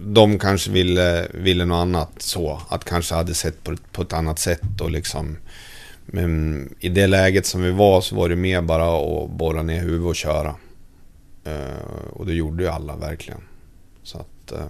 de 0.00 0.38
kanske 0.38 0.70
ville, 0.70 1.26
ville 1.34 1.64
något 1.64 1.76
annat 1.82 2.10
så. 2.18 2.60
Att 2.68 2.84
kanske 2.84 3.14
hade 3.14 3.34
sett 3.34 3.64
på, 3.64 3.76
på 3.92 4.02
ett 4.02 4.12
annat 4.12 4.38
sätt 4.38 4.80
och 4.80 4.90
liksom. 4.90 5.36
Men 6.06 6.68
i 6.80 6.88
det 6.88 7.06
läget 7.06 7.46
som 7.46 7.62
vi 7.62 7.70
var 7.70 8.00
så 8.00 8.16
var 8.16 8.28
det 8.28 8.36
mer 8.36 8.60
bara 8.62 8.84
att 9.24 9.30
borra 9.30 9.62
ner 9.62 9.80
huvudet 9.80 10.06
och 10.06 10.16
köra. 10.16 10.54
Eh, 11.48 12.08
och 12.12 12.26
det 12.26 12.34
gjorde 12.34 12.62
ju 12.62 12.68
alla 12.68 12.96
verkligen. 12.96 13.40
Så 14.02 14.18
att, 14.18 14.52
eh, 14.52 14.66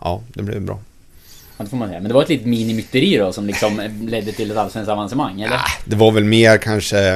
ja, 0.00 0.22
det 0.34 0.42
blev 0.42 0.62
bra. 0.62 0.80
Ja, 1.56 1.64
det 1.64 1.70
får 1.70 1.76
man 1.76 1.88
säga. 1.88 2.00
Men 2.00 2.08
det 2.08 2.14
var 2.14 2.22
ett 2.22 2.28
litet 2.28 2.46
minimytteri 2.46 3.16
då 3.16 3.32
som 3.32 3.46
liksom 3.46 3.80
ledde 4.00 4.32
till 4.32 4.50
ett 4.50 4.56
allsvenskt 4.56 4.90
avancemang, 4.90 5.40
eller? 5.40 5.60
Det 5.84 5.96
var 5.96 6.12
väl 6.12 6.24
mer 6.24 6.58
kanske, 6.58 7.14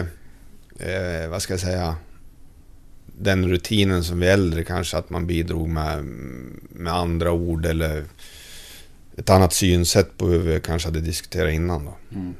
eh, 0.79 1.29
vad 1.31 1.43
ska 1.43 1.53
jag 1.53 1.61
säga, 1.61 1.97
den 3.19 3.49
rutinen 3.49 4.05
som 4.05 4.21
vi 4.21 4.27
äldre 4.27 4.65
kanske 4.65 4.97
att 4.97 5.11
man 5.11 5.27
bidrog 5.27 5.69
med, 5.69 6.05
med 6.71 6.93
andra 6.93 7.33
ord 7.33 7.67
eller 7.67 8.05
ett 9.17 9.31
annat 9.31 9.53
synsätt 9.53 10.19
på 10.19 10.27
hur 10.27 10.39
vi 10.39 10.61
kanske 10.61 10.89
hade 10.89 11.01
diskuterat 11.01 11.53
innan 11.53 11.85
då. 11.85 11.95
Mm. 12.15 12.35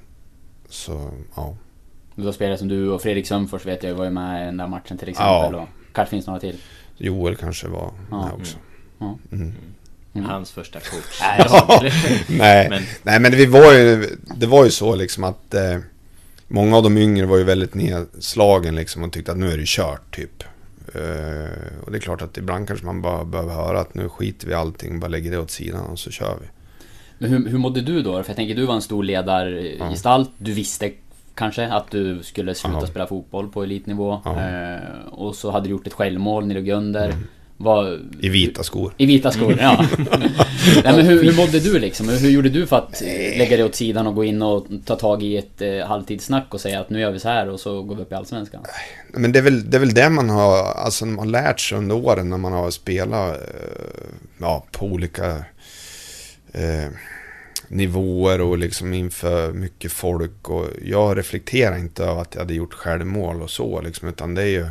Så, 0.69 1.11
ja. 1.37 1.57
Det 2.15 2.23
var 2.23 2.33
spelare 2.33 2.59
som 2.59 2.69
du 2.69 2.91
och 2.91 3.03
Fredrik 3.03 3.27
Sömfors 3.27 3.67
vet 3.67 3.83
jag 3.83 3.95
var 3.95 4.05
ju 4.05 4.11
med 4.11 4.43
i 4.43 4.45
den 4.45 4.57
där 4.57 4.69
matchen 4.69 4.99
till 4.99 5.09
exempel. 5.09 5.53
Ja. 5.53 5.61
Och 5.63 5.69
kanske 5.95 6.11
finns 6.11 6.27
några 6.27 6.41
till. 6.41 6.57
Joel 6.97 7.37
kanske 7.37 7.69
var 7.69 7.93
Ja. 8.11 8.25
med 8.25 8.35
också. 8.35 8.57
Ja. 8.99 9.19
Mm. 9.33 9.53
Hans 10.27 10.51
första 10.51 10.81
coach. 10.81 11.21
Nej, 11.21 11.47
Ja, 11.49 11.81
nej, 12.29 12.69
Men- 12.71 12.83
nej, 13.03 13.21
men 13.21 13.33
det 13.33 13.47
var 13.47 13.73
ju, 13.73 14.17
det 14.37 14.47
var 14.47 14.65
ju 14.65 14.71
så 14.71 14.95
liksom 14.95 15.25
att 15.25 15.55
eh, 15.55 15.79
många 16.49 16.77
av 16.77 16.83
de 16.83 16.99
yngre 16.99 17.27
var 17.27 17.37
ju 17.37 17.45
väldigt 17.45 17.75
nedslagen 17.75 18.75
liksom 18.75 19.03
och 19.03 19.13
tyckte 19.13 19.33
att 19.33 19.39
nu 19.39 19.51
är 19.53 19.57
det 19.59 19.67
kört 19.67 20.17
typ. 20.17 20.43
Eh, 20.95 21.81
och 21.85 21.91
det 21.93 21.99
är 21.99 22.01
klart 22.01 22.23
att 22.23 22.37
ibland 22.39 22.67
kanske 22.69 22.87
man 22.87 23.03
bara 23.03 23.25
behöver 23.25 23.53
höra 23.55 23.81
att 23.81 23.95
nu 23.95 24.09
skiter 24.09 24.47
vi 24.49 24.55
allting, 24.55 25.01
bara 25.01 25.09
lägger 25.09 25.31
det 25.31 25.39
åt 25.39 25.51
sidan 25.51 25.85
och 25.87 25.99
så 25.99 26.11
kör 26.11 26.37
vi. 26.41 26.47
Men 27.19 27.31
hur, 27.31 27.49
hur 27.49 27.59
mådde 27.59 27.81
du 27.81 28.03
då? 28.03 28.23
För 28.23 28.31
jag 28.31 28.37
tänker 28.37 28.55
du 28.55 28.67
var 28.67 28.75
en 28.75 28.83
stor 28.83 29.03
ledargestalt. 29.05 30.31
Du 30.39 30.53
visste 30.53 30.91
kanske 31.35 31.67
att 31.67 31.91
du 31.91 32.23
skulle 32.23 32.55
sluta 32.55 32.79
Ja. 32.81 32.87
spela 32.87 33.07
fotboll 33.07 33.49
på 33.49 33.63
elitnivå. 33.63 34.13
Eh, 34.27 35.07
och 35.13 35.35
så 35.35 35.51
hade 35.51 35.67
du 35.67 35.71
gjort 35.71 35.87
ett 35.87 35.93
självmål, 35.93 36.47
ni 36.47 36.55
låg 36.55 36.69
under. 36.69 37.15
Vad- 37.57 38.01
I 38.21 38.29
vita 38.29 38.63
skor. 38.63 38.93
I 38.97 39.07
vita 39.07 39.31
skor, 39.31 39.57
ja. 39.61 39.87
Nej, 40.85 40.97
men 40.97 41.07
hur, 41.07 41.23
hur 41.25 41.37
mådde 41.37 41.61
du 41.61 41.79
liksom? 41.79 42.09
Hur 42.09 42.31
gjorde 42.31 42.49
du 42.49 42.67
för 42.67 42.77
att 42.79 43.03
lägga 43.37 43.57
det 43.57 43.65
åt 43.65 43.75
sidan 43.75 44.07
och 44.07 44.15
gå 44.15 44.25
in 44.25 44.43
och 44.43 44.67
ta 44.85 44.97
tag 44.97 45.23
i 45.23 45.37
ett 45.37 45.63
eh, 45.63 45.87
halvtidssnack 45.87 46.55
och 46.55 46.61
säga 46.61 46.81
att 46.81 46.91
nu 46.91 47.01
gör 47.01 47.11
vi 47.11 47.21
så 47.21 47.29
här 47.29 47.49
och 47.49 47.61
så 47.61 47.83
går 47.83 47.95
vi 47.97 48.03
upp 48.03 48.13
i 48.13 48.15
Allsvenskan? 48.15 48.63
Men 49.13 49.33
det 49.33 49.39
är, 49.39 49.43
väl, 49.43 49.71
det 49.71 49.77
är 49.77 49.79
väl 49.81 49.95
det 49.95 50.11
man 50.11 50.31
har, 50.31 50.65
alltså, 50.65 51.07
man 51.07 51.19
har 51.19 51.27
lärt 51.27 51.61
sig 51.61 51.79
under 51.79 51.97
åren 51.97 52.31
när 52.31 52.39
man 52.39 52.53
har 52.53 52.71
spelat 52.71 53.35
eh, 53.37 53.41
ja, 54.39 54.65
på 54.73 54.87
olika 54.87 55.27
eh, 56.53 56.89
nivåer 57.75 58.41
och 58.41 58.59
liksom 58.59 58.95
inför 58.95 59.53
mycket 59.53 59.93
folk. 59.93 60.49
Och 60.49 60.67
jag 60.85 61.19
reflekterar 61.19 61.79
inte 61.79 62.05
över 62.05 62.23
att 62.23 62.35
jag 62.35 62.41
hade 62.41 62.55
gjort 62.55 62.75
självmål 62.75 63.43
och 63.43 63.51
så 63.51 63.81
liksom, 63.81 64.09
utan 64.09 64.35
det 64.35 64.43
är 64.43 64.47
ju... 64.47 64.63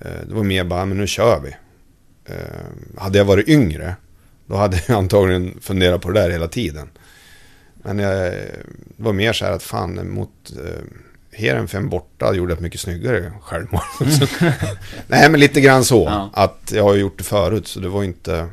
Eh, 0.00 0.26
det 0.28 0.34
var 0.34 0.42
mer 0.42 0.64
bara, 0.64 0.84
men 0.84 0.96
nu 0.98 1.06
kör 1.06 1.40
vi. 1.40 1.56
Eh, 2.34 3.00
hade 3.00 3.18
jag 3.18 3.24
varit 3.24 3.48
yngre, 3.48 3.96
då 4.46 4.56
hade 4.56 4.82
jag 4.86 4.96
antagligen 4.98 5.58
funderat 5.60 6.02
på 6.02 6.10
det 6.10 6.20
där 6.20 6.30
hela 6.30 6.48
tiden. 6.48 6.88
Men 7.74 7.98
jag, 7.98 8.32
det 8.96 9.02
var 9.02 9.12
mer 9.12 9.32
så 9.32 9.44
här 9.44 9.52
att 9.52 9.62
fan 9.62 10.10
mot 10.10 10.52
eh, 10.56 10.84
Heerenveen 11.32 11.88
borta 11.88 12.34
gjorde 12.34 12.52
ett 12.52 12.60
mycket 12.60 12.80
snyggare 12.80 13.32
självmål. 13.42 13.82
Nej 15.06 15.30
men 15.30 15.40
lite 15.40 15.60
grann 15.60 15.84
så. 15.84 16.04
Ja. 16.04 16.30
Att 16.32 16.72
jag 16.74 16.84
har 16.84 16.94
gjort 16.94 17.18
det 17.18 17.24
förut 17.24 17.66
så 17.66 17.80
det 17.80 17.88
var 17.88 18.04
inte... 18.04 18.48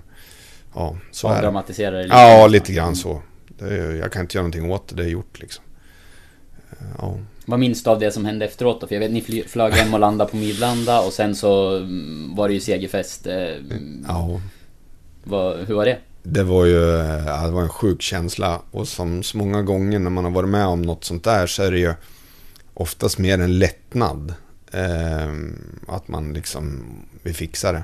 Ja, 0.76 0.98
så. 1.12 1.28
Avdramatisera 1.28 1.92
det 1.92 2.04
lite. 2.04 2.16
Ja, 2.16 2.48
lite 2.48 2.74
grann 2.74 2.96
så. 2.96 3.22
Är, 3.60 3.96
jag 3.96 4.12
kan 4.12 4.22
inte 4.22 4.38
göra 4.38 4.44
någonting 4.48 4.72
åt 4.72 4.88
det, 4.88 4.96
det 4.96 5.04
är 5.04 5.08
gjort 5.10 5.40
liksom. 5.40 5.64
Eh, 6.72 6.78
Ja. 6.98 7.18
Vad 7.48 7.60
minns 7.60 7.84
du 7.84 7.90
av 7.90 8.00
det 8.00 8.12
som 8.12 8.26
hände 8.26 8.46
efteråt 8.46 8.82
då? 8.82 8.88
För 8.88 8.96
jag 8.96 9.00
vet 9.00 9.12
ni 9.12 9.22
fly- 9.22 9.48
flög 9.48 9.74
hem 9.74 9.94
och 9.94 10.00
landade 10.00 10.32
på 10.32 10.38
Midlanda 10.38 11.02
och 11.02 11.14
sen 11.14 11.36
så 11.36 11.78
mm, 11.78 12.36
var 12.36 12.48
det 12.48 12.54
ju 12.54 12.60
segerfest. 12.60 13.28
Eh, 13.28 13.56
ja. 14.08 14.42
vad, 15.24 15.58
hur 15.68 15.76
var 15.76 15.86
det? 15.86 15.98
Det 16.24 16.44
var 16.44 16.66
ju 16.66 16.80
ja, 17.28 17.46
det 17.46 17.52
var 17.52 17.62
en 17.62 17.70
sjuk 17.70 18.02
känsla. 18.02 18.62
Och 18.72 18.88
som 18.88 19.24
så 19.24 19.38
många 19.38 19.62
gånger 19.62 20.00
när 20.00 20.10
man 20.10 20.24
har 20.24 20.32
varit 20.32 20.50
med 20.50 20.66
om 20.66 20.82
något 20.82 21.04
sånt 21.04 21.24
där 21.24 21.48
så 21.48 21.64
är 21.64 21.72
det 21.72 21.80
ju 21.80 21.94
oftast 22.74 23.18
mer 23.18 23.40
en 23.40 23.60
lättnad. 23.60 24.34
Eh, 24.72 25.34
att 25.88 26.08
man 26.08 26.34
liksom, 26.34 26.84
vi 27.24 27.34
fixar 27.34 27.74
det. 27.74 27.84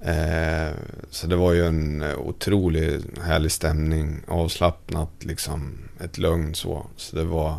Eh, 0.00 0.76
så 1.10 1.26
det 1.26 1.36
var 1.36 1.52
ju 1.52 1.66
en 1.66 2.02
otrolig 2.16 3.00
härlig 3.22 3.52
stämning, 3.52 4.20
avslappnat 4.28 5.10
liksom, 5.18 5.78
ett 6.00 6.18
lugn 6.18 6.54
så. 6.54 6.86
Så 6.96 7.16
det 7.16 7.24
var, 7.24 7.56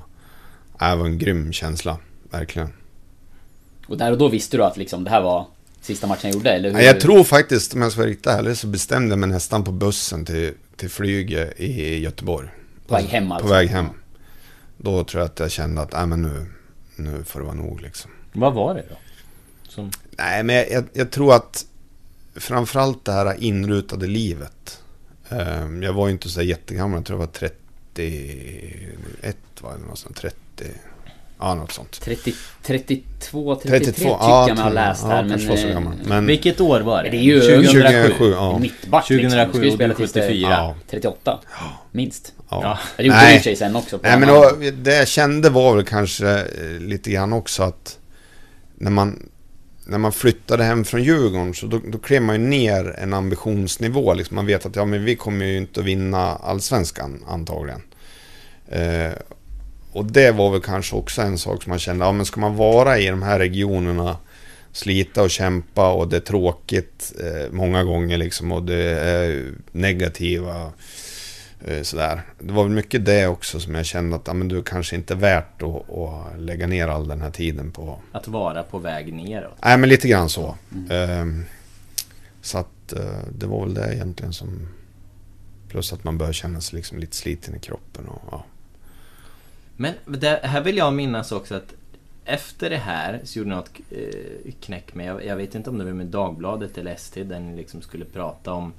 ja, 0.79 0.89
det 0.89 0.95
var 0.95 1.05
en 1.05 1.17
grym 1.17 1.53
känsla, 1.53 1.97
verkligen. 2.29 2.69
Och 3.87 3.97
där 3.97 4.11
och 4.11 4.17
då 4.17 4.27
visste 4.27 4.57
du 4.57 4.63
att 4.63 4.77
liksom 4.77 5.03
det 5.03 5.09
här 5.09 5.21
var 5.21 5.45
sista 5.81 6.07
matchen 6.07 6.29
jag 6.29 6.33
gjorde, 6.33 6.51
eller 6.51 6.69
hur? 6.69 6.77
Ja, 6.77 6.83
jag 6.83 6.99
tror 6.99 7.23
faktiskt, 7.23 7.73
om 7.73 7.81
jag 7.81 7.91
ska 7.91 8.01
vara 8.01 8.09
riktigt 8.09 8.27
ärlig, 8.27 8.57
så 8.57 8.67
bestämde 8.67 9.09
jag 9.09 9.19
mig 9.19 9.29
nästan 9.29 9.63
på 9.63 9.71
bussen 9.71 10.25
till, 10.25 10.53
till 10.75 10.89
flyget 10.89 11.59
i 11.59 11.99
Göteborg. 11.99 12.47
På 12.87 12.93
väg 12.93 13.05
hem 13.05 13.31
alltså? 13.31 13.47
På 13.47 13.53
väg 13.53 13.69
hem. 13.69 13.85
Då 14.77 15.03
tror 15.03 15.21
jag 15.21 15.25
att 15.25 15.39
jag 15.39 15.51
kände 15.51 15.81
att, 15.81 15.91
nej 15.91 16.07
men 16.07 16.21
nu, 16.21 16.45
nu 16.95 17.23
får 17.23 17.39
det 17.39 17.45
vara 17.45 17.55
nog 17.55 17.81
liksom. 17.81 18.11
Vad 18.33 18.53
var 18.53 18.75
det 18.75 18.83
då? 18.89 18.95
Som... 19.67 19.91
Nej, 20.17 20.43
men 20.43 20.55
jag, 20.55 20.71
jag, 20.71 20.83
jag 20.93 21.11
tror 21.11 21.35
att 21.35 21.65
framförallt 22.35 23.05
det 23.05 23.11
här 23.11 23.43
inrutade 23.43 24.07
livet. 24.07 24.81
Eh, 25.29 25.67
jag 25.81 25.93
var 25.93 26.07
ju 26.07 26.13
inte 26.13 26.29
så 26.29 26.41
jättegammal, 26.41 26.97
jag 26.99 27.05
tror 27.05 27.19
jag 27.19 27.25
var 27.27 27.33
31, 27.33 29.37
var 29.61 29.71
det 29.71 29.77
något 29.87 29.99
sånt, 29.99 30.15
30, 30.15 30.35
ja 31.39 31.55
något 31.55 31.71
sånt. 31.71 32.01
30, 32.01 32.33
32, 32.63 33.55
33 33.55 33.79
32, 33.79 33.93
tycker 33.93 34.09
ja, 34.09 34.47
jag 34.47 34.55
mig 34.57 34.63
ha 34.63 34.69
tror 34.69 34.79
jag. 34.79 34.89
läst 34.89 35.01
Ja, 35.03 35.09
här. 35.09 35.23
men, 35.23 35.47
var 35.47 35.55
så 35.55 35.67
eh, 35.67 35.73
gammal. 35.73 35.93
Men- 36.05 36.25
Vilket 36.25 36.61
år 36.61 36.81
var 36.81 37.03
det? 37.03 37.09
Det 37.09 37.17
är 37.17 37.21
ju 37.21 37.39
2007. 37.39 37.81
2007, 37.81 38.31
ja. 38.31 38.59
Mittback 38.59 39.09
liksom. 39.09 39.29
2007 39.29 39.51
Ska 39.53 39.63
ju 39.63 39.67
och 39.69 39.75
spela 39.75 39.93
du 39.93 39.97
tills 39.97 40.11
det- 40.13 40.21
74. 40.21 40.49
Ja. 40.51 40.75
38. 40.89 41.39
Minst. 41.91 42.33
Ja. 42.49 42.59
Ja. 42.63 42.79
Det 42.97 43.03
gjorde 43.03 43.17
Nej. 43.17 43.43
sig 43.43 43.55
sen 43.55 43.75
också. 43.75 43.99
Nej 44.03 44.19
men 44.19 44.27
då, 44.29 44.51
det 44.73 44.95
jag 44.95 45.07
kände 45.07 45.49
var 45.49 45.75
väl 45.75 45.85
kanske 45.85 46.29
eh, 46.39 46.79
lite 46.79 47.11
grann 47.11 47.33
också 47.33 47.63
att 47.63 47.97
när 48.75 48.91
man, 48.91 49.29
när 49.89 49.97
man 49.97 50.11
flyttade 50.11 50.63
hem 50.63 50.85
från 50.85 51.03
Djurgården 51.03 51.53
så 51.53 51.65
då, 51.65 51.81
då 51.87 51.97
klev 51.97 52.21
man 52.21 52.41
ju 52.41 52.47
ner 52.47 52.95
en 52.97 53.13
ambitionsnivå. 53.13 54.13
Liksom 54.13 54.35
man 54.35 54.45
vet 54.45 54.65
att 54.65 54.75
ja, 54.75 54.85
men 54.85 55.05
vi 55.05 55.15
kommer 55.15 55.45
ju 55.45 55.57
inte 55.57 55.79
att 55.79 55.85
vinna 55.85 56.35
allsvenskan 56.35 57.23
antagligen. 57.27 57.81
Eh, 58.67 59.11
och 59.91 60.05
det 60.05 60.31
var 60.31 60.51
väl 60.51 60.61
kanske 60.61 60.95
också 60.95 61.21
en 61.21 61.37
sak 61.37 61.63
som 61.63 61.69
man 61.69 61.79
kände, 61.79 62.05
ja 62.05 62.11
men 62.11 62.25
ska 62.25 62.39
man 62.41 62.55
vara 62.55 62.99
i 62.99 63.07
de 63.07 63.21
här 63.21 63.39
regionerna 63.39 64.17
slita 64.71 65.21
och 65.21 65.29
kämpa 65.29 65.91
och 65.91 66.07
det 66.07 66.15
är 66.15 66.21
tråkigt 66.21 67.13
eh, 67.19 67.51
många 67.51 67.83
gånger 67.83 68.17
liksom 68.17 68.51
och 68.51 68.63
det 68.63 68.83
är 68.99 69.51
negativa 69.71 70.61
eh, 70.61 70.69
sådär. 71.81 72.21
Det 72.39 72.53
var 72.53 72.63
väl 72.63 72.73
mycket 72.73 73.05
det 73.05 73.27
också 73.27 73.59
som 73.59 73.75
jag 73.75 73.85
kände 73.85 74.15
att 74.15 74.27
ja, 74.27 74.33
men 74.33 74.47
du 74.47 74.63
kanske 74.63 74.95
inte 74.95 75.13
är 75.13 75.17
värt 75.17 75.61
att, 75.61 75.89
att 75.89 76.39
lägga 76.39 76.67
ner 76.67 76.87
all 76.87 77.07
den 77.07 77.21
här 77.21 77.31
tiden 77.31 77.71
på. 77.71 77.99
Att 78.11 78.27
vara 78.27 78.63
på 78.63 78.77
väg 78.77 79.13
neråt. 79.13 79.57
Nej 79.63 79.77
men 79.77 79.89
lite 79.89 80.07
grann 80.07 80.29
så. 80.29 80.55
Ehm, 80.89 81.45
så 82.41 82.57
att 82.57 82.93
eh, 82.93 83.19
det 83.37 83.45
var 83.45 83.65
väl 83.65 83.73
det 83.73 83.93
egentligen 83.95 84.33
som... 84.33 84.67
Plus 85.69 85.93
att 85.93 86.03
man 86.03 86.17
börjar 86.17 86.33
känna 86.33 86.61
sig 86.61 86.77
liksom 86.77 86.99
lite 86.99 87.15
sliten 87.15 87.55
i 87.55 87.59
kroppen 87.59 88.07
och 88.07 88.21
ja. 88.31 88.45
Men 89.75 89.93
det, 90.05 90.39
här 90.43 90.61
vill 90.61 90.77
jag 90.77 90.93
minnas 90.93 91.31
också 91.31 91.55
att 91.55 91.73
efter 92.25 92.69
det 92.69 92.77
här 92.77 93.21
så 93.23 93.39
gjorde 93.39 93.49
något 93.49 93.71
eh, 93.89 94.53
knäck 94.61 94.93
med, 94.93 95.05
jag, 95.05 95.25
jag 95.25 95.35
vet 95.35 95.55
inte 95.55 95.69
om 95.69 95.77
det 95.77 95.85
var 95.85 95.91
med 95.91 96.07
Dagbladet 96.07 96.77
eller 96.77 96.91
ST 96.91 97.23
där 97.23 97.39
ni 97.39 97.57
liksom 97.57 97.81
skulle 97.81 98.05
prata 98.05 98.53
om 98.53 98.73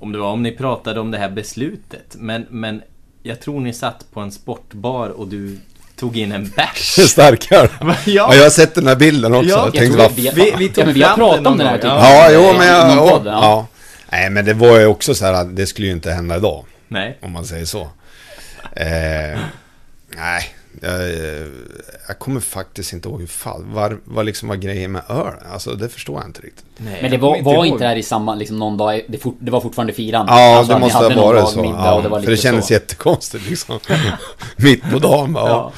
Om 0.00 0.12
det 0.12 0.18
var 0.18 0.28
om 0.32 0.42
ni 0.42 0.52
pratade 0.52 1.00
om 1.00 1.10
det 1.10 1.18
här 1.18 1.28
beslutet 1.30 2.16
men, 2.18 2.46
men 2.50 2.82
jag 3.22 3.40
tror 3.40 3.60
ni 3.60 3.72
satt 3.72 4.04
på 4.12 4.20
en 4.20 4.32
sportbar 4.32 5.08
och 5.08 5.28
du 5.28 5.58
tog 5.96 6.16
in 6.16 6.32
en 6.32 6.50
bärs. 6.56 7.08
Starkare! 7.10 7.68
Ja. 7.80 7.94
ja, 8.06 8.34
jag 8.34 8.42
har 8.42 8.50
sett 8.50 8.74
den 8.74 8.86
här 8.86 8.96
bilden 8.96 9.34
också. 9.34 9.48
Ja, 9.50 9.56
jag 9.56 9.66
jag 9.66 9.72
tänkte, 9.74 9.88
tror 9.96 10.02
vad 10.08 10.12
vi, 10.12 10.30
vi- 10.34 10.54
vi 10.58 10.68
tog 10.68 10.82
ja, 10.82 10.86
men 10.86 10.94
vi 10.94 11.02
har 11.02 11.14
pratat 11.16 11.44
det 11.44 11.50
om 11.50 11.58
den 11.58 11.66
här 11.66 11.74
av- 11.78 11.98
Ja, 12.02 12.30
jo 12.32 12.54
men 12.58 12.66
jag... 12.66 13.08
podd, 13.10 13.26
ja. 13.26 13.66
Nej 14.12 14.30
men 14.30 14.44
det 14.44 14.54
var 14.54 14.78
ju 14.78 14.86
också 14.86 15.14
så 15.14 15.24
här 15.24 15.32
att 15.32 15.56
det 15.56 15.66
skulle 15.66 15.86
ju 15.86 15.92
inte 15.92 16.10
hända 16.12 16.36
idag. 16.36 16.64
Nej. 16.88 17.18
Om 17.22 17.32
man 17.32 17.44
säger 17.44 17.64
så. 17.64 17.80
Eh, 18.72 19.38
nej, 20.16 20.42
jag, 20.82 21.00
eh, 21.10 21.46
jag 22.08 22.18
kommer 22.18 22.40
faktiskt 22.40 22.92
inte 22.92 23.08
ihåg 23.08 23.20
hur 23.20 23.26
fall, 23.26 23.64
vad, 23.66 23.96
vad 24.04 24.26
liksom 24.26 24.48
var 24.48 24.56
grejen 24.56 24.92
med 24.92 25.02
öl. 25.08 25.32
Alltså 25.52 25.70
det 25.74 25.88
förstår 25.88 26.16
jag 26.20 26.28
inte 26.28 26.40
riktigt. 26.40 26.64
Nej, 26.76 26.98
Men 27.02 27.10
det 27.10 27.18
var, 27.18 27.34
kommer 27.38 27.56
var 27.56 27.64
inte 27.64 27.84
det 27.84 27.88
här 27.88 27.96
i 27.96 28.02
samma, 28.02 28.34
liksom 28.34 28.58
någon 28.58 28.76
dag, 28.76 29.00
det, 29.08 29.18
fort, 29.18 29.36
det 29.40 29.50
var 29.50 29.60
fortfarande 29.60 29.92
firande? 29.92 30.32
Ja, 30.32 30.58
Alltså, 30.58 30.72
det 30.72 30.78
måste 30.80 30.98
ha 30.98 31.22
varit 31.26 31.48
så. 31.48 31.62
middag 31.62 31.82
Ja, 31.84 32.00
det 32.00 32.08
var 32.08 32.20
för 32.20 32.30
det 32.30 32.36
kändes 32.36 32.66
så. 32.66 32.72
jättekonstigt 32.72 33.48
liksom. 33.48 33.78
Mitt 34.56 34.90
på 34.90 34.98
dagen 34.98 35.32
bara. 35.32 35.48
Ja. 35.50 35.72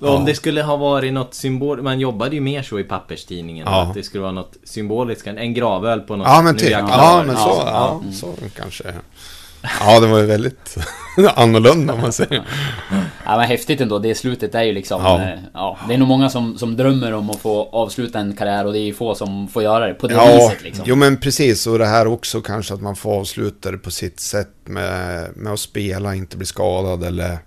Ja. 0.00 0.08
Om 0.16 0.24
det 0.24 0.34
skulle 0.34 0.62
ha 0.62 0.76
varit 0.76 1.12
något 1.12 1.34
symbol, 1.34 1.82
man 1.82 2.00
jobbade 2.00 2.34
ju 2.34 2.40
mer 2.40 2.62
så 2.62 2.78
i 2.78 2.84
papperstidningen. 2.84 3.66
Ja. 3.70 3.82
Att 3.82 3.94
det 3.94 4.02
skulle 4.02 4.22
vara 4.22 4.32
något 4.32 4.56
symboliskt, 4.64 5.26
en 5.26 5.54
gravöl 5.54 6.00
på 6.00 6.16
något 6.16 6.26
Ja 6.28 6.42
men 6.42 6.56
typ. 6.56 6.70
Ja 6.70 7.22
men 7.26 7.36
så, 7.36 7.42
Ja. 7.48 8.00
ja, 8.06 8.12
så 8.12 8.34
kanske. 8.56 8.94
Ja 9.80 10.00
det 10.00 10.06
var 10.06 10.18
ju 10.18 10.26
väldigt 10.26 10.76
annorlunda 11.34 11.94
om 11.94 12.00
man 12.00 12.12
säger. 12.12 12.44
Ja 13.24 13.36
men 13.36 13.48
häftigt 13.48 13.80
ändå, 13.80 13.98
det 13.98 14.14
slutet 14.14 14.54
är 14.54 14.62
ju 14.62 14.72
liksom... 14.72 15.02
Ja. 15.02 15.22
Ja. 15.22 15.38
ja 15.52 15.78
det 15.88 15.94
är 15.94 15.98
nog 15.98 16.08
många 16.08 16.30
som, 16.30 16.58
som 16.58 16.76
drömmer 16.76 17.12
om 17.12 17.30
att 17.30 17.40
få 17.40 17.68
avsluta 17.72 18.18
en 18.18 18.36
karriär 18.36 18.66
och 18.66 18.72
det 18.72 18.78
är 18.78 18.84
ju 18.84 18.94
få 18.94 19.14
som 19.14 19.48
får 19.48 19.62
göra 19.62 19.86
det 19.86 19.94
på 19.94 20.06
det 20.06 20.14
Ja, 20.14 20.34
viset 20.34 20.62
liksom. 20.62 20.84
jo 20.88 20.96
men 20.96 21.16
precis. 21.16 21.66
Och 21.66 21.78
det 21.78 21.86
här 21.86 22.06
också 22.06 22.40
kanske 22.40 22.74
att 22.74 22.82
man 22.82 22.96
får 22.96 23.20
avsluta 23.20 23.70
det 23.70 23.78
på 23.78 23.90
sitt 23.90 24.20
sätt 24.20 24.52
med, 24.64 25.28
med 25.36 25.52
att 25.52 25.60
spela, 25.60 26.14
inte 26.14 26.36
bli 26.36 26.46
skadad 26.46 27.04
eller... 27.04 27.38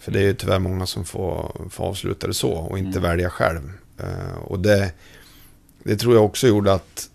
För 0.00 0.12
det 0.12 0.18
är 0.18 0.22
ju 0.22 0.34
tyvärr 0.34 0.58
många 0.58 0.86
som 0.86 1.04
får, 1.04 1.56
får 1.70 1.84
avsluta 1.84 2.26
det 2.26 2.34
så 2.34 2.52
och 2.52 2.78
inte 2.78 3.00
välja 3.00 3.30
själv. 3.30 3.72
Eh, 4.00 4.38
och 4.44 4.58
det, 4.58 4.92
det 5.84 5.96
tror 5.96 6.14
jag 6.14 6.24
också 6.24 6.46
gjorde 6.46 6.72
att 6.72 7.08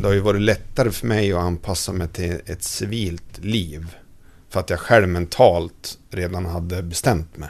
det 0.00 0.06
har 0.06 0.14
ju 0.14 0.20
varit 0.20 0.42
lättare 0.42 0.90
för 0.90 1.06
mig 1.06 1.32
att 1.32 1.38
anpassa 1.38 1.92
mig 1.92 2.08
till 2.08 2.40
ett 2.46 2.62
civilt 2.62 3.38
liv. 3.38 3.96
För 4.48 4.60
att 4.60 4.70
jag 4.70 4.78
själv 4.78 5.08
mentalt 5.08 5.98
redan 6.10 6.46
hade 6.46 6.82
bestämt 6.82 7.36
mig. 7.36 7.48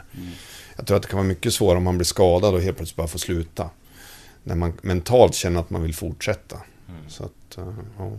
Jag 0.75 0.87
tror 0.87 0.97
att 0.97 1.03
det 1.03 1.09
kan 1.09 1.17
vara 1.17 1.27
mycket 1.27 1.53
svårare 1.53 1.77
om 1.77 1.83
man 1.83 1.97
blir 1.97 2.05
skadad 2.05 2.53
och 2.53 2.61
helt 2.61 2.77
plötsligt 2.77 2.97
bara 2.97 3.07
får 3.07 3.19
sluta. 3.19 3.69
När 4.43 4.55
man 4.55 4.73
mentalt 4.81 5.35
känner 5.35 5.59
att 5.59 5.69
man 5.69 5.81
vill 5.81 5.95
fortsätta. 5.95 6.57
Så 7.07 7.23
att, 7.23 7.57
eh, 7.57 7.73
ja. 7.97 8.11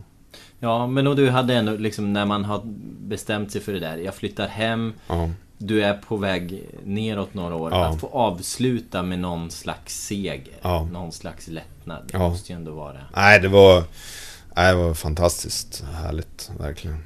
Ja, 0.59 0.87
men 0.87 1.07
och 1.07 1.17
du 1.17 1.31
hade 1.31 1.55
ändå 1.55 1.73
liksom 1.73 2.13
när 2.13 2.27
man 2.27 2.45
har 2.45 2.63
bestämt 3.01 3.53
sig 3.53 3.61
för 3.61 3.73
det 3.73 3.81
där. 3.81 3.97
Jag 3.97 4.15
flyttar 4.15 4.49
hem. 4.49 4.93
ja. 5.07 5.31
Du 5.63 5.83
är 5.85 5.95
på 5.95 6.17
väg 6.17 6.63
neråt 6.85 7.35
några 7.35 7.55
år. 7.55 7.71
Ja. 7.73 7.85
Att 7.87 8.01
få 8.01 8.07
avsluta 8.13 9.03
med 9.03 9.19
någon 9.19 9.51
slags 9.51 10.07
seger. 10.07 10.55
Ja. 10.63 10.89
Någon 10.93 11.13
slags 11.13 11.49
lättnad. 11.49 12.03
Det 12.07 12.13
Ja. 12.19 12.29
måste 12.29 12.53
ju 12.53 12.57
ändå 12.57 12.73
vara. 12.73 12.97
Nej, 13.17 13.41
det 13.41 13.49
var, 13.49 13.83
nej, 14.57 14.73
det 14.75 14.79
var 14.83 14.95
fantastiskt 14.95 15.85
härligt, 16.03 16.51
verkligen. 16.61 17.05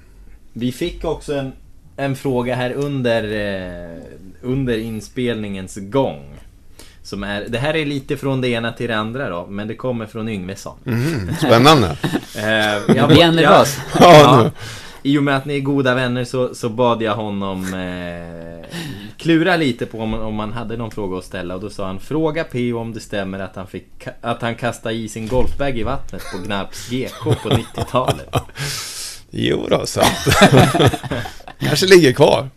Vi 0.53 0.73
fick 0.73 1.05
också 1.05 1.35
en, 1.35 1.53
en 1.97 2.17
fråga 2.17 2.55
här 2.55 2.73
under, 2.73 3.23
eh, 3.25 4.03
under 4.43 4.79
inspelningens 4.79 5.77
gång. 5.81 6.25
Som 7.03 7.25
är, 7.25 7.45
det 7.49 7.59
här 7.59 7.77
är 7.77 7.87
lite 7.87 8.17
från 8.17 8.41
det 8.41 8.49
ena 8.49 8.73
till 8.73 8.89
det 8.89 8.97
andra 8.97 9.29
då, 9.29 9.47
men 9.47 9.69
det 9.69 9.75
kommer 9.77 10.07
från 10.07 10.29
Yngvesson. 10.29 10.77
Mhm, 10.85 11.35
spännande. 11.39 11.97
Eh, 12.37 12.97
Jag 12.97 13.19
en 13.19 13.37
nervös. 13.37 13.79
Ja, 14.01 14.43
nu. 14.45 14.51
I 15.07 15.19
och 15.19 15.23
med 15.23 15.37
att 15.37 15.45
ni 15.45 15.57
är 15.57 15.61
goda 15.61 15.95
vänner 15.95 16.25
så, 16.25 16.55
så 16.55 16.69
bad 16.69 17.03
jag 17.03 17.15
honom 17.15 17.75
eh, 17.75 18.69
klura 19.17 19.57
lite 19.57 19.87
på 19.87 20.01
om, 20.01 20.15
om 20.15 20.35
man 20.35 20.53
hade 20.53 20.77
någon 20.77 20.91
fråga 20.91 21.19
att 21.19 21.25
ställa 21.25 21.55
och 21.55 21.61
då 21.61 21.71
sa 21.71 21.87
han 21.87 22.01
Fråga 22.01 22.45
P 22.45 22.73
om 22.73 22.93
det 22.93 23.01
stämmer 23.01 23.39
att 23.39 23.57
han, 23.57 23.67
fick, 23.67 24.07
att 24.21 24.43
han 24.43 24.55
kastade 24.55 24.95
i 24.95 25.09
sin 25.09 25.29
golfbag 25.29 25.79
i 25.79 25.83
vattnet 25.83 26.23
på 26.33 26.39
Gnarps 26.47 26.89
GK 26.91 27.25
på 27.43 27.49
90-talet. 27.77 28.35
Jo 29.31 29.67
då, 29.71 29.87
så 29.87 30.01
att... 30.01 30.29
Kanske 31.59 31.87
ligger 31.87 32.13
kvar. 32.13 32.49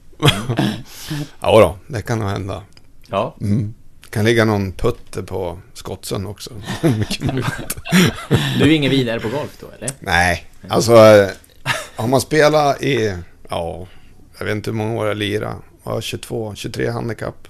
ja 1.41 1.60
då, 1.60 1.78
det 1.88 2.02
kan 2.02 2.19
nog 2.19 2.30
hända. 2.30 2.61
Ja. 3.07 3.36
Mm. 3.41 3.74
Kan 4.10 4.26
ligga 4.26 4.45
någon 4.45 4.72
putter 4.72 5.22
på 5.22 5.60
Skottsön 5.74 6.28
också. 6.28 6.52
Du 8.60 8.64
är 8.64 8.68
ingen 8.68 8.91
vidare 8.91 9.19
på 9.19 9.30
golf 9.30 9.57
då 9.60 9.68
eller? 9.78 9.90
Nej, 9.99 10.45
alltså 10.69 11.28
har 11.95 12.07
man 12.07 12.22
spelat 12.22 12.81
i, 12.84 13.15
ja, 13.49 13.88
jag 14.39 14.45
vet 14.45 14.56
inte 14.56 14.69
hur 14.69 14.77
många 14.77 14.94
år 15.02 15.07
jag 15.07 15.18
lirade. 15.18 15.56
Ja, 15.84 16.02
22, 16.02 16.56
23 16.56 16.89
handikapp. 16.89 17.48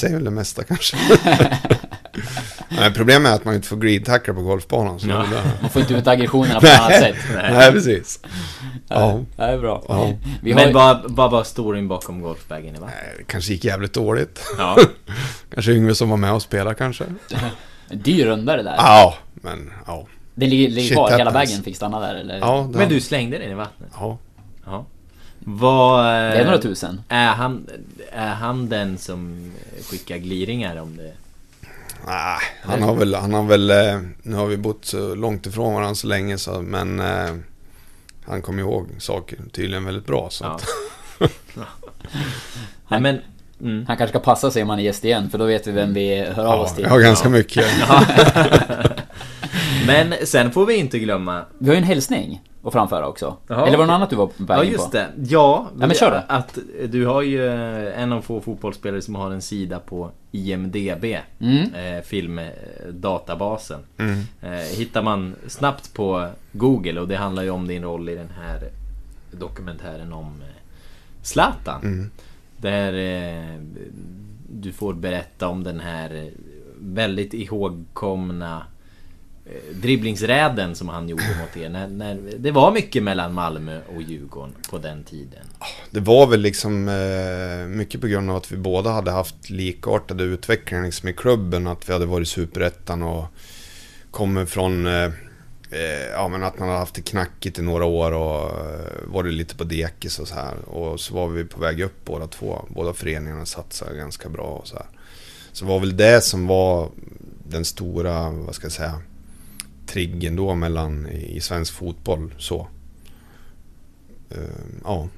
Säger 0.00 0.14
väl 0.14 0.24
det 0.24 0.30
mesta 0.30 0.64
kanske. 0.64 0.96
Nej, 2.68 2.94
problemet 2.94 3.32
är 3.32 3.36
att 3.36 3.44
man 3.44 3.54
inte 3.54 3.68
får 3.68 3.76
grid-tackla 3.76 4.34
på 4.34 4.42
golfbanan. 4.42 5.00
Så 5.00 5.08
Ja. 5.08 5.24
Man 5.60 5.70
får 5.70 5.82
inte 5.82 5.94
ut 5.94 6.06
aggressionerna 6.06 6.60
på 6.60 6.66
ett 6.66 6.80
annat 6.80 6.92
sätt. 6.98 7.16
Nej, 7.34 7.72
precis. 7.72 8.20
Ja. 8.88 9.20
Det 9.36 9.42
är 9.42 9.58
bra. 9.58 9.84
Ja. 9.88 10.12
Vi 10.42 10.52
har 10.52 10.58
Men 10.60 10.68
ju- 10.68 10.74
vad, 10.74 11.02
vad 11.04 11.30
var 11.30 11.44
storyn 11.44 11.88
bakom 11.88 12.20
golfbagen 12.20 12.72
vattnet? 12.74 12.90
Nej, 13.04 13.14
Det 13.18 13.24
kanske 13.24 13.52
gick 13.52 13.64
jävligt 13.64 13.92
dåligt. 13.92 14.40
Ja. 14.58 14.76
Kanske 15.54 15.72
Yngve 15.72 15.94
som 15.94 16.10
var 16.10 16.16
med 16.16 16.32
och 16.32 16.42
spelade 16.42 16.74
kanske. 16.74 17.04
dyr 17.90 18.26
runda 18.26 18.56
det 18.56 18.62
där. 18.62 18.74
Ja, 18.78 19.14
men 19.34 19.72
ja. 19.86 20.06
Det 20.34 20.46
ligger, 20.46 20.68
ligger 20.68 20.94
kvar, 20.94 21.18
hela 21.18 21.32
bagen 21.32 21.62
fick 21.62 21.76
stanna 21.76 22.00
där 22.00 22.14
eller? 22.14 22.38
ja 22.38 22.68
Men 22.74 22.88
du 22.88 23.00
slängde 23.00 23.38
den 23.38 23.50
i 23.50 23.54
vattnet? 23.54 23.90
Ja. 23.94 24.18
Ja. 24.64 24.84
Vad... 25.38 26.04
Det 26.04 26.10
är 26.38 26.44
några 26.44 26.58
tusen. 26.58 27.00
Är 27.08 27.28
han, 27.28 27.66
är 28.12 28.34
han 28.34 28.68
den 28.68 28.98
som 28.98 29.52
skickar 29.90 30.16
gliringar 30.16 30.76
om 30.76 30.96
det? 30.96 31.12
Nej, 32.06 32.38
han 32.62 32.82
har 32.82 32.94
väl, 32.94 33.14
han 33.14 33.34
har 33.34 33.42
väl, 33.42 33.70
eh, 33.70 34.00
nu 34.22 34.36
har 34.36 34.46
vi 34.46 34.56
bott 34.56 34.84
så 34.84 35.14
långt 35.14 35.46
ifrån 35.46 35.74
varandra 35.74 35.94
så 35.94 36.06
länge 36.06 36.38
så, 36.38 36.62
men 36.62 37.00
eh, 37.00 37.34
han 38.24 38.42
kommer 38.42 38.62
ihåg 38.62 38.86
saker 38.98 39.38
tydligen 39.52 39.84
väldigt 39.84 40.06
bra 40.06 40.28
så 40.30 40.44
Ja. 40.44 40.50
att, 40.54 40.64
Nej 42.88 43.00
men... 43.00 43.20
Mm. 43.60 43.84
Han 43.86 43.96
kanske 43.96 44.18
ska 44.18 44.24
passa 44.24 44.50
sig 44.50 44.62
om 44.62 44.68
han 44.70 44.78
är 44.78 44.82
gäst 44.82 45.04
igen, 45.04 45.30
för 45.30 45.38
då 45.38 45.44
vet 45.44 45.66
vi 45.66 45.72
vem 45.72 45.94
vi 45.94 46.20
hör 46.20 46.46
av 46.46 46.60
oss 46.60 46.68
ja, 46.70 46.74
till. 46.74 46.84
jag 46.84 46.90
har 46.90 47.00
ganska 47.00 47.28
mycket. 47.28 47.66
Men 49.86 50.14
sen 50.24 50.50
får 50.50 50.66
vi 50.66 50.76
inte 50.76 50.98
glömma... 50.98 51.44
Vi 51.58 51.68
har 51.68 51.74
ju 51.74 51.78
en 51.78 51.84
hälsning 51.84 52.42
att 52.64 52.72
framföra 52.72 53.06
också. 53.06 53.36
Ja, 53.46 53.66
Eller 53.66 53.78
var 53.78 53.84
det 53.84 53.92
något 53.92 53.94
annat 53.94 54.10
du 54.10 54.16
var 54.16 54.26
på 54.26 54.32
Ja 54.38 54.44
vägen 54.44 54.72
just 54.72 54.90
på? 54.90 54.96
det. 54.96 55.06
Ja, 55.16 55.68
Ja, 55.80 55.86
men 55.86 55.94
kör 55.94 56.10
då. 56.10 56.34
Att 56.34 56.58
du 56.88 57.06
har 57.06 57.22
ju 57.22 57.46
eh, 57.46 58.02
en 58.02 58.12
av 58.12 58.22
få 58.22 58.40
fotbollsspelare 58.40 59.02
som 59.02 59.14
har 59.14 59.30
en 59.30 59.42
sida 59.42 59.78
på 59.78 60.10
IMDB. 60.32 61.04
Mm. 61.40 61.74
Eh, 61.74 62.02
filmdatabasen. 62.04 63.80
Mm. 63.98 64.20
Eh, 64.42 64.78
hittar 64.78 65.02
man 65.02 65.34
snabbt 65.46 65.94
på 65.94 66.28
Google 66.52 67.00
och 67.00 67.08
det 67.08 67.16
handlar 67.16 67.42
ju 67.42 67.50
om 67.50 67.66
din 67.68 67.82
roll 67.82 68.08
i 68.08 68.14
den 68.14 68.30
här 68.40 68.68
dokumentären 69.30 70.12
om 70.12 70.26
eh, 70.42 70.48
Zlatan. 71.22 71.82
Mm. 71.82 72.10
Där 72.60 72.92
eh, 72.92 73.60
du 74.48 74.72
får 74.72 74.94
berätta 74.94 75.48
om 75.48 75.64
den 75.64 75.80
här 75.80 76.14
eh, 76.14 76.32
väldigt 76.80 77.34
ihågkomna 77.34 78.66
eh, 79.46 79.76
dribblingsräden 79.76 80.74
som 80.74 80.88
han 80.88 81.08
gjorde 81.08 81.36
mot 81.40 81.56
er. 81.56 81.68
När, 81.68 81.88
när, 81.88 82.18
det 82.38 82.50
var 82.50 82.72
mycket 82.72 83.02
mellan 83.02 83.34
Malmö 83.34 83.80
och 83.96 84.02
Djurgården 84.02 84.54
på 84.70 84.78
den 84.78 85.04
tiden. 85.04 85.46
Det 85.90 86.00
var 86.00 86.26
väl 86.26 86.40
liksom 86.40 86.88
eh, 86.88 87.68
mycket 87.68 88.00
på 88.00 88.06
grund 88.06 88.30
av 88.30 88.36
att 88.36 88.52
vi 88.52 88.56
båda 88.56 88.90
hade 88.90 89.10
haft 89.10 89.50
likartade 89.50 90.24
utvecklingar 90.24 90.84
liksom 90.84 91.08
i 91.08 91.12
klubben. 91.12 91.66
Att 91.66 91.88
vi 91.88 91.92
hade 91.92 92.06
varit 92.06 92.28
superettan 92.28 93.02
och 93.02 93.24
kommer 94.10 94.46
från 94.46 94.86
eh, 94.86 95.10
ja, 96.12 96.28
men 96.28 96.42
att 96.42 96.58
man 96.58 96.68
hade 96.68 96.80
haft 96.80 96.94
det 96.94 97.02
knackigt 97.02 97.58
i 97.58 97.62
några 97.62 97.84
år 97.84 98.12
och 98.12 98.50
eh, 98.50 99.06
varit 99.06 99.34
lite 99.34 99.56
på 99.56 99.64
dekis 99.64 100.18
och 100.18 100.28
så 100.28 100.34
här. 100.34 100.54
Och 100.54 101.00
så 101.00 101.14
var 101.14 101.28
vi 101.28 101.44
på 101.44 101.60
väg 101.60 101.80
upp 101.80 102.04
båda 102.04 102.26
två. 102.26 102.64
Båda 102.68 102.92
föreningarna 102.92 103.46
satsade 103.46 103.96
ganska 103.96 104.28
bra 104.28 104.42
och 104.42 104.68
så 104.68 104.76
här. 104.76 104.86
Så 105.52 105.64
det 105.64 105.70
var 105.70 105.80
väl 105.80 105.96
det 105.96 106.24
som 106.24 106.46
var 106.46 106.90
den 107.48 107.64
stora, 107.64 108.30
vad 108.30 108.54
ska 108.54 108.64
jag 108.64 108.72
säga, 108.72 108.98
triggern 109.86 110.36
då 110.36 110.54
mellan 110.54 111.06
i 111.08 111.40
svensk 111.40 111.74
fotboll 111.74 112.34
så. 112.38 112.68
Eh, 114.30 114.38
ja. 114.84 115.08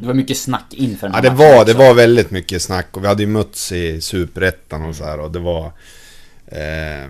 Det 0.00 0.06
var 0.06 0.14
mycket 0.14 0.38
snack 0.38 0.74
inför 0.74 1.06
den 1.06 1.14
Ja 1.14 1.16
här 1.16 1.22
det 1.22 1.30
matchen 1.30 1.56
var, 1.56 1.64
det 1.64 1.74
var 1.74 1.94
väldigt 1.94 2.30
mycket 2.30 2.62
snack 2.62 2.96
och 2.96 3.02
vi 3.02 3.08
hade 3.08 3.22
ju 3.22 3.28
mötts 3.28 3.72
i 3.72 4.00
Superettan 4.00 4.84
och 4.84 4.96
så 4.96 5.04
här 5.04 5.20
och 5.20 5.30
det 5.30 5.38
var... 5.38 5.66
Eh, 6.46 7.08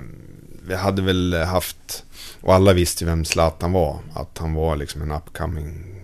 vi 0.67 0.75
hade 0.75 1.03
väl 1.03 1.35
haft... 1.35 2.05
Och 2.41 2.55
alla 2.55 2.73
visste 2.73 3.05
ju 3.05 3.11
vem 3.11 3.25
Zlatan 3.25 3.73
var. 3.73 3.99
Att 4.15 4.39
han 4.39 4.55
var 4.55 4.77
liksom 4.77 5.03
en 5.03 5.13
upcoming. 5.13 5.95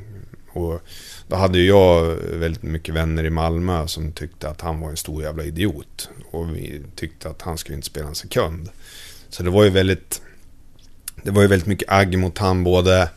Och 0.53 0.81
då 1.29 1.37
hade 1.37 1.59
ju 1.59 1.67
jag 1.67 2.05
väldigt 2.17 2.63
mycket 2.63 2.95
vänner 2.95 3.25
i 3.25 3.31
Malmö 3.31 3.87
som 3.87 4.13
tyckte 4.13 4.49
att 4.49 4.61
han 4.61 4.81
var 4.81 4.91
en 4.91 4.97
stor 4.97 5.23
jävla 5.23 5.45
idiot. 5.45 6.09
Och 6.31 6.57
vi 6.57 6.83
tyckte 6.97 7.29
att 7.29 7.43
han 7.43 7.59
skulle 7.59 7.77
inte 7.77 7.87
spela 7.87 8.09
en 8.09 8.15
sekund. 8.15 8.69
Så 9.29 9.43
det 9.43 9.51
var 9.51 9.65
ju 9.65 9.71
väldigt... 9.71 10.23
Det 11.23 11.31
var 11.31 11.43
ju 11.43 11.49
väldigt 11.49 11.69
mycket 11.69 11.93
agg 11.93 12.19
mot 12.19 12.39
han 12.39 12.65
både 12.65 13.09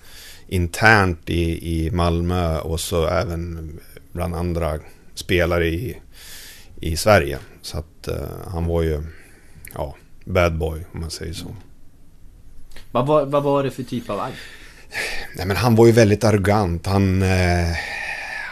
internt 0.48 1.30
i, 1.30 1.76
i 1.86 1.92
Malmö 1.92 2.60
och 2.60 2.80
så 2.80 3.08
även 3.08 3.80
bland 4.12 4.36
andra 4.36 4.80
spelare 5.14 5.68
i, 5.68 5.98
i 6.82 6.98
Sverige. 6.98 7.40
Så 7.62 7.78
att 7.78 8.08
uh, 8.08 8.16
han 8.52 8.66
var 8.66 8.82
ju, 8.82 9.04
ja, 9.74 9.96
bad 10.26 10.58
boy 10.58 10.84
om 10.92 11.00
man 11.00 11.12
säger 11.12 11.34
så. 11.34 11.56
Vad 12.92 13.08
var, 13.08 13.26
vad 13.26 13.44
var 13.44 13.64
det 13.64 13.72
för 13.72 13.84
typ 13.84 14.10
av 14.10 14.20
agg? 14.20 14.34
Nej 15.36 15.46
men 15.46 15.58
han 15.58 15.76
var 15.76 15.86
ju 15.86 15.92
väldigt 15.92 16.24
arrogant. 16.24 16.86
Han, 16.86 17.22
eh, 17.22 17.76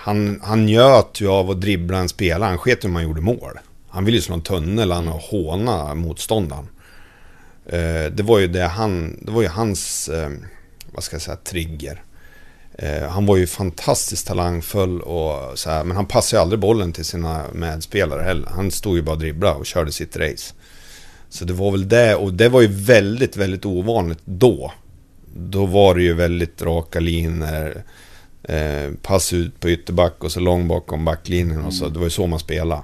han, 0.06 0.42
han 0.44 0.66
njöt 0.66 1.22
ju 1.22 1.28
av 1.28 1.50
att 1.50 1.62
dribbla 1.62 1.98
en 1.98 2.10
spelare. 2.10 2.50
Han 2.50 2.58
sket 2.58 2.84
hur 2.84 2.90
om 2.90 2.96
han 2.96 3.04
gjorde 3.04 3.22
mål. 3.22 3.60
Han 3.90 4.06
ville 4.06 4.18
ju 4.18 4.22
slå 4.22 4.36
en 4.36 4.42
tunnel 4.42 4.92
han 4.92 5.08
och 5.08 5.20
håna 5.20 5.96
motståndaren. 5.96 6.68
Eh, 7.66 8.12
det 8.12 8.24
var 8.24 8.40
ju 8.40 8.48
det 8.48 8.68
han, 8.68 9.20
det 9.22 9.32
var 9.32 9.42
ju 9.42 9.48
hans, 9.48 10.10
eh, 10.10 10.30
vad 10.92 11.04
ska 11.04 11.16
jag 11.16 11.22
säga, 11.22 11.38
trigger. 11.38 12.04
Eh, 12.78 13.10
han 13.10 13.26
var 13.26 13.38
ju 13.38 13.48
fantastiskt 13.48 14.28
talangfull 14.28 15.02
och 15.02 15.60
så 15.60 15.70
här, 15.70 15.84
men 15.84 15.96
han 15.96 16.06
passade 16.06 16.40
ju 16.40 16.42
aldrig 16.42 16.60
bollen 16.60 16.94
till 16.94 17.06
sina 17.06 17.46
medspelare 17.54 18.24
heller. 18.24 18.50
Han 18.50 18.72
stod 18.72 18.96
ju 18.96 19.02
bara 19.02 19.12
och 19.12 19.20
dribblade 19.20 19.56
och 19.56 19.66
körde 19.66 19.92
sitt 19.92 20.18
race. 20.18 20.54
Så 21.36 21.46
det 21.46 21.54
var 21.54 21.72
väl 21.72 21.90
det, 21.90 22.16
och 22.16 22.34
det 22.34 22.50
var 22.50 22.62
ju 22.62 22.68
väldigt, 22.68 23.38
väldigt 23.38 23.66
ovanligt 23.66 24.20
då. 24.26 24.72
Då 25.36 25.66
var 25.66 25.96
det 25.96 26.04
ju 26.04 26.14
väldigt 26.14 26.62
raka 26.62 27.00
linjer. 27.00 27.84
Eh, 28.44 28.92
pass 29.02 29.34
ut 29.34 29.60
på 29.60 29.70
ytterback 29.70 30.24
och 30.24 30.32
så 30.32 30.40
lång 30.40 30.68
bakom 30.68 31.06
backlinjen 31.06 31.66
och 31.66 31.74
så. 31.74 31.90
Det 31.90 32.00
var 32.00 32.06
ju 32.06 32.10
så 32.10 32.28
man 32.28 32.40
spelade. 32.40 32.82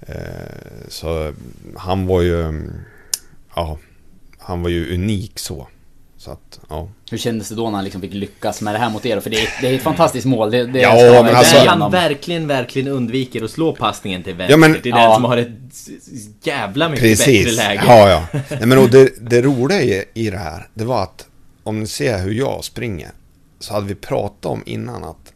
Eh, 0.00 0.86
så 0.88 1.32
han 1.76 2.06
var 2.06 2.22
ju... 2.22 2.42
mm, 2.42 2.72
Ja, 3.56 3.78
han 4.38 4.62
var 4.62 4.70
ju 4.70 4.94
unik 4.94 5.38
så. 5.38 5.68
Så 6.24 6.30
att, 6.30 6.60
ja. 6.68 6.88
Hur 7.10 7.18
kändes 7.18 7.48
det 7.48 7.54
då 7.54 7.64
när 7.64 7.70
han 7.70 7.84
liksom 7.84 8.00
fick 8.00 8.14
lyckas 8.14 8.60
med 8.60 8.74
det 8.74 8.78
här 8.78 8.90
mot 8.90 9.06
er? 9.06 9.20
För 9.20 9.30
det 9.30 9.36
är, 9.40 9.48
det 9.60 9.68
är 9.68 9.74
ett 9.74 9.82
fantastiskt 9.82 10.26
mål. 10.26 10.50
Det, 10.50 10.66
det 10.66 10.80
Ja, 10.80 10.94
men 10.94 11.24
väl 11.24 11.34
alltså- 11.34 11.56
Där 11.56 11.66
han 11.66 11.90
verkligen, 11.90 12.46
verkligen 12.46 12.88
undviker 12.88 13.44
att 13.44 13.50
slå 13.50 13.72
passningen 13.74 14.22
till 14.22 14.34
vänster. 14.34 14.52
Ja, 14.52 14.56
men- 14.56 14.72
till 14.82 14.92
den 14.92 15.02
Ja. 15.02 15.14
som 15.14 15.24
har 15.24 15.36
ett 15.36 15.48
jävla 16.42 16.88
mycket 16.88 17.18
bättre 17.18 17.24
Precis. 17.32 17.56
läge. 17.56 17.82
Ja, 17.86 18.08
ja. 18.10 18.40
Nej, 18.50 18.66
men 18.66 18.78
och 18.78 18.90
det, 18.90 19.30
det 19.30 19.42
roliga 19.42 19.82
i, 19.82 20.04
i 20.14 20.30
det 20.30 20.38
här, 20.38 20.68
det 20.74 20.84
var 20.84 21.02
att 21.02 21.26
om 21.62 21.80
ni 21.80 21.86
ser 21.86 22.18
hur 22.18 22.32
jag 22.32 22.64
springer, 22.64 23.10
så 23.60 23.74
hade 23.74 23.86
vi 23.86 23.94
pratat 23.94 24.46
om 24.46 24.62
innan 24.66 25.04
att 25.04 25.32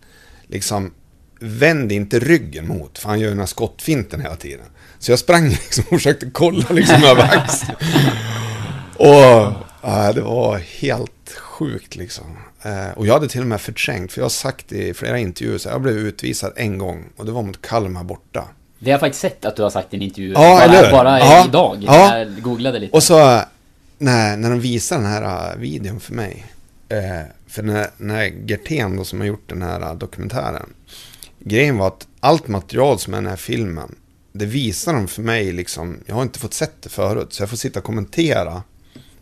liksom 0.46 0.92
vänd 1.40 1.92
inte 1.92 2.18
ryggen 2.18 2.68
mot, 2.68 2.98
för 2.98 3.08
han 3.08 3.20
gör 3.20 3.28
den 3.28 3.38
här 3.38 3.46
skottfinten 3.46 4.20
hela 4.20 4.36
tiden. 4.36 4.66
Så 4.98 5.12
jag 5.12 5.18
sprang 5.18 5.48
liksom 5.48 5.84
och 5.88 5.96
försökte 5.96 6.30
kolla 6.32 6.66
liksom 6.70 7.04
över 7.04 7.22
axeln. 7.22 7.76
Och 8.96 9.52
ja, 9.82 10.12
det 10.12 10.20
var 10.20 10.58
helt 10.58 11.30
sjukt 11.38 11.96
liksom. 11.96 12.38
Eh, 12.62 12.90
och 12.96 13.06
jag 13.06 13.14
hade 13.14 13.28
till 13.28 13.40
och 13.40 13.46
med 13.46 13.60
förträngt, 13.60 14.12
för 14.12 14.20
jag 14.20 14.24
har 14.24 14.30
sagt 14.30 14.72
i 14.72 14.94
flera 14.94 15.18
intervjuer, 15.18 15.58
så 15.58 15.68
jag 15.68 15.80
blev 15.80 15.96
utvisad 15.98 16.52
en 16.56 16.78
gång 16.78 17.04
och 17.16 17.26
det 17.26 17.32
var 17.32 17.42
mot 17.42 17.62
Kalmar 17.62 18.04
borta. 18.04 18.44
Det 18.78 18.90
har 18.90 18.92
jag 18.92 19.00
faktiskt 19.00 19.20
sett 19.20 19.44
att 19.44 19.56
du 19.56 19.62
har 19.62 19.70
sagt 19.70 19.94
i 19.94 19.96
en 19.96 20.02
intervju. 20.02 20.32
Ja, 20.32 20.38
bara, 20.38 20.62
eller 20.62 20.92
bara 20.92 21.18
Ja, 21.20 21.44
idag. 21.48 21.78
ja. 21.80 22.18
Jag 22.18 22.42
googlade 22.42 22.78
lite. 22.78 22.96
Och 22.96 23.02
så 23.02 23.40
när, 23.98 24.36
när 24.36 24.50
de 24.50 24.60
visar 24.60 24.96
den 24.96 25.06
här 25.06 25.52
uh, 25.52 25.60
videon 25.60 26.00
för 26.00 26.14
mig. 26.14 26.46
Eh, 26.88 27.26
för 27.48 27.62
när, 27.62 27.86
när 27.96 28.24
Gertén 28.24 28.96
då 28.96 29.04
som 29.04 29.20
har 29.20 29.26
gjort 29.26 29.48
den 29.48 29.62
här 29.62 29.94
dokumentären. 29.94 30.72
Grejen 31.38 31.78
var 31.78 31.86
att 31.86 32.06
allt 32.20 32.48
material 32.48 32.98
som 32.98 33.14
är 33.14 33.18
i 33.18 33.20
den 33.20 33.30
här 33.30 33.36
filmen. 33.36 33.94
Det 34.32 34.46
visar 34.46 34.92
de 34.92 35.08
för 35.08 35.22
mig 35.22 35.52
liksom. 35.52 36.00
Jag 36.06 36.14
har 36.14 36.22
inte 36.22 36.38
fått 36.38 36.54
sett 36.54 36.82
det 36.82 36.88
förut. 36.88 37.32
Så 37.32 37.42
jag 37.42 37.50
får 37.50 37.56
sitta 37.56 37.78
och 37.78 37.84
kommentera 37.84 38.62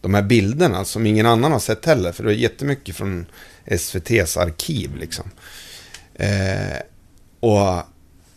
de 0.06 0.14
här 0.14 0.22
bilderna 0.22 0.84
som 0.84 1.06
ingen 1.06 1.26
annan 1.26 1.52
har 1.52 1.58
sett 1.58 1.84
heller. 1.84 2.12
För 2.12 2.24
det 2.24 2.30
är 2.30 2.34
jättemycket 2.34 2.96
från 2.96 3.26
SVTs 3.64 4.36
arkiv 4.36 4.96
liksom. 4.96 5.30
Eh, 6.14 6.78
och 7.40 7.82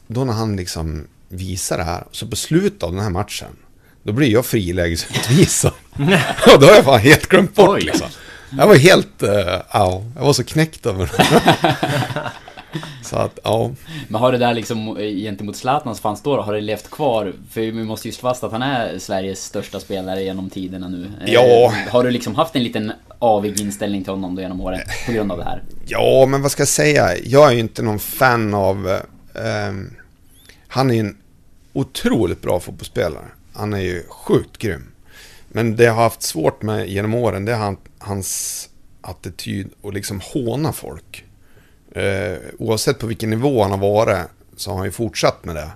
då 0.08 0.26
när 0.26 0.34
han 0.34 0.56
liksom 0.56 1.08
visar 1.28 1.78
det 1.78 1.84
här. 1.84 2.04
Så 2.12 2.28
på 2.28 2.36
slutet 2.36 2.84
av 2.84 2.92
den 2.92 3.04
här 3.04 3.10
matchen. 3.10 3.56
Då 4.04 4.14
blir 4.14 4.28
jag 4.28 4.46
frilägesutvisad. 4.46 5.74
och 6.54 6.60
då 6.60 6.66
har 6.66 6.76
jag 6.76 6.86
fan 6.86 7.00
helt 7.00 7.28
glömt 7.28 7.56
bort 7.56 7.70
Oj. 7.70 7.82
liksom. 7.82 8.08
Jag 8.58 8.68
var 8.68 8.76
helt, 8.76 9.24
uh, 9.24 9.30
ja, 9.74 10.04
jag 10.16 10.26
var 10.26 10.34
så 10.34 10.44
knäckt 10.44 10.86
över 10.86 11.12
det. 11.18 12.32
Så 13.04 13.16
att, 13.16 13.40
ja. 13.44 13.72
Men 14.08 14.22
har 14.22 14.32
det 14.32 14.38
där 14.38 14.54
liksom 14.54 14.98
eh, 14.98 15.04
gentemot 15.16 15.56
Zlatans 15.56 16.00
fans 16.00 16.22
då, 16.24 16.42
har 16.42 16.54
det 16.54 16.62
levt 16.62 16.90
kvar? 16.92 17.34
För 17.52 17.62
vi 17.62 17.72
måste 17.72 18.08
ju 18.08 18.12
slå 18.12 18.30
fast 18.30 18.44
att 18.44 18.52
han 18.52 18.62
är 18.62 19.00
Sveriges 19.00 19.44
största 19.44 19.80
spelare 19.80 20.24
genom 20.24 20.50
tiderna 20.50 20.88
nu. 20.88 21.12
Eh, 21.26 21.34
Ja. 21.34 21.74
Har 21.90 22.04
du 22.04 22.12
liksom 22.12 22.36
haft 22.36 22.56
en 22.56 22.64
liten 22.64 22.92
avig 23.20 23.60
inställning 23.62 24.04
till 24.04 24.12
honom 24.14 24.36
då 24.36 24.42
genom 24.42 24.62
åren 24.62 24.80
på 25.06 25.12
grund 25.12 25.32
av 25.32 25.38
det 25.38 25.44
här? 25.44 25.64
Ja, 25.88 26.26
men 26.26 26.42
vad 26.42 26.52
ska 26.52 26.62
jag 26.62 26.68
säga? 26.68 27.18
Jag 27.24 27.48
är 27.48 27.52
ju 27.54 27.60
inte 27.60 27.82
någon 27.82 28.00
fan 28.00 28.54
av... 28.54 28.90
eh, 29.36 29.74
han 30.68 30.90
är 30.90 30.94
ju 30.94 31.00
en 31.00 31.18
otroligt 31.74 32.42
bra 32.42 32.60
fotbollsspelare. 32.60 33.26
Han 33.54 33.74
är 33.74 33.80
ju 33.80 34.04
sjukt 34.10 34.58
grym. 34.58 34.92
Men 35.52 35.76
det 35.76 35.84
jag 35.84 35.94
har 35.94 36.04
haft 36.04 36.22
svårt 36.22 36.62
med 36.62 36.88
genom 36.90 37.14
åren, 37.16 37.46
det 37.46 37.52
är 37.52 37.58
han, 37.58 37.78
hans 38.00 38.70
attityd 39.02 39.70
och 39.82 39.94
liksom 39.94 40.22
håna 40.34 40.74
folk. 40.74 41.26
Eh, 41.92 42.38
oavsett 42.58 43.00
på 43.00 43.08
vilken 43.08 43.30
nivå 43.30 43.62
han 43.62 43.72
har 43.72 43.78
varit 43.78 44.28
så 44.56 44.70
har 44.70 44.78
han 44.78 44.86
ju 44.86 44.92
fortsatt 44.92 45.46
med 45.46 45.56
det. 45.56 45.70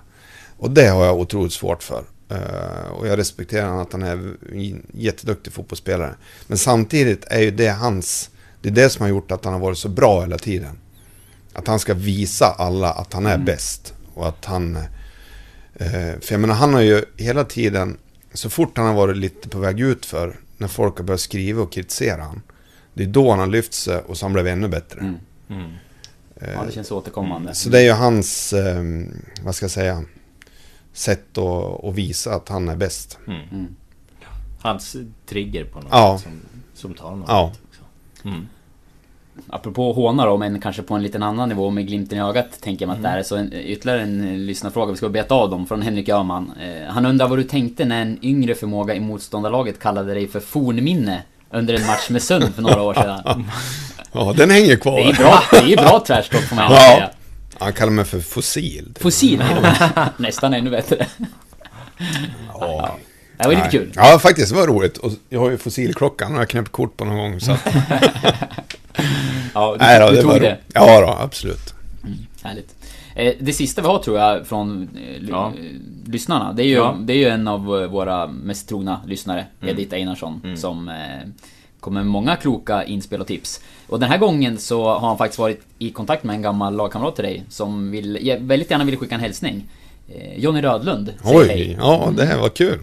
Och 0.56 0.70
det 0.70 0.86
har 0.86 1.04
jag 1.04 1.18
otroligt 1.20 1.52
svårt 1.52 1.82
för. 1.82 2.04
Eh, 2.28 2.90
och 2.92 3.08
jag 3.08 3.18
respekterar 3.18 3.82
att 3.82 3.92
han 3.92 4.02
är 4.02 4.12
en 4.52 4.86
jätteduktig 4.92 5.52
fotbollsspelare. 5.52 6.14
Men 6.46 6.58
samtidigt 6.58 7.24
är 7.24 7.40
ju 7.40 7.50
det 7.50 7.68
hans... 7.68 8.30
Det 8.62 8.68
är 8.68 8.72
det 8.72 8.90
som 8.90 9.02
har 9.02 9.08
gjort 9.08 9.30
att 9.30 9.44
han 9.44 9.52
har 9.54 9.60
varit 9.60 9.78
så 9.78 9.88
bra 9.88 10.20
hela 10.20 10.38
tiden. 10.38 10.78
Att 11.52 11.66
han 11.66 11.78
ska 11.78 11.94
visa 11.94 12.46
alla 12.46 12.92
att 12.92 13.12
han 13.12 13.26
är 13.26 13.38
bäst. 13.38 13.94
Och 14.14 14.28
att 14.28 14.44
han... 14.44 14.76
Eh, 15.74 16.20
för 16.20 16.32
jag 16.32 16.40
menar, 16.40 16.54
han 16.54 16.74
har 16.74 16.80
ju 16.80 17.04
hela 17.16 17.44
tiden... 17.44 17.96
Så 18.32 18.50
fort 18.50 18.76
han 18.76 18.86
har 18.86 18.94
varit 18.94 19.16
lite 19.16 19.48
på 19.48 19.58
väg 19.58 19.80
ut 19.80 20.06
för 20.06 20.36
när 20.56 20.68
folk 20.68 20.96
har 20.96 21.04
börjat 21.04 21.20
skriva 21.20 21.62
och 21.62 21.72
kritisera 21.72 22.22
han. 22.22 22.42
Det 22.94 23.02
är 23.02 23.06
då 23.06 23.30
han 23.30 23.38
har 23.38 23.46
lyft 23.46 23.74
sig 23.74 23.98
och 23.98 24.16
så 24.16 24.24
han 24.24 24.32
blev 24.32 24.46
ännu 24.46 24.68
bättre. 24.68 25.00
Mm. 25.00 25.72
Ja, 26.54 26.64
det 26.66 26.72
känns 26.72 26.90
återkommande. 26.90 27.54
Så 27.54 27.68
det 27.68 27.78
är 27.78 27.84
ju 27.84 27.92
hans, 27.92 28.52
eh, 28.52 28.82
vad 29.44 29.54
ska 29.54 29.64
jag 29.64 29.70
säga, 29.70 30.02
sätt 30.92 31.38
att, 31.38 31.84
att 31.84 31.94
visa 31.94 32.34
att 32.34 32.48
han 32.48 32.68
är 32.68 32.76
bäst. 32.76 33.18
Mm. 33.26 33.66
Hans 34.60 34.96
trigger 35.26 35.64
på 35.64 35.80
något 35.80 35.88
Ja. 35.90 36.18
sätt 36.18 36.24
som, 36.32 36.40
som 36.74 36.94
tar 36.94 37.16
något. 37.16 37.28
Ja. 37.28 37.52
Mm. 38.24 38.46
Apropå 39.48 39.92
håna 39.92 40.26
då, 40.26 40.36
men 40.36 40.60
kanske 40.60 40.82
på 40.82 40.94
en 40.94 41.02
liten 41.02 41.22
annan 41.22 41.48
nivå 41.48 41.70
med 41.70 41.86
glimten 41.86 42.18
i 42.18 42.20
ögat 42.20 42.60
tänker 42.60 42.86
man 42.86 42.96
att 42.96 43.02
det 43.02 43.08
är. 43.08 43.22
Så 43.22 43.36
en, 43.36 43.52
ytterligare 43.52 44.02
en 44.02 44.28
eh, 44.28 44.36
lyssnarfråga, 44.38 44.90
vi 44.92 44.96
ska 44.96 45.08
beta 45.08 45.34
av 45.34 45.50
dem, 45.50 45.66
från 45.66 45.82
Henrik 45.82 46.08
Öhman. 46.08 46.52
Eh, 46.60 46.88
han 46.92 47.06
undrar 47.06 47.28
vad 47.28 47.38
du 47.38 47.44
tänkte 47.44 47.84
när 47.84 48.02
en 48.02 48.18
yngre 48.24 48.54
förmåga 48.54 48.94
i 48.94 49.00
motståndarlaget 49.00 49.78
kallade 49.78 50.14
dig 50.14 50.28
för 50.28 50.40
fornminne 50.40 51.22
under 51.54 51.74
en 51.74 51.86
match 51.86 52.08
med 52.10 52.22
Sund 52.22 52.54
för 52.54 52.62
några 52.62 52.82
år 52.82 52.94
sedan. 52.94 53.50
Ja, 54.16 54.34
den 54.36 54.50
hänger 54.50 54.76
kvar. 54.76 54.96
Det 55.00 55.10
är 55.10 55.14
bra, 55.14 55.42
det 55.50 55.72
är 55.72 55.76
bra 55.76 56.04
trash 56.06 56.22
talk 56.22 56.42
får 56.48 56.56
man 56.56 56.72
Ja. 56.72 56.78
säga. 56.78 57.10
Han 57.58 57.72
kallar 57.72 57.92
mig 57.92 58.04
för 58.04 58.20
fossil. 58.20 58.94
Fossil. 59.00 59.44
Nästan 60.16 60.54
ännu 60.54 60.70
bättre. 60.70 61.06
Ja. 62.60 62.96
Det 63.38 63.44
var 63.48 63.54
lite 63.54 63.68
kul. 63.70 63.92
Ja, 63.96 64.18
faktiskt, 64.18 64.48
det 64.52 64.56
var 64.60 64.66
roligt. 64.66 64.96
Och 64.98 65.12
jag 65.28 65.40
har 65.40 65.50
ju 65.50 65.58
fossilklockan 65.58 66.28
och 66.28 66.34
jag 66.34 66.40
har 66.40 66.46
knäppt 66.46 66.72
kort 66.72 66.96
på 66.96 67.04
någon 67.04 67.16
gång. 67.16 67.40
Så 67.40 67.56
Ja, 69.54 69.72
du, 69.72 69.78
nej 69.84 70.00
då, 70.00 70.10
du 70.10 70.16
det 70.16 70.22
tog 70.22 70.32
det. 70.32 70.38
roligt. 70.38 70.60
Ja 70.74 71.00
då, 71.00 71.08
absolut. 71.20 71.74
Härligt. 72.42 72.74
Eh, 73.14 73.32
Det 73.40 73.52
sista 73.52 73.82
vi 73.82 73.88
har 73.88 73.98
tror 73.98 74.18
jag 74.18 74.46
från 74.46 74.88
eh, 74.96 75.28
Ja. 75.28 75.46
eh, 75.58 76.10
lyssnarna, 76.12 76.52
det 76.52 76.62
är, 76.62 76.66
ju, 76.66 76.74
Ja. 76.74 76.96
det 77.00 77.12
är 77.12 77.16
ju 77.16 77.28
en 77.28 77.48
av 77.48 77.64
våra 77.66 78.26
mest 78.26 78.68
trogna 78.68 79.00
lyssnare, 79.06 79.46
Mm. 79.62 79.74
Edith 79.74 79.94
Einarsson, 79.94 80.56
som 80.56 80.88
eh, 80.88 80.94
kommer 81.80 82.00
med 82.00 82.06
många 82.10 82.36
kloka 82.36 82.84
inspel 82.84 83.20
och 83.20 83.26
tips. 83.26 83.60
Och 83.86 84.00
den 84.00 84.08
här 84.10 84.18
gången 84.18 84.58
så 84.58 84.84
har 84.84 85.08
han 85.08 85.18
faktiskt 85.18 85.38
varit 85.38 85.60
i 85.78 85.90
kontakt 85.90 86.24
med 86.24 86.34
en 86.36 86.42
gammal 86.42 86.76
lagkamrat 86.76 87.14
till 87.16 87.24
dig 87.24 87.44
som 87.48 87.90
vill, 87.90 88.38
väldigt 88.40 88.70
gärna 88.70 88.84
vill 88.84 88.96
skicka 88.96 89.14
en 89.14 89.20
hälsning. 89.20 89.64
Jonny 90.36 90.60
Rödlund 90.62 91.12
säger 91.22 91.38
Oj, 91.40 91.46
hej. 91.48 91.76
ja 91.80 92.12
det 92.16 92.24
här 92.24 92.38
var 92.40 92.48
kul. 92.48 92.78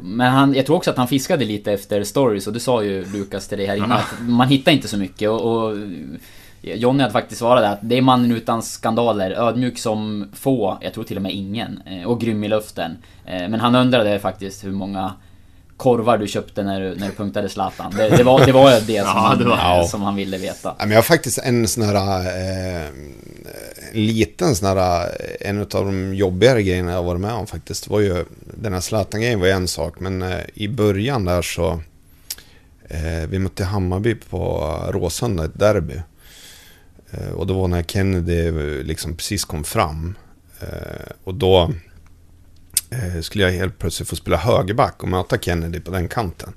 Men 0.00 0.32
han, 0.32 0.54
jag 0.54 0.66
tror 0.66 0.76
också 0.76 0.90
att 0.90 0.96
han 0.96 1.08
fiskade 1.08 1.44
lite 1.44 1.72
efter 1.72 2.04
stories 2.04 2.46
och 2.46 2.52
du 2.52 2.60
sa 2.60 2.82
ju 2.84 3.04
Lukas 3.12 3.48
till 3.48 3.58
dig 3.58 3.66
här 3.66 3.76
innan 3.76 3.92
att 3.92 4.14
man 4.20 4.48
hittar 4.48 4.72
inte 4.72 4.88
så 4.88 4.96
mycket 4.96 5.30
och, 5.30 5.40
och 5.64 5.76
Johnny 6.74 7.00
hade 7.02 7.12
faktiskt 7.12 7.38
svarat 7.38 7.64
att 7.72 7.78
det 7.82 7.98
är 7.98 8.02
mannen 8.02 8.32
utan 8.32 8.62
skandaler, 8.62 9.30
ödmjuk 9.30 9.78
som 9.78 10.28
få, 10.32 10.78
jag 10.80 10.94
tror 10.94 11.04
till 11.04 11.16
och 11.16 11.22
med 11.22 11.32
ingen, 11.32 11.82
eh, 11.86 12.04
och 12.08 12.20
grym 12.20 12.44
i 12.44 12.48
luften. 12.48 12.96
Eh, 13.26 13.48
Men 13.48 13.60
han 13.60 13.74
undrade 13.74 14.18
faktiskt 14.18 14.64
hur 14.64 14.72
många 14.72 15.12
korvar 15.76 16.18
du 16.18 16.26
köpte 16.28 16.62
när 16.62 16.80
du, 16.80 16.94
när 16.94 17.06
du 17.08 17.12
punktade 17.14 17.48
Zlatan. 17.48 17.92
Det, 17.96 18.08
det, 18.08 18.22
var, 18.24 18.46
det 18.46 18.52
var 18.52 18.70
det 18.70 18.80
som, 18.86 18.94
Ja, 18.96 19.04
han, 19.04 19.38
det 19.38 19.44
var- 19.44 19.56
Ja. 19.58 19.86
som 19.90 20.02
han 20.02 20.16
ville 20.16 20.38
veta. 20.38 20.74
Jag 20.78 20.88
har 20.94 21.02
faktiskt 21.02 21.38
en 21.38 21.68
sån 21.68 21.82
här... 21.82 22.20
Eh, 22.26 22.86
en 23.92 24.06
liten 24.06 24.54
sån 24.56 24.68
här... 24.78 25.08
En 25.40 25.60
av 25.60 25.66
de 25.68 26.14
jobbigare 26.14 26.62
grejerna 26.62 26.92
jag 26.92 27.02
varit 27.02 27.20
med 27.20 27.32
om 27.32 27.46
faktiskt. 27.46 27.88
var 27.88 28.00
ju... 28.00 28.24
Den 28.54 28.72
här 28.72 28.80
Zlatan-grejen 28.80 29.40
var 29.40 29.46
en 29.48 29.68
sak. 29.68 30.00
Men 30.00 30.22
eh, 30.22 30.38
i 30.54 30.68
början 30.68 31.24
där 31.24 31.42
så... 31.42 31.80
Eh, 32.88 33.28
vi 33.28 33.38
mötte 33.38 33.64
Hammarby 33.64 34.14
på 34.14 34.70
Råsunda, 34.90 35.44
ett 35.44 35.58
derby. 35.58 35.94
Eh, 37.14 37.32
och 37.32 37.46
det 37.46 37.52
var 37.52 37.68
när 37.68 37.82
Kennedy 37.82 38.46
eh, 38.46 38.84
liksom 38.84 39.16
precis 39.16 39.44
kom 39.44 39.64
fram. 39.64 40.14
Eh, 40.60 41.12
och 41.24 41.34
då 41.34 41.72
skulle 43.22 43.44
jag 43.44 43.52
helt 43.52 43.78
plötsligt 43.78 44.08
få 44.08 44.16
spela 44.16 44.36
högerback 44.36 45.02
och 45.02 45.08
möta 45.08 45.38
Kennedy 45.38 45.80
på 45.80 45.90
den 45.90 46.08
kanten. 46.08 46.52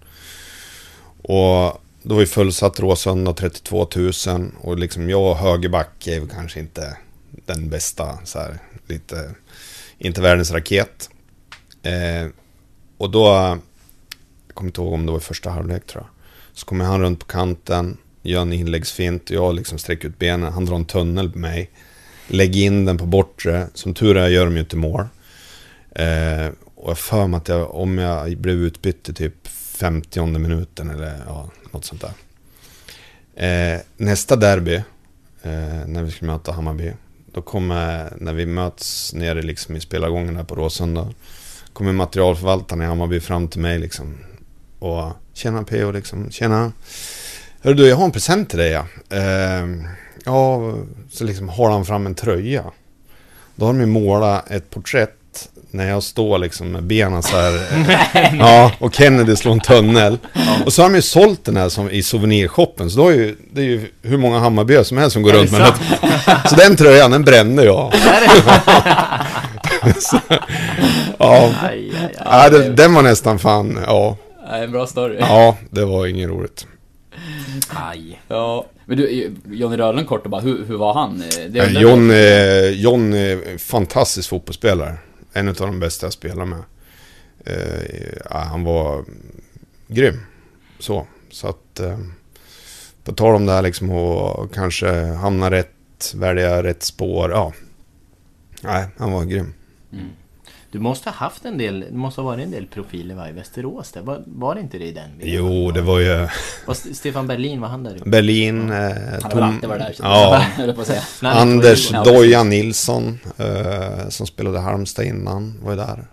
Och 1.21 1.81
då 2.03 2.15
var 2.15 2.19
ju 2.19 2.27
fullsatt 2.27 2.79
Råsunda 2.79 3.33
32 3.33 3.87
000 3.95 4.51
och 4.61 4.77
liksom 4.77 5.09
jag 5.09 5.31
och 5.31 5.37
högerback 5.37 6.07
är 6.07 6.19
väl 6.19 6.29
kanske 6.29 6.59
inte 6.59 6.97
den 7.45 7.69
bästa 7.69 8.19
så 8.23 8.39
här, 8.39 8.59
lite, 8.87 9.35
inte 9.97 10.21
världens 10.21 10.51
raket. 10.51 11.09
Eh, 11.83 12.27
och 12.97 13.11
då, 13.11 13.25
jag 14.47 14.55
kommer 14.55 14.69
inte 14.69 14.81
ihåg 14.81 14.93
om 14.93 15.05
det 15.05 15.11
var 15.11 15.19
i 15.19 15.21
första 15.21 15.49
halvlek 15.49 15.85
tror 15.85 16.03
jag. 16.03 16.09
Så 16.57 16.65
kommer 16.65 16.85
han 16.85 17.01
runt 17.01 17.19
på 17.19 17.25
kanten, 17.25 17.97
gör 18.31 18.41
en 18.41 18.53
inläggsfint 18.53 19.29
och 19.29 19.35
jag 19.35 19.55
liksom 19.55 19.77
sträcker 19.77 20.07
ut 20.07 20.19
benen, 20.19 20.53
han 20.53 20.65
drar 20.65 20.75
en 20.75 20.85
tunnel 20.85 21.31
på 21.31 21.37
mig. 21.37 21.69
Lägger 22.27 22.61
in 22.61 22.85
den 22.85 22.97
på 22.97 23.05
bortre, 23.05 23.67
som 23.73 23.93
tur 23.93 24.17
är 24.17 24.27
gör 24.27 24.45
de 24.45 24.53
ju 24.53 24.59
inte 24.59 24.75
mål. 24.75 25.05
Eh, 25.95 26.47
och 26.75 26.89
jag 26.89 26.97
för 26.97 27.27
mig 27.27 27.37
att 27.37 27.47
jag, 27.47 27.75
om 27.75 27.97
jag 27.97 28.37
blev 28.37 28.55
utbytt 28.55 29.09
i 29.09 29.13
typ 29.13 29.47
50 29.47 30.25
minuten 30.25 30.89
eller 30.89 31.23
ja, 31.27 31.49
något 31.71 31.85
sånt 31.85 32.01
där. 32.01 32.13
Eh, 33.35 33.79
nästa 33.97 34.35
derby, 34.35 34.75
eh, 35.43 35.87
när 35.87 36.03
vi 36.03 36.11
ska 36.11 36.25
möta 36.25 36.51
Hammarby, 36.51 36.93
då 37.33 37.41
kommer, 37.41 38.13
när 38.17 38.33
vi 38.33 38.45
möts 38.45 39.13
nere 39.13 39.41
liksom 39.41 39.75
i 39.75 39.79
spelargången 39.79 40.33
där 40.33 40.43
på 40.43 40.55
Råsunda, 40.55 41.07
kommer 41.73 41.93
materialförvaltaren 41.93 42.81
i 42.81 42.85
Hammarby 42.85 43.19
fram 43.19 43.47
till 43.47 43.61
mig 43.61 43.79
liksom. 43.79 44.17
Och 44.79 45.11
tjena 45.33 45.63
PO 45.63 45.91
liksom, 45.91 46.31
tjena. 46.31 46.71
Hörru 47.61 47.73
du, 47.75 47.87
jag 47.87 47.95
har 47.97 48.05
en 48.05 48.11
present 48.11 48.49
till 48.49 48.59
dig 48.59 48.71
ja. 48.71 48.85
Eh, 49.17 49.65
ja, 50.25 50.73
så 51.11 51.23
liksom 51.23 51.49
har 51.49 51.71
han 51.71 51.85
fram 51.85 52.05
en 52.05 52.15
tröja. 52.15 52.63
Då 53.55 53.65
har 53.65 53.73
de 53.73 53.79
ju 53.79 53.85
målat 53.85 54.51
ett 54.51 54.69
porträtt 54.69 55.13
när 55.71 55.89
jag 55.89 56.03
står 56.03 56.37
liksom 56.37 56.71
med 56.71 56.83
benen 56.83 57.23
så 57.23 57.37
här. 57.37 57.53
eh, 58.13 58.35
ja, 58.39 58.71
och 58.79 58.93
Kennedy 58.93 59.35
slår 59.35 59.51
en 59.51 59.59
tunnel. 59.59 60.17
Och 60.65 60.73
så 60.73 60.81
har 60.81 60.89
de 60.89 60.95
ju 60.95 61.01
sålt 61.01 61.45
den 61.45 61.57
här 61.57 61.69
som 61.69 61.89
i 61.89 62.03
souvenirshoppen. 62.03 62.89
Så 62.89 62.97
då 62.99 63.07
är 63.07 63.13
ju, 63.13 63.35
det 63.53 63.61
är 63.61 63.65
ju 63.65 63.87
hur 64.01 64.17
många 64.17 64.39
Hammarbyare 64.39 64.83
som 64.83 64.97
helst 64.97 65.13
som 65.13 65.21
går 65.23 65.31
runt 65.33 65.51
med 65.51 65.61
den. 65.61 65.73
Så 66.49 66.55
den 66.55 66.75
tröjan, 66.75 67.11
den 67.11 67.23
brände 67.23 67.63
jag. 67.65 67.93
Så, 69.99 70.19
ja, 71.19 71.51
Aj, 71.61 71.91
aj, 71.91 71.91
aj. 72.03 72.11
ja 72.25 72.49
det, 72.49 72.69
den 72.69 72.93
var 72.93 73.01
nästan 73.01 73.39
fan, 73.39 73.79
ja. 73.87 74.17
Ja, 74.49 74.57
En 74.57 74.71
bra 74.71 74.87
story. 74.87 75.17
Ja, 75.19 75.57
det 75.69 75.85
var 75.85 76.05
inget 76.07 76.29
roligt. 76.29 76.67
Aj. 77.69 78.21
Ja. 78.27 78.65
Men 78.85 78.97
du, 78.97 79.33
Johnny 79.45 79.77
Rödlund 79.77 80.07
kort 80.07 80.23
och 80.23 80.29
bara, 80.29 80.41
hur, 80.41 80.65
hur 80.65 80.77
var 80.77 80.93
han? 80.93 81.23
Det 81.49 81.59
Eh, 81.59 81.81
John, 81.81 82.11
eh, 82.11 82.69
John 82.69 83.13
är 83.13 83.57
fantastisk 83.57 84.29
fotbollsspelare. 84.29 84.97
En 85.33 85.47
av 85.47 85.55
de 85.55 85.79
bästa 85.79 86.05
jag 86.05 86.13
spelar 86.13 86.45
med. 86.45 86.63
Eh, 87.45 88.37
han 88.47 88.63
var 88.63 89.05
grym. 89.87 90.19
Så. 90.79 91.07
Så 91.31 91.47
att... 91.47 91.79
Eh, 91.79 91.97
på 93.07 93.13
tal 93.13 93.35
om 93.35 93.45
det 93.45 93.51
här 93.51 93.61
liksom 93.61 93.91
att 93.91 94.51
kanske 94.53 95.05
hamna 95.05 95.51
rätt, 95.51 96.13
välja 96.15 96.63
rätt 96.63 96.83
spår. 96.83 97.31
Ja. 97.31 97.53
Nej, 98.61 98.85
han 98.97 99.11
var 99.11 99.25
grym. 99.25 99.53
Du 100.71 100.79
måste 100.79 101.09
ha 101.09 101.15
haft 101.15 101.45
en 101.45 101.57
del, 101.57 101.79
det 101.79 101.91
måste 101.97 102.21
ha 102.21 102.25
varit 102.25 102.43
en 102.45 102.51
del 102.51 102.67
profiler 102.67 103.15
va, 103.15 103.29
i 103.29 103.31
Västerås 103.31 103.91
där. 103.91 104.01
Var, 104.01 104.23
var 104.25 104.55
det 104.55 104.61
inte 104.61 104.77
det 104.77 104.85
i 104.85 104.91
den? 104.91 105.09
Jo, 105.19 105.71
det 105.71 105.81
var 105.81 105.99
ju 105.99 106.15
Var 106.65 106.71
St- 106.71 106.93
Stefan 106.93 107.27
Berlin, 107.27 107.61
var 107.61 107.67
han 107.67 107.83
där? 107.83 108.01
Berlin, 108.05 108.71
eh, 108.71 108.91
Han 109.21 109.31
Tom, 109.31 109.43
alltid 109.43 109.69
varit 109.69 109.81
där. 109.81 109.95
ja, 109.99 110.43
på 110.75 110.81
att 110.81 110.87
säga. 110.87 111.01
Han 111.21 111.37
Anders 111.37 111.91
var 111.91 112.05
Doja 112.05 112.43
Nilsson, 112.43 113.19
eh, 113.37 114.09
som 114.09 114.27
spelade 114.27 114.59
Halmstad 114.59 115.05
innan, 115.05 115.59
var 115.63 115.71
ju 115.71 115.77
där. 115.77 116.07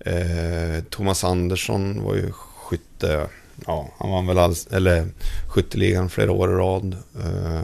Eh, 0.00 0.82
Thomas 0.84 1.24
Andersson 1.24 2.02
var 2.02 2.14
ju 2.14 2.32
skytte, 2.32 3.26
ja, 3.66 3.88
han 3.98 4.10
vann 4.10 4.26
väl 4.26 4.38
alls, 4.38 4.66
eller 4.70 5.06
skytteligan 5.48 6.08
flera 6.10 6.32
år 6.32 6.50
i 6.50 6.54
rad. 6.54 6.96
Eh, 7.24 7.62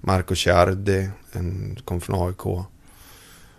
Marco 0.00 0.34
Ciardi, 0.34 1.08
en, 1.32 1.78
kom 1.84 2.00
från 2.00 2.28
AIK. 2.28 2.66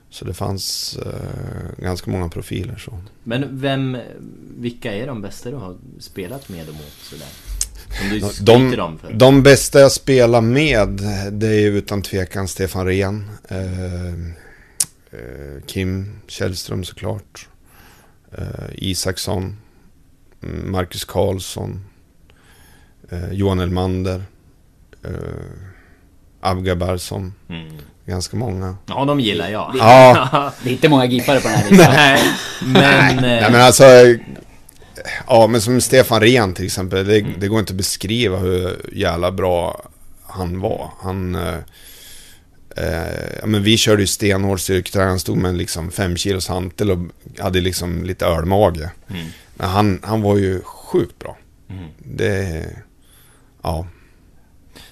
Så 0.10 0.26
det 0.26 0.34
fanns 0.34 0.98
eh, 1.06 1.84
ganska 1.84 2.12
många 2.12 2.30
profiler 2.30 2.76
så. 2.78 3.00
Men 3.24 3.60
vem, 3.62 3.98
vilka 4.58 4.94
är 4.94 5.08
de 5.08 5.22
bästa 5.22 5.50
du 5.50 5.56
har 5.56 5.78
spelat 6.00 6.50
med 6.50 6.68
och 6.70 6.74
mot 6.76 6.94
sådär? 7.02 7.28
Som 8.00 8.10
du 8.10 8.46
De, 8.46 8.98
för? 8.98 9.14
de 9.14 9.44
bästa 9.44 9.80
jag 9.80 9.92
spelar 9.92 10.42
med, 10.42 10.90
det 11.32 11.48
är 11.48 11.72
utan 11.72 12.02
tvekan 12.02 12.48
Stefan 12.48 12.86
Rehn. 12.86 13.30
Eh, 13.50 14.08
eh, 15.12 15.64
Kim 15.66 16.20
Källström 16.28 16.84
såklart. 16.84 17.48
Eh, 18.38 18.46
Isaksson. 18.76 19.58
Marcus 20.66 21.06
Karlsson. 21.06 21.86
Eh, 23.10 23.32
Johan 23.32 23.60
Elmander. 23.60 24.24
Abgar 26.42 26.76
Barsson. 26.76 27.34
Mm. 27.50 27.78
Ganska 28.06 28.38
många. 28.38 28.78
Ja, 28.86 29.06
de 29.06 29.20
gillar 29.20 29.50
jag. 29.50 29.76
Ja. 29.80 30.52
Det 30.64 30.70
är 30.70 30.74
inte 30.74 30.90
många 30.90 31.06
gippare 31.06 31.40
på 31.40 31.48
den 31.48 31.58
här 31.58 31.70
listan. 31.70 31.94
Nej, 31.94 32.24
men... 32.62 33.22
Nej 33.22 33.40
eh, 33.40 33.52
men 33.52 33.62
alltså 33.62 33.84
Ja 35.28 35.48
men 35.48 35.62
som 35.62 35.82
Stefan 35.82 36.22
Rehn 36.22 36.54
till 36.54 36.66
exempel 36.66 37.06
det, 37.06 37.26
det 37.40 37.48
går 37.48 37.60
inte 37.60 37.74
att 37.74 37.78
beskriva 37.78 38.38
hur 38.38 38.90
jävla 38.94 39.32
bra 39.32 39.90
han 40.26 40.60
var. 40.60 40.92
Han 41.00 41.36
eh, 41.36 41.58
eh, 42.78 43.46
men 43.46 43.64
Vi 43.64 43.78
körde 43.78 44.02
ju 44.02 44.08
stenhård 44.08 44.60
styrketräning. 44.60 45.10
Han 45.10 45.20
stod 45.20 45.38
med 45.38 45.50
en 45.50 45.58
liksom 45.58 45.92
fem 45.92 46.18
kilos 46.18 46.48
hantel 46.48 46.92
och 46.92 47.00
hade 47.40 47.62
liksom 47.62 48.04
lite 48.04 48.26
ölmage. 48.26 48.90
Mm. 49.10 49.28
Men 49.54 49.70
han, 49.70 50.00
han 50.04 50.22
var 50.22 50.38
ju 50.38 50.62
sjukt 50.64 51.20
bra. 51.20 51.38
Mm. 51.70 51.86
Det... 52.00 52.66
Ja. 53.62 53.88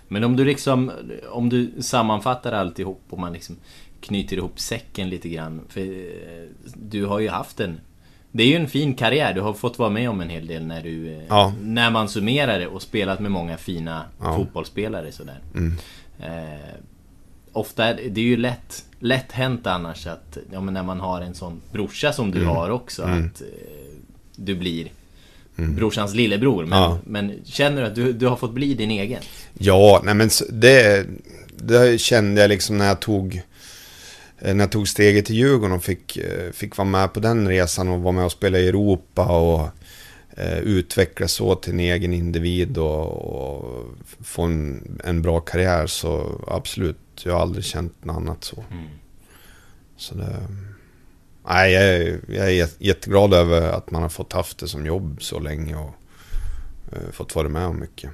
Men 0.08 0.24
om 0.24 0.36
du 0.36 0.46
liksom, 0.46 0.92
om 1.32 1.50
du 1.50 1.72
sammanfattar 1.82 2.52
alltihop 2.52 3.02
och 3.10 3.20
man 3.20 3.34
liksom 3.34 3.56
knyter 4.02 4.38
ihop 4.38 4.60
säcken 4.60 5.10
lite 5.10 5.30
grann. 5.30 5.62
För 5.70 5.82
eh, 5.82 6.50
du 6.76 7.06
har 7.06 7.20
ju 7.20 7.30
haft 7.30 7.60
en... 7.60 7.80
Det 8.32 8.44
är 8.44 8.48
ju 8.48 8.56
en 8.56 8.68
fin 8.68 8.94
karriär, 8.94 9.34
du 9.34 9.42
har 9.42 9.54
fått 9.54 9.80
vara 9.80 9.90
med 9.90 10.10
om 10.10 10.22
en 10.22 10.30
hel 10.30 10.48
del 10.48 10.66
när 10.66 10.84
du... 10.84 11.14
eh, 11.14 11.22
Ja. 11.30 11.54
När 11.62 11.92
man 11.92 12.10
summerar 12.10 12.60
det 12.60 12.68
och 12.68 12.82
spelat 12.82 13.20
med 13.20 13.32
många 13.32 13.58
fina 13.58 14.04
Ja. 14.22 14.36
fotbollsspelare 14.38 15.12
sådär. 15.12 15.40
Mm. 15.56 15.74
Eh, 16.20 16.60
ofta 17.52 17.86
är 17.86 17.94
det, 17.96 18.10
det 18.10 18.22
är 18.22 18.26
ju 18.26 18.38
lätt, 18.38 18.86
lätt 19.00 19.32
hänt 19.32 19.68
annars 19.68 20.08
att, 20.08 20.38
ja 20.52 20.62
men 20.62 20.74
när 20.74 20.84
man 20.84 21.00
har 21.00 21.22
en 21.22 21.34
sån 21.36 21.62
brorsa 21.72 22.14
som 22.14 22.32
du 22.32 22.38
Mm. 22.42 22.50
har 22.50 22.70
också, 22.70 23.04
Mm. 23.04 23.26
att 23.26 23.42
eh, 23.42 23.48
du 24.36 24.56
blir 24.56 24.88
brorsans 25.56 26.14
lillebror. 26.14 26.66
Men, 26.66 26.80
Ja. 26.80 27.00
men 27.06 27.46
känner 27.46 27.82
du 27.82 27.88
att 27.88 27.96
du, 27.96 28.14
du 28.14 28.28
har 28.28 28.36
fått 28.36 28.54
bli 28.54 28.74
din 28.74 28.92
egen? 28.92 29.22
Ja, 29.54 30.02
nej 30.04 30.14
men 30.14 30.30
det, 30.50 31.06
det 31.58 32.02
kände 32.02 32.42
jag 32.42 32.50
liksom 32.50 32.78
när 32.78 32.88
jag 32.88 33.00
tog 33.00 33.42
eh, 34.40 34.54
när 34.56 34.64
jag 34.64 34.72
tog 34.72 34.88
steget 34.88 35.26
till 35.26 35.36
Djurgården 35.36 35.76
och 35.76 35.84
fick, 35.84 36.18
eh, 36.18 36.52
fick 36.52 36.78
vara 36.78 36.88
med 36.88 37.14
på 37.14 37.20
den 37.20 37.48
resan 37.48 37.88
och 37.90 38.02
vara 38.02 38.12
med 38.12 38.26
och 38.26 38.32
spela 38.32 38.60
i 38.60 38.68
Europa 38.68 39.26
och 39.26 39.68
eh, 40.38 40.58
utvecklas 40.60 41.32
så 41.32 41.56
till 41.56 41.74
en 41.74 41.80
egen 41.80 42.14
individ 42.14 42.78
och, 42.78 43.08
och 43.08 43.86
få 44.24 44.42
en, 44.42 44.82
en 45.04 45.22
bra 45.22 45.40
karriär 45.40 45.88
så 45.88 46.42
absolut, 46.48 46.98
jag 47.24 47.34
har 47.34 47.42
aldrig 47.42 47.66
känt 47.66 48.06
något 48.06 48.16
annat 48.16 48.44
så. 48.44 48.64
Mm. 48.72 48.86
Så 49.98 50.16
det... 50.16 50.36
Nej, 51.48 51.74
jag 51.74 51.84
är, 51.84 52.20
jag 52.28 52.46
är 52.48 52.52
jät- 52.66 52.76
jätteglad 52.80 53.34
över 53.34 53.62
att 53.72 53.92
man 53.92 54.02
har 54.02 54.10
fått 54.10 54.34
haft 54.34 54.58
det 54.58 54.68
som 54.68 54.86
jobb 54.86 55.18
så 55.22 55.40
länge 55.40 55.76
och 55.76 55.94
eh, 56.92 57.12
fått 57.12 57.36
vara 57.36 57.50
med 57.50 57.66
om 57.68 57.80
mycket. 57.80 58.12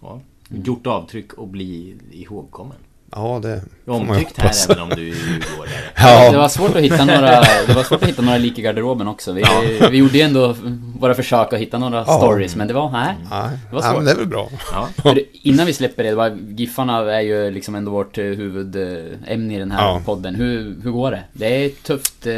Ja. 0.00 0.20
Gjort 0.48 0.86
avtryck 0.86 1.32
och 1.32 1.48
bli 1.48 1.96
ihågkommen. 2.10 2.76
Ja, 3.14 3.40
det 3.42 3.62
får 3.84 3.92
man 3.92 4.00
ju 4.06 4.08
Omtyckt 4.10 4.38
här 4.38 4.52
även 4.70 4.82
om 4.82 4.88
du 4.88 4.94
är 5.02 5.14
djurgårdare. 5.14 6.30
Det 6.30 6.36
var 6.38 6.48
svårt 6.48 6.76
att 6.76 6.82
hitta 6.82 7.04
några, 7.04 7.40
det 7.66 7.72
var 7.76 7.82
svårt 7.82 8.02
att 8.02 8.08
hitta 8.08 8.22
några 8.22 8.38
lik 8.38 8.58
i 8.58 8.62
garderoben 8.62 9.08
också. 9.08 9.32
Vi, 9.32 9.44
vi 9.90 9.96
gjorde 9.98 10.18
ju 10.18 10.20
ändå 10.24 10.54
våra 11.00 11.14
försök 11.14 11.52
att 11.52 11.58
hitta 11.60 11.78
några 11.78 12.04
Ja. 12.06 12.18
stories, 12.18 12.56
men 12.56 12.68
det 12.68 12.74
var, 12.74 12.90
nej. 12.90 13.14
Nej, 13.30 13.48
Det 13.70 13.74
var 13.74 13.82
svårt. 13.82 13.96
men 13.96 14.04
det 14.04 14.10
är 14.10 14.16
väl 14.16 14.26
bra. 14.26 14.48
Ja. 14.72 14.88
Innan 15.32 15.66
vi 15.66 15.72
släpper 15.72 16.02
det, 16.02 16.08
det 16.08 16.14
var, 16.16 16.38
Giffarna 16.48 17.12
är 17.14 17.20
ju 17.20 17.50
liksom 17.50 17.74
ändå 17.74 17.90
vårt 17.90 18.18
eh, 18.18 18.24
huvudämne 18.24 19.54
i 19.56 19.58
den 19.58 19.70
här 19.70 19.82
Ja. 19.88 20.00
podden. 20.04 20.34
Hur, 20.34 20.76
hur 20.82 20.90
går 20.90 21.10
det? 21.10 21.22
Det 21.32 21.46
är 21.62 21.66
ett 21.66 21.82
tufft 21.82 22.26
eh, 22.26 22.32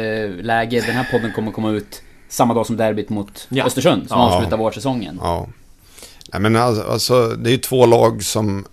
läge. 0.45 0.81
Den 0.87 0.95
här 0.95 1.07
podden 1.11 1.31
kommer 1.35 1.51
komma 1.51 1.71
ut 1.71 2.01
samma 2.29 2.53
dag 2.53 2.65
som 2.65 2.77
derbyt 2.77 3.09
mot 3.09 3.47
Ja. 3.49 3.65
Östersund, 3.65 4.07
som 4.07 4.19
Ja. 4.19 4.25
avslutar 4.35 4.57
vårsäsongen. 4.57 5.19
Ja. 5.23 5.47
Nej, 6.33 6.41
men 6.41 6.55
alltså, 6.55 6.83
alltså, 6.91 7.27
det 7.29 7.49
är 7.49 7.51
ju 7.51 7.57
två 7.57 7.85
lag 7.85 8.23
som 8.23 8.65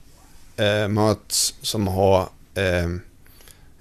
eh, 0.62 0.88
möts 0.88 1.54
som 1.62 1.88
har 1.88 2.20
eh, 2.54 2.84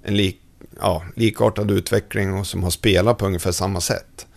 en 0.03 0.17
lik, 0.17 0.41
ja, 0.79 1.03
likartad 1.15 1.71
utveckling 1.71 2.33
och 2.33 2.47
som 2.47 2.63
har 2.63 2.71
spelat 2.71 3.17
på 3.17 3.25
ungefär 3.25 3.51
samma 3.51 3.81
sätt. 3.81 4.27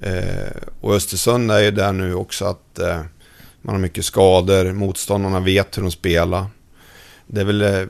Eh, 0.00 0.56
och 0.80 0.94
Östersund 0.94 1.50
är 1.50 1.60
ju 1.60 1.70
där 1.70 1.92
nu 1.92 2.14
också 2.14 2.44
att 2.44 2.78
eh, 2.78 3.02
man 3.62 3.74
har 3.74 3.82
mycket 3.82 4.04
skador, 4.04 4.72
motståndarna 4.72 5.40
vet 5.40 5.78
hur 5.78 5.82
de 5.82 5.90
spelar. 5.90 6.46
Det 7.26 7.40
är 7.40 7.44
väl, 7.44 7.62
eh, 7.62 7.82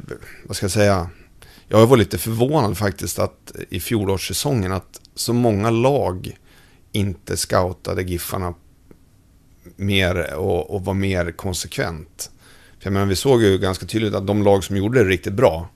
vad 0.44 0.56
ska 0.56 0.64
jag 0.64 0.70
säga, 0.70 1.10
jag 1.68 1.86
var 1.86 1.96
lite 1.96 2.18
förvånad 2.18 2.78
faktiskt 2.78 3.18
att 3.18 3.52
i 3.68 3.80
fjolårssäsongen 3.80 4.72
att 4.72 5.00
så 5.14 5.32
många 5.32 5.70
lag 5.70 6.36
inte 6.92 7.36
scoutade 7.36 8.02
Giffarna 8.02 8.54
mer 9.76 10.34
och, 10.34 10.74
och 10.74 10.84
var 10.84 10.94
mer 10.94 11.32
konsekvent. 11.32 12.30
För 12.86 12.88
jag 12.88 12.92
menar, 12.92 13.06
vi 13.06 13.16
såg 13.16 13.42
ju 13.42 13.58
ganska 13.58 13.86
tydligt 13.86 14.14
att 14.14 14.26
de 14.26 14.42
lag 14.42 14.64
som 14.64 14.76
gjorde 14.76 15.04
det 15.04 15.10
riktigt 15.10 15.32
bra, 15.32 15.68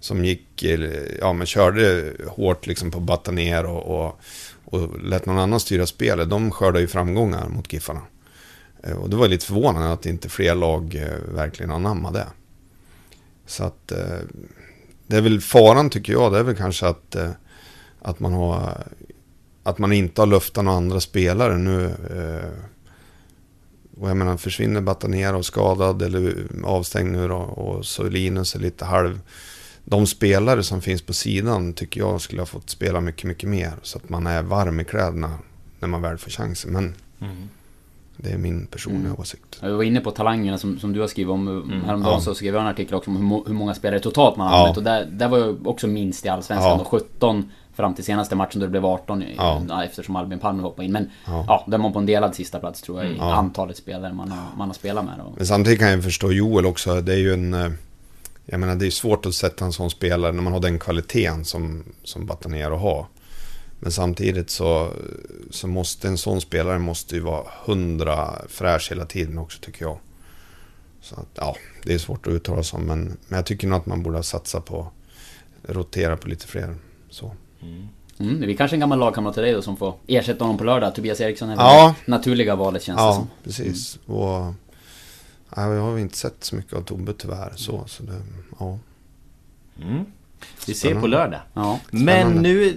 som 0.00 0.24
gick, 0.24 0.64
ja 1.20 1.32
men 1.32 1.46
körde 1.46 2.12
hårt 2.28 2.66
liksom 2.66 2.90
på 2.90 3.00
batta 3.00 3.30
ner 3.30 3.64
och, 3.64 4.04
och, 4.04 4.20
och 4.64 5.02
lät 5.02 5.26
någon 5.26 5.38
annan 5.38 5.60
styra 5.60 5.86
spelet, 5.86 6.30
de 6.30 6.50
skördade 6.50 6.80
ju 6.80 6.86
framgångar 6.86 7.48
mot 7.48 7.72
Giffarna. 7.72 8.00
Eh, 8.82 8.96
och 8.96 9.10
det 9.10 9.16
var 9.16 9.28
lite 9.28 9.46
förvånande 9.46 9.92
att 9.92 10.06
inte 10.06 10.28
fler 10.28 10.54
lag 10.54 10.94
eh, 10.94 11.34
verkligen 11.34 11.70
anammade 11.70 12.18
det. 12.18 12.28
Så 13.46 13.64
att 13.64 13.92
eh, 13.92 14.18
det 15.06 15.16
är 15.16 15.22
väl 15.22 15.40
faran 15.40 15.90
tycker 15.90 16.12
jag, 16.12 16.32
det 16.32 16.38
är 16.38 16.42
väl 16.42 16.56
kanske 16.56 16.86
att, 16.86 17.16
att 18.02 18.20
man 18.20 18.32
har 18.32 18.84
att 19.62 19.78
man 19.78 19.92
inte 19.92 20.20
har 20.20 20.26
luftat 20.26 20.64
några 20.64 20.78
andra 20.78 21.00
spelare 21.00 21.56
nu. 21.56 21.94
Och 24.00 24.10
jag 24.10 24.16
menar, 24.16 24.36
försvinner 24.36 24.80
Batanera 24.80 25.36
och 25.36 25.46
skadad 25.46 26.02
eller 26.02 26.46
avstängd 26.64 27.12
nu 27.12 27.28
då 27.28 27.36
och 27.36 27.86
så 27.86 28.02
Linus 28.02 28.54
är 28.54 28.58
lite 28.58 28.84
halv. 28.84 29.20
De 29.84 30.06
spelare 30.06 30.62
som 30.62 30.82
finns 30.82 31.02
på 31.02 31.12
sidan 31.12 31.72
tycker 31.72 32.00
jag 32.00 32.20
skulle 32.20 32.40
ha 32.40 32.46
fått 32.46 32.70
spela 32.70 33.00
mycket, 33.00 33.24
mycket 33.24 33.48
mer. 33.48 33.72
Så 33.82 33.98
att 33.98 34.08
man 34.08 34.26
är 34.26 34.42
varm 34.42 34.80
i 34.80 34.84
kläderna 34.84 35.38
när 35.80 35.88
man 35.88 36.02
väl 36.02 36.18
får 36.18 36.30
chansen. 36.30 36.72
Men 36.72 36.94
Mm. 37.20 37.36
det 38.16 38.30
är 38.32 38.38
min 38.38 38.66
personliga 38.66 39.06
Mm. 39.08 39.20
åsikt. 39.20 39.58
Vi 39.62 39.70
var 39.72 39.82
inne 39.82 40.00
på 40.00 40.10
talangerna 40.10 40.58
som, 40.58 40.78
som 40.78 40.92
du 40.92 41.00
har 41.00 41.06
skrivit 41.08 41.30
om. 41.30 41.48
Mm. 41.48 41.82
Häromdagen 41.84 42.14
Ja. 42.14 42.20
så 42.20 42.34
skrev 42.34 42.54
jag 42.54 42.60
en 42.62 42.66
artikel 42.68 42.94
också 42.94 43.10
om 43.10 43.16
hur, 43.30 43.42
hur 43.46 43.54
många 43.54 43.74
spelare 43.74 44.00
totalt 44.00 44.36
man 44.36 44.46
har 44.48 44.54
Ja. 44.54 44.60
använt. 44.60 44.76
Och 44.76 44.82
där, 44.82 45.06
där 45.12 45.28
var 45.28 45.38
jag 45.38 45.66
också 45.66 45.86
minst 45.86 46.24
i 46.26 46.28
Allsvenskan. 46.28 46.70
Ja. 46.70 46.80
Och 46.80 46.86
17 46.86 47.50
fram 47.76 47.94
till 47.94 48.04
senaste 48.04 48.36
matchen 48.36 48.60
då 48.60 48.66
det 48.66 48.70
blev 48.70 48.84
18. 48.86 49.22
i- 49.22 49.34
Ja. 49.36 49.84
Eftersom 49.84 50.16
Albin 50.16 50.38
Palme 50.38 50.62
hoppade 50.62 50.86
in. 50.86 50.92
Men 50.92 51.10
Ja. 51.26 51.44
ja, 51.48 51.64
där 51.66 51.78
är 51.78 51.82
man 51.82 51.92
på 51.92 51.98
en 51.98 52.06
delad 52.06 52.34
sista 52.34 52.58
plats 52.60 52.82
tror 52.82 53.02
jag 53.02 53.12
i 53.12 53.16
Ja. 53.16 53.34
antalet 53.34 53.76
spelare 53.76 54.12
man 54.12 54.30
har, 54.30 54.56
man 54.56 54.68
har 54.68 54.74
spelat 54.74 55.04
med. 55.04 55.20
Och, 55.20 55.32
Men 55.36 55.46
samtidigt 55.46 55.78
kan 55.78 55.90
jag 55.90 56.04
förstå 56.04 56.32
Joel 56.32 56.66
också. 56.66 57.00
Det 57.00 57.12
är 57.12 57.18
ju 57.18 57.32
en... 57.32 57.54
eh, 57.54 57.70
Jag 58.46 58.60
menar 58.60 58.74
det 58.76 58.86
är 58.86 58.90
svårt 58.90 59.26
att 59.26 59.34
sätta 59.34 59.64
en 59.64 59.72
sån 59.72 59.90
spelare 59.90 60.32
när 60.32 60.42
man 60.42 60.52
har 60.52 60.60
den 60.60 60.78
kvaliteten 60.78 61.44
som, 61.44 61.84
som 62.02 62.26
Batanero 62.26 62.76
har. 62.76 63.06
Men 63.80 63.92
samtidigt 63.92 64.50
så, 64.50 64.90
så 65.50 65.66
måste 65.66 66.08
en 66.08 66.18
sån 66.18 66.40
spelare 66.40 66.78
måste 66.78 67.14
ju 67.14 67.20
vara 67.20 67.44
hundra 67.64 68.34
fräsch 68.48 68.90
hela 68.90 69.04
tiden 69.06 69.38
också 69.38 69.58
tycker 69.60 69.84
jag. 69.84 69.98
Så 71.00 71.14
att, 71.14 71.26
ja, 71.34 71.56
det 71.82 71.94
är 71.94 71.98
svårt 71.98 72.26
att 72.26 72.32
uttala 72.32 72.62
sig 72.62 72.76
om. 72.76 72.82
Men, 72.84 73.04
men 73.28 73.36
jag 73.36 73.46
tycker 73.46 73.68
nog 73.68 73.78
att 73.78 73.86
man 73.86 74.02
borde 74.02 74.22
satsa 74.22 74.60
på 74.60 74.86
rotera 75.68 76.16
på 76.16 76.28
lite 76.28 76.46
fler. 76.46 76.74
Så. 77.10 77.32
Mm, 78.18 78.40
det 78.40 78.46
blir 78.46 78.56
kanske 78.56 78.76
en 78.76 78.80
gammal 78.80 78.98
lagkamrat 78.98 79.34
till 79.34 79.42
dig 79.42 79.52
då 79.52 79.62
som 79.62 79.76
får 79.76 79.94
ersätta 80.06 80.44
honom 80.44 80.58
på 80.58 80.64
lördag. 80.64 80.94
Tobias 80.94 81.20
Eriksson 81.20 81.50
är 81.50 81.56
Ja. 81.56 81.94
det 82.04 82.10
naturliga 82.10 82.56
valet 82.56 82.82
känns 82.82 82.96
det 82.98 83.02
Ja, 83.04 83.14
som. 83.14 83.28
precis. 83.44 83.98
Och, 84.06 84.54
ja, 85.56 85.74
jag 85.74 85.82
har 85.82 85.98
inte 85.98 86.16
sett 86.16 86.44
så 86.44 86.56
mycket 86.56 86.72
av 86.74 86.82
Tobbe 86.82 87.12
tyvärr. 87.18 87.52
Så, 87.56 87.84
så 87.86 88.02
det, 88.02 88.20
ja. 88.58 88.78
Mm. 89.82 90.04
Vi 90.66 90.74
ser 90.74 91.00
på 91.00 91.06
lördag. 91.06 91.40
Ja. 91.54 91.80
Men 91.90 92.32
nu 92.32 92.76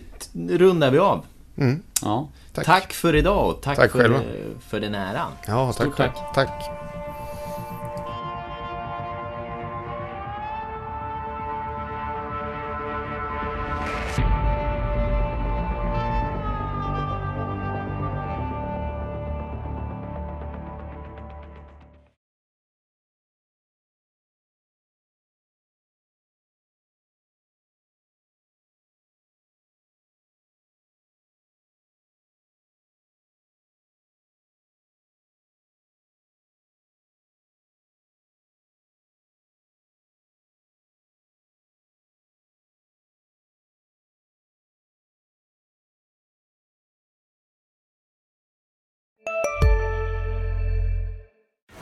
rundar 0.49 0.91
vi 0.91 0.99
av. 0.99 1.25
Mm, 1.57 1.81
Ja. 2.01 2.27
tack. 2.53 2.65
Tack. 2.65 2.93
för 2.93 3.15
idag 3.15 3.49
och 3.49 3.61
tack, 3.61 3.75
Tack 3.77 3.91
för, 3.91 3.99
själva. 3.99 4.19
för 4.69 4.79
den 4.79 4.95
äran. 4.95 5.31
Ja, 5.47 5.73
tack, 5.73 5.75
Stort 5.85 5.97
tack. 5.97 6.15
tack. 6.35 6.63